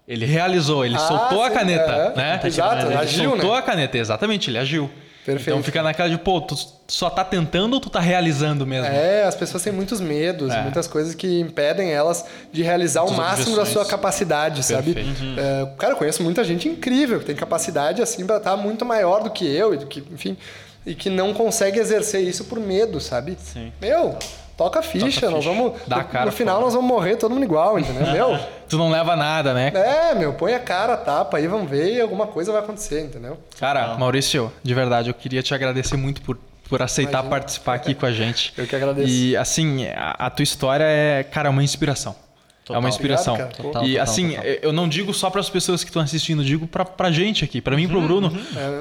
Ele 0.08 0.26
realizou, 0.26 0.86
ele 0.86 0.96
Ah, 0.96 1.00
soltou 1.00 1.44
a 1.44 1.50
sim, 1.50 1.56
caneta. 1.56 1.92
é. 1.92 2.16
Né? 2.18 2.40
Exato, 2.44 2.86
ele 2.86 2.96
agiu, 2.96 3.30
soltou 3.32 3.52
né? 3.52 3.58
a 3.58 3.62
caneta, 3.62 3.98
exatamente, 3.98 4.50
ele 4.50 4.58
agiu. 4.58 4.90
Perfeito. 5.26 5.50
Então 5.50 5.62
fica 5.62 5.84
naquela 5.84 6.10
de, 6.10 6.18
pô, 6.18 6.40
tu 6.40 6.56
só 6.88 7.10
tá 7.10 7.22
tentando 7.26 7.74
ou 7.74 7.82
tu 7.82 7.90
tá 7.90 8.00
realizando 8.00 8.66
mesmo? 8.66 8.86
É, 8.88 9.24
as 9.24 9.36
pessoas 9.36 9.62
têm 9.62 9.74
muitos 9.74 10.00
medos, 10.00 10.54
É. 10.54 10.62
muitas 10.62 10.88
coisas 10.88 11.14
que 11.14 11.42
impedem 11.42 11.92
elas 11.92 12.24
de 12.54 12.64
realizar 12.64 13.02
o 13.04 13.08
Muitas 13.08 13.26
máximo 13.26 13.56
da 13.58 13.66
sua 13.66 13.86
capacidade, 13.86 14.64
sabe? 14.64 14.94
Perfeito. 14.94 15.22
É, 15.38 15.66
cara, 15.78 15.92
eu 15.92 15.98
conheço 15.98 16.24
muita 16.24 16.46
gente 16.46 16.70
incrível 16.70 17.20
que 17.20 17.26
tem 17.26 17.36
capacidade 17.36 18.02
assim 18.02 18.26
para 18.26 18.38
estar 18.38 18.56
muito 18.56 18.86
maior 18.86 19.22
do 19.22 19.30
que 19.30 19.46
eu 19.46 19.74
e 19.74 19.78
do 19.78 19.86
que, 19.88 20.02
enfim, 20.14 20.38
e 20.86 20.96
que 20.96 21.10
não 21.10 21.34
consegue 21.34 21.78
exercer 21.78 22.22
isso 22.22 22.46
por 22.46 22.58
medo, 22.58 23.02
sabe? 23.02 23.36
Sim. 23.38 23.74
Meu, 23.82 24.18
toca 24.58 24.80
a 24.80 24.82
ficha, 24.82 25.22
Toca 25.22 25.28
a 25.28 25.30
nós 25.32 25.44
ficha. 25.46 25.56
vamos 25.56 25.74
Dá 25.88 25.96
a 25.98 26.00
no, 26.00 26.06
cara 26.06 26.26
no 26.26 26.32
final 26.32 26.60
nós 26.60 26.74
vamos 26.74 26.88
morrer 26.88 27.16
todo 27.16 27.34
mundo 27.34 27.44
igual, 27.44 27.78
entendeu? 27.80 28.08
Meu, 28.12 28.40
Tu 28.68 28.78
não 28.78 28.90
leva 28.90 29.16
nada, 29.16 29.54
né? 29.54 29.72
é, 29.74 30.14
meu, 30.16 30.34
põe 30.34 30.54
a 30.54 30.60
cara, 30.60 30.98
tapa 30.98 31.38
aí, 31.38 31.48
vamos 31.48 31.70
ver 31.70 31.94
e 31.94 32.02
alguma 32.02 32.28
coisa 32.28 32.52
vai 32.52 32.62
acontecer, 32.62 33.02
entendeu? 33.06 33.38
Cara, 33.60 33.96
Maurício, 33.98 34.52
de 34.62 34.74
verdade, 34.74 35.10
eu 35.10 35.14
queria 35.14 35.42
te 35.42 35.54
agradecer 35.54 35.96
muito 35.96 36.22
por, 36.22 36.38
por 36.68 36.82
aceitar 36.82 37.12
Imagina. 37.20 37.30
participar 37.30 37.76
aqui 37.76 37.94
com 37.96 38.06
a 38.06 38.12
gente. 38.12 38.52
Eu 38.58 38.68
que 38.68 38.76
agradeço. 38.76 39.08
E 39.08 39.38
assim, 39.38 39.86
a, 39.88 40.16
a 40.20 40.30
tua 40.30 40.44
história 40.44 40.84
é, 40.84 41.24
cara, 41.24 41.50
uma 41.50 41.64
inspiração. 41.64 42.14
É 42.14 42.68
Total. 42.68 42.82
uma 42.82 42.90
inspiração. 42.90 43.36
Obrigado, 43.36 43.56
cara. 43.56 43.64
Total, 43.70 43.84
e 43.86 43.92
total, 43.92 44.04
assim, 44.04 44.30
total. 44.32 44.46
eu 44.62 44.74
não 44.74 44.90
digo 44.90 45.14
só 45.14 45.30
para 45.30 45.40
as 45.40 45.50
pessoas 45.50 45.86
que 45.86 45.90
estão 45.90 46.02
assistindo, 46.02 46.44
digo 46.44 46.68
pra, 46.68 46.84
pra 46.84 47.10
gente 47.10 47.46
aqui, 47.46 47.62
pra 47.62 47.74
mim 47.78 47.84
e 47.84 47.88
pro 47.88 48.02
Bruno. 48.02 48.30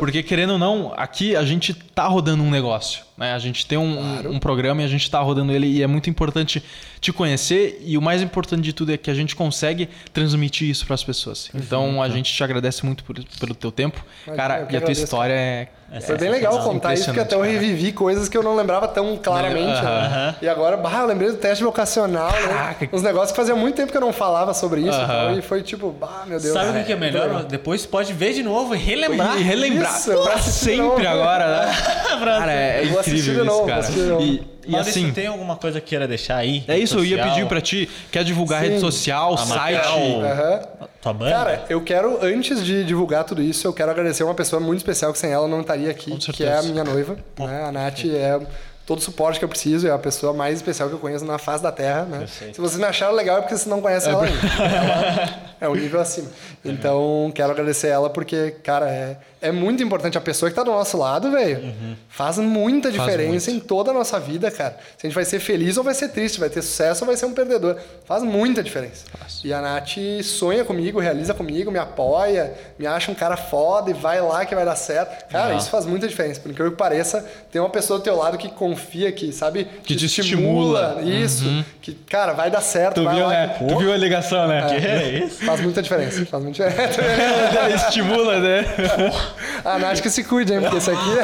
Porque 0.01 0.25
querendo 0.25 0.55
ou 0.55 0.59
não, 0.59 0.93
aqui 0.97 1.37
a 1.37 1.45
gente 1.45 1.73
tá 1.73 2.09
rodando 2.09 2.43
um 2.43 2.51
negócio. 2.51 3.06
Né? 3.17 3.33
A 3.33 3.39
gente 3.39 3.67
tem 3.67 3.79
um, 3.79 3.99
um- 3.99 4.31
um 4.35 4.39
programa 4.39 4.83
e 4.83 4.85
a 4.85 4.89
gente 4.89 5.11
tá 5.11 5.19
rodando 5.21 5.51
ele 5.53 5.67
e 5.67 5.83
é 5.83 5.87
muito 5.87 6.11
importante 6.11 6.63
te 7.01 7.13
conhecer. 7.13 7.81
E 7.85 7.97
o 7.97 8.03
mais 8.03 8.21
importante 8.21 8.63
de 8.63 8.73
tudo 8.73 8.93
é 8.93 8.97
que 8.97 9.11
a 9.11 9.15
gente 9.15 9.35
consegue 9.35 9.89
transmitir 10.13 10.69
isso 10.69 10.85
para 10.85 10.95
as 10.95 11.03
pessoas. 11.05 11.49
Então 11.55 12.03
a 12.03 12.09
gente 12.09 12.33
te 12.33 12.45
agradece 12.45 12.85
muito 12.85 13.05
por- 13.05 13.17
pelo 13.41 13.55
teu 13.55 13.73
tempo. 13.73 14.05
Imagina, 14.27 14.37
Cara, 14.49 14.55
e 14.55 14.63
a 14.63 14.67
tua 14.67 14.77
agradeço, 14.79 15.05
história 15.05 15.33
é. 15.33 15.69
É 15.93 16.01
Foi 16.01 16.19
bem 16.19 16.31
legal 16.31 16.59
contar 16.65 16.95
isso, 16.95 17.05
porque 17.05 17.21
até 17.21 17.37
eu 17.37 17.43
revivi 17.43 17.93
coisas 17.93 18.29
que 18.29 18.37
eu 18.37 18.43
não 18.43 18.57
lembrava 18.57 18.89
tão 18.89 19.17
claramente. 19.19 19.81
né? 19.81 20.35
E 20.43 20.49
agora, 20.49 20.77
bah, 20.77 20.99
eu 20.99 21.07
lembrei 21.07 21.31
do 21.31 21.37
teste 21.37 21.63
vocacional, 21.63 22.33
né? 22.33 22.89
Uns 22.93 23.03
negócios 23.03 23.31
que 23.31 23.37
fazia 23.37 23.55
muito 23.55 23.77
tempo 23.77 23.93
que 23.93 23.97
eu 23.97 24.01
não 24.01 24.13
falava 24.13 24.53
sobre 24.53 24.81
isso. 24.81 24.99
Então, 25.01 25.39
e 25.39 25.43
foi 25.43 25.63
tipo, 25.63 25.93
bah, 25.93 26.25
meu 26.27 26.41
Deus. 26.41 26.53
Sabe 26.53 26.71
o 26.71 26.73
que 26.81 26.87
que 26.87 26.93
é 26.93 26.97
muito 26.97 27.13
melhor? 27.13 27.29
legal. 27.29 27.45
Depois 27.45 27.87
pode 27.87 28.13
ver 28.13 28.33
de 28.35 28.43
novo 28.43 28.75
e 28.75 28.79
relembrar. 28.79 29.39
E 29.39 29.45
relembrar 29.45 29.97
Isso, 29.97 30.11
pra 30.25 30.39
sempre 30.39 30.77
novo. 30.79 31.07
agora, 31.07 31.67
né? 31.67 31.73
Cara, 32.19 32.53
é 32.53 32.83
Incrível 33.11 33.35
de 33.43 33.47
novo, 33.47 33.71
isso, 33.81 33.93
cara. 33.93 34.23
E, 34.23 34.43
e 34.67 34.71
Maurício, 34.71 35.03
assim, 35.03 35.13
tem 35.13 35.27
alguma 35.27 35.57
coisa 35.57 35.81
que 35.81 35.89
queira 35.89 36.07
deixar 36.09 36.37
aí? 36.37 36.65
é 36.67 36.79
isso, 36.79 36.99
eu 36.99 37.05
ia 37.05 37.17
Social? 37.17 37.35
pedir 37.35 37.49
pra 37.49 37.61
ti. 37.61 37.89
Quer 38.11 38.25
divulgar 38.25 38.63
Sim. 38.63 38.69
rede 38.69 38.81
social, 38.81 39.35
A 39.35 39.39
site? 39.39 39.77
Macau. 39.77 40.21
Aham. 40.23 40.61
Tua 41.01 41.13
banda? 41.13 41.31
Cara, 41.31 41.65
eu 41.69 41.81
quero, 41.83 42.19
antes 42.25 42.65
de 42.65 42.85
divulgar 42.85 43.25
tudo 43.25 43.43
isso, 43.43 43.67
eu 43.67 43.73
quero 43.73 43.91
agradecer 43.91 44.25
uma 44.25 44.35
pessoa 44.35 44.59
muito 44.61 44.79
especial 44.79 45.13
que 45.13 45.19
sem 45.19 45.31
ela 45.31 45.47
não 45.47 45.61
estaria 45.61 45.91
aqui, 45.91 46.17
que 46.17 46.43
é 46.45 46.59
a 46.59 46.63
minha 46.63 46.83
noiva. 46.83 47.17
Né? 47.39 47.65
A 47.65 47.71
Nath 47.71 48.05
é 48.07 48.41
todo 48.85 48.99
o 48.99 49.03
suporte 49.03 49.39
que 49.39 49.45
eu 49.45 49.49
preciso, 49.49 49.87
é 49.89 49.91
a 49.91 49.99
pessoa 49.99 50.33
mais 50.33 50.57
especial 50.57 50.89
que 50.89 50.95
eu 50.95 50.99
conheço 51.01 51.25
na 51.25 51.39
face 51.39 51.63
da 51.63 51.73
Terra. 51.73 52.05
Né? 52.05 52.27
Se 52.27 52.61
vocês 52.61 52.79
me 52.79 52.85
acharam 52.85 53.15
legal 53.15 53.39
é 53.39 53.41
porque 53.41 53.57
vocês 53.57 53.67
não 53.67 53.81
conhecem 53.83 54.13
ela 54.13 54.25
ainda. 54.25 54.39
Ela 54.59 55.41
é 55.61 55.69
um 55.69 55.75
nível 55.75 56.01
acima. 56.01 56.29
Então, 56.65 57.31
quero 57.35 57.51
agradecer 57.51 57.89
ela 57.89 58.09
porque, 58.11 58.53
cara, 58.63 58.89
é, 58.89 59.17
é 59.41 59.53
muito 59.53 59.83
importante. 59.83 60.17
A 60.17 60.21
pessoa 60.21 60.49
que 60.51 60.57
tá 60.57 60.63
do 60.63 60.71
nosso 60.71 60.97
lado, 60.97 61.31
velho, 61.31 61.75
faz 62.09 62.39
muita 62.39 62.91
Faz 62.93 63.03
diferença 63.11 63.51
em 63.51 63.61
toda 63.61 63.91
a 63.91 63.95
nossa 63.95 64.19
vida, 64.19 64.51
cara. 64.51 64.77
Se 64.97 65.07
a 65.07 65.09
gente 65.09 65.15
vai 65.15 65.25
ser 65.25 65.39
feliz 65.41 65.77
ou 65.77 65.85
vai 65.85 65.95
ser 65.95 66.09
triste, 66.09 66.41
vai 66.41 66.49
ter 66.49 66.63
sucesso 66.63 67.03
ou 67.05 67.07
vai 67.07 67.17
ser 67.17 67.27
um 67.27 67.33
perdedor. 67.33 67.77
Faz 68.07 68.23
muita 68.23 68.63
diferença. 68.63 69.05
E 69.45 69.53
a 69.53 69.61
Nath 69.61 69.97
sonha 70.25 70.65
comigo, 70.65 70.99
realiza 71.01 71.35
comigo, 71.35 71.71
me 71.71 71.79
apoia, 71.79 72.55
me 72.79 72.87
acha 72.87 73.11
um 73.11 73.15
cara 73.15 73.37
foda 73.37 73.91
e 73.91 73.95
vai 73.95 74.21
lá 74.21 74.45
que 74.47 74.55
vai 74.55 74.65
dar 74.65 74.77
certo. 74.77 75.29
Cara, 75.31 75.45
Legal. 75.47 75.59
isso 75.59 75.71
faz 75.71 75.85
muita 75.87 76.09
diferença. 76.09 76.41
Por 76.41 76.51
incrível 76.51 76.73
que 76.73 76.79
pareça, 76.79 77.25
tem 77.53 77.61
uma 77.61 77.71
pessoa 77.71 77.99
do 77.99 78.03
teu 78.03 78.17
lado 78.17 78.39
que 78.39 78.49
confia, 78.49 79.13
que 79.13 79.33
sabe, 79.33 79.65
Que 79.85 79.95
te 79.95 80.07
estimula. 80.07 81.01
Isso. 81.05 81.45
Que, 81.83 81.93
cara, 81.95 82.33
vai 82.33 82.51
dar 82.51 82.61
certo. 82.61 82.97
Tu 82.97 83.05
vai 83.05 83.15
viu, 83.17 83.25
lá 83.27 83.31
né? 83.33 83.57
que- 83.59 83.65
Tu 83.67 83.79
viu 83.79 83.93
a 83.93 83.97
ligação, 83.97 84.49
né? 84.49 84.67
Que 84.69 84.75
é 84.87 85.25
isso? 85.25 85.45
Faz 85.45 85.61
muita 85.61 85.83
diferença. 85.83 86.25
Faz 86.27 86.43
muita 86.43 86.65
diferença. 86.69 87.87
Estimula, 87.87 88.41
né? 88.41 88.65
a 89.65 89.79
Nath 89.79 90.01
que 90.01 90.11
se 90.11 90.25
cuide, 90.25 90.53
hein? 90.55 90.61
Porque 90.61 90.79
isso 90.79 90.91
aqui 90.91 91.11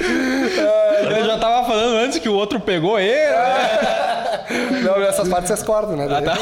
Ele 0.00 1.24
já 1.26 1.38
tava 1.38 1.66
falando 1.66 1.96
antes 1.96 2.18
que 2.18 2.28
o 2.28 2.34
outro 2.34 2.58
pegou 2.60 2.98
ele. 2.98 3.32
Não, 4.82 5.02
essas 5.02 5.28
partes 5.28 5.48
vocês 5.48 5.62
cortam, 5.62 5.96
né? 5.96 6.06
Ah, 6.10 6.22
tá. 6.22 6.34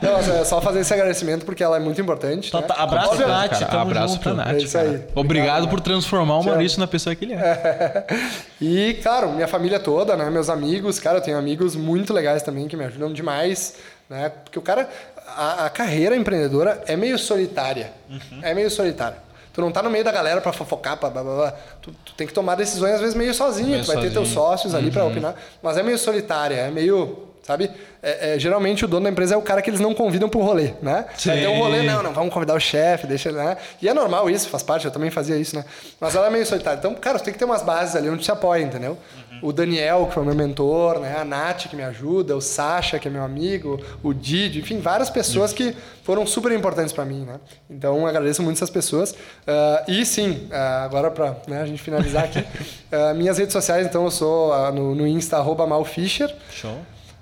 Não, 0.00 0.18
é 0.18 0.44
só 0.44 0.60
fazer 0.60 0.80
esse 0.80 0.92
agradecimento 0.92 1.44
porque 1.44 1.62
ela 1.62 1.76
é 1.76 1.80
muito 1.80 2.00
importante. 2.00 2.48
Então, 2.48 2.60
né? 2.60 2.66
tá, 2.66 2.74
abraço, 2.74 3.10
Óbvio- 3.10 3.28
Nath. 3.28 3.58
Cara, 3.58 3.82
abraço 3.82 4.14
junto. 4.14 4.22
pra 4.22 4.34
Nath. 4.34 4.54
É 4.54 4.58
isso 4.58 4.78
aí. 4.78 5.02
Obrigado 5.14 5.68
por 5.68 5.80
transformar 5.80 6.38
o 6.38 6.44
Maurício 6.44 6.80
na 6.80 6.86
pessoa 6.86 7.14
que 7.14 7.24
ele 7.24 7.34
é. 7.34 8.06
E, 8.60 8.94
claro, 9.02 9.30
minha 9.30 9.48
família 9.48 9.78
toda, 9.80 10.16
né? 10.16 10.28
Meus 10.30 10.48
amigos, 10.50 10.98
cara, 10.98 11.18
eu 11.18 11.22
tenho 11.22 11.38
amigos 11.38 11.74
muito 11.76 12.12
legais 12.12 12.42
também 12.42 12.68
que 12.68 12.76
me 12.76 12.84
ajudam 12.84 13.10
demais, 13.12 13.74
né? 14.08 14.30
Porque 14.44 14.58
o 14.58 14.62
cara, 14.62 14.88
a, 15.36 15.66
a 15.66 15.70
carreira 15.70 16.16
empreendedora 16.16 16.82
é 16.86 16.96
meio 16.96 17.18
solitária. 17.18 17.92
Uhum. 18.08 18.40
É 18.42 18.54
meio 18.54 18.70
solitária. 18.70 19.18
Tu 19.52 19.60
não 19.60 19.72
tá 19.72 19.82
no 19.82 19.90
meio 19.90 20.04
da 20.04 20.12
galera 20.12 20.40
pra 20.40 20.52
fofocar, 20.52 20.96
pra 20.96 21.10
blá, 21.10 21.22
blá, 21.22 21.34
blá. 21.34 21.52
Tu, 21.82 21.92
tu 22.04 22.14
tem 22.14 22.26
que 22.26 22.32
tomar 22.32 22.54
decisões 22.54 22.94
às 22.94 23.00
vezes 23.00 23.14
meio 23.14 23.34
sozinho. 23.34 23.70
Meio 23.70 23.84
tu 23.84 23.88
vai 23.88 23.96
ter 23.96 24.12
teus 24.12 24.28
sozinho. 24.28 24.40
Uhum. 24.40 24.50
sócios 24.50 24.74
ali 24.74 24.90
pra 24.90 25.04
opinar. 25.04 25.34
Mas 25.62 25.76
é 25.76 25.82
meio 25.82 25.98
solitária, 25.98 26.54
é 26.54 26.70
meio... 26.70 27.29
Sabe? 27.50 27.68
É- 28.00 28.34
é, 28.34 28.38
geralmente 28.38 28.84
o 28.84 28.88
dono 28.88 29.02
da 29.04 29.10
empresa 29.10 29.34
é 29.34 29.36
o 29.36 29.42
cara 29.42 29.60
que 29.60 29.68
eles 29.68 29.80
não 29.80 29.92
convidam 29.92 30.28
pro 30.28 30.38
rolê, 30.40 30.72
né? 30.80 31.04
Vai 31.30 31.40
ter 31.40 31.48
um 31.48 31.58
rolê, 31.58 31.82
não, 31.82 32.00
não, 32.00 32.12
vamos 32.12 32.32
convidar 32.32 32.54
o 32.54 32.60
chefe, 32.60 33.08
deixa 33.08 33.28
ele, 33.28 33.38
né? 33.38 33.56
E 33.82 33.88
é 33.88 33.92
normal 33.92 34.30
isso, 34.30 34.48
faz 34.48 34.62
parte, 34.62 34.84
eu 34.84 34.92
também 34.92 35.10
fazia 35.10 35.36
isso, 35.36 35.56
né? 35.56 35.64
Mas 36.00 36.14
ela 36.14 36.28
é 36.28 36.30
meio 36.30 36.46
solitária. 36.46 36.78
Então, 36.78 36.94
cara, 36.94 37.18
você 37.18 37.24
tem 37.24 37.32
que 37.32 37.38
ter 37.40 37.44
umas 37.44 37.62
bases 37.62 37.96
ali 37.96 38.08
onde 38.08 38.24
se 38.24 38.30
apoia, 38.30 38.62
entendeu? 38.62 38.96
O 39.42 39.52
Daniel, 39.52 40.06
que 40.06 40.14
foi 40.14 40.24
meu 40.24 40.34
mentor, 40.34 41.00
né? 41.00 41.16
A 41.18 41.24
Nath, 41.24 41.66
que 41.68 41.74
me 41.74 41.82
ajuda, 41.82 42.36
o 42.36 42.40
Sasha, 42.40 42.98
que 43.00 43.08
é 43.08 43.10
meu 43.10 43.24
amigo, 43.24 43.80
o 44.02 44.14
Didi, 44.14 44.60
enfim, 44.60 44.78
várias 44.80 45.10
pessoas 45.10 45.52
que 45.52 45.74
foram 46.04 46.24
super 46.26 46.52
importantes 46.52 46.92
pra 46.92 47.04
mim, 47.04 47.24
né? 47.24 47.40
Então, 47.68 48.06
agradeço 48.06 48.42
muito 48.44 48.58
essas 48.58 48.70
pessoas. 48.70 49.12
Ah, 49.46 49.82
e 49.88 50.06
sim, 50.06 50.46
ah, 50.52 50.84
agora 50.84 51.10
pra 51.10 51.34
né, 51.48 51.62
a 51.62 51.66
gente 51.66 51.82
finalizar 51.82 52.24
aqui, 52.24 52.44
ah, 52.92 53.12
minhas 53.14 53.38
redes 53.38 53.52
sociais, 53.52 53.86
então, 53.86 54.04
eu 54.04 54.10
sou 54.10 54.52
no, 54.72 54.94
no 54.94 55.06
Insta, 55.06 55.36
arroba 55.38 55.66
malfischer. 55.66 56.32
Show. 56.52 56.76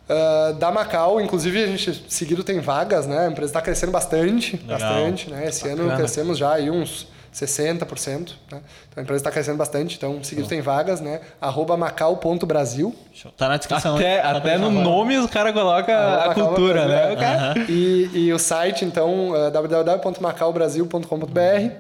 Ah, 0.09 0.53
da 0.59 0.71
Macau, 0.71 1.21
inclusive 1.21 1.63
a 1.63 1.67
gente 1.67 2.03
seguido 2.09 2.43
tem 2.43 2.61
vagas, 2.61 3.07
né? 3.07 3.27
A 3.27 3.31
empresa 3.31 3.51
está 3.51 3.61
crescendo 3.61 3.93
bastante, 3.93 4.57
Legal. 4.57 4.79
bastante, 4.79 5.29
né? 5.31 5.47
Esse 5.47 5.69
ano 5.69 5.83
Bacana. 5.83 5.97
crescemos 5.97 6.39
já 6.39 6.55
aí 6.55 6.71
uns 6.71 7.07
60%, 7.35 8.31
né? 8.51 8.63
Então 8.89 8.97
a 8.97 9.01
empresa 9.03 9.21
está 9.21 9.31
crescendo 9.31 9.59
bastante, 9.59 9.97
então 9.97 10.25
seguido 10.25 10.49
tem 10.49 10.63
vagas, 10.63 11.01
né? 11.03 11.21
Arroba 11.41 11.77
macau.brasil. 11.77 12.95
Show. 13.13 13.31
Tá 13.37 13.49
na 13.49 13.59
descrição. 13.59 13.97
Até, 13.97 14.21
pra 14.21 14.31
até 14.31 14.57
no 14.57 14.71
claro. 14.71 14.89
nome 14.89 15.19
os 15.19 15.29
caras 15.31 15.53
colocam 15.53 15.95
Arroba 15.95 16.25
a 16.25 16.29
Macau 16.29 16.47
cultura, 16.49 16.87
Brasil, 16.87 17.07
né? 17.07 17.13
O 17.13 17.17
cara- 17.19 17.55
E, 17.69 18.11
e 18.15 18.33
o 18.33 18.39
site, 18.39 18.87
então, 18.87 19.33
uh, 19.33 19.51
www.macaubrasil.com.br. 19.51 21.71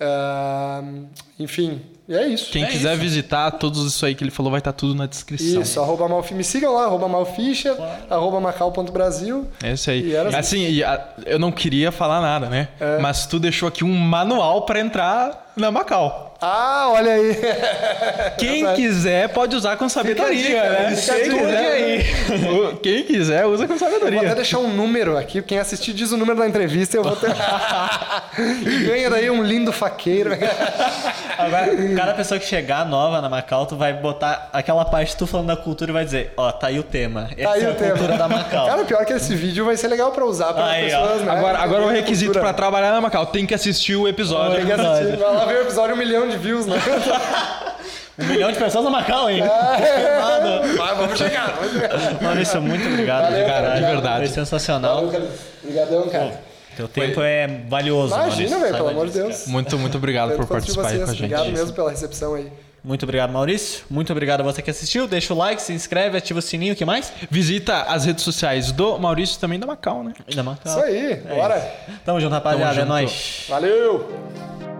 Ah, 0.00 0.82
enfim, 1.38 1.82
e 2.08 2.14
é 2.14 2.26
isso. 2.28 2.50
Quem 2.52 2.64
É 2.64 2.66
quiser 2.66 2.92
isso. 2.92 3.00
visitar, 3.02 3.50
todos 3.52 3.84
isso 3.86 4.04
aí 4.06 4.14
que 4.14 4.22
ele 4.22 4.30
falou 4.30 4.50
vai 4.50 4.58
estar 4.60 4.72
tudo 4.72 4.94
na 4.94 5.06
descrição. 5.06 5.60
Isso, 5.62 5.80
arroba 5.80 6.08
Malfi, 6.08 6.34
me 6.34 6.44
sigam 6.44 6.74
lá, 6.74 6.84
arroba 6.84 7.08
Malfischer, 7.08 7.74
arroba 8.08 8.40
macau.brasil. 8.40 9.46
É 9.62 9.72
isso 9.72 9.90
aí. 9.90 10.10
E 10.10 10.16
assim, 10.16 10.68
e 10.68 10.84
a- 10.84 11.04
eu 11.24 11.38
não 11.38 11.50
queria 11.50 11.90
falar 11.90 12.20
nada, 12.20 12.48
né? 12.48 12.68
É. 12.80 12.98
Mas 12.98 13.26
tu 13.26 13.38
deixou 13.38 13.68
aqui 13.68 13.84
um 13.84 13.92
manual 13.96 14.62
pra 14.66 14.80
entrar 14.80 15.52
na 15.56 15.70
Macau. 15.70 16.25
Ah, 16.40 16.88
olha 16.90 17.12
aí! 17.12 17.36
Quem 18.38 18.74
quiser 18.74 19.28
pode 19.30 19.56
usar 19.56 19.76
com 19.76 19.88
sabedoria, 19.88 20.36
dica, 20.42 20.62
né? 20.70 20.96
fica 20.96 21.12
a 21.12 21.16
Quem 21.16 21.30
dica. 21.30 21.46
quiser, 21.46 22.76
Quem 22.82 23.02
quiser 23.04 23.46
usa 23.46 23.66
com 23.66 23.76
Vou 23.76 23.86
até 23.88 23.98
sabedoria. 24.00 24.34
deixar 24.34 24.58
um 24.58 24.68
número 24.68 25.16
aqui. 25.16 25.40
Quem 25.40 25.58
assistir 25.58 25.92
diz 25.94 26.12
o 26.12 26.16
número 26.16 26.38
da 26.38 26.46
entrevista 26.46 26.96
eu 26.96 27.02
vou 27.02 27.16
ter. 27.16 27.30
ganha 28.86 29.08
daí 29.08 29.30
um 29.30 29.42
lindo 29.42 29.72
faqueiro. 29.72 30.30
Agora, 31.38 31.68
cada 31.96 32.14
pessoa 32.14 32.38
que 32.40 32.46
chegar 32.46 32.84
nova 32.86 33.20
na 33.20 33.28
Macau, 33.28 33.66
tu 33.66 33.76
vai 33.76 33.92
botar 33.92 34.48
aquela 34.52 34.84
parte 34.84 35.16
tu 35.16 35.26
falando 35.26 35.48
da 35.48 35.56
cultura 35.56 35.90
e 35.90 35.94
vai 35.94 36.04
dizer, 36.04 36.32
ó, 36.36 36.50
tá 36.52 36.68
aí 36.68 36.78
o 36.78 36.82
tema. 36.82 37.28
Essa 37.36 37.48
Tá 37.48 37.52
aí 37.54 37.62
é 37.62 37.66
a 37.66 37.70
o 37.70 37.74
tema. 37.74 37.90
cultura 37.92 38.16
da 38.18 38.28
Macau. 38.28 38.66
Cara, 38.66 38.84
pior 38.84 39.04
que 39.04 39.12
esse 39.12 39.34
vídeo 39.34 39.64
vai 39.64 39.76
ser 39.76 39.88
legal 39.88 40.12
pra 40.12 40.24
usar 40.24 40.52
para 40.54 40.66
Aí, 40.66 40.92
ó. 40.94 41.00
pessoas, 41.02 41.22
né? 41.22 41.32
Agora, 41.32 41.58
agora 41.58 41.82
o 41.84 41.88
a 41.88 41.92
requisito 41.92 42.38
pra 42.38 42.52
trabalhar 42.52 42.92
na 42.92 43.00
Macau 43.00 43.26
tem 43.26 43.46
que 43.46 43.54
assistir 43.54 43.96
o 43.96 44.06
episódio. 44.08 44.56
Tem 44.56 44.66
que 44.66 44.72
assistir. 44.72 45.16
Vai 45.16 45.34
lá 45.34 45.44
ver 45.44 45.58
o 45.58 45.62
episódio 45.62 45.94
um 45.94 45.98
milhão 45.98 46.25
de 46.28 46.38
views, 46.38 46.66
né? 46.66 46.76
Um 48.18 48.24
milhão 48.24 48.50
de 48.50 48.58
pessoas 48.58 48.82
na 48.82 48.88
Macau, 48.90 49.28
hein? 49.28 49.42
Vai, 50.78 50.94
vamos 50.94 51.18
chegar. 51.18 51.54
Vamos 51.54 51.72
chegar. 51.72 52.22
Maurício, 52.22 52.62
muito 52.62 52.88
obrigado. 52.88 53.24
Valeu, 53.24 53.46
cara, 53.46 53.74
de 53.74 53.80
verdade. 53.82 54.18
Foi 54.24 54.34
sensacional. 54.34 55.04
Obrigadão, 55.62 56.08
cara. 56.08 56.40
Teu 56.78 56.88
tempo 56.88 57.20
é 57.20 57.46
valioso, 57.68 58.14
Imagina, 58.14 58.30
Maurício, 58.30 58.60
velho, 58.60 58.74
pelo 58.74 58.88
amor 58.88 59.06
de 59.08 59.12
Deus. 59.12 59.46
Muito, 59.46 59.78
muito 59.78 59.98
obrigado 59.98 60.34
por 60.34 60.46
participar 60.46 60.86
aí 60.88 60.94
vocês. 60.94 61.04
com 61.04 61.10
a 61.10 61.14
gente. 61.14 61.24
Obrigado 61.34 61.52
mesmo 61.52 61.72
pela 61.74 61.90
recepção 61.90 62.34
aí. 62.34 62.44
cara. 62.44 62.56
Muito 62.82 63.02
obrigado, 63.02 63.30
Maurício. 63.32 63.84
Muito 63.90 64.10
obrigado 64.12 64.40
a 64.40 64.44
você 64.44 64.62
que 64.62 64.70
assistiu. 64.70 65.06
Deixa 65.06 65.34
o 65.34 65.36
like, 65.36 65.60
se 65.60 65.74
inscreve, 65.74 66.16
ativa 66.16 66.38
o 66.38 66.42
sininho. 66.42 66.72
O 66.72 66.76
que 66.76 66.86
mais? 66.86 67.12
Visita 67.30 67.82
as 67.82 68.06
redes 68.06 68.24
sociais 68.24 68.72
do 68.72 68.98
Maurício 68.98 69.36
e 69.36 69.40
também 69.40 69.58
da 69.60 69.66
Macau, 69.66 70.02
né? 70.02 70.14
E 70.26 70.34
da 70.34 70.42
Macau. 70.42 70.72
Isso 70.72 70.82
aí, 70.82 71.16
bora. 71.16 71.60
Tamo 72.02 72.18
junto, 72.18 72.32
rapaziada. 72.32 72.64
Tamo 72.64 72.78
É 72.78 72.80
junto. 72.80 72.88
nóis. 72.88 73.44
Valeu! 73.48 74.75